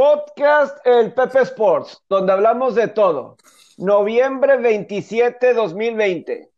Podcast 0.00 0.78
El 0.86 1.12
Pepe 1.12 1.40
Sports, 1.40 2.02
donde 2.08 2.32
hablamos 2.32 2.74
de 2.74 2.88
todo. 2.88 3.36
Noviembre 3.76 4.56
27, 4.56 5.52
2020. 5.52 6.50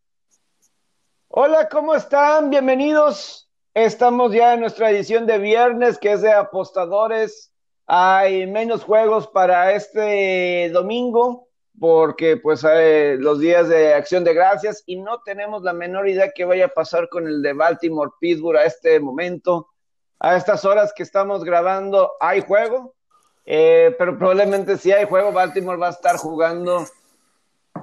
Hola, 1.27 1.69
¿cómo 1.69 1.97
están? 1.97 2.51
Bienvenidos. 2.51 3.51
Estamos 3.75 4.33
ya 4.33 4.55
en 4.55 4.61
nuestra 4.61 4.93
edición 4.93 5.27
de 5.27 5.39
viernes, 5.39 5.99
que 5.99 6.13
es 6.13 6.23
de 6.23 6.33
apostadores. 6.33 7.53
Hay 7.89 8.47
menos 8.47 8.85
juegos 8.85 9.27
para 9.27 9.73
este 9.73 10.71
domingo, 10.73 11.49
porque 11.81 12.37
pues 12.37 12.65
hay 12.65 13.19
los 13.19 13.41
días 13.41 13.69
de 13.69 13.93
acción 13.93 14.23
de 14.23 14.35
gracias 14.35 14.85
y 14.87 15.01
no 15.01 15.21
tenemos 15.23 15.65
la 15.65 15.73
menor 15.73 16.09
idea 16.09 16.31
que 16.31 16.45
vaya 16.45 16.67
a 16.67 16.75
pasar 16.75 17.09
con 17.09 17.27
el 17.27 17.43
de 17.43 17.55
Baltimore 17.55 18.13
Pittsburgh 18.21 18.59
a 18.59 18.67
este 18.67 19.01
momento. 19.01 19.67
A 20.21 20.37
estas 20.37 20.65
horas 20.65 20.93
que 20.95 21.03
estamos 21.03 21.43
grabando, 21.43 22.13
¿hay 22.21 22.41
juego? 22.43 22.95
Eh, 23.45 23.95
pero 23.99 24.17
probablemente 24.17 24.77
si 24.77 24.93
hay 24.93 25.07
juego, 25.07 25.33
Baltimore 25.33 25.79
va 25.79 25.89
a 25.89 25.93
estar 25.93 26.17
jugando. 26.17 26.85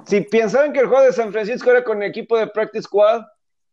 Si 0.06 0.22
pensaban 0.22 0.72
que 0.72 0.80
el 0.80 0.86
juego 0.86 1.04
de 1.04 1.12
San 1.12 1.32
Francisco 1.32 1.70
era 1.70 1.84
con 1.84 2.02
el 2.02 2.08
equipo 2.08 2.38
de 2.38 2.46
Practice 2.46 2.84
Squad, 2.84 3.22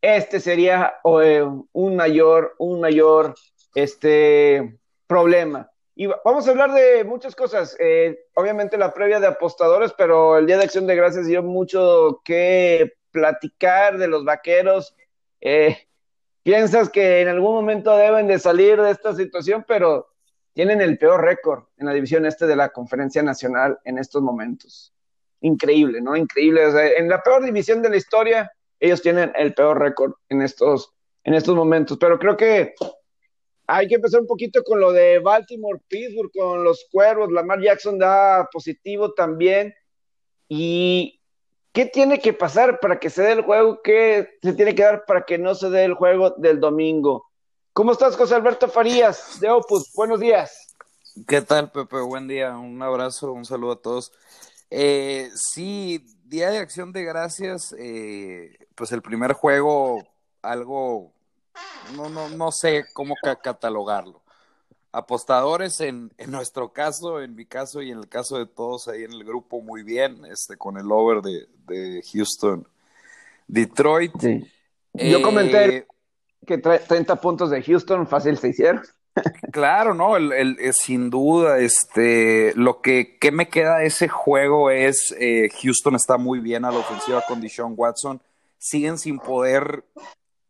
este 0.00 0.40
sería 0.40 0.94
eh, 1.22 1.44
un 1.72 1.96
mayor, 1.96 2.54
un 2.58 2.80
mayor 2.80 3.34
este, 3.74 4.78
problema. 5.06 5.70
Y 5.94 6.06
vamos 6.06 6.46
a 6.46 6.50
hablar 6.50 6.72
de 6.72 7.02
muchas 7.04 7.34
cosas. 7.34 7.76
Eh, 7.80 8.26
obviamente 8.34 8.78
la 8.78 8.94
previa 8.94 9.18
de 9.18 9.26
apostadores, 9.26 9.92
pero 9.96 10.38
el 10.38 10.46
Día 10.46 10.58
de 10.58 10.64
Acción 10.64 10.86
de 10.86 10.94
Gracias 10.94 11.26
dio 11.26 11.42
mucho 11.42 12.20
que 12.24 12.92
platicar 13.10 13.98
de 13.98 14.06
los 14.06 14.24
vaqueros. 14.24 14.94
piensas 16.44 16.88
que 16.88 17.20
en 17.20 17.28
algún 17.28 17.54
momento 17.54 17.96
deben 17.96 18.28
de 18.28 18.38
salir 18.38 18.80
de 18.80 18.90
esta 18.90 19.14
situación, 19.14 19.64
pero 19.66 20.08
tienen 20.58 20.80
el 20.80 20.98
peor 20.98 21.22
récord 21.22 21.66
en 21.76 21.86
la 21.86 21.92
división 21.92 22.26
este 22.26 22.44
de 22.44 22.56
la 22.56 22.70
Conferencia 22.70 23.22
Nacional 23.22 23.78
en 23.84 23.96
estos 23.96 24.22
momentos. 24.22 24.92
Increíble, 25.40 26.00
¿no? 26.00 26.16
Increíble. 26.16 26.64
en 26.96 27.08
la 27.08 27.22
peor 27.22 27.44
división 27.44 27.80
de 27.80 27.90
la 27.90 27.96
historia, 27.96 28.50
ellos 28.80 29.00
tienen 29.00 29.30
el 29.36 29.54
peor 29.54 29.78
récord 29.78 30.14
en 30.28 30.42
estos, 30.42 30.92
en 31.22 31.34
estos 31.34 31.54
momentos. 31.54 31.96
Pero 32.00 32.18
creo 32.18 32.36
que 32.36 32.74
hay 33.68 33.86
que 33.86 33.94
empezar 33.94 34.20
un 34.20 34.26
poquito 34.26 34.64
con 34.64 34.80
lo 34.80 34.90
de 34.90 35.20
Baltimore, 35.20 35.78
Pittsburgh, 35.86 36.32
con 36.36 36.64
los 36.64 36.88
cuervos. 36.90 37.30
Lamar 37.30 37.62
Jackson 37.62 37.96
da 37.96 38.48
positivo 38.50 39.14
también. 39.14 39.72
¿Y 40.48 41.20
qué 41.70 41.86
tiene 41.86 42.18
que 42.18 42.32
pasar 42.32 42.80
para 42.80 42.98
que 42.98 43.10
se 43.10 43.22
dé 43.22 43.30
el 43.30 43.42
juego? 43.42 43.80
¿Qué 43.80 44.30
se 44.42 44.54
tiene 44.54 44.74
que 44.74 44.82
dar 44.82 45.04
para 45.06 45.22
que 45.22 45.38
no 45.38 45.54
se 45.54 45.70
dé 45.70 45.84
el 45.84 45.94
juego 45.94 46.30
del 46.30 46.58
domingo? 46.58 47.27
¿Cómo 47.78 47.92
estás, 47.92 48.16
José 48.16 48.34
Alberto 48.34 48.66
Farías 48.66 49.38
de 49.38 49.48
Opus? 49.48 49.92
Buenos 49.94 50.18
días. 50.18 50.74
¿Qué 51.28 51.42
tal, 51.42 51.70
Pepe? 51.70 52.00
Buen 52.00 52.26
día, 52.26 52.58
un 52.58 52.82
abrazo, 52.82 53.30
un 53.30 53.44
saludo 53.44 53.70
a 53.70 53.80
todos. 53.80 54.10
Eh, 54.68 55.30
sí, 55.32 56.04
Día 56.24 56.50
de 56.50 56.58
Acción 56.58 56.90
de 56.90 57.04
Gracias, 57.04 57.72
eh, 57.78 58.58
pues 58.74 58.90
el 58.90 59.00
primer 59.00 59.32
juego, 59.32 60.04
algo, 60.42 61.12
no, 61.94 62.08
no, 62.08 62.28
no 62.30 62.50
sé 62.50 62.84
cómo 62.94 63.14
catalogarlo. 63.44 64.22
Apostadores, 64.90 65.80
en, 65.80 66.10
en, 66.18 66.32
nuestro 66.32 66.72
caso, 66.72 67.22
en 67.22 67.36
mi 67.36 67.46
caso 67.46 67.80
y 67.80 67.92
en 67.92 67.98
el 67.98 68.08
caso 68.08 68.38
de 68.38 68.46
todos 68.46 68.88
ahí 68.88 69.04
en 69.04 69.12
el 69.12 69.22
grupo, 69.22 69.60
muy 69.60 69.84
bien, 69.84 70.24
este, 70.24 70.56
con 70.56 70.78
el 70.78 70.90
over 70.90 71.22
de, 71.22 71.46
de 71.68 72.02
Houston, 72.12 72.66
Detroit. 73.46 74.14
Yo 74.94 75.22
comenté 75.22 75.86
que 76.48 76.58
30 76.58 77.16
puntos 77.16 77.50
de 77.50 77.62
Houston 77.62 78.06
fácil 78.06 78.38
se 78.38 78.48
hicieron. 78.48 78.82
Claro, 79.52 79.94
no, 79.94 80.16
el, 80.16 80.32
el, 80.32 80.74
sin 80.74 81.10
duda, 81.10 81.58
este, 81.58 82.52
lo 82.54 82.80
que, 82.80 83.18
que, 83.18 83.32
me 83.32 83.48
queda 83.48 83.78
de 83.78 83.86
ese 83.86 84.08
juego 84.08 84.70
es 84.70 85.14
eh, 85.18 85.50
Houston 85.60 85.96
está 85.96 86.16
muy 86.18 86.38
bien 86.38 86.64
a 86.64 86.70
la 86.70 86.78
ofensiva 86.78 87.22
con 87.26 87.40
Deshaun 87.40 87.74
Watson, 87.76 88.22
siguen 88.58 88.96
sin 88.96 89.18
poder, 89.18 89.84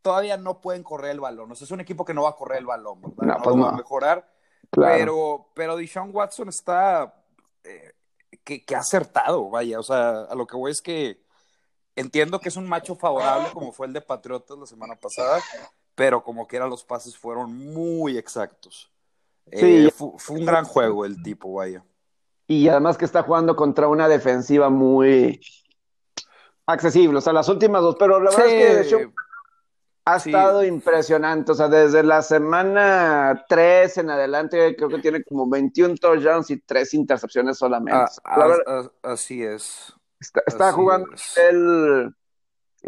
todavía 0.02 0.36
no 0.36 0.60
pueden 0.60 0.82
correr 0.82 1.12
el 1.12 1.20
balón, 1.20 1.50
o 1.50 1.54
sea, 1.54 1.64
es 1.64 1.70
un 1.70 1.80
equipo 1.80 2.04
que 2.04 2.12
no 2.12 2.24
va 2.24 2.30
a 2.30 2.36
correr 2.36 2.58
el 2.58 2.66
balón, 2.66 3.00
¿verdad? 3.00 3.38
No, 3.38 3.42
pues 3.42 3.56
va 3.56 3.68
a 3.70 3.76
mejorar, 3.76 4.30
pero, 4.70 5.48
pero 5.54 5.76
Deshaun 5.76 6.10
Watson 6.12 6.50
está, 6.50 7.14
eh, 7.64 7.92
que, 8.44 8.64
que 8.66 8.74
ha 8.76 8.80
acertado, 8.80 9.48
vaya, 9.48 9.78
o 9.78 9.82
sea, 9.82 10.24
a 10.24 10.34
lo 10.34 10.46
que 10.46 10.56
voy 10.56 10.72
es 10.72 10.82
que 10.82 11.22
entiendo 11.98 12.40
que 12.40 12.48
es 12.48 12.56
un 12.56 12.68
macho 12.68 12.94
favorable 12.94 13.48
como 13.52 13.72
fue 13.72 13.86
el 13.86 13.92
de 13.92 14.00
Patriotas 14.00 14.56
la 14.56 14.66
semana 14.66 14.94
pasada, 14.94 15.40
pero 15.98 16.22
como 16.22 16.46
que 16.46 16.56
eran 16.56 16.70
los 16.70 16.84
pases 16.84 17.18
fueron 17.18 17.52
muy 17.52 18.16
exactos. 18.16 18.88
Sí, 19.52 19.86
eh, 19.86 19.90
fue, 19.90 20.36
un 20.36 20.46
gran 20.46 20.64
juego 20.64 21.04
el 21.04 21.20
tipo, 21.24 21.52
vaya. 21.54 21.84
Y 22.46 22.68
además 22.68 22.96
que 22.96 23.04
está 23.04 23.24
jugando 23.24 23.56
contra 23.56 23.88
una 23.88 24.08
defensiva 24.08 24.70
muy 24.70 25.40
accesible, 26.66 27.18
o 27.18 27.20
sea, 27.20 27.32
las 27.32 27.48
últimas 27.48 27.82
dos, 27.82 27.96
pero 27.98 28.20
la 28.20 28.30
verdad 28.30 28.46
es 28.46 28.88
que 28.88 29.10
ha 30.04 30.16
estado 30.16 30.64
impresionante, 30.64 31.50
o 31.50 31.54
sea, 31.56 31.68
desde 31.68 32.04
la 32.04 32.22
semana 32.22 33.44
3 33.48 33.98
en 33.98 34.10
adelante 34.10 34.76
creo 34.76 34.88
que 34.88 35.00
tiene 35.00 35.24
como 35.24 35.50
21 35.50 35.96
touchdowns 35.96 36.50
y 36.50 36.60
3 36.60 36.94
intercepciones 36.94 37.58
solamente. 37.58 38.12
Ah, 38.24 38.88
así 39.02 39.42
es. 39.42 39.92
Está, 40.46 40.72
jugando 40.72 41.08
el 41.50 42.14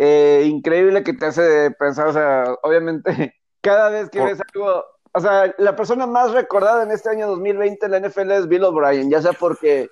eh, 0.03 0.45
increíble 0.47 1.05
que 1.05 1.13
te 1.13 1.27
hace 1.27 1.71
pensar, 1.73 2.07
o 2.09 2.13
sea, 2.15 2.57
obviamente, 2.63 3.35
cada 3.61 3.91
vez 3.91 4.09
que 4.09 4.23
ves 4.23 4.39
algo, 4.55 4.83
o 5.13 5.21
sea, 5.21 5.55
la 5.59 5.77
persona 5.77 6.07
más 6.07 6.33
recordada 6.33 6.85
en 6.85 6.91
este 6.91 7.11
año 7.11 7.29
2020 7.29 7.85
en 7.85 7.93
la 7.93 8.01
NFL 8.01 8.31
es 8.31 8.49
Bill 8.49 8.65
O'Brien, 8.65 9.11
ya 9.11 9.21
sea 9.21 9.35
porque 9.35 9.91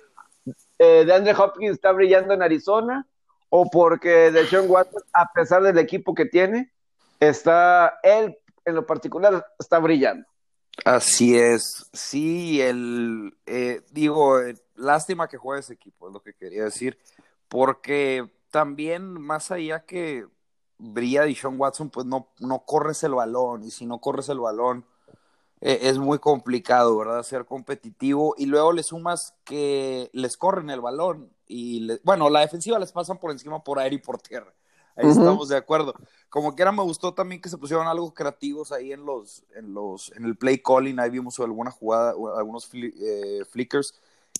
eh, 0.79 1.03
DeAndre 1.05 1.35
Hopkins 1.35 1.73
está 1.73 1.91
brillando 1.91 2.33
en 2.33 2.41
Arizona 2.41 3.05
o 3.49 3.69
porque 3.69 4.31
Deshaun 4.31 4.67
Watson, 4.67 5.03
a 5.13 5.31
pesar 5.31 5.61
del 5.61 5.77
equipo 5.77 6.15
que 6.15 6.25
tiene, 6.25 6.71
está, 7.19 7.99
él 8.01 8.35
en 8.65 8.73
lo 8.73 8.87
particular 8.87 9.45
está 9.59 9.77
brillando. 9.77 10.25
Así 10.85 11.37
es, 11.37 11.87
sí, 11.93 12.61
el, 12.61 13.37
eh, 13.45 13.81
digo, 13.91 14.39
eh, 14.39 14.55
lástima 14.73 15.27
que 15.27 15.37
juegue 15.37 15.59
ese 15.59 15.73
equipo, 15.73 16.07
es 16.07 16.13
lo 16.15 16.23
que 16.23 16.33
quería 16.33 16.63
decir, 16.63 16.97
porque 17.47 18.27
también, 18.49 19.13
más 19.13 19.51
allá 19.51 19.85
que 19.85 20.27
brilla 20.77 21.23
Dishon 21.23 21.59
Watson, 21.59 21.89
pues 21.89 22.05
no, 22.05 22.29
no 22.39 22.65
corres 22.65 23.03
el 23.03 23.13
balón, 23.13 23.63
y 23.63 23.71
si 23.71 23.85
no 23.85 23.99
corres 23.99 24.29
el 24.29 24.39
balón, 24.39 24.85
eh, 25.61 25.79
es 25.83 25.97
muy 25.97 26.19
complicado, 26.19 26.97
¿verdad? 26.97 27.23
Ser 27.23 27.45
competitivo, 27.45 28.35
y 28.37 28.45
luego 28.45 28.71
le 28.71 28.83
sumas 28.83 29.35
que 29.43 30.09
les 30.13 30.37
corren 30.37 30.69
el 30.69 30.81
balón, 30.81 31.31
y 31.47 31.87
bueno, 32.03 32.29
la 32.29 32.41
defensiva 32.41 32.79
les 32.79 32.91
pasan 32.91 33.17
por 33.17 33.31
encima 33.31 33.63
por 33.63 33.79
aire 33.79 33.95
y 33.95 33.99
por 33.99 34.21
tierra. 34.21 34.53
Ahí 34.95 35.07
estamos 35.09 35.47
de 35.47 35.55
acuerdo. 35.55 35.93
Como 36.29 36.55
quiera 36.55 36.73
me 36.73 36.83
gustó 36.83 37.13
también 37.13 37.41
que 37.41 37.47
se 37.47 37.57
pusieron 37.57 37.87
algo 37.87 38.13
creativos 38.13 38.73
ahí 38.73 38.91
en 38.91 39.05
los, 39.05 39.45
en 39.55 39.73
los, 39.73 40.11
en 40.11 40.25
el 40.25 40.35
play 40.35 40.61
calling, 40.61 40.99
ahí 40.99 41.09
vimos 41.09 41.39
alguna 41.39 41.71
jugada, 41.71 42.11
algunos 42.37 42.69
eh, 42.73 43.45
flickers 43.49 43.93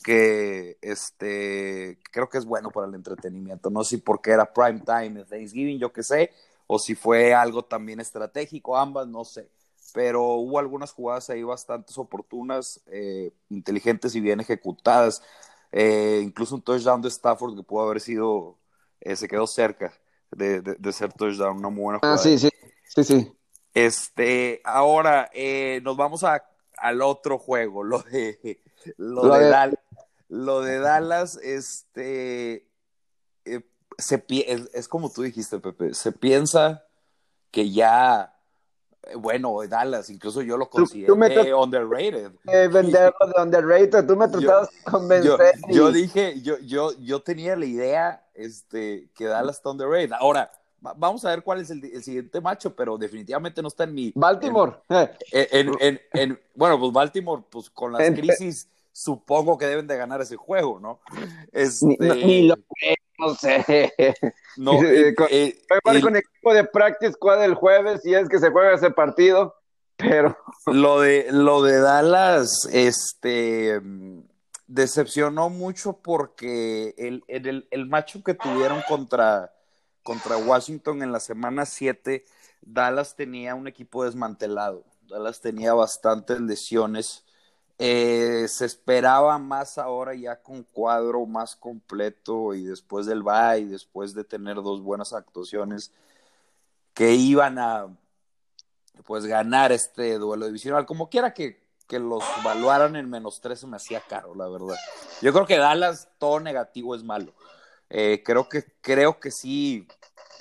que 0.04 0.78
este 0.82 2.00
creo 2.12 2.30
que 2.30 2.38
es 2.38 2.46
bueno 2.46 2.72
para 2.72 2.88
el 2.88 2.96
entretenimiento. 2.96 3.70
No 3.70 3.84
sé 3.84 3.98
si 3.98 3.98
porque 3.98 4.32
era 4.32 4.52
prime 4.52 4.82
time 4.82 5.26
Thanksgiving, 5.26 5.80
yo 5.80 5.92
qué 5.92 6.04
sé, 6.04 6.32
o 6.68 6.80
si 6.80 6.96
fue 6.96 7.34
algo 7.34 7.64
también 7.64 8.00
estratégico, 8.00 8.78
ambas, 8.78 9.08
no 9.08 9.26
sé. 9.26 9.50
Pero 9.94 10.24
hubo 10.24 10.60
algunas 10.60 10.92
jugadas 10.92 11.30
ahí 11.30 11.44
bastante 11.44 11.92
oportunas, 11.98 12.82
eh, 12.88 13.34
inteligentes 13.50 14.16
y 14.16 14.22
bien 14.22 14.40
ejecutadas. 14.40 15.24
Eh, 15.72 16.22
incluso 16.24 16.56
un 16.56 16.62
touchdown 16.62 17.02
de 17.02 17.10
Stafford 17.10 17.56
que 17.56 17.64
pudo 17.64 17.84
haber 17.84 18.02
sido, 18.02 18.58
eh, 19.02 19.16
se 19.16 19.28
quedó 19.28 19.48
cerca 19.48 19.94
de, 20.31 20.62
de, 20.62 20.94
ser 20.94 21.12
touchdown, 21.14 21.58
una 21.58 21.70
muy 21.70 21.84
buena 21.84 21.98
ah, 21.98 22.00
jugada. 22.02 22.16
Ah, 22.16 22.24
sí, 22.24 22.38
sí, 22.38 22.50
sí, 22.86 23.04
sí. 23.04 23.34
Este, 23.74 24.62
ahora 24.64 25.30
nos 25.81 25.98
vamos 25.98 26.24
a, 26.24 26.44
al 26.78 27.02
otro 27.02 27.40
juego, 27.40 27.84
lo 27.84 28.00
de, 28.00 28.62
lo, 28.98 29.24
de, 29.38 29.78
lo 30.30 30.62
de 30.62 30.80
Dallas, 30.80 31.38
este, 31.38 32.68
eh, 33.46 33.62
se, 33.98 34.24
es, 34.74 34.88
como 34.88 35.12
tú 35.12 35.24
dijiste, 35.24 35.60
Pepe, 35.60 35.94
se 35.96 36.12
piensa 36.12 36.86
que 37.50 37.72
ya, 37.72 38.38
eh, 39.04 39.16
bueno, 39.16 39.58
Dallas, 39.68 40.10
incluso 40.12 40.44
yo 40.44 40.56
lo 40.56 40.70
consideré 40.70 41.54
underrated. 41.54 42.31
Eh, 42.46 42.68
venderlo 42.72 43.18
de 43.36 43.42
underrated, 43.42 44.06
tú 44.06 44.16
me 44.16 44.28
tratabas 44.28 44.70
de 44.70 44.92
convencer. 44.92 45.56
Yo, 45.68 45.92
dije, 45.92 46.40
yo, 46.42 46.60
yo, 46.60 46.92
yo 47.00 47.22
tenía 47.24 47.56
la 47.56 47.66
idea 47.66 48.24
este, 48.36 49.10
que 49.16 49.25
Dallas 49.25 49.58
está 49.58 49.72
underrated. 49.72 50.14
Ahora, 50.14 50.52
vamos 50.80 51.25
a 51.25 51.30
ver 51.30 51.42
cuál 51.42 51.60
es 51.60 51.72
el, 51.72 52.04
siguiente 52.04 52.40
macho, 52.40 52.75
pero 52.75 53.00
definitivamente 53.00 53.64
no 53.64 53.68
está 53.68 53.86
en 53.86 53.96
mi... 53.96 54.14
Baltimore. 54.16 54.75
En, 55.32 56.40
bueno, 56.54 56.80
pues 56.80 56.94
Baltimore, 56.94 57.44
pues 57.50 57.68
con 57.72 57.94
las 57.94 58.12
crisis 58.12 58.70
supongo 59.00 59.57
que 59.57 59.66
deben 59.66 59.88
de 59.88 59.96
ganar 59.96 60.19
ese 60.19 60.36
juego, 60.36 60.80
¿no? 60.80 61.00
Este... 61.54 61.98
Ni, 62.00 62.48
lo 62.48 62.56
no 63.18 63.36
sé. 63.36 64.06
No, 64.57 64.72
con, 65.16 65.28
eh, 65.30 65.57
con 66.01 66.16
el 66.16 66.18
equipo 66.18 66.54
de 66.54 66.66
practice 66.66 67.13
squad 67.13 67.44
el 67.44 67.54
jueves 67.54 68.06
y 68.06 68.13
es 68.13 68.28
que 68.28 68.40
se 68.40 68.50
juega 68.50 68.74
ese 68.74 68.92
partido. 68.92 69.56
pero... 69.96 70.38
Lo 70.66 71.00
de, 71.00 71.28
lo 71.31 71.63
de 71.63 71.80
Dallas, 71.80 72.68
este, 72.72 73.81
decepcionó 74.68 75.50
mucho 75.50 75.94
porque 75.94 76.94
el, 76.98 77.24
el, 77.28 77.68
el 77.72 77.86
macho 77.88 78.24
que 78.24 78.34
tuvieron 78.34 78.81
contra, 78.88 79.51
contra 80.04 80.38
Washington 80.38 81.01
en 81.01 81.12
la 81.12 81.19
semana 81.19 81.66
7, 81.66 82.24
Dallas 82.62 83.16
tenía 83.16 83.56
un 83.56 83.68
equipo 83.68 84.04
desmantelado. 84.04 84.84
Dallas 85.07 85.42
tenía 85.42 85.74
bastantes 85.74 86.40
lesiones. 86.40 87.24
Eh, 87.81 88.46
se 88.50 88.66
esperaba 88.66 89.38
más 89.38 89.78
ahora 89.78 90.14
ya 90.14 90.36
con 90.42 90.64
cuadro 90.64 91.26
más 91.26 91.56
completo 91.56 92.54
y 92.54 92.66
después 92.66 93.06
del 93.06 93.24
bye, 93.24 93.66
después 93.68 94.14
de 94.14 94.26
tener 94.26 94.58
dos 94.58 94.81
buenas 94.81 95.14
actuaciones, 95.14 95.94
que 96.94 97.14
iban 97.14 97.58
a 97.58 97.88
pues 99.06 99.26
ganar 99.26 99.72
este 99.72 100.18
duelo 100.18 100.46
divisional. 100.46 100.86
Como 100.86 101.10
quiera 101.10 101.34
que, 101.34 101.64
que 101.88 102.00
los 102.00 102.22
evaluaran 102.42 102.98
en 102.98 103.10
menos 103.10 103.40
tres 103.40 103.62
se 103.62 103.68
me 103.68 103.78
hacía 103.78 104.02
caro, 104.02 104.36
la 104.36 104.50
verdad. 104.50 104.75
Yo 105.22 105.32
creo 105.32 105.46
que 105.46 105.58
Dallas 105.58 106.10
todo 106.18 106.42
negativo 106.42 106.96
es 106.96 107.04
malo. 107.04 107.34
Eh, 107.90 108.22
creo 108.25 108.50
que 108.50 108.66
creo 108.82 109.22
que 109.22 109.32
sí 109.32 109.88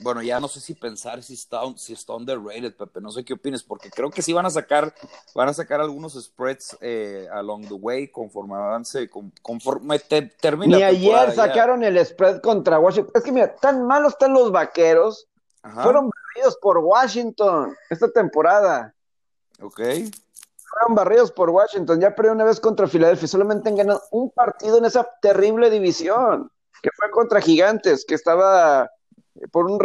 bueno, 0.01 0.23
ya 0.23 0.39
no 0.39 0.49
sé 0.49 0.61
si 0.61 0.75
pensar 0.75 1.23
si 1.23 1.35
está, 1.35 1.61
si 1.77 1.93
está 1.93 2.15
underrated, 2.15 2.75
Pepe, 2.75 3.01
no 3.01 3.11
sé 3.11 3.25
qué 3.25 3.35
opines, 3.35 3.63
porque 3.63 3.91
creo 3.91 4.11
que 4.11 4.23
sí 4.23 4.33
van 4.33 4.47
a 4.47 4.51
sacar, 4.51 4.95
van 5.35 5.49
a 5.49 5.55
sacar 5.55 5.81
algunos 5.81 6.15
spreads 6.15 6.77
eh, 6.81 7.29
along 7.33 7.67
the 7.67 7.75
way 7.75 8.09
conforme 8.09 8.55
avance, 8.55 9.11
conforme 9.43 9.99
te, 9.99 10.23
termina. 10.23 10.77
Ni 10.77 10.83
ayer 10.83 11.33
sacaron 11.33 11.83
el 11.83 12.05
spread 12.05 12.41
contra 12.41 12.79
Washington. 12.79 13.13
Es 13.15 13.23
que 13.23 13.33
mira, 13.33 13.55
tan 13.57 13.87
malos 13.87 14.13
están 14.13 14.33
los 14.33 14.53
vaqueros. 14.53 15.27
Fueron 15.83 16.09
barridos 16.09 16.57
por 16.63 16.79
Washington 16.79 17.77
esta 17.91 18.09
temporada. 18.11 18.95
Ok. 19.61 19.81
Fueron 19.81 20.95
barridos 20.95 21.33
por 21.33 21.51
Washington. 21.51 22.01
Ya 22.01 22.15
perdió 22.15 22.33
una 22.33 22.45
vez 22.45 22.61
contra 22.61 22.87
Filadelfia. 22.87 23.29
Solamente 23.29 23.69
han 23.69 23.77
ganado 23.77 24.03
un 24.13 24.31
partido 24.31 24.79
en 24.79 24.85
esa 24.85 25.07
terrible 25.21 25.69
división, 25.69 26.51
que 26.83 26.91
fue 26.97 27.11
contra 27.11 27.41
Gigantes, 27.41 28.05
que 28.07 28.15
estaba 28.15 28.89
por 29.51 29.67
un 29.67 29.79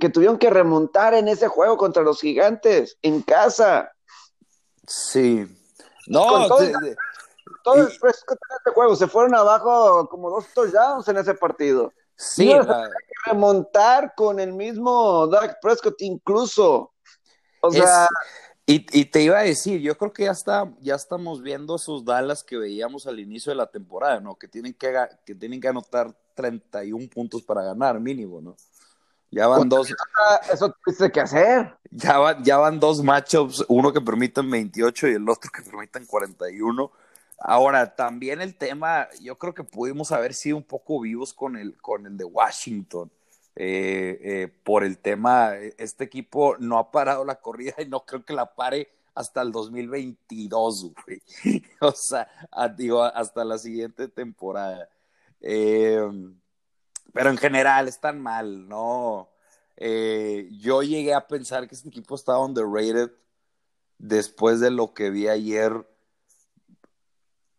que 0.00 0.08
tuvieron 0.08 0.38
que 0.38 0.50
remontar 0.50 1.14
en 1.14 1.28
ese 1.28 1.48
juego 1.48 1.76
contra 1.76 2.02
los 2.02 2.20
gigantes 2.20 2.98
en 3.02 3.22
casa. 3.22 3.92
Sí. 4.86 5.46
No, 6.06 6.48
todo, 6.48 6.58
todo 7.62 7.86
este 7.86 8.70
juego 8.74 8.96
se 8.96 9.06
fueron 9.06 9.34
abajo 9.34 10.08
como 10.08 10.30
dos 10.30 10.46
touchdowns 10.54 11.06
en 11.08 11.18
ese 11.18 11.34
partido. 11.34 11.92
Sí, 12.16 12.48
que 12.48 12.60
remontar 13.26 14.14
con 14.14 14.38
el 14.38 14.52
mismo 14.52 15.26
Doug 15.26 15.56
Prescott 15.60 16.00
incluso. 16.00 16.92
O 17.60 17.70
sea, 17.70 18.08
y, 18.66 18.86
y, 18.98 19.06
te 19.06 19.22
iba 19.22 19.38
a 19.38 19.42
decir, 19.42 19.80
yo 19.80 19.96
creo 19.96 20.12
que 20.12 20.24
ya 20.24 20.30
está, 20.30 20.72
ya 20.80 20.94
estamos 20.94 21.42
viendo 21.42 21.76
esos 21.76 22.04
Dallas 22.04 22.44
que 22.44 22.56
veíamos 22.56 23.06
al 23.06 23.18
inicio 23.18 23.50
de 23.50 23.56
la 23.56 23.66
temporada, 23.66 24.20
¿no? 24.20 24.36
Que 24.36 24.46
tienen 24.46 24.74
que, 24.74 24.94
que 25.26 25.34
tienen 25.34 25.60
que 25.60 25.68
anotar 25.68 26.14
31 26.34 27.08
puntos 27.08 27.42
para 27.42 27.62
ganar, 27.62 27.98
mínimo, 27.98 28.40
¿no? 28.40 28.56
Ya 29.32 29.46
van 29.46 29.68
dos. 29.68 29.92
Eso 30.52 30.76
tuviste 30.84 31.10
que 31.10 31.20
hacer. 31.20 31.74
Ya, 31.90 32.18
van, 32.18 32.44
ya 32.44 32.58
van 32.58 32.78
dos 32.78 33.02
matchups, 33.02 33.64
uno 33.68 33.92
que 33.92 34.00
permitan 34.00 34.48
28 34.48 35.08
y 35.08 35.14
el 35.14 35.28
otro 35.28 35.50
que 35.50 35.62
permitan 35.62 36.04
41. 36.04 36.92
Ahora, 37.38 37.96
también 37.96 38.42
el 38.42 38.54
tema, 38.54 39.08
yo 39.20 39.36
creo 39.38 39.54
que 39.54 39.64
pudimos 39.64 40.12
haber 40.12 40.34
sido 40.34 40.58
un 40.58 40.62
poco 40.62 41.00
vivos 41.00 41.32
con 41.32 41.56
el, 41.56 41.76
con 41.78 42.06
el 42.06 42.16
de 42.18 42.24
Washington. 42.24 43.10
Eh, 43.56 44.18
eh, 44.22 44.52
por 44.62 44.84
el 44.84 44.98
tema, 44.98 45.54
este 45.78 46.04
equipo 46.04 46.56
no 46.58 46.78
ha 46.78 46.90
parado 46.90 47.24
la 47.24 47.36
corrida 47.36 47.74
y 47.78 47.86
no 47.86 48.04
creo 48.04 48.24
que 48.24 48.34
la 48.34 48.54
pare 48.54 48.90
hasta 49.14 49.40
el 49.40 49.50
2022, 49.50 50.92
güey. 51.04 51.22
o 51.80 51.92
sea, 51.92 52.28
digo, 52.76 53.02
hasta 53.02 53.44
la 53.44 53.56
siguiente 53.56 54.08
temporada. 54.08 54.88
Eh, 55.40 56.06
pero 57.12 57.30
en 57.30 57.36
general 57.36 57.88
están 57.88 58.20
mal, 58.20 58.68
¿no? 58.68 59.28
Eh, 59.76 60.48
yo 60.52 60.82
llegué 60.82 61.14
a 61.14 61.26
pensar 61.26 61.66
que 61.66 61.74
este 61.74 61.88
equipo 61.88 62.14
estaba 62.14 62.44
underrated 62.44 63.10
después 63.98 64.60
de 64.60 64.70
lo 64.70 64.94
que 64.94 65.10
vi 65.10 65.28
ayer. 65.28 65.88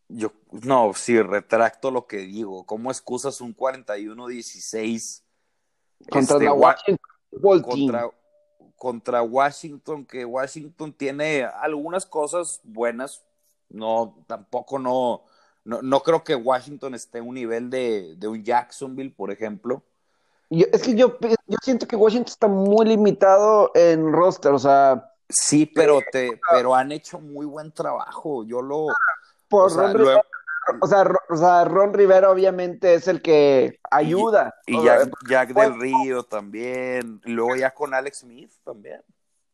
Yo, 0.09 0.31
no, 0.51 0.93
sí, 0.93 1.21
retracto 1.21 1.89
lo 1.91 2.05
que 2.07 2.17
digo. 2.17 2.65
¿Cómo 2.65 2.91
excusas 2.91 3.41
un 3.41 3.55
41-16 3.55 5.23
contra 6.09 6.37
este, 6.37 6.49
Washington? 6.49 8.11
Contra, 8.75 9.21
Washington, 9.23 10.05
que 10.05 10.25
Washington 10.25 10.93
tiene 10.93 11.43
algunas 11.43 12.05
cosas 12.05 12.59
buenas. 12.63 13.23
No, 13.69 14.23
tampoco 14.27 14.77
no, 14.77 15.23
no, 15.65 15.81
no 15.81 16.01
creo 16.01 16.23
que 16.23 16.35
Washington 16.35 16.93
esté 16.93 17.19
a 17.19 17.23
un 17.23 17.35
nivel 17.35 17.69
de, 17.69 18.15
de 18.17 18.27
un 18.27 18.43
Jacksonville, 18.43 19.13
por 19.15 19.31
ejemplo. 19.31 19.83
es 20.49 20.81
que 20.81 20.95
yo, 20.95 21.17
yo 21.19 21.57
siento 21.61 21.87
que 21.87 21.95
Washington 21.95 22.31
está 22.31 22.47
muy 22.47 22.85
limitado 22.85 23.71
en 23.73 24.11
roster, 24.11 24.51
o 24.51 24.59
sea. 24.59 25.09
Sí, 25.29 25.65
pero 25.65 25.99
te, 26.11 26.39
pero 26.51 26.75
han 26.75 26.91
hecho 26.91 27.19
muy 27.19 27.45
buen 27.45 27.71
trabajo. 27.71 28.43
Yo 28.43 28.61
lo. 28.61 28.87
Por 29.47 29.67
o, 29.67 29.69
sea, 29.69 29.83
Ron 29.83 29.97
Rivera, 29.97 30.23
o, 30.81 30.87
sea, 30.87 31.11
o, 31.29 31.37
sea, 31.37 31.65
Ron 31.65 31.93
Rivera 31.93 32.29
obviamente 32.29 32.93
es 32.95 33.07
el 33.07 33.21
que 33.21 33.79
ayuda. 33.89 34.53
Y, 34.67 34.83
Jack, 34.83 35.53
del 35.53 35.79
Río 35.79 36.23
también. 36.23 37.21
Y 37.23 37.31
luego 37.31 37.55
ya 37.55 37.73
con 37.73 37.93
Alex 37.93 38.19
Smith 38.19 38.51
también. 38.63 39.01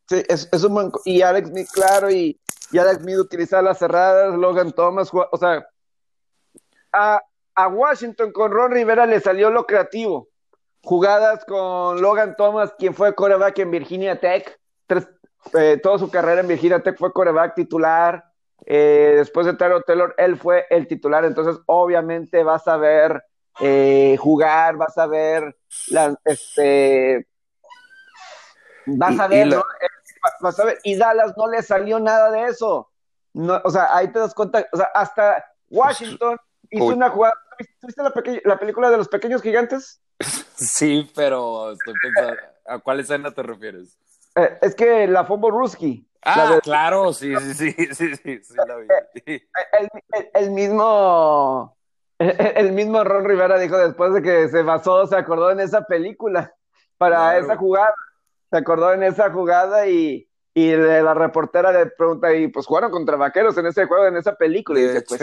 Sí, 0.10 0.24
es, 0.28 0.50
es 0.52 0.64
un 0.64 0.74
buen. 0.74 0.92
Y 1.06 1.22
Alex 1.22 1.50
Smith, 1.50 1.68
claro, 1.72 2.10
y, 2.10 2.40
y 2.72 2.78
Alex 2.80 3.04
Smith 3.04 3.18
utiliza 3.18 3.62
las 3.62 3.78
cerradas, 3.78 4.36
Logan 4.36 4.72
Thomas, 4.72 5.12
o 5.14 5.38
sea, 5.38 5.66
a, 6.94 7.22
Washington 7.72 8.32
con 8.32 8.52
Ron 8.52 8.72
Rivera 8.72 9.06
le 9.06 9.20
salió 9.20 9.50
lo 9.50 9.66
creativo. 9.66 10.30
Jugadas 10.82 11.44
con 11.44 12.02
Logan 12.02 12.36
Thomas, 12.38 12.74
quien 12.78 12.94
fue 12.94 13.14
coreback 13.14 13.60
en 13.60 13.72
Virginia 13.72 14.20
Tech. 14.20 14.58
Eh, 15.54 15.78
toda 15.84 16.00
su 16.00 16.10
carrera 16.10 16.40
en 16.42 16.48
Virginia 16.48 16.82
Tech 16.82 16.98
fue 16.98 17.12
coreback 17.12 17.56
titular. 17.56 18.24
Eh, 18.66 19.14
después 19.18 19.46
de 19.46 19.56
Taylor 19.56 19.84
Taylor, 19.84 20.16
él 20.18 20.38
fue 20.38 20.68
el 20.70 20.88
titular. 20.88 21.26
Entonces, 21.26 21.62
obviamente, 21.66 22.44
vas 22.44 22.66
a 22.68 22.78
ver 22.78 23.24
eh, 23.60 24.16
jugar, 24.20 24.78
vas 24.78 24.98
a 24.98 25.06
ver 25.06 25.58
la, 25.90 26.16
este, 26.24 27.28
vas 28.86 29.20
a 29.20 29.28
ver, 29.28 29.48
y, 29.48 29.56
vas 30.40 30.60
a 30.60 30.66
ver, 30.66 30.80
y 30.84 30.96
Dallas 30.96 31.34
no 31.36 31.48
le 31.48 31.62
salió 31.62 32.00
nada 32.00 32.32
de 32.32 32.46
eso. 32.46 32.90
No, 33.34 33.62
o 33.64 33.70
sea, 33.70 33.96
ahí 33.96 34.12
te 34.12 34.20
das 34.20 34.34
cuenta, 34.34 34.66
o 34.72 34.78
sea, 34.78 34.90
hasta 34.94 35.46
Washington 35.70 36.38
hizo 36.72 36.86
una 36.86 37.10
jugada. 37.10 37.36
¿Tuviste 37.80 38.02
la, 38.02 38.14
la, 38.46 38.58
película 38.58 38.90
de 38.90 38.98
los 38.98 39.08
pequeños 39.08 39.42
gigantes? 39.42 40.02
Sí, 40.56 41.10
pero 41.16 41.72
estoy 41.72 41.94
pensando, 42.02 42.36
¿a 42.68 42.80
cuál 42.80 43.00
escena 43.00 43.32
te 43.32 43.42
refieres? 43.42 43.98
Eh, 44.36 44.58
es 44.62 44.76
que 44.76 45.08
la 45.08 45.24
Fombo 45.24 45.50
Ruski. 45.50 46.06
Ah, 46.26 46.60
claro, 46.62 47.14
sí, 47.14 47.34
sí, 47.38 47.54
sí, 47.54 47.72
sí, 47.94 48.16
sí, 48.18 48.40
sí, 48.44 48.56
la 48.68 48.76
vi. 48.76 48.88
Eh, 49.26 49.48
el, 49.80 49.90
el, 50.34 50.52
mismo, 50.52 51.78
el, 52.20 52.74
mismo 52.74 53.04
Ron 53.06 53.24
Rivera 53.24 53.58
dijo 53.58 53.78
después 53.78 54.14
de 54.14 54.22
que 54.22 54.50
se 54.50 54.62
basó, 54.64 55.08
se 55.08 55.16
acordó 55.16 55.50
en 55.52 55.62
esa 55.62 55.84
película 55.86 56.54
para 56.98 57.38
esa 57.38 57.56
jugada, 57.56 57.94
se 58.52 58.58
acordó 58.58 58.92
en 58.92 59.04
esa 59.04 59.32
jugada 59.32 59.88
y, 59.88 60.30
y 60.54 60.76
la 60.76 61.14
reportera 61.14 61.72
le 61.72 61.86
pregunta, 61.86 62.34
y 62.34 62.50
pues 62.50 62.66
jugaron 62.66 62.92
contra 62.92 63.16
vaqueros 63.16 63.58
en 63.58 63.68
ese 63.68 63.86
juego, 63.86 64.08
en 64.08 64.18
esa 64.18 64.36
película, 64.36 64.80
y 64.80 64.88
dice, 64.88 65.04
pues, 65.08 65.22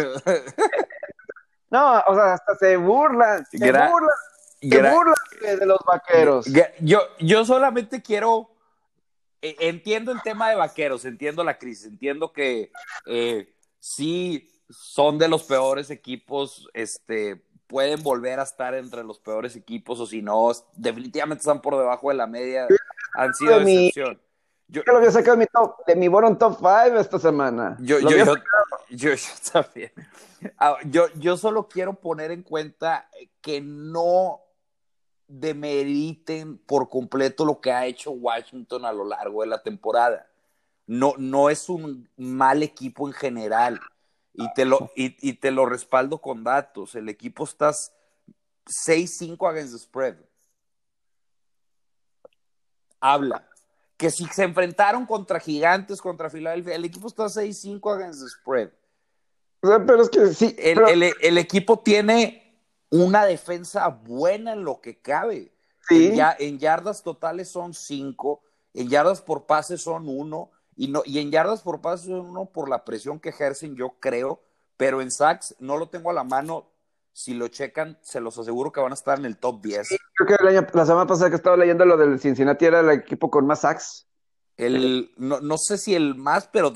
No, 1.70 1.99
o 2.06 2.14
sea, 2.14 2.35
hasta 2.35 2.56
se 2.56 2.76
burlan, 2.76 3.44
se 3.46 3.58
burlan, 3.58 3.90
se 4.61 4.78
burlan 4.78 5.14
de, 5.40 5.66
los 5.66 5.78
vaqueros. 5.85 6.46
Yo, 6.80 7.00
yo 7.18 7.44
solamente 7.44 8.02
quiero, 8.02 8.50
e, 9.42 9.56
entiendo 9.61 10.12
el 10.12 10.23
tema 10.23 10.49
de 10.49 10.56
vaqueros, 10.56 11.04
entiendo 11.04 11.42
la 11.44 11.58
crisis, 11.58 11.87
entiendo 11.87 12.32
que 12.32 12.70
eh, 13.06 13.52
sí 13.78 14.49
son 14.70 15.18
de 15.18 15.28
los 15.28 15.44
peores 15.44 15.90
equipos, 15.90 16.68
este, 16.73 17.42
pueden 17.66 18.02
volver 18.02 18.40
a 18.40 18.44
estar 18.44 18.75
entre 18.75 19.04
los 19.04 19.18
peores 19.18 19.56
equipos 19.56 20.00
o 20.00 20.06
si 20.06 20.23
no, 20.23 20.50
definitivamente 20.75 21.40
están 21.40 21.61
por 21.61 21.76
debajo 21.76 22.08
de 22.11 22.14
la 22.14 22.26
media, 22.26 22.66
han 23.14 23.35
sido 23.35 23.58
de 23.61 23.87
excepción. 23.88 24.20
Yo, 24.68 24.82
lo 24.85 24.96
había 24.96 25.12
sacado 25.12 25.37
de 25.37 25.44
mi, 25.44 25.46
top, 25.46 25.87
de 25.87 25.94
mi 25.94 26.08
bottom 26.08 26.37
top 26.37 26.56
5 26.58 26.99
esta 26.99 27.18
semana. 27.20 27.76
Yo, 27.78 28.00
yo, 28.00 28.11
yo, 28.11 28.35
yo, 28.90 29.11
también. 29.52 29.93
Ah, 30.59 30.76
yo, 30.87 31.09
yo 31.14 31.37
solo 31.37 31.69
quiero 31.69 31.95
poner 31.95 32.31
en 32.31 32.43
cuenta 32.43 33.09
que 33.40 33.61
no 33.61 34.40
demeriten 35.28 36.59
por 36.59 36.88
completo 36.88 37.45
lo 37.45 37.61
que 37.61 37.73
ha 37.73 37.87
hecho 37.87 38.12
Washington 38.12 38.85
a 38.85 38.93
lo 38.93 39.05
largo 39.05 39.43
de 39.43 39.49
la 39.49 39.62
temporada. 39.62 40.31
No, 40.87 41.14
no 41.19 41.50
es 41.50 41.69
un 41.69 42.09
mal 42.16 42.62
equipo 42.62 43.09
en 43.09 43.14
general. 43.14 43.81
Y 44.35 44.52
te 44.55 44.64
lo, 44.64 44.90
y, 44.95 45.16
y 45.26 45.35
te 45.35 45.50
lo 45.50 45.66
respaldo 45.66 46.19
con 46.19 46.45
datos. 46.45 46.95
El 46.95 47.09
equipo 47.09 47.45
está 47.45 47.73
6-5 48.66 49.49
against 49.49 49.73
the 49.73 49.78
spread. 49.78 50.16
Habla 53.00 53.49
que 53.96 54.10
si 54.10 54.26
se 54.26 54.44
enfrentaron 54.44 55.06
contra 55.06 55.40
Gigantes, 55.40 56.00
contra 56.00 56.30
Filadelfia, 56.30 56.74
el 56.74 56.84
equipo 56.84 57.08
está 57.08 57.24
6-5 57.24 57.94
against 57.94 58.20
the 58.20 58.28
spread. 58.28 58.70
pero 59.60 60.02
es 60.02 60.10
que 60.10 60.34
sí. 60.34 60.54
El, 60.58 61.38
equipo 61.38 61.78
tiene 61.78 62.62
una 62.90 63.24
defensa 63.24 63.88
buena 63.88 64.52
en 64.52 64.64
lo 64.64 64.80
que 64.80 65.00
cabe. 65.00 65.52
Sí. 65.88 66.12
En, 66.38 66.58
yardas 66.58 67.02
totales 67.02 67.48
son 67.48 67.72
5, 67.72 68.42
en 68.74 68.88
yardas 68.88 69.22
por 69.22 69.46
pase 69.46 69.78
son 69.78 70.08
1, 70.08 70.50
y, 70.76 70.88
no, 70.88 71.02
y 71.06 71.20
en 71.20 71.30
yardas 71.30 71.62
por 71.62 71.80
pase 71.80 72.06
son 72.06 72.26
1 72.26 72.46
por 72.46 72.68
la 72.68 72.84
presión 72.84 73.18
que 73.18 73.30
ejercen, 73.30 73.76
yo 73.76 73.94
creo, 74.00 74.42
pero 74.76 75.00
en 75.00 75.10
sacks 75.10 75.54
no 75.58 75.78
lo 75.78 75.88
tengo 75.88 76.10
a 76.10 76.14
la 76.14 76.24
mano, 76.24 76.66
si 77.16 77.32
lo 77.32 77.49
checan, 77.49 77.99
se 78.02 78.20
los 78.20 78.37
aseguro 78.38 78.70
que 78.70 78.80
van 78.80 78.92
a 78.92 78.94
estar 78.94 79.18
en 79.18 79.25
el 79.25 79.38
top 79.38 79.62
10. 79.62 79.88
creo 80.14 80.37
que 80.37 80.76
la 80.76 80.85
semana 80.85 81.06
pasada 81.06 81.30
que 81.30 81.37
estaba 81.37 81.56
leyendo 81.56 81.87
lo 81.87 81.96
del 81.96 82.20
Cincinnati 82.20 82.66
era 82.66 82.80
el 82.80 82.90
equipo 82.90 83.30
con 83.30 83.46
más 83.46 83.62
sacks. 83.62 84.06
El, 84.58 85.11
no, 85.16 85.56
sé 85.56 85.78
si 85.78 85.94
el 85.94 86.14
más, 86.14 86.46
pero 86.52 86.75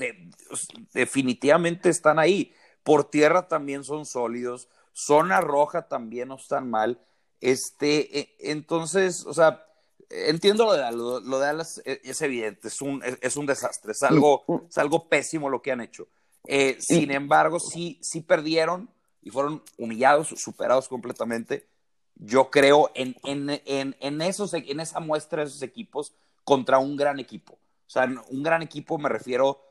definitivamente 0.93 1.89
están 1.89 2.17
ahí. 2.17 2.55
Por 2.81 3.03
tierra 3.03 3.47
también 3.47 3.83
son 3.83 4.07
sólidos. 4.07 4.67
Zona 4.93 5.41
roja 5.41 5.87
también 5.87 6.29
no 6.29 6.37
están 6.37 6.71
mal. 6.71 6.99
Este, 7.39 8.19
e, 8.19 8.35
entonces, 8.39 9.23
o 9.27 9.35
sea, 9.35 9.63
entiendo 10.09 10.65
lo 10.65 10.73
de, 10.73 10.91
lo, 10.91 11.39
de 11.39 11.47
Alas, 11.47 11.83
e, 11.85 12.01
es, 12.03 12.19
evidente, 12.23 12.69
es 12.69 12.81
un, 12.81 13.03
es, 13.03 13.35
un 13.35 13.45
desastre, 13.45 13.91
es 13.91 14.01
algo, 14.01 14.43
mm, 14.47 14.53
mm. 14.53 14.65
es 14.69 14.77
algo 14.79 15.07
pésimo 15.07 15.51
lo 15.51 15.61
que 15.61 15.71
han 15.71 15.81
hecho. 15.81 16.07
Eh, 16.47 16.77
sin 16.79 17.11
embargo, 17.11 17.59
sí, 17.59 17.99
sí 18.01 18.21
perdieron 18.21 18.89
y 19.21 19.29
fueron 19.29 19.61
humillados, 19.77 20.29
superados 20.29 20.87
completamente. 20.87 21.67
Yo 22.15 22.49
creo 22.49 22.91
en, 22.93 23.15
en, 23.23 23.61
en, 23.99 24.21
esos, 24.21 24.53
en 24.53 24.79
esa 24.79 24.99
muestra 24.99 25.41
de 25.41 25.49
esos 25.49 25.61
equipos 25.61 26.13
contra 26.43 26.79
un 26.79 26.95
gran 26.95 27.19
equipo. 27.19 27.53
O 27.53 27.89
sea, 27.89 28.09
un 28.29 28.43
gran 28.43 28.61
equipo 28.61 28.97
me 28.97 29.09
refiero. 29.09 29.61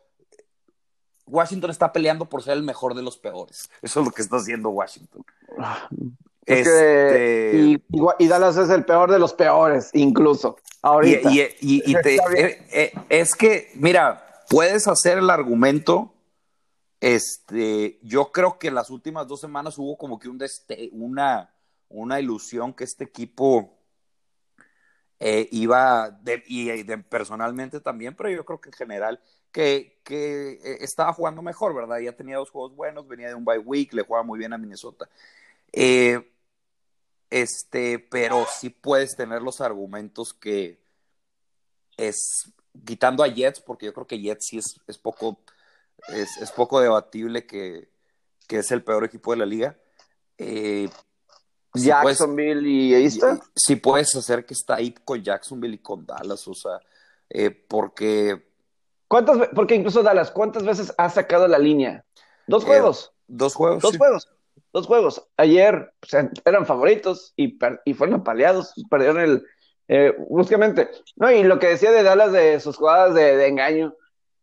Washington 1.27 1.71
está 1.71 1.93
peleando 1.93 2.29
por 2.29 2.43
ser 2.43 2.55
el 2.55 2.63
mejor 2.63 2.95
de 2.95 3.03
los 3.03 3.17
peores. 3.17 3.71
Eso 3.83 4.01
es 4.01 4.07
lo 4.07 4.13
que 4.13 4.23
está 4.23 4.37
haciendo 4.37 4.71
Washington. 4.71 5.25
Este, 6.45 7.79
y, 8.19 8.29
Dallas 8.29 8.57
es 8.57 8.71
el 8.71 8.85
peor 8.85 9.13
de 9.13 9.19
los 9.19 9.33
peores, 9.35 9.91
incluso. 9.93 10.57
Ahorita. 10.83 11.31
Y, 11.31 11.41
eh, 11.95 12.67
eh, 12.73 12.93
es 13.09 13.35
que, 13.37 13.71
mira, 13.75 14.43
puedes 14.49 14.89
hacer 14.89 15.19
el 15.19 15.31
argumento 15.31 16.13
este, 17.01 17.99
yo 18.03 18.31
creo 18.31 18.59
que 18.59 18.71
las 18.71 18.91
últimas 18.91 19.27
dos 19.27 19.41
semanas 19.41 19.79
hubo 19.79 19.97
como 19.97 20.19
que 20.19 20.29
un 20.29 20.39
una, 20.93 21.55
una 21.89 22.21
ilusión 22.21 22.75
que 22.75 22.85
este 22.85 23.05
equipo 23.05 23.79
eh, 25.19 25.49
iba, 25.53 26.21
y 26.47 26.85
personalmente 27.09 27.81
también, 27.81 28.15
pero 28.15 28.31
yo 28.31 28.45
creo 28.45 28.61
que 28.61 28.71
en 28.71 28.75
general, 28.75 29.21
que, 29.53 30.01
que 30.05 30.53
eh, 30.53 30.79
estaba 30.81 31.13
jugando 31.13 31.43
mejor, 31.43 31.75
¿verdad? 31.75 31.99
Ya 31.99 32.13
tenía 32.13 32.37
dos 32.37 32.51
juegos 32.51 32.75
buenos, 32.75 33.07
venía 33.09 33.29
de 33.29 33.35
un 33.35 33.45
bye 33.45 33.59
week, 33.59 33.93
le 33.93 34.03
jugaba 34.03 34.25
muy 34.25 34.39
bien 34.39 34.53
a 34.53 34.59
Minnesota. 34.59 35.09
Eh, 35.73 36.33
este, 37.31 37.99
pero 37.99 38.47
sí 38.59 38.71
puedes 38.71 39.17
tener 39.17 39.43
los 39.43 39.61
argumentos 39.61 40.35
que 40.35 40.81
es, 41.97 42.53
quitando 42.85 43.23
a 43.23 43.29
Jets, 43.29 43.61
porque 43.61 43.87
yo 43.87 43.95
creo 43.95 44.07
que 44.07 44.21
Jets 44.21 44.47
sí 44.47 44.59
es, 44.59 44.81
es 44.87 44.99
poco 44.99 45.41
es, 46.09 46.51
poco 46.53 46.81
debatible 46.81 47.47
que, 47.47 47.89
es 48.49 48.71
el 48.71 48.83
peor 48.83 49.05
equipo 49.05 49.33
de 49.33 49.37
la 49.39 49.47
liga. 49.47 49.77
Eh, 50.39 50.89
Jacksonville 51.75 52.69
y 52.69 52.95
está. 52.95 53.39
Si 53.55 53.77
puedes 53.77 54.15
hacer 54.17 54.45
que 54.45 54.55
está 54.55 54.77
ahí 54.77 54.93
con 55.05 55.23
Jacksonville 55.23 55.75
y 55.75 55.79
con 55.79 56.05
Dallas, 56.05 56.47
o 56.49 56.55
sea, 56.55 56.81
eh, 57.29 57.51
porque. 57.51 58.49
¿Cuántas, 59.07 59.49
porque 59.55 59.75
incluso 59.75 60.03
Dallas, 60.03 60.31
¿cuántas 60.31 60.65
veces 60.65 60.93
ha 60.97 61.09
sacado 61.11 61.47
la 61.49 61.59
línea? 61.59 62.05
Dos 62.47 62.65
eh, 62.65 62.67
juegos. 62.67 63.13
dos 63.27 63.55
juegos. 63.55 63.83
Dos 63.83 63.97
juegos. 63.97 64.29
Dos 64.73 64.87
juegos. 64.87 65.29
Ayer 65.37 65.93
eran 66.45 66.67
favoritos 66.67 67.33
y, 67.37 67.59
y 67.85 67.95
fueron 67.95 68.21
apaleados, 68.21 68.73
perdieron 68.89 69.21
el. 69.21 70.17
bruscamente. 70.29 70.91
No, 71.17 71.31
y 71.31 71.45
lo 71.45 71.59
que 71.59 71.69
decía 71.69 71.93
de 71.93 72.03
Dallas 72.03 72.33
de 72.33 72.61
sus 72.61 72.77
jugadas 72.77 73.15
de 73.15 73.47
engaño, 73.47 73.95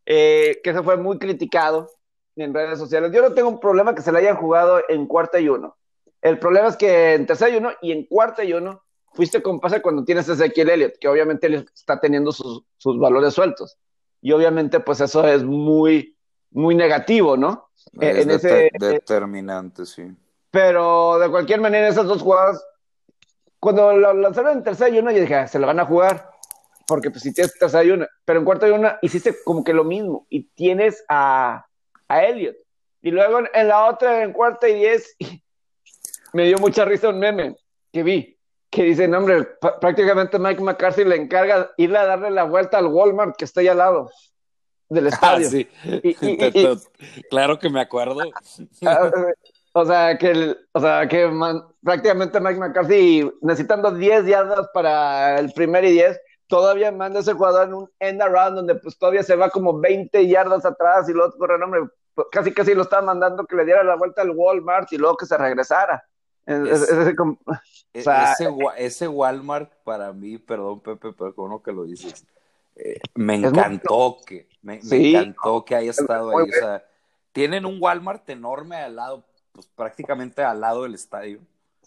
eh, 0.10 0.62
que 0.64 0.74
se 0.74 0.82
fue 0.84 0.96
muy 0.96 1.20
criticado 1.20 1.92
en 2.38 2.54
redes 2.54 2.80
sociales. 2.80 3.12
Yo 3.12 3.22
no 3.22 3.34
tengo 3.34 3.50
un 3.50 3.60
problema 3.60 3.94
que 3.94 4.02
se 4.02 4.14
le 4.14 4.20
hayan 4.20 4.38
jugado 4.38 4.82
en 4.88 5.06
cuarta 5.06 5.38
y 5.38 5.50
uno. 5.50 5.76
El 6.22 6.40
problema 6.40 6.70
es 6.70 6.78
que 6.78 7.16
en 7.16 7.26
tercera 7.26 7.52
y 7.52 7.58
uno 7.58 7.72
y 7.82 7.92
en 7.92 8.06
cuarta 8.06 8.42
y 8.46 8.54
uno 8.54 8.84
fuiste 9.14 9.42
con 9.42 9.60
pase 9.60 9.82
cuando 9.82 10.06
tienes 10.06 10.30
a 10.30 10.34
Ezequiel 10.34 10.70
Elliott, 10.70 10.98
que 10.98 11.10
obviamente 11.10 11.66
está 11.76 12.00
teniendo 12.00 12.32
sus, 12.32 12.64
valores 12.98 13.34
sueltos. 13.34 13.78
Y 14.22 14.32
obviamente, 14.32 14.80
pues 14.80 15.02
eso 15.02 15.28
es 15.28 15.44
muy, 15.44 16.16
muy 16.52 16.74
negativo, 16.74 17.36
¿no? 17.36 17.70
Eh, 18.00 18.22
en 18.22 18.32
ese, 18.32 18.70
determinante, 18.80 19.86
sí. 19.86 20.08
Pero 20.52 21.20
de 21.20 21.30
cualquier 21.30 21.60
manera, 21.60 21.90
esas 21.90 22.06
dos 22.06 22.22
jugadas, 22.22 22.66
cuando 23.60 23.94
lo 23.94 24.14
lanzaron 24.14 24.58
en 24.58 24.64
tercera 24.64 24.90
y 24.90 25.00
uno, 25.00 25.12
yo 25.12 25.20
dije, 25.20 25.36
ah, 25.36 25.48
se 25.48 25.60
lo 25.60 25.68
van 25.68 25.82
a 25.82 25.86
jugar 25.86 26.37
porque 26.88 27.12
pues 27.12 27.24
si 27.24 27.34
tienes 27.34 27.58
tercera 27.58 27.84
y 27.84 27.92
una, 27.92 28.08
pero 28.26 28.40
en 28.40 28.46
cuarta 28.46 28.68
y 28.68 28.72
una 28.72 28.98
hiciste 29.02 29.36
como 29.44 29.64
que 29.64 29.74
lo 29.74 29.84
mismo 29.84 30.26
y 30.30 30.44
tienes 30.44 31.04
a, 31.10 31.66
a 32.08 32.24
Elliot. 32.24 32.56
Y 33.02 33.12
luego 33.12 33.40
en, 33.54 33.68
la 33.68 33.86
otra, 33.86 34.24
en 34.24 34.34
cuarta 34.34 34.68
y 34.68 34.76
diez, 34.76 35.16
me 36.34 36.46
dio 36.46 36.58
mucha 36.58 36.86
risa 36.86 37.10
un 37.10 37.20
meme 37.20 37.56
que 37.92 38.04
vi, 38.04 38.38
que 38.70 38.84
dice, 38.84 39.08
no, 39.08 39.20
hombre, 39.20 39.48
prácticamente 39.82 40.40
Mike 40.40 40.62
McCarthy 40.62 41.04
le 41.04 41.16
encarga 41.16 41.72
irle 41.78 41.98
a 41.98 42.06
darle 42.06 42.32
la 42.32 42.44
vuelta 42.44 42.78
al 42.78 42.88
Walmart 42.88 43.36
que 43.38 43.46
está 43.46 43.62
ahí 43.62 43.68
al 43.68 43.78
lado 43.78 44.10
del 44.90 45.08
ah, 45.08 45.10
estadio. 45.10 45.50
sí. 45.50 45.68
claro 47.30 47.60
que 47.60 47.70
me 47.70 47.82
acuerdo. 47.82 48.22
Ah, 48.86 49.12
o 49.74 49.86
sea, 49.86 50.18
que, 50.18 50.56
o 50.72 50.80
sea, 50.80 51.08
que 51.08 51.30
prácticamente 51.84 52.40
Mike 52.40 52.60
McCarthy 52.60 53.32
necesitando 53.42 53.92
10 53.92 54.26
yardas 54.26 54.68
para 54.74 55.38
el 55.38 55.52
primer 55.54 55.86
y 55.86 55.92
10, 55.92 56.20
todavía 56.48 56.92
manda 56.92 57.20
ese 57.20 57.34
jugador 57.34 57.68
en 57.68 57.74
un 57.74 57.90
end 58.00 58.22
around 58.22 58.56
donde 58.56 58.76
pues 58.76 58.98
todavía 58.98 59.24
se 59.24 59.36
va 59.36 59.50
como 59.50 59.80
20 59.80 60.28
yardas 60.28 60.66
atrás 60.66 61.08
y 61.10 61.14
luego 61.14 61.34
corre, 61.38 61.62
hombre, 61.64 61.82
pues, 62.16 62.28
casi 62.32 62.54
casi 62.54 62.74
lo 62.74 62.84
estaba 62.84 63.02
mandando 63.04 63.46
que 63.46 63.56
le 63.56 63.66
diera 63.66 63.84
la 63.84 63.96
vuelta 63.96 64.22
al 64.22 64.32
Walmart 64.32 64.92
y 64.92 64.98
luego 64.98 65.18
que 65.18 65.26
se 65.26 65.38
regresara. 65.38 66.04
ese, 67.94 68.50
ese, 68.78 69.08
Walmart 69.08 69.72
para 69.84 70.14
mí, 70.14 70.38
perdón 70.38 70.80
Pepe, 70.80 71.12
pero 71.12 71.36
como 71.36 71.62
que 71.62 71.74
lo 71.74 71.84
dices, 71.84 72.26
eh, 72.76 73.00
me 73.16 73.36
encantó 73.36 74.18
que, 74.26 74.48
me, 74.62 74.80
encantó 74.80 75.66
que 75.66 75.76
haya 75.76 75.92
estado 75.92 76.38
ahí. 76.38 76.50
O 76.50 76.54
sea, 76.54 76.84
tienen 77.34 77.66
un 77.66 77.78
Walmart 77.82 78.28
enorme 78.30 78.78
al 78.78 78.96
lado, 78.96 79.26
pues 79.52 79.68
prácticamente 79.68 80.42
al 80.42 80.62
lado 80.62 80.84
del 80.84 80.96
estadio. 80.96 81.40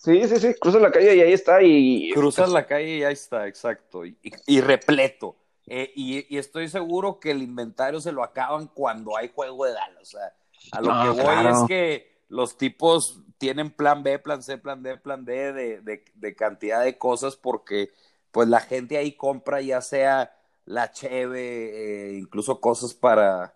Sí, 0.03 0.27
sí, 0.29 0.37
sí, 0.39 0.55
cruzas 0.55 0.81
la 0.81 0.91
calle 0.91 1.15
y 1.15 1.21
ahí 1.21 1.33
está. 1.35 1.63
Y, 1.63 2.11
cruzas 2.15 2.49
la 2.49 2.67
calle 2.67 2.97
y 2.97 3.05
ahí 3.05 3.13
está, 3.13 3.47
exacto. 3.47 4.07
Y, 4.07 4.61
repleto. 4.63 5.37
Eh, 5.67 5.93
y, 5.95 6.39
estoy 6.39 6.71
seguro 6.71 7.21
que 7.21 7.33
el 7.33 7.43
inventario 7.43 8.01
se 8.01 8.11
lo 8.11 8.25
acaban 8.25 8.69
cuando 8.69 9.15
hay 9.19 9.31
juego 9.35 9.67
de 9.67 9.73
Dallas. 9.73 10.01
O 10.01 10.05
sea, 10.07 10.33
a 10.73 10.81
lo 10.81 11.15
que 11.15 11.23
voy 11.23 11.47
es 11.47 11.69
que 11.69 12.23
los 12.29 12.57
tipos 12.57 13.21
tienen 13.37 13.71
plan 13.71 14.03
B, 14.03 14.19
plan 14.19 14.43
C, 14.43 14.57
plan 14.57 14.83
D, 14.83 14.97
plan 14.97 15.23
D 15.27 15.53
de, 15.53 16.35
cantidad 16.35 16.83
de 16.83 16.97
cosas 16.97 17.37
porque 17.37 17.91
pues 18.31 18.49
la 18.49 18.61
gente 18.61 18.97
ahí 18.97 19.13
compra 19.13 19.61
ya 19.61 19.83
sea 19.83 20.35
la 20.65 20.93
cheve, 20.93 22.15
eh, 22.15 22.19
incluso 22.19 22.59
cosas 22.59 22.95
para 22.95 23.55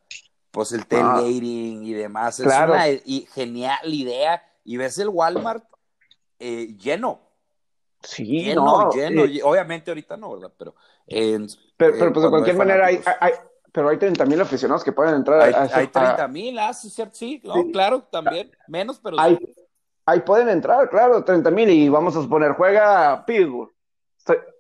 pues 0.51 0.73
el 0.73 0.85
tailgating 0.85 1.87
y 1.87 1.95
demás. 1.95 2.39
Es 2.39 2.47
una 2.47 2.91
y, 2.91 3.27
genial 3.33 3.95
idea. 3.95 4.45
Y 4.67 4.77
ves 4.77 4.99
el 4.99 5.09
Walmart 5.09 5.65
eh, 6.45 6.77
lleno. 6.77 7.21
Sí, 8.03 8.45
lleno, 8.45 8.91
lleno. 8.91 9.25
Eh, 9.25 9.41
obviamente 9.43 9.91
ahorita 9.91 10.17
no, 10.17 10.35
¿verdad? 10.35 10.53
Pero, 10.59 10.75
pero, 11.09 11.95
pero 11.99 12.13
pues 12.13 12.23
de 12.23 12.31
cualquier 12.31 12.57
manera 12.57 12.87
hay, 12.87 13.01
hay, 13.19 13.33
pero 13.73 13.89
hay 13.89 13.97
30 13.97 14.27
mil 14.27 14.41
aficionados 14.43 14.85
que 14.85 14.93
pueden 14.93 15.15
entrar. 15.15 15.41
Hay, 15.41 15.55
hay 15.55 15.87
30 15.87 16.29
mil, 16.29 16.59
ah, 16.59 16.75
sí, 16.75 16.91
sí, 17.13 17.43
claro, 17.73 18.03
también, 18.03 18.51
menos, 18.69 19.01
pero 19.01 19.19
hay, 19.19 19.39
ahí 20.05 20.21
pueden 20.21 20.51
entrar, 20.51 20.91
claro, 20.91 21.25
30 21.25 21.51
mil 21.51 21.71
y 21.71 21.89
vamos 21.89 22.15
a 22.15 22.21
suponer, 22.21 22.53
juega 22.53 23.25
Pittsburgh. 23.25 23.73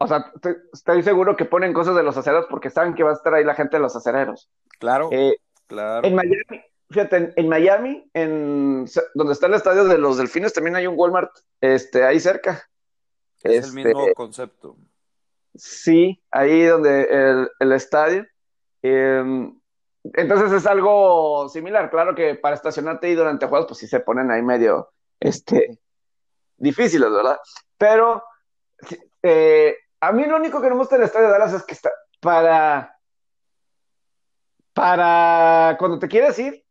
o 0.00 0.07
sea, 0.09 0.33
estoy, 0.73 1.03
seguro 1.03 1.37
que 1.37 1.45
ponen 1.45 1.75
cosas 1.75 1.95
de 1.97 2.03
los 2.03 2.17
acereros 2.17 2.47
porque 2.49 2.71
saben 2.71 2.95
que 2.95 3.03
va 3.03 3.11
a 3.11 3.14
estar 3.14 3.35
ahí 3.35 3.45
la 3.45 3.55
gente 3.55 3.76
de 3.76 3.83
los 3.83 3.95
acereros. 3.95 4.50
Claro, 4.79 5.11
eh, 5.12 5.37
claro. 5.67 6.09
En 6.09 6.14
Miami, 6.14 6.64
Fíjate, 6.91 7.33
en, 7.37 7.49
Miami, 7.49 8.09
en 8.12 8.87
donde 9.14 9.33
está 9.33 9.47
el 9.47 9.55
estadio 9.55 9.85
de 9.85 9.99
los 9.99 10.19
Delfines, 10.19 10.53
también 10.53 10.76
hay 10.76 10.87
un 10.87 10.99
Walmart 10.99 11.33
este, 11.61 12.05
ahí 12.05 12.21
cerca. 12.21 12.69
Es 13.43 13.69
el 13.69 13.73
mismo 13.73 14.00
este, 14.00 14.14
concepto. 14.14 14.76
Sí, 15.55 16.23
ahí 16.31 16.64
donde 16.64 17.49
el, 17.59 17.73
estadio. 17.73 18.26
Em, 18.83 19.59
entonces 20.03 20.53
es 20.53 20.67
algo 20.67 21.49
similar. 21.49 21.91
Claro 21.91 22.14
que 22.14 22.35
para 22.35 22.57
estacionarte 22.57 23.07
ahí 23.07 23.14
durante 23.14 23.47
juegos, 23.47 23.69
pues 23.69 23.79
sí 23.79 23.87
se 23.87 24.00
ponen 24.00 24.31
ahí 24.31 24.43
medio 24.43 24.93
este, 25.21 25.79
difíciles, 26.57 27.11
¿verdad? 27.11 27.38
Pero 27.79 28.23
eh, 29.23 29.76
a 30.00 30.12
mí 30.12 30.25
lo 30.26 30.37
único 30.37 30.61
que 30.61 30.69
no 30.69 30.75
me 30.75 30.81
gusta 30.81 30.97
del 30.97 31.07
estadio 31.07 31.26
de 31.26 31.33
Dallas 31.33 31.55
es 31.55 31.64
que 31.64 31.75
está 31.75 31.91
para 32.21 32.95
para 34.75 35.76
cuando 35.79 35.99
te 35.99 36.09
quieres 36.09 36.38
ir, 36.38 36.63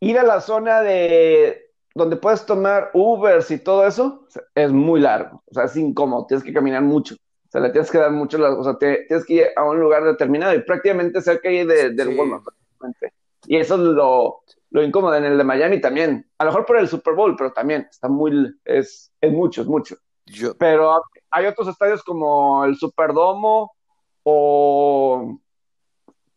ir 0.00 0.18
a 0.18 0.24
la 0.24 0.40
zona 0.40 0.80
de 0.80 1.70
donde 1.94 2.16
puedes 2.16 2.44
tomar 2.44 2.90
Ubers 2.92 3.50
y 3.50 3.58
todo 3.58 3.86
eso, 3.86 4.26
es 4.54 4.70
muy 4.70 5.00
largo, 5.00 5.42
o 5.46 5.54
sea, 5.54 5.64
es 5.64 5.76
incómodo, 5.76 6.26
tienes 6.26 6.44
que 6.44 6.52
caminar 6.52 6.82
mucho, 6.82 7.14
o 7.14 7.50
sea, 7.50 7.62
le 7.62 7.70
tienes 7.70 7.90
que 7.90 7.96
dar 7.96 8.10
mucho, 8.10 8.38
o 8.38 8.62
sea, 8.62 8.76
tienes 8.78 9.24
que 9.24 9.34
ir 9.34 9.46
a 9.56 9.64
un 9.64 9.80
lugar 9.80 10.04
determinado 10.04 10.54
y 10.54 10.62
prácticamente 10.62 11.22
cerca 11.22 11.48
ahí 11.48 11.64
de, 11.64 11.90
del 11.90 12.08
sí. 12.08 12.14
Walmart. 12.18 12.44
Y 13.46 13.56
eso 13.56 13.76
es 13.76 13.80
lo, 13.80 14.42
lo 14.70 14.82
incómodo 14.82 15.14
en 15.14 15.24
el 15.24 15.38
de 15.38 15.44
Miami 15.44 15.80
también. 15.80 16.28
A 16.36 16.44
lo 16.44 16.50
mejor 16.50 16.66
por 16.66 16.76
el 16.76 16.88
Super 16.88 17.14
Bowl, 17.14 17.34
pero 17.36 17.52
también 17.52 17.86
está 17.90 18.08
muy, 18.08 18.54
es, 18.64 19.10
es 19.20 19.32
mucho, 19.32 19.62
es 19.62 19.68
mucho. 19.68 19.96
Yo... 20.26 20.54
Pero 20.58 21.02
hay 21.30 21.46
otros 21.46 21.68
estadios 21.68 22.02
como 22.02 22.64
el 22.64 22.76
Superdomo 22.76 23.72
o 24.24 25.38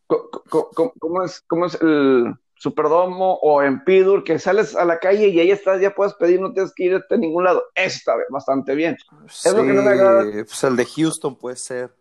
¿cómo 0.07 1.23
es, 1.23 1.41
cómo 1.47 1.65
es 1.65 1.81
el 1.81 2.33
Superdomo 2.61 3.35
o 3.41 3.63
en 3.63 3.85
Pidur, 3.85 4.25
que 4.25 4.37
sales 4.37 4.75
a 4.75 4.83
la 4.83 4.99
calle 4.99 5.29
y 5.29 5.39
ahí 5.39 5.49
estás, 5.49 5.79
ya 5.79 5.95
puedes 5.95 6.13
pedir, 6.15 6.41
no 6.41 6.51
tienes 6.51 6.73
que 6.75 6.83
ir 6.83 6.95
a 7.09 7.15
ningún 7.15 7.45
lado. 7.45 7.63
Eso 7.73 7.95
está 7.97 8.13
bastante 8.29 8.75
bien. 8.75 8.97
Sí, 9.29 9.47
es 9.47 9.55
lo 9.55 9.63
que 9.63 9.71
no 9.71 9.81
me 9.81 9.91
agrada. 9.91 10.23
Pues 10.29 10.63
el 10.65 10.75
de 10.75 10.85
Houston 10.85 11.37
puede 11.37 11.55
ser. 11.55 11.95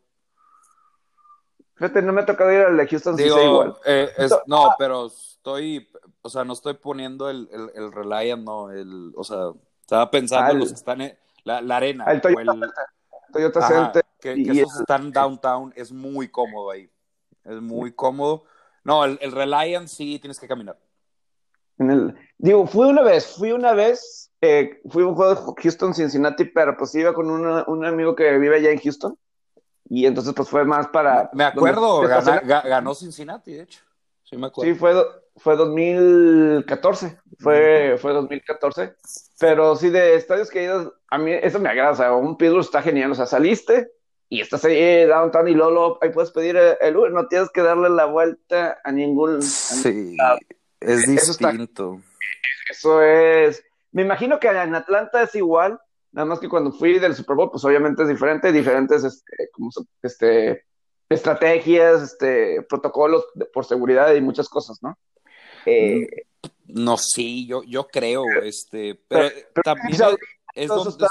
Fíjate, 1.76 2.02
no 2.02 2.12
me 2.12 2.22
ha 2.22 2.26
tocado 2.26 2.52
ir 2.52 2.60
al 2.62 2.76
de 2.76 2.88
Houston, 2.88 3.14
Digo, 3.14 3.36
sí 3.36 3.42
igual. 3.44 3.76
Eh, 3.86 4.10
es, 4.18 4.34
no, 4.46 4.74
pero 4.78 5.06
estoy, 5.06 5.88
o 6.22 6.28
sea, 6.28 6.42
no 6.44 6.54
estoy 6.54 6.74
poniendo 6.74 7.30
el, 7.30 7.48
el, 7.52 7.70
el 7.76 7.92
Reliant, 7.92 8.42
no, 8.42 8.72
el, 8.72 9.12
o 9.16 9.22
sea, 9.22 9.52
estaba 9.80 10.10
pensando 10.10 10.46
Ah, 10.48 10.50
en 10.50 10.58
los 10.58 10.68
que 10.70 10.74
están 10.74 11.00
en 11.02 11.16
la, 11.44 11.60
la 11.60 11.76
arena. 11.76 12.04
El 12.06 12.20
Toyota 12.20 12.50
o 12.50 12.54
el- 12.54 12.60
Center. 12.60 12.70
Toyota 13.32 13.58
Ajá, 13.60 13.68
Center. 13.84 14.04
que, 14.20 14.34
que 14.34 14.50
esos 14.60 14.74
el- 14.74 14.80
están 14.80 15.12
downtown, 15.12 15.72
es 15.76 15.92
muy 15.92 16.26
cómodo 16.28 16.72
ahí. 16.72 16.90
Es 17.44 17.60
muy 17.60 17.92
cómodo. 17.92 18.42
No, 18.85 19.04
el, 19.04 19.18
el 19.20 19.32
Reliant 19.32 19.88
sí 19.88 20.18
tienes 20.18 20.38
que 20.40 20.49
caminar. 20.49 20.76
en 21.80 21.90
el- 21.92 22.14
digo, 22.38 22.66
fui 22.66 22.88
una 22.88 23.02
vez, 23.02 23.37
fui 23.37 23.52
una 23.52 23.73
vez, 23.73 24.32
eh, 24.40 24.80
fui 24.90 25.04
a 25.04 25.06
un 25.06 25.14
juego 25.14 25.35
de 25.54 25.62
Houston-Cincinnati, 25.62 26.47
pero 26.47 26.76
pues 26.76 26.92
iba 26.97 27.12
con 27.14 27.30
una- 27.30 27.64
un 27.68 27.85
amigo 27.85 28.16
que 28.16 28.37
vive 28.38 28.56
allá 28.56 28.70
en 28.70 28.80
Houston. 28.80 29.16
Y 29.88 30.04
entonces 30.06 30.35
pues 30.35 30.49
fue 30.49 30.64
más 30.64 30.88
para... 30.88 31.30
Me 31.32 31.44
acuerdo, 31.44 32.02
donde- 32.02 32.40
ganó 32.44 32.94
Cincinnati, 32.94 33.52
de 33.54 33.62
hecho. 33.62 33.80
Sí, 34.25 34.37
me 34.37 34.49
acuerdo. 34.49 34.73
Sí, 34.73 34.78
fue, 34.78 34.92
fue 35.37 35.56
2014, 35.56 37.18
fue, 37.38 37.97
fue 37.99 38.12
2014, 38.12 38.94
pero 39.38 39.76
sí 39.76 39.88
de 39.90 40.16
estadios 40.16 40.50
que 40.50 40.68
a 41.11 41.18
mí 41.18 41.32
eso 41.32 41.58
me 41.61 41.68
agrada, 41.68 41.92
o 41.92 41.97
sea, 41.97 42.12
un 42.12 42.37
Pittsburgh 42.37 42.61
está 42.64 42.82
genial, 42.82 43.12
o 43.12 43.14
sea, 43.14 43.26
saliste 43.26 43.90
y 44.28 44.40
estás 44.40 44.64
ahí 44.64 44.76
eh, 44.76 45.06
downtown 45.06 45.49
y 45.49 45.54
Lolo, 45.54 45.99
ahí 46.02 46.11
puedes 46.11 46.30
pedir 46.30 46.56
eh, 46.56 46.76
el 46.80 46.97
Uber, 46.97 47.12
no 47.12 47.26
tienes 47.28 47.49
que 47.50 47.62
darle 47.62 47.88
la 47.90 48.04
vuelta 48.06 48.78
a 48.85 48.92
ningún... 48.92 49.40
Sí, 49.42 50.16
es 50.80 51.08
eso 51.08 51.32
está- 51.32 51.49
distinto. 51.50 52.00
Eso 52.70 53.02
es, 53.02 53.64
me 53.92 54.02
imagino 54.02 54.38
que 54.38 54.49
en 54.49 54.75
Atlanta 54.75 55.23
es 55.23 55.35
igual, 55.35 55.80
nada 56.12 56.26
más 56.26 56.38
que 56.40 56.49
cuando 56.49 56.70
fui 56.73 56.99
del 56.99 57.14
Super 57.14 57.37
Bowl, 57.37 57.50
pues 57.50 57.64
obviamente 57.64 58.02
es 58.02 58.08
diferente, 58.08 58.52
diferentes, 58.52 59.02
este, 59.04 59.49
como 59.52 59.70
este, 60.02 60.64
estrategias, 61.08 62.02
este, 62.02 62.62
protocolos 62.68 63.25
de- 63.35 63.47
por 63.47 63.64
seguridad 63.64 64.12
y 64.14 64.20
muchas 64.20 64.49
cosas, 64.49 64.78
¿no? 64.82 64.99
Eh, 65.64 66.06
No, 66.66 66.99
sí, 66.99 67.47
yo, 67.47 67.62
yo 67.64 67.87
creo, 67.88 68.25
este, 68.42 69.00
pero, 69.08 69.30
pero- 69.54 69.62
también 69.64 69.97
pero- 69.97 70.11
es, 70.11 70.16
es 70.54 70.64
eso 70.66 70.75
donde, 70.76 70.90
está 70.90 71.06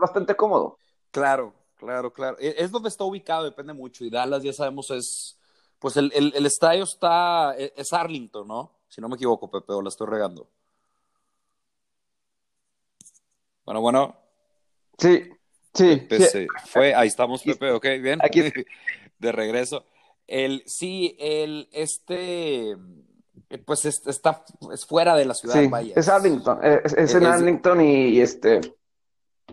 bastante 0.00 0.36
cómodo. 0.36 0.78
claro, 1.10 1.52
claro, 1.80 2.12
claro, 2.12 2.36
es, 2.38 2.54
es 2.58 2.70
donde 2.70 2.88
está 2.88 3.02
ubicado, 3.04 3.44
depende 3.44 3.72
mucho, 3.72 4.04
y 4.04 4.10
Dallas 4.10 4.42
ya 4.42 4.52
sabemos 4.52 4.90
es, 4.90 5.38
pues 5.78 5.96
el, 5.96 6.12
el, 6.14 6.32
el 6.36 6.46
estadio 6.46 6.84
está, 6.84 7.54
es, 7.56 7.72
es 7.76 7.92
Arlington, 7.92 8.46
¿no? 8.46 8.70
Si 8.88 9.00
no 9.00 9.08
me 9.08 9.16
equivoco, 9.16 9.50
Pepe, 9.50 9.72
o 9.72 9.82
la 9.82 9.88
estoy 9.88 10.06
regando. 10.08 10.48
Bueno, 13.64 13.80
bueno, 13.80 14.16
Sí, 14.98 15.22
sí, 15.72 15.96
Pepe 15.96 16.26
sí. 16.26 16.46
fue, 16.66 16.94
ahí 16.94 17.08
estamos, 17.08 17.42
Pepe, 17.42 17.70
ok, 17.72 17.84
bien, 18.02 18.18
aquí- 18.22 18.42
de 19.18 19.32
regreso. 19.32 19.84
El, 20.26 20.62
sí, 20.66 21.16
el, 21.18 21.68
este, 21.72 22.76
pues 23.64 23.84
es- 23.86 24.06
está, 24.06 24.44
es 24.72 24.84
fuera 24.84 25.16
de 25.16 25.24
la 25.24 25.34
ciudad, 25.34 25.54
Sí, 25.60 25.66
vaya. 25.68 25.94
es 25.96 26.08
Arlington, 26.08 26.58
es, 26.62 26.92
es 26.92 27.14
en 27.14 27.24
Arlington 27.26 27.80
y, 27.80 28.08
y 28.08 28.20
este, 28.20 28.60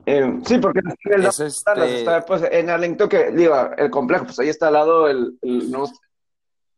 eh, 0.06 0.40
sí, 0.46 0.58
porque 0.60 0.80
en 0.80 1.24
Es 1.26 1.40
este- 1.40 1.46
está 1.48 2.26
pues 2.26 2.44
en 2.50 2.70
Arlington 2.70 3.10
que 3.10 3.32
digo, 3.32 3.56
el 3.78 3.90
complejo, 3.90 4.26
pues 4.26 4.40
ahí 4.40 4.50
está 4.50 4.68
al 4.68 4.74
lado 4.74 5.08
el, 5.08 5.38
el 5.42 5.70
nuevo, 5.72 5.90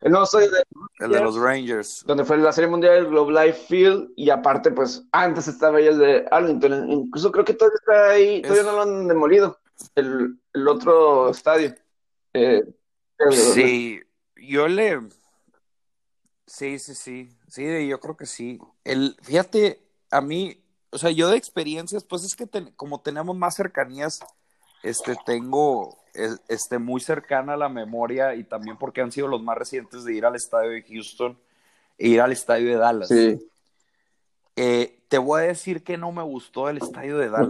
el 0.01 0.11
de 0.11 0.63
El 0.99 1.11
de 1.11 1.19
los 1.21 1.35
Rangers. 1.37 2.03
donde 2.05 2.23
fue 2.25 2.37
la 2.37 2.51
Serie 2.53 2.69
Mundial 2.69 2.95
del 2.95 3.07
Globe 3.07 3.33
Life 3.45 3.65
Field 3.67 4.09
y 4.15 4.29
aparte 4.29 4.71
pues 4.71 5.03
antes 5.11 5.47
estaba 5.47 5.77
ahí 5.77 5.87
el 5.87 5.97
de 5.99 6.25
Arlington, 6.31 6.89
incluso 6.91 7.31
creo 7.31 7.43
que 7.45 7.53
todavía 7.53 7.77
está 7.79 8.09
ahí, 8.11 8.41
todavía 8.41 8.61
Es- 8.61 8.67
no 8.67 8.73
lo 8.73 8.81
han 8.81 9.07
demolido, 9.07 9.59
el, 9.95 10.39
el 10.53 10.67
otro 10.67 11.29
estadio. 11.29 11.75
Eh, 12.33 12.63
Sí, 13.31 13.99
yo 14.37 14.67
le. 14.69 15.01
Sí, 16.45 16.79
sí, 16.79 16.95
sí. 16.95 17.29
Sí, 17.49 17.87
yo 17.87 17.99
creo 17.99 18.15
que 18.15 18.25
sí. 18.25 18.57
El, 18.85 19.17
fíjate, 19.21 19.83
a 20.09 20.21
mí, 20.21 20.63
o 20.91 20.97
sea, 20.97 21.11
yo 21.11 21.29
de 21.29 21.37
experiencias, 21.37 22.03
pues 22.03 22.23
es 22.23 22.35
que 22.35 22.47
ten- 22.47 22.71
como 22.75 23.01
tenemos 23.01 23.35
más 23.35 23.55
cercanías, 23.55 24.19
este, 24.83 25.15
tengo 25.25 25.97
eh, 26.15 26.29
este, 26.47 26.79
muy 26.79 26.99
cercana 27.01 27.53
a 27.53 27.57
la 27.57 27.69
memoria 27.69 28.33
y 28.35 28.43
también 28.43 28.77
porque 28.77 29.01
han 29.01 29.11
sido 29.11 29.27
los 29.27 29.43
más 29.43 29.57
recientes 29.57 30.03
de 30.03 30.13
ir 30.13 30.25
al 30.25 30.35
estadio 30.35 30.71
de 30.71 30.83
Houston 30.83 31.37
e 31.97 32.07
ir 32.07 32.21
al 32.21 32.31
estadio 32.31 32.67
de 32.69 32.75
Dallas. 32.77 33.09
Sí, 33.09 33.45
Eh, 34.55 35.03
te 35.07 35.17
voy 35.17 35.41
a 35.41 35.45
decir 35.45 35.83
que 35.83 35.97
no 35.97 36.11
me 36.11 36.23
gustó 36.23 36.67
el 36.69 36.77
estadio 36.77 37.17
de 37.17 37.29
Dallas. 37.29 37.47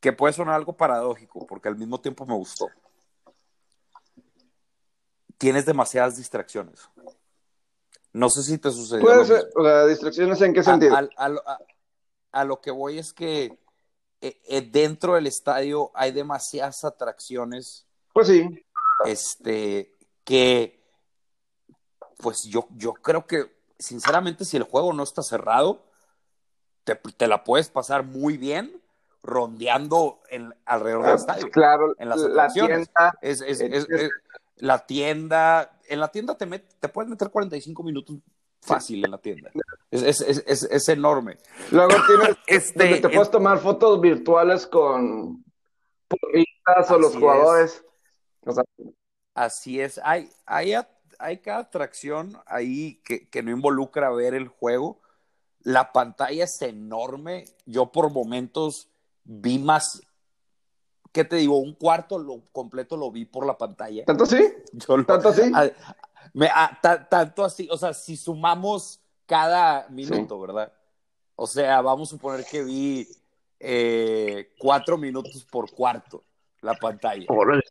Que 0.00 0.12
puede 0.12 0.34
sonar 0.34 0.54
algo 0.56 0.76
paradójico, 0.76 1.46
porque 1.46 1.68
al 1.68 1.76
mismo 1.76 1.98
tiempo 2.00 2.26
me 2.26 2.34
gustó. 2.34 2.68
Tienes 5.38 5.64
demasiadas 5.64 6.16
distracciones. 6.16 6.88
No 8.14 8.30
sé 8.30 8.42
si 8.44 8.56
te 8.58 8.70
sucedió. 8.70 9.02
Puede 9.04 9.24
ser, 9.26 9.50
o 9.56 9.62
sea, 9.62 9.84
distracciones 9.86 10.40
en 10.40 10.54
qué 10.54 10.62
sentido. 10.62 10.94
a- 10.96 11.08
a 11.16 11.28
lo- 11.28 11.42
a- 11.48 11.58
a 12.32 12.44
lo 12.44 12.60
que 12.60 12.70
voy 12.70 12.98
es 12.98 13.12
que 13.12 13.58
eh, 14.20 14.40
eh, 14.48 14.62
dentro 14.62 15.14
del 15.16 15.26
estadio 15.26 15.90
hay 15.94 16.10
demasiadas 16.12 16.82
atracciones 16.84 17.86
Pues 18.14 18.28
sí, 18.28 18.64
este, 19.04 19.92
que, 20.24 20.80
pues 22.18 22.44
yo, 22.44 22.66
yo 22.76 22.94
creo 22.94 23.26
que, 23.26 23.52
sinceramente, 23.78 24.44
si 24.46 24.56
el 24.56 24.62
juego 24.62 24.92
no 24.94 25.02
está 25.02 25.22
cerrado, 25.22 25.84
te, 26.84 26.94
te 26.94 27.26
la 27.26 27.44
puedes 27.44 27.68
pasar 27.68 28.04
muy 28.04 28.38
bien 28.38 28.80
rondeando 29.22 30.22
en, 30.30 30.54
alrededor 30.64 31.04
del 31.06 31.14
estadio. 31.16 31.50
claro, 31.50 31.94
en 31.98 32.08
las 32.08 32.20
la 32.20 32.48
tienda, 32.48 33.18
Es, 33.20 33.40
es- 33.40 33.60
Eh, 33.60 33.68
es- 33.72 33.88
es- 33.90 34.10
la 34.56 34.86
tienda, 34.86 35.73
en 35.88 36.00
la 36.00 36.08
tienda 36.08 36.36
te, 36.36 36.46
met- 36.46 36.68
te 36.80 36.88
puedes 36.88 37.08
meter 37.10 37.30
45 37.30 37.82
minutos 37.82 38.16
fácil 38.60 39.04
en 39.04 39.10
la 39.10 39.18
tienda. 39.18 39.50
Es, 39.90 40.02
es, 40.20 40.44
es, 40.46 40.88
enorme. 40.88 41.38
luego 41.70 41.94
tienes 42.06 42.36
Este, 42.46 43.00
te 43.00 43.08
puedes 43.08 43.30
tomar 43.30 43.58
fotos 43.58 44.00
virtuales 44.00 44.66
con 44.66 45.44
o 46.88 46.98
los 46.98 47.14
jugadores. 47.16 47.84
O 48.46 48.52
sea, 48.52 48.64
Así 49.34 49.80
es, 49.80 50.00
hay, 50.04 50.30
hay, 50.46 50.74
hay 51.18 51.38
cada 51.38 51.58
atracción 51.58 52.38
ahí 52.46 53.00
que, 53.04 53.28
que 53.28 53.42
no 53.42 53.50
involucra 53.50 54.10
ver 54.10 54.34
el 54.34 54.46
juego. 54.48 55.00
La 55.60 55.92
pantalla 55.92 56.44
es 56.44 56.62
enorme. 56.62 57.46
Yo 57.66 57.90
por 57.90 58.10
momentos 58.12 58.90
vi 59.24 59.58
más, 59.58 60.02
¿qué 61.14 61.24
te 61.24 61.36
digo? 61.36 61.56
Un 61.58 61.72
cuarto 61.74 62.18
lo, 62.18 62.42
completo 62.52 62.96
lo 62.96 63.10
vi 63.10 63.24
por 63.24 63.46
la 63.46 63.56
pantalla. 63.56 64.04
¿tanto 64.04 64.26
sí? 64.26 64.52
Yo 64.72 64.96
lo- 64.98 65.06
¿Tanto 65.06 65.32
sí? 65.32 65.50
a- 65.54 65.70
me- 66.34 66.48
a- 66.52 66.76
ta- 66.82 67.08
tanto 67.08 67.44
así, 67.44 67.68
o 67.70 67.78
sea, 67.78 67.94
si 67.94 68.16
sumamos 68.16 69.00
cada 69.24 69.88
minuto, 69.88 70.38
¿verdad? 70.40 70.72
O 71.36 71.46
sea, 71.46 71.80
vamos 71.80 72.08
a 72.08 72.10
suponer 72.10 72.44
que 72.44 72.62
vi 72.64 73.08
eh, 73.60 74.52
cuatro 74.58 74.98
minutos 74.98 75.46
por 75.50 75.70
cuarto 75.70 76.22
la 76.60 76.74
pantalla. 76.74 77.26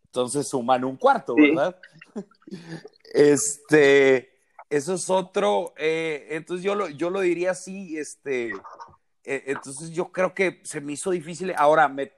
Entonces 0.05 0.47
suman 0.47 0.83
un 0.85 0.95
cuarto, 0.97 1.35
Sí. 1.37 1.49
¿verdad? 1.51 1.75
Este, 3.13 4.31
eso 4.69 4.93
es 4.95 5.09
otro. 5.09 5.73
eh, 5.77 6.27
entonces 6.31 6.63
yo 6.63 6.75
lo, 6.75 6.89
yo 6.89 7.09
lo 7.09 7.19
diría 7.21 7.51
así, 7.51 7.97
este. 7.97 8.51
eh, 9.23 9.43
entonces 9.47 9.91
yo 9.91 10.11
creo 10.11 10.33
que 10.33 10.61
se 10.63 10.81
me 10.81 10.93
hizo 10.93 11.11
difícil. 11.11 11.53
Ahora, 11.57 11.87
me 11.87 12.11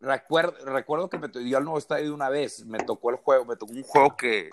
recuerdo, 0.00 0.64
recuerdo 0.64 1.08
que 1.10 1.18
me 1.18 1.28
yo 1.48 1.58
al 1.58 1.64
nuevo 1.64 1.78
estadio 1.78 2.14
una 2.14 2.28
vez, 2.28 2.64
me 2.66 2.80
tocó 2.80 3.10
el 3.10 3.16
juego, 3.16 3.44
me 3.44 3.56
tocó 3.56 3.72
un 3.72 3.82
juego 3.82 4.16
que, 4.16 4.50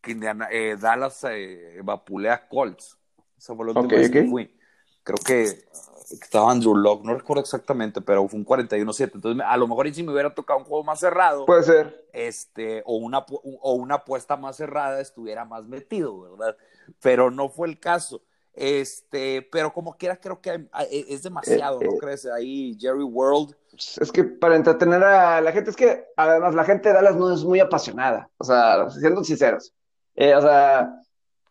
que 0.00 0.12
Indiana- 0.12 0.48
eh, 0.50 0.76
Dallas 0.80 1.24
eh, 1.30 1.80
vapulea 1.82 2.48
Colts. 2.48 2.98
Esa 3.38 3.54
fue 3.54 3.64
la 3.66 3.72
última 3.72 3.86
Ok, 3.86 3.92
vez 3.98 4.10
que 4.10 4.24
fui. 4.24 4.54
Creo 5.02 5.18
que 5.18 5.64
estaba 6.10 6.50
Andrew 6.50 6.74
Locke, 6.76 7.04
no 7.04 7.14
recuerdo 7.14 7.42
exactamente, 7.42 8.00
pero 8.00 8.26
fue 8.28 8.38
un 8.38 8.44
41-7. 8.44 9.16
Entonces, 9.16 9.44
a 9.46 9.56
lo 9.56 9.66
mejor 9.68 9.92
si 9.94 10.02
me 10.02 10.12
hubiera 10.12 10.34
tocado 10.34 10.60
un 10.60 10.64
juego 10.64 10.84
más 10.84 11.00
cerrado, 11.00 11.46
puede 11.46 11.62
ser. 11.62 12.04
Este, 12.12 12.82
o 12.86 12.96
una, 12.96 13.18
o 13.18 13.74
una 13.74 13.96
apuesta 13.96 14.36
más 14.36 14.56
cerrada, 14.56 15.00
estuviera 15.00 15.44
más 15.44 15.66
metido, 15.66 16.20
¿verdad? 16.36 16.56
Pero 17.00 17.30
no 17.30 17.48
fue 17.48 17.68
el 17.68 17.80
caso. 17.80 18.22
Este, 18.54 19.48
pero 19.50 19.72
como 19.72 19.96
quiera, 19.96 20.16
creo 20.16 20.40
que 20.40 20.68
es 20.90 21.22
demasiado, 21.24 21.80
¿no 21.80 21.90
eh, 21.90 21.94
eh. 21.94 21.98
crees? 22.00 22.26
Ahí 22.26 22.76
Jerry 22.78 23.02
World. 23.02 23.56
Es 23.72 24.12
que 24.12 24.22
para 24.22 24.54
entretener 24.54 25.02
a 25.02 25.40
la 25.40 25.50
gente, 25.50 25.70
es 25.70 25.76
que 25.76 26.06
además 26.16 26.54
la 26.54 26.64
gente 26.64 26.88
de 26.88 26.94
Dallas 26.94 27.16
no 27.16 27.34
es 27.34 27.42
muy 27.42 27.58
apasionada, 27.58 28.30
o 28.38 28.44
sea, 28.44 28.88
siendo 28.90 29.24
sinceros. 29.24 29.74
Eh, 30.14 30.36
o 30.36 30.40
sea, 30.40 30.94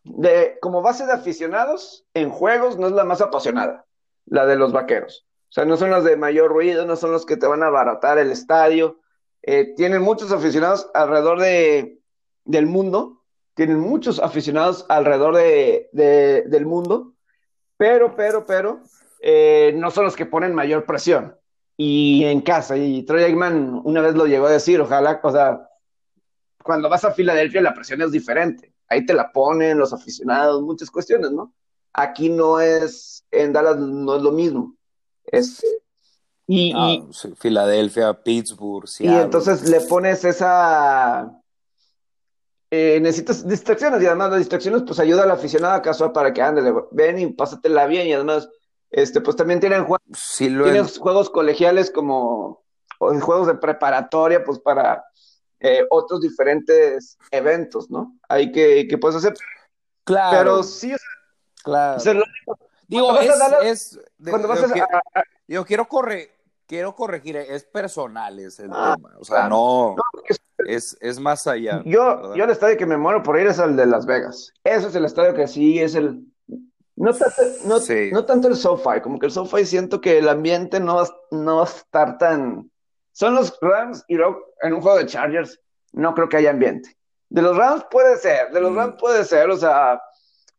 de, 0.05 0.57
como 0.61 0.81
base 0.81 1.05
de 1.05 1.11
aficionados, 1.11 2.05
en 2.13 2.29
juegos 2.29 2.77
no 2.77 2.87
es 2.87 2.93
la 2.93 3.03
más 3.03 3.19
apasionada, 3.19 3.85
la 4.25 4.45
de 4.45 4.55
los 4.55 4.71
vaqueros. 4.71 5.27
O 5.49 5.51
sea, 5.53 5.65
no 5.65 5.75
son 5.75 5.91
las 5.91 6.05
de 6.05 6.15
mayor 6.15 6.51
ruido, 6.51 6.85
no 6.85 6.95
son 6.95 7.11
los 7.11 7.25
que 7.25 7.35
te 7.35 7.47
van 7.47 7.63
a 7.63 7.67
abaratar 7.67 8.17
el 8.17 8.31
estadio. 8.31 9.01
tienen 9.75 10.01
muchos 10.01 10.31
aficionados 10.31 10.89
alrededor 10.93 11.41
de, 11.41 11.99
del 12.45 12.65
mundo, 12.65 13.22
tienen 13.53 13.79
muchos 13.79 14.19
aficionados 14.19 14.85
alrededor 14.89 15.35
de, 15.35 15.89
del 16.47 16.65
mundo, 16.65 17.13
pero, 17.77 18.15
pero, 18.15 18.45
pero, 18.45 18.81
eh, 19.21 19.73
no 19.75 19.91
son 19.91 20.05
los 20.05 20.15
que 20.15 20.25
ponen 20.25 20.55
mayor 20.55 20.85
presión. 20.85 21.35
Y 21.75 22.23
en 22.25 22.41
casa, 22.41 22.77
y 22.77 23.03
Troy 23.03 23.23
Aikman 23.23 23.81
una 23.83 24.01
vez 24.01 24.15
lo 24.15 24.27
llegó 24.27 24.45
a 24.45 24.51
decir, 24.51 24.79
ojalá, 24.79 25.19
o 25.23 25.31
sea, 25.31 25.67
cuando 26.63 26.89
vas 26.89 27.03
a 27.03 27.11
Filadelfia 27.11 27.61
la 27.61 27.73
presión 27.73 28.01
es 28.01 28.11
diferente. 28.11 28.73
Ahí 28.87 29.05
te 29.05 29.13
la 29.13 29.31
ponen 29.31 29.79
los 29.79 29.91
aficionados, 29.91 30.61
muchas 30.61 30.91
cuestiones, 30.91 31.31
¿no? 31.31 31.53
Aquí 31.93 32.29
no 32.29 32.59
es, 32.59 33.25
en 33.31 33.53
Dallas 33.53 33.77
no 33.77 34.15
es 34.15 34.21
lo 34.21 34.31
mismo. 34.31 34.75
Este, 35.25 35.67
y, 36.45 36.71
y 36.71 36.73
ah, 36.75 37.35
Filadelfia, 37.37 38.13
Pittsburgh, 38.21 38.87
Y 38.99 39.07
entonces 39.07 39.69
le 39.69 39.81
pones 39.81 40.25
esa 40.25 41.42
eh, 42.75 42.99
necesitas 42.99 43.47
distracciones 43.47 44.01
y 44.01 44.07
además 44.07 44.31
las 44.31 44.39
distracciones 44.39 44.81
pues 44.81 44.99
ayuda 44.99 45.21
al 45.21 45.29
aficionado 45.29 45.79
casual 45.83 46.11
para 46.11 46.33
que 46.33 46.41
ande, 46.41 46.73
ven 46.89 47.19
y 47.19 47.27
pásatela 47.27 47.85
bien 47.85 48.07
y 48.07 48.13
además 48.13 48.49
este 48.89 49.21
pues 49.21 49.35
también 49.35 49.59
tienen, 49.59 49.85
juegos, 49.85 50.97
juegos 50.97 51.29
colegiales 51.29 51.91
como 51.91 52.63
juegos 52.97 53.45
de 53.45 53.53
preparatoria 53.53 54.43
pues 54.43 54.57
para 54.57 55.05
eh, 55.59 55.85
otros 55.91 56.21
diferentes 56.21 57.15
eventos, 57.29 57.91
¿no? 57.91 58.17
Hay 58.27 58.51
que, 58.51 58.87
que 58.87 58.97
puedes 58.97 59.17
hacer. 59.17 59.35
Claro. 60.03 60.35
Pero 60.35 60.63
sí, 60.63 60.95
claro. 61.61 62.01
Digo, 62.87 63.19
es, 63.61 63.99
cuando 64.27 64.47
vas 64.47 64.63
a, 64.63 64.87
yo 65.47 65.63
quiero 65.63 65.87
correr, 65.87 66.31
quiero 66.65 66.95
corregir, 66.95 67.37
es 67.37 67.65
personal 67.65 68.39
es 68.39 68.59
el 68.59 68.71
ah, 68.73 68.95
tema, 68.95 69.13
o 69.19 69.23
sea, 69.23 69.47
no, 69.47 69.95
es, 70.67 70.97
es, 71.01 71.19
más 71.19 71.47
allá. 71.47 71.81
Yo, 71.85 72.35
yo 72.35 72.43
el 72.43 72.49
estadio 72.49 72.77
que 72.77 72.85
me 72.85 72.97
muero 72.97 73.23
por 73.23 73.39
ir 73.39 73.47
es 73.47 73.59
el 73.59 73.75
de 73.75 73.85
Las 73.85 74.05
Vegas, 74.05 74.51
eso 74.63 74.87
es 74.87 74.95
el 74.95 75.05
estadio 75.05 75.33
que 75.33 75.47
sí 75.47 75.79
es 75.79 75.95
el, 75.95 76.25
no 76.95 77.13
tanto, 77.13 77.41
no, 77.65 77.79
no 78.11 78.25
tanto 78.25 78.47
el 78.47 78.55
SoFi, 78.55 79.01
como 79.01 79.19
que 79.19 79.25
el 79.25 79.31
SoFi 79.31 79.65
siento 79.65 79.99
que 79.99 80.19
el 80.19 80.29
ambiente 80.29 80.79
no 80.79 80.97
va, 80.97 81.07
no 81.31 81.61
a 81.61 81.65
estar 81.65 82.17
tan, 82.17 82.69
son 83.11 83.35
los 83.35 83.57
Rams 83.61 84.03
y 84.07 84.15
en 84.15 84.73
un 84.73 84.81
juego 84.81 84.97
de 84.97 85.07
Chargers 85.07 85.59
no 85.91 86.13
creo 86.13 86.29
que 86.29 86.37
haya 86.37 86.51
ambiente. 86.51 86.95
De 87.29 87.41
los 87.41 87.57
Rams 87.57 87.85
puede 87.89 88.17
ser, 88.17 88.51
de 88.51 88.61
los 88.61 88.71
mm. 88.71 88.75
Rams 88.75 88.95
puede 88.99 89.23
ser, 89.23 89.49
o 89.49 89.57
sea, 89.57 89.99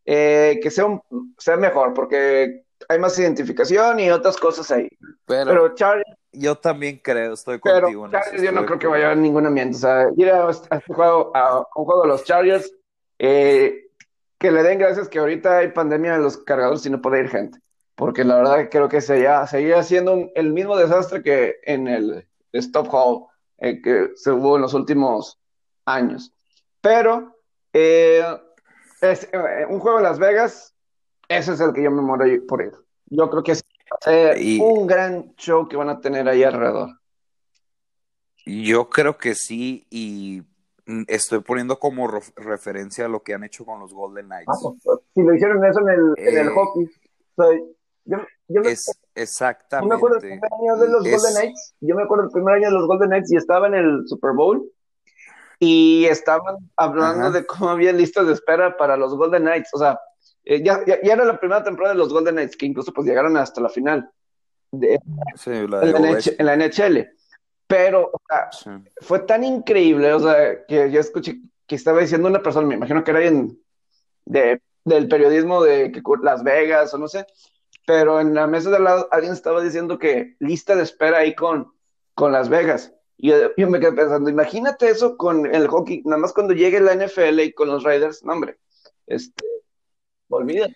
eh, 0.05 0.59
que 0.63 0.71
sea, 0.71 0.87
un, 0.87 1.01
sea 1.39 1.57
mejor, 1.57 1.95
porque 1.95 2.64
hay 2.89 2.99
más 2.99 3.19
identificación 3.19 4.01
y 4.01 4.11
otras 4.11 4.37
cosas 4.37 4.71
ahí. 4.71 4.89
Pero, 5.27 5.75
Charlie 5.75 6.05
Yo 6.33 6.57
también 6.57 7.01
creo, 7.03 7.35
estoy 7.35 7.59
contigo. 7.59 8.09
Pero 8.11 8.43
yo 8.43 8.53
no 8.53 8.67
creo 8.67 8.79
que 8.79 8.87
vaya 8.87 9.13
a 9.13 9.15
ningún 9.15 9.47
ambiente. 9.47 9.77
O 9.77 9.81
sea, 9.81 10.07
ir 10.17 10.31
a, 10.31 10.51
este 10.51 10.93
juego, 10.93 11.31
a 11.35 11.59
un 11.59 11.85
juego 11.85 12.03
de 12.03 12.09
los 12.09 12.25
Chargers, 12.25 12.73
eh, 13.19 13.89
que 14.39 14.51
le 14.51 14.63
den 14.63 14.79
gracias 14.79 15.09
que 15.09 15.19
ahorita 15.19 15.59
hay 15.59 15.69
pandemia 15.69 16.17
en 16.17 16.23
los 16.23 16.37
cargadores 16.39 16.85
y 16.87 16.91
no 16.91 17.01
puede 17.01 17.21
ir 17.21 17.31
gente. 17.31 17.59
Porque 17.95 18.25
la 18.25 18.37
verdad 18.37 18.69
creo 18.71 18.89
que 18.89 19.01
sería, 19.01 19.47
seguiría 19.47 19.83
siendo 19.83 20.31
el 20.35 20.53
mismo 20.53 20.77
desastre 20.77 21.23
que 21.23 21.57
en 21.63 21.87
el 21.87 22.27
Stop 22.53 22.89
Hall 22.93 23.27
eh, 23.59 23.81
que 23.81 24.11
se 24.17 24.33
hubo 24.33 24.57
en 24.57 24.63
los 24.63 24.75
últimos 24.75 25.39
años. 25.85 26.33
Pero 26.81 27.37
eh, 27.73 28.23
es, 29.01 29.29
un 29.69 29.81
juego 29.81 29.99
en 29.99 30.05
Las 30.05 30.19
Vegas 30.19 30.74
ese 31.29 31.53
es 31.53 31.61
el 31.61 31.73
que 31.73 31.83
yo 31.83 31.91
me 31.91 32.03
muero 32.03 32.25
por 32.47 32.63
ir. 32.63 32.73
Yo 33.07 33.31
creo 33.31 33.43
que 33.43 33.53
es 33.53 33.65
un 34.61 34.87
gran 34.87 35.35
show 35.37 35.69
que 35.69 35.77
van 35.77 35.89
a 35.89 36.01
tener 36.01 36.29
ahí 36.29 36.43
alrededor. 36.43 36.91
Yo 38.47 38.91
creo 38.91 39.17
que 39.17 39.35
sí, 39.35 39.87
y 39.91 40.43
estoy 41.07 41.41
poniendo 41.41 41.79
como 41.79 42.09
referencia 42.37 43.07
a 43.07 43.09
lo 43.09 43.23
que 43.23 43.35
han 43.35 43.45
hecho 43.45 43.65
con 43.65 43.81
los 43.81 43.95
Golden 43.95 44.27
Knights. 44.27 44.49
Ah, 44.49 44.59
pues, 44.63 44.75
pues, 44.85 44.99
si 45.15 45.23
lo 45.23 45.35
hicieron 45.35 45.65
eso 45.65 45.81
en 45.81 45.89
el, 45.89 46.15
en 46.17 46.39
el 46.39 46.49
eh, 46.49 46.51
hockey. 46.51 46.91
yo, 48.05 48.19
yo 48.49 48.61
me, 48.61 48.71
es, 48.71 49.01
exactamente. 49.15 49.87
Yo 49.87 49.89
me 49.89 49.95
acuerdo 49.97 50.17
el 50.17 50.21
primer 50.21 50.51
año 50.53 50.77
de 50.77 50.89
los 50.89 51.03
Golden 51.03 51.35
Knights. 51.35 51.75
Yo 51.81 51.95
me 51.95 52.03
acuerdo 52.03 52.25
el 52.25 52.31
primer 52.31 52.55
año 52.57 52.67
de 52.67 52.75
los 52.75 52.87
Golden 52.87 53.09
Knights 53.09 53.33
y 53.33 53.37
estaba 53.37 53.67
en 53.69 53.75
el 53.75 54.03
Super 54.07 54.33
Bowl 54.33 54.71
y 55.59 56.05
estaban 56.07 56.57
hablando 56.77 57.31
de 57.31 57.47
cómo 57.47 57.71
había 57.71 57.93
listas 57.93 58.27
de 58.27 58.35
espera 58.35 58.77
para 58.77 58.97
los 58.97 59.17
Golden 59.17 59.43
Knights. 59.43 59.71
O 59.73 59.79
sea, 59.79 59.99
eh, 60.45 60.63
ya, 60.63 60.85
ya, 60.85 60.97
era 61.03 61.25
la 61.25 61.39
primera 61.39 61.63
temporada 61.63 61.95
de 61.95 61.99
los 61.99 62.13
Golden 62.13 62.35
Knights, 62.35 62.57
que 62.57 62.67
incluso 62.67 62.93
pues 62.93 63.07
llegaron 63.07 63.37
hasta 63.37 63.61
la 63.61 63.69
final 63.69 64.11
de, 64.71 65.01
en, 65.47 66.47
la 66.47 66.57
NHL. 66.57 67.09
Pero 67.67 68.13
fue 69.01 69.21
tan 69.21 69.43
increíble, 69.43 70.13
o 70.13 70.21
sea, 70.21 70.65
que 70.67 70.91
yo 70.91 71.01
escuché 71.01 71.41
que 71.67 71.77
estaba 71.77 72.01
diciendo 72.01 72.29
una 72.29 72.43
persona, 72.43 72.67
me 72.67 72.75
imagino 72.75 73.03
que 73.03 73.11
era 73.11 73.25
en, 73.25 73.59
de, 74.27 74.61
del 74.85 75.09
periodismo 75.09 75.63
de 75.63 75.93
Las 76.23 76.43
Vegas 76.43 76.93
o 76.93 76.99
no 76.99 77.09
sé, 77.09 77.27
pero 77.87 78.21
en 78.21 78.35
la 78.35 78.47
mesa 78.47 78.69
de 78.69 78.77
al 78.77 78.85
lado 78.85 79.09
alguien 79.11 79.33
estaba 79.33 79.63
diciendo 79.63 79.99
que 79.99 80.37
lista 80.41 80.77
de 80.77 80.83
espera 80.83 81.19
ahí 81.19 81.35
con, 81.35 81.73
con 82.15 82.33
Las 82.33 82.51
Vegas. 82.51 82.93
Y 83.17 83.31
yo, 83.31 83.37
yo, 83.57 83.71
me 83.71 83.81
quedé 83.81 83.93
pensando, 83.93 84.29
imagínate 84.29 84.89
eso 84.89 85.17
con 85.17 85.47
el 85.47 85.69
hockey, 85.69 86.03
nada 86.05 86.19
más 86.19 86.35
cuando 86.35 86.53
llegue 86.53 86.81
la 86.81 86.95
NFL 86.95 87.41
y 87.41 87.53
con 87.53 87.69
los 87.69 87.83
Raiders, 87.83 88.25
no 88.25 88.33
hombre, 88.35 88.59
este, 89.07 89.45
olvida. 90.29 90.69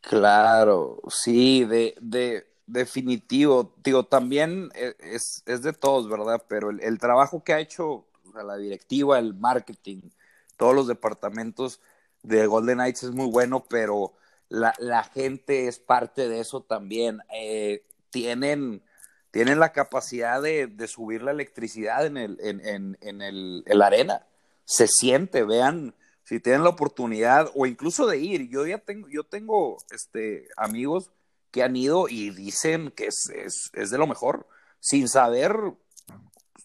Claro, 0.00 1.02
sí, 1.08 1.64
de, 1.64 1.94
de 2.00 2.46
definitivo. 2.66 3.74
Digo, 3.82 4.04
también 4.04 4.70
e, 4.74 4.94
es, 5.00 5.42
es, 5.46 5.62
de 5.62 5.72
todos, 5.72 6.08
¿verdad? 6.08 6.44
Pero 6.48 6.70
el, 6.70 6.98
trabajo 6.98 7.42
que 7.42 7.52
ha 7.52 7.60
hecho 7.60 8.06
la 8.34 8.56
directiva, 8.56 9.18
el 9.18 9.34
marketing, 9.34 10.10
todos 10.56 10.74
los 10.74 10.86
departamentos 10.86 11.80
de 12.22 12.46
Golden 12.46 12.78
Knights 12.78 13.04
es 13.04 13.12
muy 13.12 13.30
bueno, 13.30 13.64
pero 13.68 14.12
la, 14.48 14.74
la 14.78 15.04
gente 15.04 15.68
es 15.68 15.78
parte 15.78 16.28
de 16.28 16.40
eso 16.40 16.60
también. 16.62 17.20
Eh, 17.34 17.84
tienen, 18.10 18.82
tienen 19.30 19.58
la 19.58 19.72
capacidad 19.72 20.42
de, 20.42 20.66
de, 20.66 20.88
subir 20.88 21.22
la 21.22 21.30
electricidad 21.30 22.06
en, 22.06 22.16
el, 22.16 22.38
en, 22.40 22.60
en, 22.66 22.98
en, 23.00 23.22
el, 23.22 23.64
en 23.66 23.78
la 23.78 23.86
arena. 23.86 24.26
Se 24.64 24.86
siente, 24.86 25.44
vean 25.44 25.94
si 26.26 26.40
tienen 26.40 26.64
la 26.64 26.70
oportunidad 26.70 27.52
o 27.54 27.66
incluso 27.66 28.04
de 28.06 28.18
ir. 28.18 28.48
Yo 28.48 28.66
ya 28.66 28.78
tengo, 28.78 29.08
yo 29.08 29.22
tengo 29.22 29.78
este, 29.90 30.48
amigos 30.56 31.12
que 31.52 31.62
han 31.62 31.76
ido 31.76 32.08
y 32.08 32.30
dicen 32.30 32.90
que 32.90 33.06
es, 33.06 33.30
es, 33.72 33.90
de 33.90 33.98
lo 33.98 34.08
mejor, 34.08 34.48
sin 34.80 35.08
saber 35.08 35.54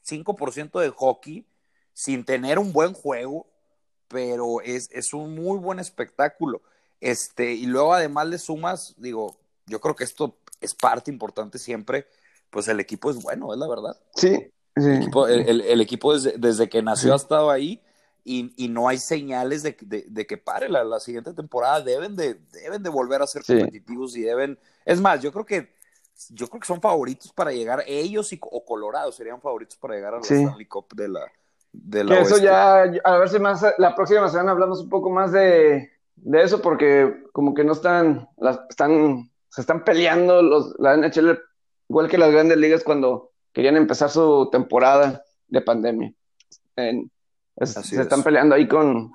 5% 0.10 0.80
de 0.80 0.90
hockey, 0.90 1.46
sin 1.94 2.26
tener 2.26 2.58
un 2.58 2.74
buen 2.74 2.94
juego, 2.94 3.46
pero 4.08 4.62
es, 4.62 4.90
es, 4.92 5.14
un 5.14 5.36
muy 5.36 5.60
buen 5.60 5.78
espectáculo. 5.78 6.64
Este, 7.00 7.54
y 7.54 7.68
luego 7.68 7.94
además 7.94 8.28
le 8.30 8.40
sumas, 8.40 8.96
digo, 8.98 9.38
yo 9.68 9.80
creo 9.80 9.96
que 9.96 10.06
esto 10.06 10.40
es 10.60 10.74
parte 10.74 11.12
importante 11.12 11.60
siempre, 11.60 12.08
pues 12.50 12.68
el 12.68 12.80
equipo 12.80 13.12
es 13.12 13.22
bueno, 13.22 13.54
es 13.54 13.60
la 13.60 13.68
verdad. 13.68 14.02
Sí. 14.16 14.52
El, 14.74 15.04
equipo, 15.82 16.14
desde, 16.14 16.38
desde, 16.40 16.68
que 16.68 16.82
nació 16.82 17.14
ha 17.14 17.18
estado 17.18 17.52
ahí 17.52 17.80
y, 18.24 18.54
y, 18.56 18.68
no 18.68 18.88
hay 18.88 18.98
señales 18.98 19.64
de, 19.64 19.76
de, 20.08 20.28
que 20.28 20.38
pare 20.38 20.70
la, 20.70 20.84
la, 20.84 21.00
siguiente 21.00 21.34
temporada. 21.34 21.82
Deben 21.82 22.16
de, 22.16 22.36
deben 22.52 22.84
de 22.84 22.90
volver 22.90 23.22
a 23.22 23.28
ser 23.28 23.44
competitivos 23.44 24.16
y 24.16 24.22
deben. 24.22 24.60
Es 24.86 25.02
más, 25.02 25.22
yo 25.22 25.32
creo 25.32 25.46
que 25.46 25.70
yo 26.30 26.48
creo 26.48 26.60
que 26.60 26.68
son 26.68 26.82
favoritos 26.82 27.32
para 27.34 27.52
llegar, 27.52 27.84
ellos 27.88 28.32
y, 28.34 28.40
o 28.42 28.64
Colorado 28.64 29.12
serían 29.12 29.42
favoritos 29.42 29.78
para 29.78 29.96
llegar 29.96 30.14
a 30.14 30.18
la 30.18 30.22
Stanley 30.22 30.66
Cup 30.66 30.94
de 30.94 31.08
la, 31.08 31.32
de 31.72 32.04
la 32.04 32.20
Eso 32.20 32.38
ya, 32.38 32.82
a 32.82 33.18
ver 33.18 33.30
si 33.30 33.40
más 33.40 33.66
la 33.78 33.96
próxima 33.96 34.30
semana 34.30 34.52
hablamos 34.52 34.82
un 34.82 34.90
poco 34.90 35.10
más 35.10 35.32
de, 35.32 35.92
de 36.16 36.44
eso, 36.44 36.62
porque 36.62 37.24
como 37.32 37.54
que 37.54 37.64
no 37.64 37.74
están, 37.74 38.30
las, 38.38 38.60
están, 38.70 39.32
se 39.50 39.62
están 39.62 39.84
peleando 39.84 40.42
los, 40.42 40.76
la 40.80 40.96
NHL, 40.96 41.40
igual 41.90 42.08
que 42.08 42.18
las 42.18 42.32
grandes 42.32 42.58
ligas 42.58 42.84
cuando 42.84 43.32
querían 43.52 43.78
empezar 43.78 44.10
su 44.10 44.50
temporada 44.52 45.24
de 45.48 45.62
pandemia. 45.62 46.14
En, 46.76 47.12
se 47.66 48.02
están 48.02 48.24
peleando 48.24 48.56
ahí 48.56 48.68
con 48.68 49.12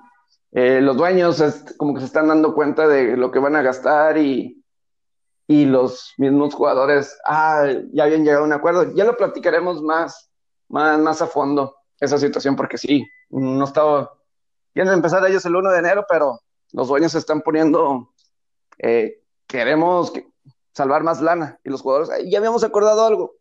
eh, 0.51 0.81
los 0.81 0.97
dueños, 0.97 1.43
como 1.77 1.93
que 1.93 1.99
se 1.99 2.05
están 2.05 2.27
dando 2.27 2.53
cuenta 2.53 2.87
de 2.87 3.17
lo 3.17 3.31
que 3.31 3.39
van 3.39 3.55
a 3.55 3.61
gastar 3.61 4.17
y, 4.17 4.63
y 5.47 5.65
los 5.65 6.13
mismos 6.17 6.53
jugadores 6.53 7.17
ah, 7.25 7.65
ya 7.93 8.03
habían 8.03 8.23
llegado 8.23 8.43
a 8.43 8.47
un 8.47 8.53
acuerdo. 8.53 8.93
Ya 8.93 9.05
lo 9.05 9.15
platicaremos 9.17 9.81
más, 9.81 10.29
más, 10.67 10.99
más 10.99 11.21
a 11.21 11.27
fondo, 11.27 11.75
esa 11.99 12.17
situación, 12.17 12.55
porque 12.55 12.77
sí, 12.77 13.05
no 13.29 13.63
estaba, 13.63 14.11
quieren 14.73 14.93
empezar 14.93 15.25
ellos 15.25 15.45
el 15.45 15.55
1 15.55 15.71
de 15.71 15.79
enero, 15.79 16.05
pero 16.07 16.39
los 16.73 16.87
dueños 16.87 17.13
se 17.13 17.19
están 17.19 17.41
poniendo, 17.41 18.13
eh, 18.79 19.21
queremos 19.47 20.13
salvar 20.73 21.03
más 21.03 21.21
lana, 21.21 21.59
y 21.63 21.69
los 21.69 21.81
jugadores, 21.81 22.09
ya 22.29 22.37
habíamos 22.37 22.63
acordado 22.63 23.05
algo, 23.05 23.35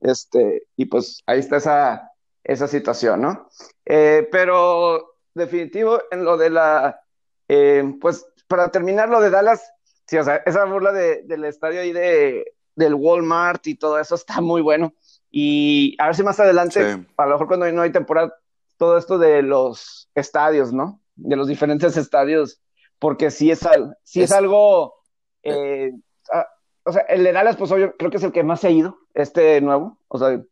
este, 0.00 0.66
y 0.76 0.84
pues 0.84 1.22
ahí 1.26 1.40
está 1.40 1.56
esa, 1.56 2.11
esa 2.44 2.68
situación, 2.68 3.22
¿no? 3.22 3.48
Eh, 3.84 4.28
pero 4.30 5.16
definitivo 5.34 6.00
en 6.10 6.24
lo 6.24 6.36
de 6.36 6.50
la, 6.50 7.02
eh, 7.48 7.84
pues 8.00 8.26
para 8.46 8.70
terminar 8.70 9.08
lo 9.08 9.20
de 9.20 9.30
Dallas, 9.30 9.72
sí, 10.06 10.18
o 10.18 10.24
sea, 10.24 10.36
esa 10.46 10.64
burla 10.64 10.92
del 10.92 11.44
estadio 11.44 11.80
ahí 11.80 11.92
de, 11.92 12.54
del 12.74 12.94
Walmart 12.94 13.66
y 13.66 13.74
todo 13.76 13.98
eso 13.98 14.14
está 14.14 14.40
muy 14.40 14.60
bueno. 14.60 14.92
Y 15.30 15.96
a 15.98 16.06
ver 16.06 16.16
si 16.16 16.22
más 16.22 16.38
adelante, 16.40 17.06
a 17.16 17.26
lo 17.26 17.32
mejor 17.32 17.46
cuando 17.46 17.70
no 17.72 17.82
hay 17.82 17.90
temporada, 17.90 18.34
todo 18.76 18.98
esto 18.98 19.16
de 19.18 19.42
los 19.42 20.10
estadios, 20.14 20.72
¿no? 20.72 21.00
De 21.14 21.36
los 21.36 21.48
diferentes 21.48 21.96
estadios, 21.96 22.60
porque 22.98 23.30
sí 23.30 23.50
es, 23.50 23.60
sí 24.02 24.22
es, 24.22 24.32
algo, 24.32 24.94
eh, 25.42 25.92
ah, 26.32 26.46
o 26.84 26.92
sea, 26.92 27.02
el 27.02 27.24
de 27.24 27.32
Dallas, 27.32 27.56
pues 27.56 27.70
yo 27.70 27.96
creo 27.96 28.10
que 28.10 28.16
es 28.18 28.22
el 28.22 28.32
que 28.32 28.42
más 28.42 28.60
se 28.60 28.68
ha 28.68 28.70
ido, 28.70 28.98
este 29.14 29.60
nuevo, 29.60 29.98
o 30.08 30.18
sea, 30.18 30.42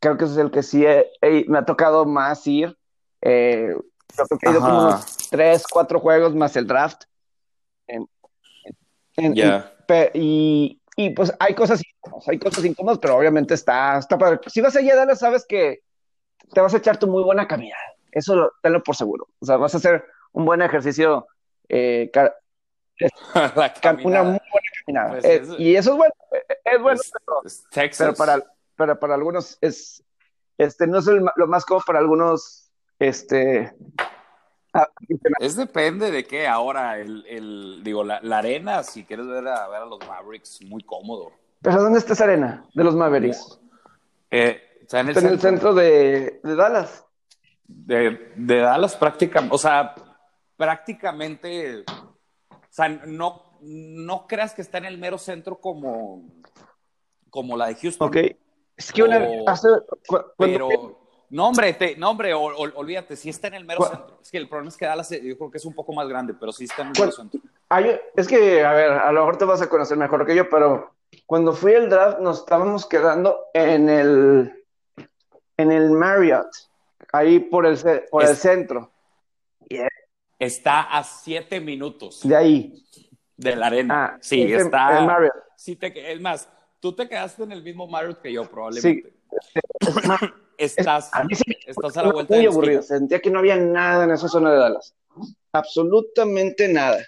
creo 0.00 0.16
que 0.16 0.24
es 0.24 0.36
el 0.36 0.50
que 0.50 0.62
sí 0.62 0.84
me 1.46 1.58
ha 1.58 1.64
tocado 1.64 2.04
más 2.06 2.46
ir. 2.46 2.76
Eh, 3.20 3.76
creo 4.14 4.38
que 4.38 4.46
he 4.46 4.50
ido 4.50 4.60
como 4.60 4.88
unos 4.88 5.28
tres, 5.30 5.64
cuatro 5.70 6.00
juegos 6.00 6.34
más 6.34 6.56
el 6.56 6.66
draft. 6.66 7.04
y, 10.14 10.80
y, 10.96 11.10
pues 11.10 11.32
hay 11.38 11.54
cosas 11.54 11.82
incómodas, 11.84 12.28
hay 12.28 12.38
cosas 12.38 12.64
incómodas, 12.64 12.98
pero 12.98 13.16
obviamente 13.16 13.54
está, 13.54 13.98
está 13.98 14.18
para, 14.18 14.40
Si 14.46 14.60
vas 14.60 14.74
allá 14.76 14.94
a 14.94 14.96
Dallas, 14.96 15.18
sabes 15.18 15.44
que 15.46 15.82
te 16.52 16.60
vas 16.60 16.74
a 16.74 16.78
echar 16.78 16.98
tu 16.98 17.06
muy 17.06 17.22
buena 17.22 17.46
caminada. 17.46 17.82
Eso 18.12 18.34
lo, 18.34 18.52
tenlo 18.62 18.82
por 18.82 18.96
seguro. 18.96 19.28
O 19.38 19.46
sea, 19.46 19.56
vas 19.56 19.74
a 19.74 19.78
hacer 19.78 20.04
un 20.32 20.44
buen 20.44 20.62
ejercicio. 20.62 21.26
Eh, 21.68 22.10
una 24.04 24.22
muy 24.22 24.38
buena 24.38 24.70
caminada. 24.84 25.10
Pues 25.20 25.24
eh, 25.24 25.42
y 25.58 25.76
eso 25.76 25.92
es 25.92 25.96
bueno. 25.96 26.14
Es 26.64 26.80
bueno, 26.80 27.00
pero, 27.96 28.14
para, 28.14 28.44
pero 28.80 28.98
para 28.98 29.14
algunos 29.14 29.58
es, 29.60 30.02
este, 30.56 30.86
no 30.86 31.00
es 31.00 31.06
lo 31.06 31.46
más 31.46 31.66
cómodo 31.66 31.84
para 31.86 31.98
algunos, 31.98 32.72
este, 32.98 33.74
ah, 34.72 34.88
es 35.38 35.54
depende 35.54 36.10
de 36.10 36.24
qué 36.24 36.48
ahora, 36.48 36.98
el, 36.98 37.26
el 37.26 37.82
digo, 37.84 38.02
la, 38.04 38.20
la, 38.22 38.38
arena, 38.38 38.82
si 38.82 39.04
quieres 39.04 39.26
ver 39.26 39.46
a, 39.48 39.68
ver 39.68 39.82
a 39.82 39.84
los 39.84 39.98
Mavericks, 40.08 40.62
muy 40.64 40.82
cómodo. 40.82 41.30
¿Pero 41.60 41.82
dónde 41.82 41.98
está 41.98 42.14
esa 42.14 42.24
arena 42.24 42.64
de 42.72 42.82
los 42.82 42.96
Mavericks? 42.96 43.60
Eh, 44.30 44.58
está 44.80 45.00
en 45.00 45.10
el, 45.10 45.38
centro. 45.38 45.74
de, 45.74 46.40
de, 46.42 46.56
Dallas. 46.56 47.04
De, 47.66 48.32
de 48.34 48.60
Dallas 48.60 48.96
prácticamente, 48.96 49.54
o 49.54 49.58
sea, 49.58 49.94
prácticamente, 50.56 51.80
o 51.80 52.70
sea, 52.70 52.88
no, 52.88 53.58
no 53.60 54.26
creas 54.26 54.54
que 54.54 54.62
está 54.62 54.78
en 54.78 54.86
el 54.86 54.96
mero 54.96 55.18
centro 55.18 55.60
como, 55.60 56.24
como 57.28 57.58
la 57.58 57.66
de 57.66 57.74
Houston. 57.74 58.08
Ok. 58.08 58.16
Es 58.80 58.92
que 58.92 59.02
una, 59.02 59.20
hace, 59.46 59.68
pero, 60.38 60.98
no, 61.28 61.48
hombre, 61.48 61.74
te, 61.74 61.96
no, 61.96 62.08
hombre, 62.08 62.32
olvídate, 62.32 63.14
sí 63.14 63.28
está 63.28 63.48
en 63.48 63.54
el 63.54 63.66
mero 63.66 63.82
centro. 63.82 64.18
Es 64.22 64.30
que 64.30 64.38
el 64.38 64.48
problema 64.48 64.70
es 64.70 64.76
que 64.78 64.86
Dallas, 64.86 65.10
yo 65.10 65.36
creo 65.36 65.50
que 65.50 65.58
es 65.58 65.66
un 65.66 65.74
poco 65.74 65.92
más 65.92 66.08
grande, 66.08 66.32
pero 66.32 66.50
sí 66.50 66.64
está 66.64 66.80
en 66.80 66.88
el 66.88 66.94
mero 66.98 67.12
centro. 67.12 67.40
es 68.16 68.26
que, 68.26 68.64
a 68.64 68.72
ver, 68.72 68.90
a 68.90 69.12
lo 69.12 69.20
mejor 69.20 69.36
te 69.36 69.44
vas 69.44 69.60
a 69.60 69.68
conocer 69.68 69.98
mejor 69.98 70.24
que 70.24 70.34
yo, 70.34 70.48
pero 70.48 70.94
cuando 71.26 71.52
fui 71.52 71.74
al 71.74 71.90
draft 71.90 72.20
nos 72.20 72.38
estábamos 72.38 72.86
quedando 72.86 73.48
en 73.52 73.90
el, 73.90 74.64
en 75.58 75.70
el 75.70 75.90
Marriott, 75.90 76.48
ahí 77.12 77.38
por 77.38 77.66
el, 77.66 77.78
por 78.10 78.24
el 78.24 78.34
centro. 78.34 78.90
Está 80.38 80.80
a 80.84 81.04
siete 81.04 81.60
minutos. 81.60 82.26
De 82.26 82.34
ahí. 82.34 82.82
De 83.36 83.56
la 83.56 83.66
arena. 83.66 84.04
Ah, 84.06 84.18
sí, 84.22 84.50
está. 84.50 85.00
En 85.00 85.06
Marriott. 85.06 85.34
Sí, 85.54 85.76
te, 85.76 86.12
es 86.12 86.18
más, 86.18 86.48
Tú 86.80 86.94
te 86.94 87.08
quedaste 87.08 87.42
en 87.42 87.52
el 87.52 87.62
mismo 87.62 87.86
Marriott 87.86 88.20
que 88.22 88.32
yo, 88.32 88.50
probablemente. 88.50 89.12
Sí. 89.12 89.60
estás, 90.56 91.10
a, 91.12 91.24
estás 91.66 91.96
a 91.96 92.02
la 92.02 92.12
vuelta 92.12 92.34
Muy 92.34 92.46
aburrido. 92.46 92.82
Sentía 92.82 93.20
que 93.20 93.30
no 93.30 93.38
había 93.38 93.56
nada 93.56 94.04
en 94.04 94.10
esa 94.12 94.28
zona 94.28 94.50
de 94.50 94.58
Dallas. 94.58 94.94
Absolutamente 95.52 96.68
nada. 96.68 97.00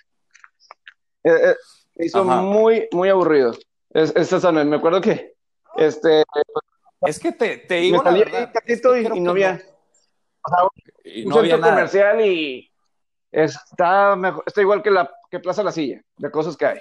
Eh, 1.25 1.31
eh, 1.31 1.55
me 1.95 2.07
hizo 2.07 2.25
muy, 2.25 2.89
muy 2.93 3.09
aburrido. 3.09 3.55
Es, 3.91 4.15
esa 4.15 4.41
zona. 4.41 4.63
Me 4.65 4.77
acuerdo 4.77 5.01
que. 5.01 5.35
Este, 5.77 6.23
es 7.03 7.19
que 7.19 7.33
te, 7.33 7.59
te 7.59 7.81
iba 7.83 7.99
Me 8.03 8.05
salí 8.05 8.23
y, 9.15 9.21
no 9.21 9.31
había. 9.31 9.61
un 11.25 11.33
centro 11.33 11.61
comercial 11.61 12.21
y 12.21 12.71
está, 13.31 14.17
mejor, 14.17 14.45
está 14.47 14.61
igual 14.61 14.83
que 14.83 14.91
la 14.91 15.11
que 15.31 15.41
Plaza 15.41 15.63
La 15.63 15.73
Silla, 15.73 16.03
de 16.19 16.31
cosas 16.31 16.57
que 16.57 16.67
hay. 16.67 16.79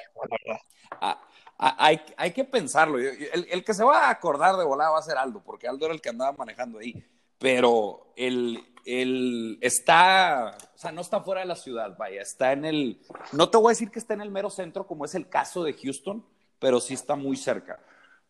Ah, 1.00 1.18
hay, 1.62 2.02
hay 2.18 2.32
que 2.32 2.44
pensarlo. 2.44 2.98
El, 2.98 3.48
el, 3.50 3.64
que 3.64 3.74
se 3.74 3.84
va 3.84 4.08
a 4.08 4.10
acordar 4.10 4.58
de 4.58 4.66
volar 4.66 4.92
va 4.92 4.98
a 4.98 5.04
ser 5.04 5.18
Aldo, 5.18 5.44
porque 5.44 5.68
Aldo 5.68 5.86
era 5.86 5.94
el 5.94 6.02
que 6.02 6.10
andaba 6.10 6.32
manejando 6.32 6.80
ahí. 6.80 7.06
Pero 7.38 8.14
el, 8.16 8.64
el 8.86 9.60
está, 9.62 10.58
o 10.76 10.78
sea, 10.78 10.92
no 10.92 11.02
está 11.02 11.22
fuera 11.22 11.42
de 11.42 11.48
la 11.48 11.56
ciudad, 11.56 11.96
vaya, 11.98 12.22
está 12.22 12.52
en 12.52 12.66
el, 12.66 13.02
no 13.32 13.50
te 13.50 13.58
voy 13.58 13.68
a 13.68 13.70
decir 13.74 13.92
que 13.92 14.00
está 14.00 14.16
en 14.16 14.22
el 14.22 14.32
mero 14.32 14.50
centro, 14.50 14.88
como 14.88 15.06
es 15.06 15.14
el 15.14 15.30
caso 15.30 15.64
de 15.64 15.74
Houston, 15.74 16.26
pero 16.58 16.80
sí 16.80 16.96
está 16.96 17.16
muy 17.16 17.38
cerca. 17.38 17.80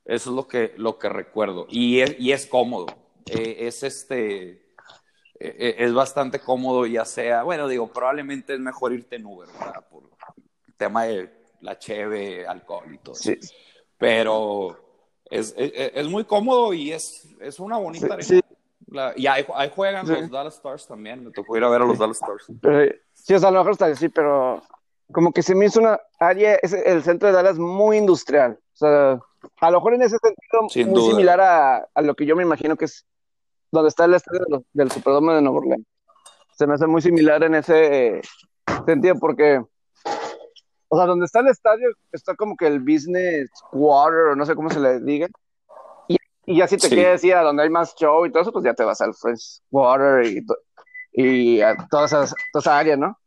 Eso 0.04 0.30
es 0.32 0.36
lo 0.78 0.98
que, 0.98 1.10
recuerdo. 1.10 1.68
Y 1.70 2.02
es, 2.02 2.46
cómodo. 2.48 2.88
Eh, 3.28 3.68
es 3.68 3.84
este, 3.84 4.50
eh, 4.50 4.62
eh, 5.40 5.76
es 5.78 5.94
bastante 5.94 6.40
cómodo, 6.40 6.86
ya 6.86 7.06
sea, 7.06 7.44
bueno, 7.44 7.68
digo, 7.68 7.94
probablemente 7.94 8.54
es 8.54 8.60
mejor 8.60 8.94
irte 8.94 9.18
en 9.18 9.26
Uber, 9.26 9.48
¿verdad? 9.48 9.88
Por 9.90 10.10
tema 10.76 11.04
de 11.04 11.41
la 11.62 11.78
cheve, 11.80 12.46
alcohol 12.46 12.94
y 12.94 12.98
todo. 12.98 13.16
Sí. 13.16 13.40
Pero 13.98 14.78
es, 15.26 15.54
es, 15.58 16.08
muy 16.08 16.26
cómodo 16.26 16.74
y 16.74 16.92
es, 16.92 17.28
es 17.40 17.60
una 17.60 17.78
bonita 17.78 18.14
arena. 18.14 18.42
y 19.16 19.28
ahí, 19.28 19.46
juegan 19.74 20.08
los 20.08 20.30
Dallas 20.30 20.56
Stars 20.56 20.88
también. 20.88 21.24
Me 21.24 21.32
tocó 21.32 21.56
ir 21.58 21.64
a 21.64 21.70
ver 21.70 21.82
a 21.82 21.86
los 21.86 21.98
Dallas 21.98 22.18
Stars. 22.18 22.48
sí, 23.14 23.34
o 23.34 23.40
sea, 23.40 23.50
a 23.50 23.52
lo 23.52 23.60
mejor 23.60 23.72
está 23.74 23.96
sí, 23.96 24.10
pero 24.10 24.62
como 25.12 25.32
que 25.32 25.44
se 25.44 25.56
me 25.56 25.66
hizo 25.66 25.80
una 25.80 26.00
área, 26.20 26.56
es 26.62 26.74
el 26.74 27.04
centro 27.04 27.28
de 27.28 27.34
Dallas 27.34 27.58
muy 27.58 27.98
industrial. 27.98 28.60
O 28.74 28.78
sea, 28.78 29.20
a 29.60 29.72
lo 29.72 29.78
mejor 29.78 29.94
en 29.94 30.02
ese 30.02 30.18
sentido 30.18 30.92
muy 30.92 31.12
similar 31.12 31.40
a, 31.40 31.88
a, 31.94 32.02
lo 32.02 32.16
que 32.16 32.26
yo 32.26 32.36
me 32.36 32.44
imagino 32.44 32.76
que 32.76 32.86
es 32.86 33.06
donde 33.72 33.90
está 33.90 34.06
el 34.06 34.16
estadio 34.16 34.66
del 34.74 34.92
Superdome 34.92 35.34
de 35.34 35.42
Nueva 35.42 35.60
Orleans. 35.60 35.86
Se 36.58 36.68
me 36.68 36.74
hace 36.74 36.88
muy 36.88 37.02
similar 37.02 37.44
en 37.44 37.56
ese 37.56 38.22
sentido 38.86 39.16
porque 39.20 39.64
o 40.94 40.98
sea, 40.98 41.06
donde 41.06 41.26
está 41.26 41.40
el 41.40 41.48
estadio 41.48 41.90
está 42.12 42.36
como 42.36 42.58
que 42.58 42.68
el 42.68 42.82
business 42.82 43.50
water, 43.72 44.28
o 44.28 44.36
no 44.36 44.46
sé 44.46 44.56
cómo 44.56 44.70
se 44.70 44.82
le 44.82 45.00
diga. 45.00 45.30
Y, 46.10 46.18
y 46.46 46.58
ya 46.58 46.68
si 46.68 46.76
te 46.76 46.90
quieres 46.90 47.24
ir 47.24 47.34
a 47.34 47.44
donde 47.44 47.64
hay 47.64 47.70
más 47.70 47.96
show 47.96 48.26
y 48.26 48.32
todo 48.32 48.42
eso, 48.42 48.52
pues 48.52 48.66
ya 48.66 48.74
te 48.74 48.84
vas 48.84 49.00
al 49.00 49.14
Fresh 49.14 49.62
Water 49.72 50.26
y, 50.26 50.46
y 51.14 51.62
a 51.62 51.78
todas 51.90 52.12
esas, 52.12 52.36
toda 52.52 52.62
esa 52.62 52.78
área, 52.78 52.98
¿no? 52.98 53.18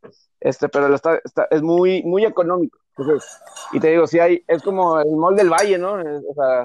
Este, 0.40 0.68
pero 0.68 0.88
el 0.88 0.94
estadio 0.94 1.22
está, 1.24 1.46
es 1.50 1.62
muy, 1.62 2.02
muy 2.02 2.26
económico. 2.26 2.78
Entonces, 2.98 3.26
y 3.72 3.80
te 3.80 3.88
digo, 3.88 4.06
sí 4.06 4.18
hay, 4.18 4.44
es 4.46 4.62
como 4.62 5.00
el 5.00 5.16
mall 5.16 5.34
del 5.34 5.48
valle, 5.48 5.78
¿no? 5.78 5.94
O 5.94 6.34
sea, 6.34 6.62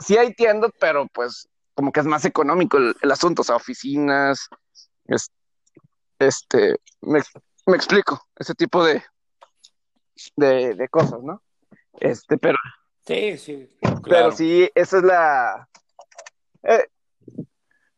sí 0.00 0.16
hay 0.16 0.34
tiendas, 0.34 0.72
pero 0.80 1.06
pues 1.14 1.48
como 1.74 1.92
que 1.92 2.00
es 2.00 2.06
más 2.06 2.24
económico 2.24 2.76
el, 2.76 2.96
el 3.00 3.12
asunto, 3.12 3.42
o 3.42 3.44
sea, 3.44 3.54
oficinas, 3.54 4.48
es, 5.06 5.30
este, 6.18 6.80
me, 7.02 7.20
me 7.68 7.76
explico, 7.76 8.26
ese 8.36 8.54
tipo 8.54 8.82
de, 8.82 9.02
de, 10.36 10.88
cosas, 10.88 11.22
¿no? 11.22 11.42
Este, 12.00 12.38
pero. 12.38 12.56
Sí, 13.06 13.36
sí. 13.36 13.70
Pero 14.04 14.32
sí, 14.32 14.70
esa 14.74 14.96
es 14.96 15.02
la. 15.02 15.68
Eh, 16.62 16.86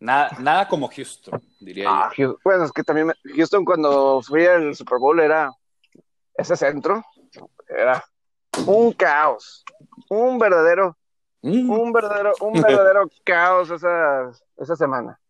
nada, 0.01 0.31
nada 0.41 0.69
como 0.69 0.89
Houston, 0.89 1.41
diría 1.61 1.89
ah, 1.89 2.11
yo. 2.17 2.37
Bueno, 2.43 2.65
es 2.65 2.73
que 2.73 2.83
también 2.83 3.13
Houston 3.37 3.65
cuando 3.65 4.21
fui 4.23 4.45
al 4.45 4.75
Super 4.75 4.99
Bowl 4.99 5.21
era 5.21 5.53
ese 6.35 6.57
centro, 6.57 7.05
era 7.69 8.03
un 8.67 8.93
caos, 8.93 9.65
un 10.09 10.39
verdadero, 10.39 10.97
mm. 11.43 11.71
un 11.71 11.93
verdadero, 11.93 12.33
un 12.41 12.53
verdadero 12.61 13.09
caos 13.23 13.71
esa, 13.71 14.33
esa 14.57 14.75
semana. 14.75 15.21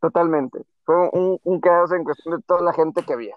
Totalmente. 0.00 0.60
Fue 0.84 0.96
un, 1.10 1.40
un 1.42 1.60
caos 1.60 1.90
en 1.92 2.04
cuestión 2.04 2.36
de 2.36 2.42
toda 2.42 2.60
la 2.60 2.72
gente 2.72 3.02
que 3.04 3.12
había. 3.12 3.36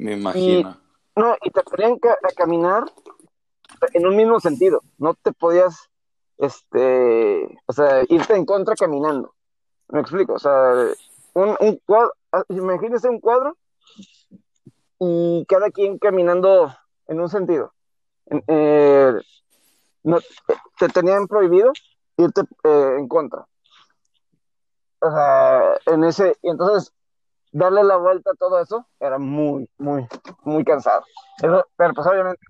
Me 0.00 0.14
imagino. 0.14 0.80
no, 1.14 1.36
y 1.42 1.50
te 1.50 1.62
ponían 1.62 1.98
a 2.02 2.32
caminar 2.34 2.84
en 3.92 4.06
un 4.06 4.16
mismo 4.16 4.40
sentido. 4.40 4.82
No 4.96 5.12
te 5.12 5.30
podías, 5.30 5.90
este, 6.38 7.58
o 7.66 7.72
sea, 7.72 8.02
irte 8.08 8.34
en 8.34 8.46
contra 8.46 8.74
caminando. 8.74 9.34
Me 9.88 10.00
explico, 10.00 10.34
o 10.34 10.38
sea, 10.38 10.86
un, 11.34 11.54
un 11.60 11.80
cuadro, 11.84 12.14
ah, 12.32 12.44
imagínese 12.48 13.10
un 13.10 13.20
cuadro 13.20 13.58
y 14.98 15.44
cada 15.46 15.70
quien 15.70 15.98
caminando 15.98 16.74
en 17.06 17.20
un 17.20 17.28
sentido. 17.28 17.74
Eh, 18.46 19.12
no, 20.02 20.18
te 20.78 20.88
tenían 20.88 21.26
prohibido 21.26 21.72
irte 22.16 22.40
eh, 22.64 22.96
en 22.98 23.06
contra. 23.06 23.46
O 25.00 25.10
sea, 25.10 25.78
en 25.86 26.04
ese, 26.04 26.38
y 26.40 26.48
entonces 26.48 26.90
darle 27.52 27.84
la 27.84 27.96
vuelta 27.96 28.30
a 28.30 28.34
todo 28.34 28.60
eso 28.60 28.86
era 28.98 29.18
muy, 29.18 29.68
muy, 29.78 30.06
muy 30.44 30.64
cansado. 30.64 31.04
pero 31.76 31.94
pues 31.94 32.06
obviamente, 32.06 32.40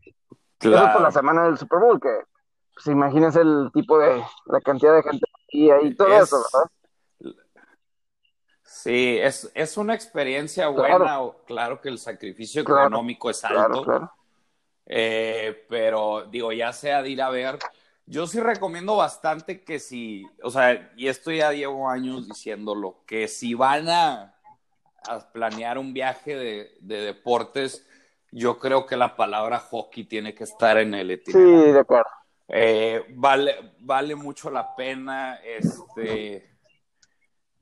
eso 0.61 0.93
por 0.93 1.03
la 1.03 1.11
semana 1.11 1.45
del 1.45 1.59
Super 1.59 1.79
Bowl, 1.79 2.01
que 2.01 2.25
pues 2.75 2.87
imagínense 2.87 3.41
el 3.41 3.71
tipo 3.73 3.99
de, 3.99 4.23
la 4.47 4.61
cantidad 4.61 4.95
de 4.95 5.03
gente 5.03 5.27
y 5.49 5.71
ahí 5.71 5.95
todo 5.95 6.09
eso, 6.09 6.37
¿verdad? 6.53 6.71
Sí, 8.63 9.19
es, 9.19 9.51
es 9.55 9.77
una 9.77 9.95
experiencia 9.95 10.69
buena, 10.69 11.19
claro, 11.47 11.81
que 11.81 11.89
el 11.89 11.99
sacrificio 11.99 12.63
económico 12.63 13.29
es 13.29 13.45
alto, 13.45 14.11
eh, 14.87 15.67
pero 15.69 16.25
digo, 16.31 16.53
ya 16.53 16.73
sea 16.73 17.03
de 17.03 17.11
ir 17.11 17.21
a 17.21 17.31
ver, 17.31 17.59
yo 18.07 18.27
sí 18.27 18.41
recomiendo 18.41 18.97
bastante 18.97 19.63
que 19.63 19.79
si, 19.79 20.25
o 20.43 20.51
sea, 20.51 20.93
y 20.97 21.09
esto 21.09 21.31
ya 21.31 21.53
llevo 21.53 21.89
años 21.89 22.27
diciéndolo, 22.27 23.03
que 23.07 23.29
si 23.29 23.55
van 23.55 23.89
a, 23.89 24.40
a 25.07 25.33
planear 25.33 25.79
un 25.79 25.93
viaje 25.93 26.37
de, 26.37 26.77
de, 26.81 27.01
deportes, 27.01 27.87
yo 28.31 28.59
creo 28.59 28.87
que 28.87 28.97
la 28.97 29.17
palabra 29.17 29.59
hockey 29.59 30.05
tiene 30.05 30.35
que 30.35 30.45
estar 30.45 30.79
en 30.79 30.95
el 30.95 31.11
itinerario. 31.11 31.65
Sí, 31.65 31.73
de 31.73 31.81
acuerdo. 31.81 32.11
Eh, 32.49 33.05
vale, 33.11 33.75
vale 33.79 34.17
mucho 34.17 34.51
la 34.51 34.75
pena, 34.75 35.37
este 35.37 36.51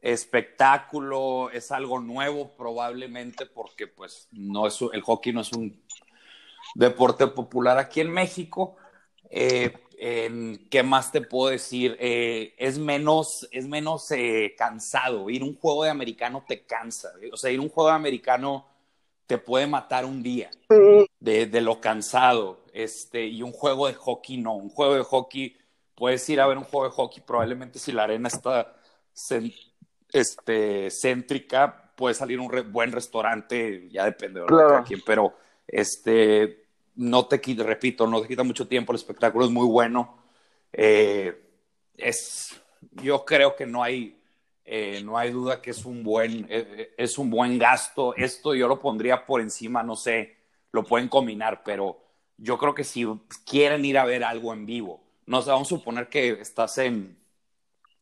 espectáculo, 0.00 1.50
es 1.50 1.72
algo 1.72 2.00
nuevo 2.00 2.56
probablemente 2.56 3.46
porque 3.46 3.86
pues 3.86 4.28
no 4.30 4.66
es 4.66 4.80
el 4.92 5.02
hockey 5.02 5.32
no 5.32 5.40
es 5.40 5.52
un 5.52 5.82
deporte 6.74 7.26
popular 7.26 7.78
aquí 7.78 8.00
en 8.00 8.10
México. 8.10 8.76
Eh, 9.30 9.72
en, 9.98 10.68
¿Qué 10.70 10.82
más 10.82 11.10
te 11.10 11.20
puedo 11.20 11.50
decir? 11.50 11.96
Eh, 11.98 12.54
es 12.56 12.78
menos, 12.78 13.48
es 13.50 13.66
menos 13.66 14.10
eh, 14.10 14.54
cansado. 14.56 15.28
Ir 15.28 15.42
un 15.42 15.56
juego 15.56 15.84
de 15.84 15.90
americano 15.90 16.44
te 16.46 16.62
cansa. 16.62 17.12
O 17.32 17.36
sea, 17.36 17.50
ir 17.50 17.60
un 17.60 17.68
juego 17.68 17.90
de 17.90 17.96
americano 17.96 18.66
te 19.26 19.38
puede 19.38 19.66
matar 19.66 20.04
un 20.04 20.22
día 20.22 20.50
de, 21.20 21.46
de, 21.46 21.60
lo 21.60 21.80
cansado. 21.80 22.60
Este, 22.72 23.26
y 23.26 23.42
un 23.42 23.52
juego 23.52 23.88
de 23.88 23.94
hockey 23.94 24.38
no. 24.38 24.54
Un 24.54 24.70
juego 24.70 24.94
de 24.94 25.02
hockey, 25.02 25.56
puedes 25.94 26.28
ir 26.28 26.40
a 26.40 26.46
ver 26.46 26.58
un 26.58 26.64
juego 26.64 26.86
de 26.86 26.94
hockey, 26.94 27.22
probablemente 27.26 27.78
si 27.78 27.92
la 27.92 28.04
arena 28.04 28.28
está 28.28 28.76
este, 30.12 30.88
céntrica, 30.90 31.92
puede 31.96 32.14
salir 32.14 32.38
un 32.40 32.72
buen 32.72 32.92
restaurante, 32.92 33.88
ya 33.90 34.04
depende 34.04 34.40
de 34.40 34.46
claro. 34.46 34.84
quién, 34.86 35.02
pero 35.04 35.34
este, 35.66 36.67
no 36.98 37.26
te 37.26 37.40
quita, 37.40 37.62
repito, 37.62 38.06
no 38.06 38.20
te 38.20 38.28
quita 38.28 38.42
mucho 38.42 38.66
tiempo, 38.66 38.92
el 38.92 38.96
espectáculo 38.96 39.44
es 39.44 39.50
muy 39.50 39.66
bueno. 39.66 40.18
Eh, 40.72 41.32
es, 41.96 42.60
yo 43.02 43.24
creo 43.24 43.54
que 43.54 43.66
no 43.66 43.82
hay, 43.82 44.20
eh, 44.64 45.00
no 45.04 45.16
hay 45.16 45.30
duda 45.30 45.62
que 45.62 45.70
es 45.70 45.84
un 45.84 46.02
buen, 46.02 46.46
eh, 46.50 46.94
es 46.98 47.16
un 47.16 47.30
buen 47.30 47.56
gasto. 47.58 48.16
Esto 48.16 48.54
yo 48.54 48.66
lo 48.66 48.80
pondría 48.80 49.24
por 49.24 49.40
encima, 49.40 49.82
no 49.84 49.94
sé, 49.94 50.38
lo 50.72 50.84
pueden 50.84 51.08
combinar, 51.08 51.62
pero 51.64 52.00
yo 52.36 52.58
creo 52.58 52.74
que 52.74 52.84
si 52.84 53.06
quieren 53.46 53.84
ir 53.84 53.96
a 53.96 54.04
ver 54.04 54.24
algo 54.24 54.52
en 54.52 54.66
vivo, 54.66 55.00
no 55.26 55.40
sé, 55.40 55.50
vamos 55.50 55.68
a 55.68 55.76
suponer 55.76 56.08
que 56.08 56.30
estás 56.32 56.78
en, 56.78 57.16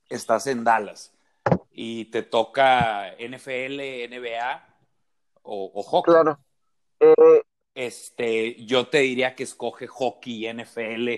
estás 0.09 0.47
en 0.47 0.65
Dallas 0.65 1.13
y 1.71 2.07
te 2.07 2.23
toca 2.23 3.15
NFL, 3.19 4.09
NBA 4.09 4.67
o, 5.43 5.83
hockey. 5.83 6.15
Claro. 6.15 6.39
Este, 7.77 8.65
yo 8.65 8.89
te 8.89 8.99
diría 8.99 9.35
que 9.35 9.45
escoge 9.45 9.87
hockey, 9.87 10.53
NFL 10.53 11.11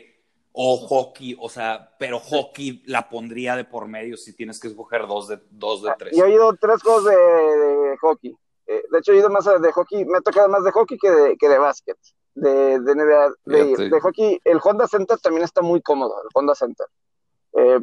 o 0.53 0.77
hockey, 0.77 1.37
o 1.40 1.49
sea, 1.49 1.94
pero 2.01 2.18
hockey 2.18 2.83
la 2.87 3.09
pondría 3.09 3.55
de 3.55 3.64
por 3.64 3.87
medio 3.87 4.16
si 4.16 4.35
tienes 4.35 4.59
que 4.59 4.66
escoger 4.66 5.07
dos 5.07 5.29
de, 5.29 5.40
dos 5.51 5.85
de 5.85 5.94
tres. 5.97 6.16
Yo 6.16 6.25
he 6.25 6.33
ido 6.33 6.53
tres 6.61 6.83
juegos 6.83 7.05
de, 7.05 7.97
hockey. 8.01 8.37
Eh, 8.66 8.83
de 8.90 8.99
hecho, 8.99 9.12
he 9.12 9.18
ido 9.18 9.31
más 9.31 9.44
de 9.44 9.73
hockey, 9.73 10.05
me 10.05 10.18
ha 10.18 10.21
tocado 10.21 10.49
más 10.49 10.64
de 10.64 10.73
hockey 10.73 10.99
que 10.99 11.11
de, 11.11 11.37
que 11.37 11.49
de 11.49 11.59
básquet, 11.59 11.97
de, 12.35 12.81
de 12.81 12.94
NBA. 12.94 13.33
De, 13.44 13.88
de, 13.88 14.01
hockey, 14.01 14.40
el 14.44 14.59
Honda 14.61 14.88
Center 14.88 15.16
también 15.21 15.44
está 15.44 15.62
muy 15.62 15.81
cómodo, 15.81 16.21
el 16.23 16.29
Honda 16.35 16.57
Center. 16.57 16.87
Eh, 17.53 17.81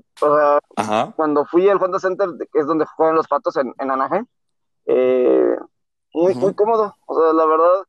cuando 1.15 1.45
fui 1.45 1.69
al 1.69 1.81
Honda 1.81 1.99
Center, 1.99 2.27
que 2.51 2.59
es 2.59 2.67
donde 2.67 2.85
juegan 2.85 3.15
los 3.15 3.27
patos 3.27 3.55
en, 3.55 3.73
en 3.79 3.91
Anaheim, 3.91 4.25
eh, 4.85 5.55
muy, 6.13 6.35
muy 6.35 6.53
cómodo. 6.53 6.95
O 7.05 7.19
sea, 7.19 7.33
la 7.33 7.45
verdad, 7.45 7.85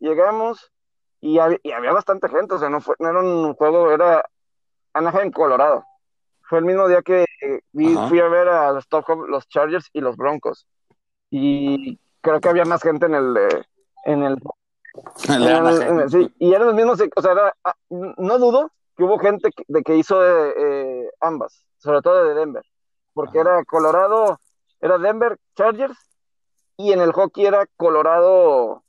llegamos 0.00 0.72
y, 1.20 1.38
había 1.38 1.92
bastante 1.92 2.28
gente. 2.28 2.54
O 2.54 2.58
sea, 2.58 2.68
no, 2.68 2.80
fue, 2.80 2.94
no 2.98 3.08
era 3.08 3.20
un 3.20 3.54
juego, 3.54 3.90
era 3.90 4.24
Anaheim, 4.92 5.30
Colorado. 5.30 5.84
Fue 6.42 6.58
el 6.58 6.64
mismo 6.64 6.88
día 6.88 7.02
que 7.02 7.26
fui 7.72 8.20
a 8.20 8.28
ver 8.28 8.48
a 8.48 8.72
los, 8.72 8.88
top, 8.88 9.08
los 9.28 9.46
Chargers 9.48 9.88
y 9.92 10.00
los 10.00 10.16
Broncos. 10.16 10.66
Y 11.30 11.98
creo 12.20 12.40
que 12.40 12.48
había 12.48 12.64
más 12.64 12.82
gente 12.82 13.06
en 13.06 13.14
el. 13.14 13.36
En 14.04 14.22
el, 14.24 16.10
sí, 16.10 16.34
y 16.40 16.52
eran 16.52 16.66
los 16.66 16.74
mismos, 16.74 17.00
o 17.14 17.22
sea, 17.22 17.54
ah, 17.64 17.74
no 17.88 18.38
dudo 18.38 18.72
que 18.96 19.04
hubo 19.04 19.16
gente 19.18 19.50
de 19.68 19.82
que 19.82 19.96
hizo 19.96 20.20
eh, 20.24 21.08
ambas, 21.20 21.64
sobre 21.76 22.02
todo 22.02 22.24
de 22.24 22.34
Denver, 22.34 22.64
porque 23.12 23.38
era 23.38 23.64
Colorado, 23.64 24.40
era 24.80 24.98
Denver 24.98 25.38
Chargers 25.54 25.96
y 26.76 26.92
en 26.92 27.00
el 27.00 27.12
hockey 27.12 27.46
era 27.46 27.66
Colorado 27.76 28.82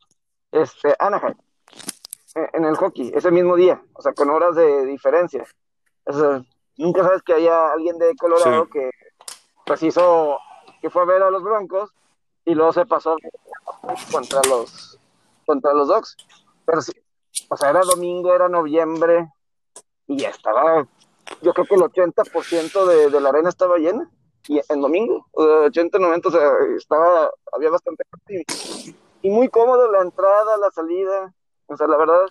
este, 0.52 0.96
Anaheim. 1.00 1.36
En 2.54 2.64
el 2.64 2.76
hockey, 2.76 3.12
ese 3.14 3.32
mismo 3.32 3.56
día, 3.56 3.82
o 3.94 4.02
sea, 4.02 4.14
con 4.14 4.30
horas 4.30 4.56
de 4.56 4.86
diferencia. 4.86 5.44
nunca 6.78 7.04
sabes 7.04 7.22
que 7.24 7.34
haya 7.34 7.72
alguien 7.72 7.98
de 7.98 8.16
Colorado 8.16 8.68
que 8.68 8.92
pues 9.66 9.82
hizo, 9.84 10.38
que 10.82 10.90
fue 10.90 11.02
a 11.02 11.06
ver 11.06 11.24
a 11.24 11.32
los 11.32 11.44
Broncos 11.44 11.92
y 12.46 12.54
luego 12.54 12.72
se 12.72 12.86
pasó 12.86 13.16
contra 14.12 14.42
los 14.48 15.00
contra 15.46 15.74
los 15.74 15.88
Dogs. 15.88 16.16
Pero 16.66 16.82
sí, 16.82 16.92
o 17.50 17.58
sea, 17.58 17.72
era 17.72 17.82
domingo, 17.82 18.34
era 18.34 18.48
noviembre, 18.48 19.28
y 20.08 20.24
estaba, 20.24 20.88
yo 21.42 21.54
creo 21.54 21.66
que 21.66 21.76
el 21.76 21.82
80% 21.82 22.86
de, 22.86 23.10
de 23.10 23.22
la 23.22 23.30
arena 23.30 23.50
estaba 23.50 23.78
llena, 23.78 24.10
y 24.48 24.60
en 24.70 24.82
domingo, 24.82 25.28
80, 25.34 26.00
90, 26.00 26.28
o 26.28 26.32
sea, 26.32 26.52
estaba, 26.76 27.30
había 27.52 27.70
bastante 27.70 28.04
y, 29.22 29.30
muy 29.30 29.50
cómodo 29.50 29.92
la 29.92 30.02
entrada, 30.02 30.58
la 30.58 30.72
salida, 30.72 31.34
o 31.68 31.78
sea, 31.78 31.88
la 31.88 31.98
verdad, 31.98 32.26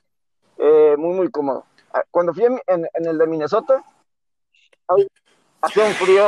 eh, 0.59 0.96
muy, 0.98 1.14
muy 1.14 1.31
cómodo. 1.31 1.64
Ah, 1.92 2.03
cuando 2.11 2.35
fui 2.35 2.44
en, 2.44 2.61
en, 2.66 2.88
en 2.94 3.07
el 3.07 3.18
de 3.18 3.27
Minnesota, 3.27 3.85
hacía 5.61 5.85
un 5.85 5.92
frío 5.94 6.24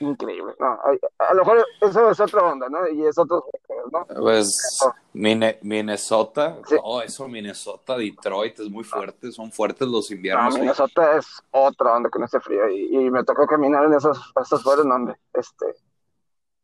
increíble. 0.00 0.54
No, 0.58 0.78
a, 1.18 1.34
lo 1.34 1.44
mejor 1.44 1.64
eso 1.80 2.10
es 2.10 2.20
otra 2.20 2.42
onda, 2.44 2.68
¿no? 2.68 2.88
Y 2.88 3.06
es 3.06 3.16
otro, 3.18 3.44
¿no? 3.92 4.06
Pues 4.20 4.78
Minnesota, 5.12 6.58
no, 6.70 7.02
eso 7.02 7.28
Minnesota, 7.28 7.96
Detroit 7.96 8.60
es 8.60 8.70
muy 8.70 8.84
fuerte, 8.84 9.32
son 9.32 9.50
fuertes 9.50 9.88
los 9.88 10.10
inviernos. 10.10 10.54
No, 10.54 10.60
Minnesota 10.60 11.16
es 11.16 11.26
otra 11.50 11.96
onda 11.96 12.10
con 12.10 12.24
ese 12.24 12.40
frío 12.40 12.68
y, 12.68 13.10
me 13.10 13.24
tocó 13.24 13.46
caminar 13.46 13.84
en 13.84 13.94
esos, 13.94 14.32
esos 14.40 14.62
fueros 14.62 14.86
donde, 14.86 15.14
este... 15.32 15.66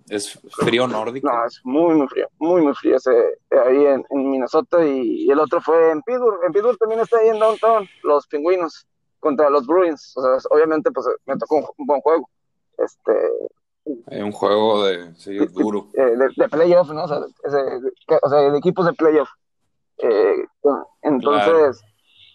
¿Es 0.08 0.38
frío 0.50 0.86
nórdico? 0.86 1.28
No, 1.28 1.44
es 1.46 1.60
muy, 1.64 1.94
muy 1.94 2.08
frío, 2.08 2.28
muy, 2.38 2.62
muy 2.62 2.74
frío 2.74 2.96
ese, 2.96 3.10
ahí 3.50 3.86
en, 3.86 4.04
Minnesota 4.10 4.84
y, 4.84 5.30
el 5.30 5.38
otro 5.38 5.60
fue 5.60 5.90
en 5.90 6.02
Pittsburgh. 6.02 6.40
En 6.46 6.52
Pittsburgh 6.52 6.78
también 6.78 7.00
está 7.00 7.18
ahí 7.18 7.28
en 7.28 7.38
Downtown, 7.38 7.88
los 8.02 8.26
pingüinos 8.26 8.86
contra 9.20 9.50
los 9.50 9.66
Bruins. 9.66 10.16
O 10.16 10.22
sea, 10.22 10.50
obviamente, 10.50 10.90
pues 10.90 11.06
me 11.26 11.36
tocó 11.36 11.74
un 11.76 11.86
buen 11.86 12.00
juego. 12.00 12.28
Este, 12.78 13.12
es 13.84 14.22
un 14.22 14.32
juego 14.32 14.84
de, 14.84 15.14
sí, 15.16 15.36
duro. 15.46 15.88
Eh, 15.94 16.16
de, 16.16 16.28
de, 16.36 16.48
playoff, 16.48 16.90
¿no? 16.90 17.04
O 17.04 17.08
sea, 17.08 17.18
o 17.18 18.28
sea, 18.28 18.38
de 18.38 18.58
equipos 18.58 18.86
de 18.86 18.92
playoff. 18.92 19.28
Eh, 19.98 20.44
entonces, 21.02 21.82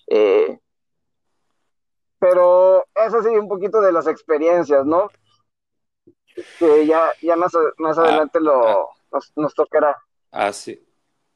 eh, 0.07 0.59
pero 2.19 2.85
eso 2.95 3.21
sí, 3.21 3.29
un 3.29 3.47
poquito 3.47 3.81
de 3.81 3.91
las 3.91 4.07
experiencias, 4.07 4.85
¿no? 4.85 5.09
Que 6.59 6.85
ya, 6.85 7.11
ya 7.21 7.35
más, 7.35 7.51
más 7.77 7.97
ah, 7.97 8.03
adelante 8.03 8.39
lo, 8.39 8.67
ah. 8.67 8.87
nos, 9.11 9.31
nos, 9.35 9.53
tocará. 9.53 9.97
Así, 10.31 10.85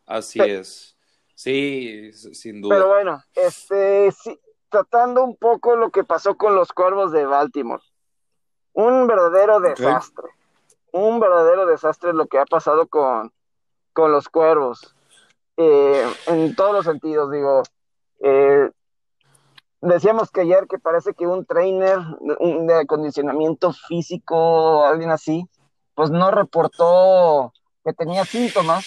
así 0.05 0.39
es. 0.39 0.95
Sí, 1.35 2.13
sin 2.13 2.61
duda. 2.61 2.75
Pero 2.75 2.87
bueno, 2.89 3.23
este, 3.33 4.11
sí, 4.11 4.39
tratando 4.69 5.23
un 5.23 5.35
poco 5.35 5.75
lo 5.75 5.89
que 5.89 6.03
pasó 6.03 6.37
con 6.37 6.55
los 6.55 6.71
cuervos 6.71 7.11
de 7.11 7.25
Baltimore. 7.25 7.83
Un 8.73 9.07
verdadero 9.07 9.59
desastre. 9.59 10.27
Un 10.91 11.19
verdadero 11.19 11.65
desastre 11.65 12.13
lo 12.13 12.27
que 12.27 12.37
ha 12.37 12.45
pasado 12.45 12.87
con, 12.87 13.33
con 13.93 14.11
los 14.11 14.29
cuervos. 14.29 14.95
Eh, 15.57 16.05
en 16.27 16.55
todos 16.55 16.73
los 16.73 16.85
sentidos, 16.85 17.31
digo. 17.31 17.63
Eh, 18.19 18.69
decíamos 19.81 20.31
que 20.31 20.41
ayer 20.41 20.67
que 20.67 20.79
parece 20.79 21.13
que 21.13 21.27
un 21.27 21.45
trainer 21.45 21.99
de 22.19 22.73
acondicionamiento 22.75 23.73
físico, 23.73 24.85
alguien 24.85 25.11
así, 25.11 25.49
pues 25.95 26.11
no 26.11 26.31
reportó 26.31 27.53
que 27.83 27.93
tenía 27.93 28.25
síntomas 28.25 28.85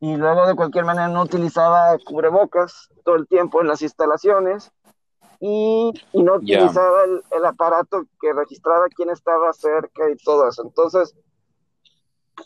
y 0.00 0.16
luego 0.16 0.46
de 0.46 0.54
cualquier 0.54 0.84
manera 0.84 1.08
no 1.08 1.22
utilizaba 1.22 1.96
cubrebocas 2.04 2.88
todo 3.04 3.16
el 3.16 3.26
tiempo 3.26 3.60
en 3.60 3.68
las 3.68 3.82
instalaciones 3.82 4.70
y, 5.40 5.92
no 6.12 6.34
utilizaba 6.34 7.04
el, 7.04 7.22
el, 7.30 7.44
aparato 7.44 8.04
que 8.20 8.32
registraba 8.32 8.86
quién 8.94 9.10
estaba 9.10 9.52
cerca 9.52 10.10
y 10.10 10.16
todo 10.16 10.48
eso. 10.48 10.62
Entonces, 10.62 11.14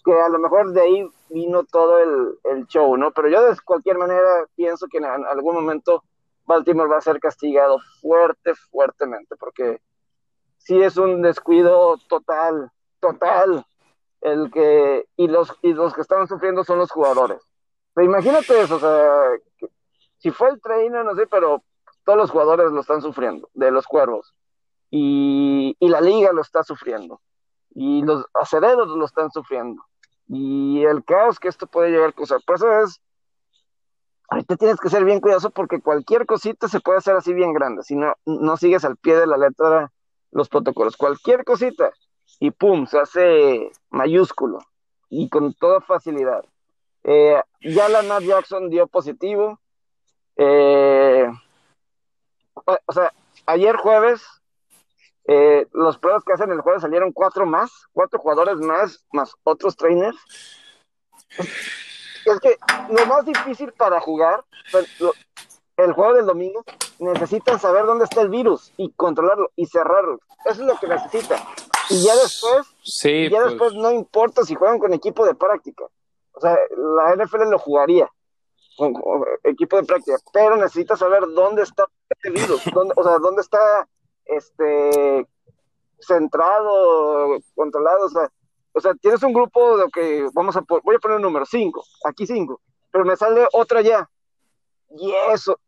que 0.04 0.12
a 0.12 0.28
lo 0.28 0.38
mejor 0.38 0.72
de 0.72 0.80
ahí 0.82 1.08
vino 1.30 1.64
todo 1.64 1.98
el, 1.98 2.38
el 2.44 2.66
show, 2.66 2.96
¿no? 2.96 3.10
Pero 3.12 3.28
yo 3.28 3.42
de 3.42 3.56
cualquier 3.64 3.98
manera 3.98 4.46
pienso 4.54 4.86
que 4.88 4.98
en 4.98 5.04
algún 5.04 5.54
momento 5.54 6.04
Baltimore 6.47 6.88
va 6.88 6.99
a 6.99 7.03
ser 7.03 7.20
castigado 7.20 7.78
fuerte, 8.01 8.55
fuertemente, 8.70 9.36
porque 9.36 9.80
sí 10.59 10.80
es 10.80 10.97
un 10.97 11.22
descuido 11.22 11.97
total, 12.09 12.70
total, 13.01 13.64
el 14.20 14.51
que, 14.51 15.07
y 15.16 15.28
los, 15.28 15.53
y 15.62 15.72
los 15.72 15.95
que 15.95 16.01
están 16.01 16.26
sufriendo 16.28 16.64
son 16.64 16.78
los 16.78 16.90
jugadores. 16.90 17.43
Pero 17.95 18.07
imagínate 18.07 18.61
eso, 18.61 18.76
o 18.76 18.80
sea, 18.80 19.30
si 20.18 20.30
fue 20.30 20.51
el 20.51 20.61
trainer, 20.61 21.05
no 21.05 21.14
sé, 21.14 21.26
pero 21.26 21.62
todos 22.05 22.18
los 22.18 22.30
jugadores 22.30 22.70
lo 22.72 22.80
están 22.80 23.03
sufriendo, 23.03 23.49
de 23.55 23.70
los 23.70 23.86
cuervos, 23.86 24.34
y, 24.90 25.76
y 25.78 25.88
la 25.88 26.01
liga 26.01 26.32
lo 26.32 26.43
está 26.43 26.62
sufriendo, 26.62 27.20
y 27.70 28.03
los 28.03 28.24
acederos 28.34 28.88
lo 28.88 29.05
están 29.05 29.30
sufriendo, 29.30 29.82
y 30.28 30.84
el 30.84 31.05
caos 31.05 31.38
que 31.38 31.49
esto 31.49 31.66
puede 31.66 31.90
llevar 31.90 32.11
a 32.11 32.12
causar. 32.12 32.40
Por 32.47 32.57
eso 32.57 32.80
es 32.80 33.01
ahorita 34.32 34.56
tienes 34.56 34.80
que 34.80 34.88
ser 34.88 35.04
bien 35.04 35.20
cuidadoso 35.20 35.50
porque 35.50 35.80
cualquier 35.80 36.24
cosita 36.24 36.66
se 36.66 36.80
puede 36.80 36.98
hacer 36.98 37.14
así 37.14 37.34
bien 37.34 37.52
grande, 37.52 37.82
si 37.82 37.94
no, 37.94 38.14
no 38.24 38.56
sigues 38.56 38.84
al 38.84 38.96
pie 38.96 39.16
de 39.16 39.26
la 39.26 39.36
letra 39.36 39.92
los 40.30 40.48
protocolos. 40.48 40.96
Cualquier 40.96 41.44
cosita 41.44 41.92
y 42.40 42.50
pum, 42.50 42.86
se 42.86 42.98
hace 42.98 43.70
mayúsculo 43.90 44.60
y 45.10 45.28
con 45.28 45.52
toda 45.52 45.82
facilidad. 45.82 46.44
Eh, 47.04 47.42
ya 47.60 47.88
la 47.90 48.02
Matt 48.02 48.22
Jackson 48.22 48.70
dio 48.70 48.86
positivo. 48.86 49.60
Eh, 50.36 51.30
o 52.54 52.92
sea, 52.92 53.12
ayer 53.44 53.76
jueves, 53.76 54.22
eh, 55.26 55.66
los 55.72 55.98
pruebas 55.98 56.24
que 56.24 56.32
hacen 56.32 56.50
el 56.52 56.62
jueves 56.62 56.80
salieron 56.80 57.12
cuatro 57.12 57.44
más, 57.44 57.70
cuatro 57.92 58.18
jugadores 58.18 58.56
más, 58.56 59.04
más 59.12 59.34
otros 59.44 59.76
trainers 59.76 60.16
es 62.24 62.40
que 62.40 62.58
lo 62.90 63.06
más 63.06 63.24
difícil 63.24 63.72
para 63.72 64.00
jugar, 64.00 64.44
el 65.76 65.92
juego 65.92 66.14
del 66.14 66.26
domingo, 66.26 66.64
necesitan 66.98 67.58
saber 67.58 67.86
dónde 67.86 68.04
está 68.04 68.20
el 68.20 68.28
virus 68.28 68.72
y 68.76 68.90
controlarlo 68.92 69.50
y 69.56 69.66
cerrarlo. 69.66 70.18
Eso 70.44 70.62
es 70.62 70.66
lo 70.66 70.76
que 70.78 70.88
necesitan. 70.88 71.40
Y 71.90 72.02
ya 72.04 72.14
después, 72.14 72.66
ya 73.02 73.40
pues. 73.40 73.50
después 73.50 73.74
no 73.74 73.90
importa 73.90 74.44
si 74.44 74.54
juegan 74.54 74.78
con 74.78 74.92
equipo 74.92 75.26
de 75.26 75.34
práctica. 75.34 75.84
O 76.32 76.40
sea, 76.40 76.56
la 76.76 77.14
NFL 77.16 77.50
lo 77.50 77.58
jugaría 77.58 78.10
con, 78.76 78.94
equipo 79.44 79.76
de 79.76 79.84
práctica, 79.84 80.16
pero 80.32 80.56
necesita 80.56 80.96
saber 80.96 81.22
dónde 81.34 81.62
está 81.62 81.86
este 82.08 82.30
virus, 82.30 82.62
dónde, 82.72 82.94
o 82.96 83.02
sea, 83.02 83.18
dónde 83.18 83.42
está 83.42 83.88
este 84.24 85.26
centrado, 86.00 87.38
controlado, 87.54 88.06
o 88.06 88.08
sea, 88.08 88.30
o 88.74 88.80
sea, 88.80 88.94
tienes 88.94 89.22
un 89.22 89.32
grupo 89.32 89.76
de 89.76 89.88
que 89.90 90.28
vamos 90.32 90.56
a 90.56 90.64
voy 90.66 90.96
a 90.96 90.98
poner 90.98 91.16
un 91.16 91.22
número 91.22 91.44
5, 91.44 91.84
aquí 92.04 92.26
5, 92.26 92.60
pero 92.90 93.04
me 93.04 93.16
sale 93.16 93.46
otra 93.52 93.82
ya. 93.82 94.08
Y 94.90 95.12
eso, 95.30 95.58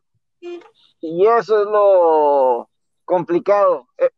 y 0.41 1.27
eso 1.27 1.61
es 1.61 1.67
lo 1.67 2.69
complicado. 3.05 3.89
Eh, 3.99 4.11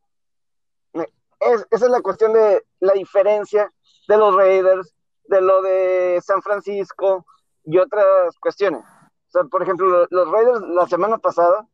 esa 1.41 1.66
es 1.70 1.91
la 1.91 2.01
cuestión 2.01 2.32
de 2.32 2.64
la 2.80 2.93
diferencia 2.93 3.72
de 4.09 4.16
los 4.16 4.34
Raiders, 4.34 4.95
de 5.24 5.41
lo 5.41 5.62
de 5.62 6.20
San 6.22 6.43
Francisco 6.43 7.26
y 7.64 7.78
otras 7.78 8.37
cuestiones. 8.41 8.82
O 8.82 9.30
sea, 9.30 9.45
por 9.45 9.62
ejemplo, 9.62 10.07
los 10.09 10.30
Raiders 10.30 10.61
la 10.61 10.87
semana 10.87 11.18
pasada 11.18 11.68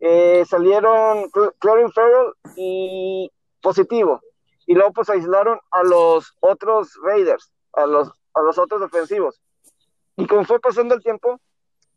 eh, 0.00 0.44
salieron 0.46 1.30
Clorin 1.58 1.90
Farrell 1.90 2.34
y 2.56 3.30
positivo 3.60 4.20
y 4.68 4.74
luego 4.74 4.92
pues 4.92 5.08
aislaron 5.08 5.58
a 5.70 5.82
los 5.82 6.36
otros 6.40 6.92
Raiders, 7.02 7.50
a 7.72 7.86
los, 7.86 8.12
a 8.34 8.42
los 8.42 8.58
otros 8.58 8.82
defensivos. 8.82 9.40
Y 10.14 10.26
como 10.26 10.44
fue 10.44 10.60
pasando 10.60 10.94
el 10.94 11.02
tiempo, 11.02 11.40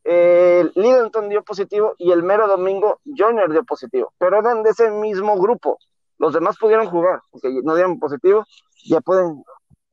eh, 0.05 0.63
Littleton 0.75 1.27
dio 1.27 1.43
positivo 1.43 1.95
y 1.97 2.13
el 2.13 2.23
mero 2.23 2.47
domingo 2.47 3.01
Joyner 3.03 3.51
dio 3.51 3.65
positivo, 3.65 4.13
pero 4.17 4.39
eran 4.39 4.63
de 4.63 4.69
ese 4.69 4.89
mismo 4.89 5.37
grupo. 5.37 5.79
Los 6.17 6.33
demás 6.33 6.57
pudieron 6.57 6.87
jugar, 6.89 7.21
aunque 7.33 7.49
no 7.61 7.75
dieron 7.75 7.99
positivo, 7.99 8.45
ya 8.85 9.01
pueden 9.01 9.43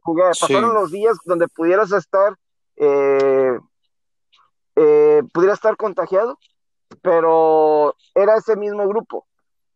jugar. 0.03 0.35
Pasaron 0.41 0.73
los 0.73 0.93
días 0.93 1.19
donde 1.25 1.49
pudieras 1.49 1.91
estar, 1.91 2.37
eh, 2.77 3.59
eh, 4.77 5.23
pudiera 5.35 5.55
estar 5.55 5.77
contagiado, 5.77 6.39
pero 7.03 7.97
era 8.15 8.37
ese 8.37 8.55
mismo 8.55 8.87
grupo. 8.87 9.27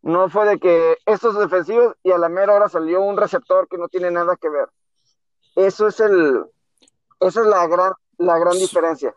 No 0.03 0.29
fue 0.29 0.47
de 0.47 0.59
que 0.59 0.97
estos 1.05 1.37
defensivos 1.39 1.95
y 2.03 2.11
a 2.11 2.17
la 2.17 2.29
mera 2.29 2.53
hora 2.53 2.69
salió 2.69 3.01
un 3.01 3.17
receptor 3.17 3.67
que 3.69 3.77
no 3.77 3.87
tiene 3.87 4.11
nada 4.11 4.37
que 4.39 4.49
ver. 4.49 4.67
Eso 5.55 5.87
es 5.87 5.99
el, 5.99 6.43
esa 7.21 7.41
es 7.41 7.47
la 7.47 7.65
gran, 7.67 7.93
la 8.17 8.37
gran 8.37 8.57
diferencia. 8.57 9.13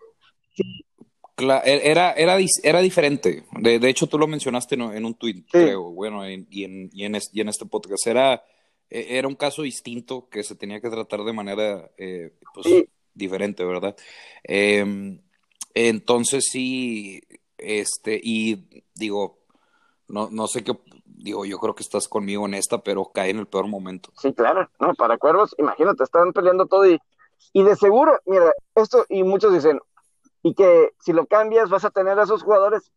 E, 1.38 1.90
era, 1.90 2.12
era, 2.12 2.38
era 2.62 2.80
diferente. 2.80 3.44
De, 3.60 3.78
de, 3.78 3.88
hecho, 3.88 4.06
tú 4.06 4.18
lo 4.18 4.26
mencionaste 4.26 4.76
en, 4.76 5.04
un 5.04 5.14
tuit, 5.14 5.46
creo, 5.50 5.90
bueno, 5.90 6.28
y, 6.28 6.34
en, 6.34 6.46
y, 6.50 6.64
en, 7.04 7.20
y 7.32 7.40
en 7.40 7.48
este 7.48 7.66
podcast. 7.66 8.06
Era, 8.06 8.44
e, 8.88 9.18
era 9.18 9.28
un 9.28 9.34
caso 9.34 9.62
distinto 9.62 10.28
que 10.28 10.42
se 10.42 10.54
tenía 10.54 10.80
que 10.80 10.88
tratar 10.88 11.24
de 11.24 11.32
manera 11.32 11.90
eh, 11.98 12.32
pues, 12.54 12.66
diferente, 13.12 13.64
¿verdad? 13.64 13.96
Em, 14.44 15.20
entonces 15.74 16.44
sí, 16.50 17.20
este, 17.58 18.18
y 18.22 18.84
digo, 18.94 19.40
no, 20.08 20.28
no 20.30 20.46
sé 20.46 20.62
qué, 20.64 20.78
digo, 21.04 21.44
yo 21.44 21.58
creo 21.58 21.74
que 21.74 21.82
estás 21.82 22.08
conmigo 22.08 22.46
en 22.46 22.54
esta, 22.54 22.78
pero 22.78 23.10
cae 23.12 23.30
en 23.30 23.38
el 23.38 23.46
peor 23.46 23.66
momento. 23.66 24.10
Sí, 24.16 24.32
claro, 24.32 24.68
no, 24.78 24.94
para 24.94 25.18
Cuervos, 25.18 25.54
imagínate, 25.58 26.04
están 26.04 26.32
peleando 26.32 26.66
todo 26.66 26.86
y, 26.86 26.98
y 27.52 27.62
de 27.62 27.76
seguro, 27.76 28.18
mira, 28.24 28.52
esto, 28.74 29.04
y 29.08 29.22
muchos 29.24 29.52
dicen, 29.52 29.80
y 30.42 30.54
que 30.54 30.92
si 31.00 31.12
lo 31.12 31.26
cambias 31.26 31.70
vas 31.70 31.84
a 31.84 31.90
tener 31.90 32.18
a 32.18 32.22
esos 32.22 32.42
jugadores. 32.42 32.92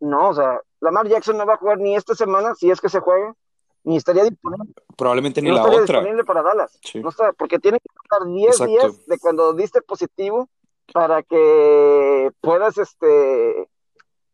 No, 0.00 0.30
o 0.30 0.34
sea, 0.34 0.60
Lamar 0.80 1.06
Jackson 1.08 1.36
no 1.36 1.46
va 1.46 1.54
a 1.54 1.58
jugar 1.58 1.78
ni 1.78 1.94
esta 1.94 2.14
semana, 2.14 2.54
si 2.54 2.70
es 2.70 2.80
que 2.80 2.88
se 2.88 3.00
juegue, 3.00 3.32
ni 3.84 3.96
estaría 3.96 4.24
disponible. 4.24 4.74
Probablemente 4.96 5.40
ni 5.40 5.48
no 5.48 5.54
la 5.54 5.60
estaría 5.60 5.82
otra. 5.82 5.98
disponible 5.98 6.24
para 6.24 6.42
Dallas. 6.42 6.80
No 6.94 7.10
está, 7.10 7.32
porque 7.34 7.58
tiene 7.60 7.78
que 7.78 7.88
estar 8.02 8.26
10 8.26 8.58
días 8.66 9.06
de 9.06 9.18
cuando 9.18 9.52
diste 9.52 9.80
positivo 9.80 10.48
para 10.92 11.22
que 11.22 12.32
puedas 12.40 12.78
este 12.78 13.68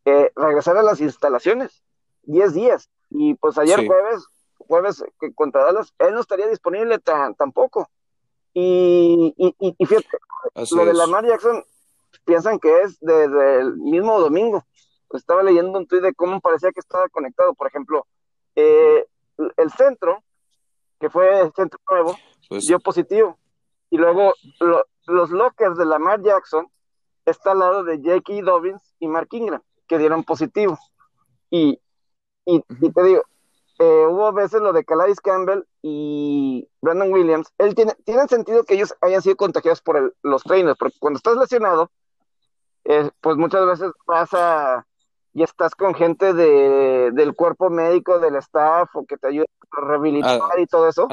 eh, 0.05 0.31
regresar 0.35 0.77
a 0.77 0.83
las 0.83 1.01
instalaciones. 1.01 1.83
10 2.23 2.53
días. 2.53 2.89
Y 3.09 3.35
pues 3.35 3.57
ayer 3.57 3.85
jueves, 3.85 4.25
jueves 4.57 5.03
que 5.19 5.33
contra 5.33 5.63
Dallas, 5.65 5.93
él 5.99 6.13
no 6.13 6.21
estaría 6.21 6.47
disponible 6.47 6.99
tampoco. 6.99 7.89
Y, 8.53 9.33
y, 9.37 9.85
fíjate, 9.85 10.17
lo 10.71 10.85
de 10.85 10.93
Lamar 10.93 11.25
Jackson, 11.25 11.63
piensan 12.23 12.59
que 12.59 12.81
es 12.81 12.99
desde 12.99 13.61
el 13.61 13.77
mismo 13.77 14.19
domingo. 14.19 14.63
estaba 15.11 15.43
leyendo 15.43 15.77
un 15.77 15.87
tuit 15.87 16.01
de 16.01 16.13
cómo 16.13 16.39
parecía 16.39 16.71
que 16.71 16.79
estaba 16.79 17.09
conectado. 17.09 17.53
Por 17.53 17.67
ejemplo, 17.67 18.05
eh, 18.55 19.05
el 19.57 19.71
centro, 19.71 20.23
que 20.99 21.09
fue 21.09 21.41
el 21.41 21.53
centro 21.53 21.79
nuevo, 21.89 22.15
pues 22.49 22.65
dio 22.65 22.79
positivo. 22.79 23.37
Y 23.89 23.97
luego 23.97 24.33
los 25.05 25.31
lockers 25.31 25.77
de 25.77 25.85
Lamar 25.85 26.21
Jackson 26.21 26.67
está 27.25 27.51
al 27.51 27.59
lado 27.59 27.83
de 27.83 27.97
J.K. 27.97 28.41
Dobbins 28.43 28.95
y 28.99 29.07
Mark 29.07 29.29
Ingram, 29.31 29.61
que 29.87 29.97
dieron 29.97 30.23
positivo. 30.23 30.77
Y, 31.49 31.79
y, 32.45 32.61
te 32.61 33.03
digo, 33.03 33.23
eh, 33.79 34.05
hubo 34.07 34.31
veces 34.33 34.61
lo 34.61 34.73
de 34.73 34.83
Calais 34.83 35.19
Campbell 35.19 35.63
y 35.81 36.67
Brandon 36.81 37.11
Williams. 37.11 37.47
Él 37.57 37.75
tiene, 37.75 37.93
tiene 38.05 38.27
sentido 38.27 38.63
que 38.63 38.75
ellos 38.75 38.95
hayan 39.01 39.21
sido 39.21 39.35
contagiados 39.35 39.81
por 39.81 40.15
los 40.21 40.43
trainers, 40.43 40.77
porque 40.77 40.97
cuando 40.99 41.17
estás 41.17 41.37
lesionado, 41.37 41.91
eh, 42.85 43.09
pues 43.21 43.37
muchas 43.37 43.65
veces 43.65 43.91
pasa 44.05 44.85
y 45.33 45.43
estás 45.43 45.73
con 45.73 45.95
gente 45.95 46.33
de, 46.33 47.11
del 47.11 47.33
cuerpo 47.33 47.69
médico, 47.69 48.19
del 48.19 48.35
staff, 48.35 48.95
o 48.95 49.05
que 49.05 49.17
te 49.17 49.27
ayuda 49.27 49.45
a 49.71 49.81
rehabilitar 49.81 50.41
ah, 50.41 50.59
y 50.59 50.67
todo 50.67 50.87
eso. 50.87 51.07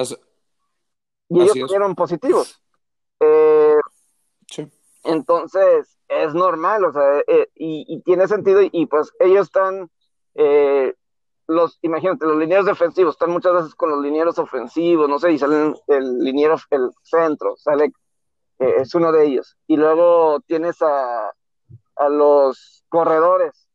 y 1.28 1.40
ellos 1.40 1.68
fueron 1.68 1.94
positivos. 1.94 2.60
Eh, 3.20 3.76
entonces, 5.05 5.98
es 6.09 6.34
normal, 6.34 6.84
o 6.84 6.92
sea, 6.92 7.22
y, 7.55 7.84
y, 7.88 8.03
tiene 8.03 8.28
sentido, 8.28 8.61
y, 8.62 8.86
pues 8.86 9.12
ellos 9.20 9.46
están 9.46 9.90
los, 11.51 11.78
imagínate, 11.82 12.26
los 12.26 12.36
linieros 12.36 12.64
defensivos 12.64 13.14
están 13.14 13.32
muchas 13.32 13.53
veces 13.53 13.74
con 13.74 13.90
los 13.90 14.01
linieros 14.01 14.38
ofensivos, 14.38 15.09
no 15.09 15.18
sé, 15.18 15.32
y 15.32 15.38
salen 15.38 15.74
el 15.88 16.18
liniero, 16.18 16.57
el 16.70 16.90
centro, 17.03 17.57
sale, 17.57 17.92
eh, 18.61 18.74
es 18.78 18.94
uno 18.94 19.11
de 19.11 19.26
ellos. 19.26 19.57
Y 19.66 19.76
luego 19.76 20.38
tienes 20.46 20.80
a, 20.80 21.28
a 21.96 22.09
los 22.09 22.84
corredores, 22.88 23.68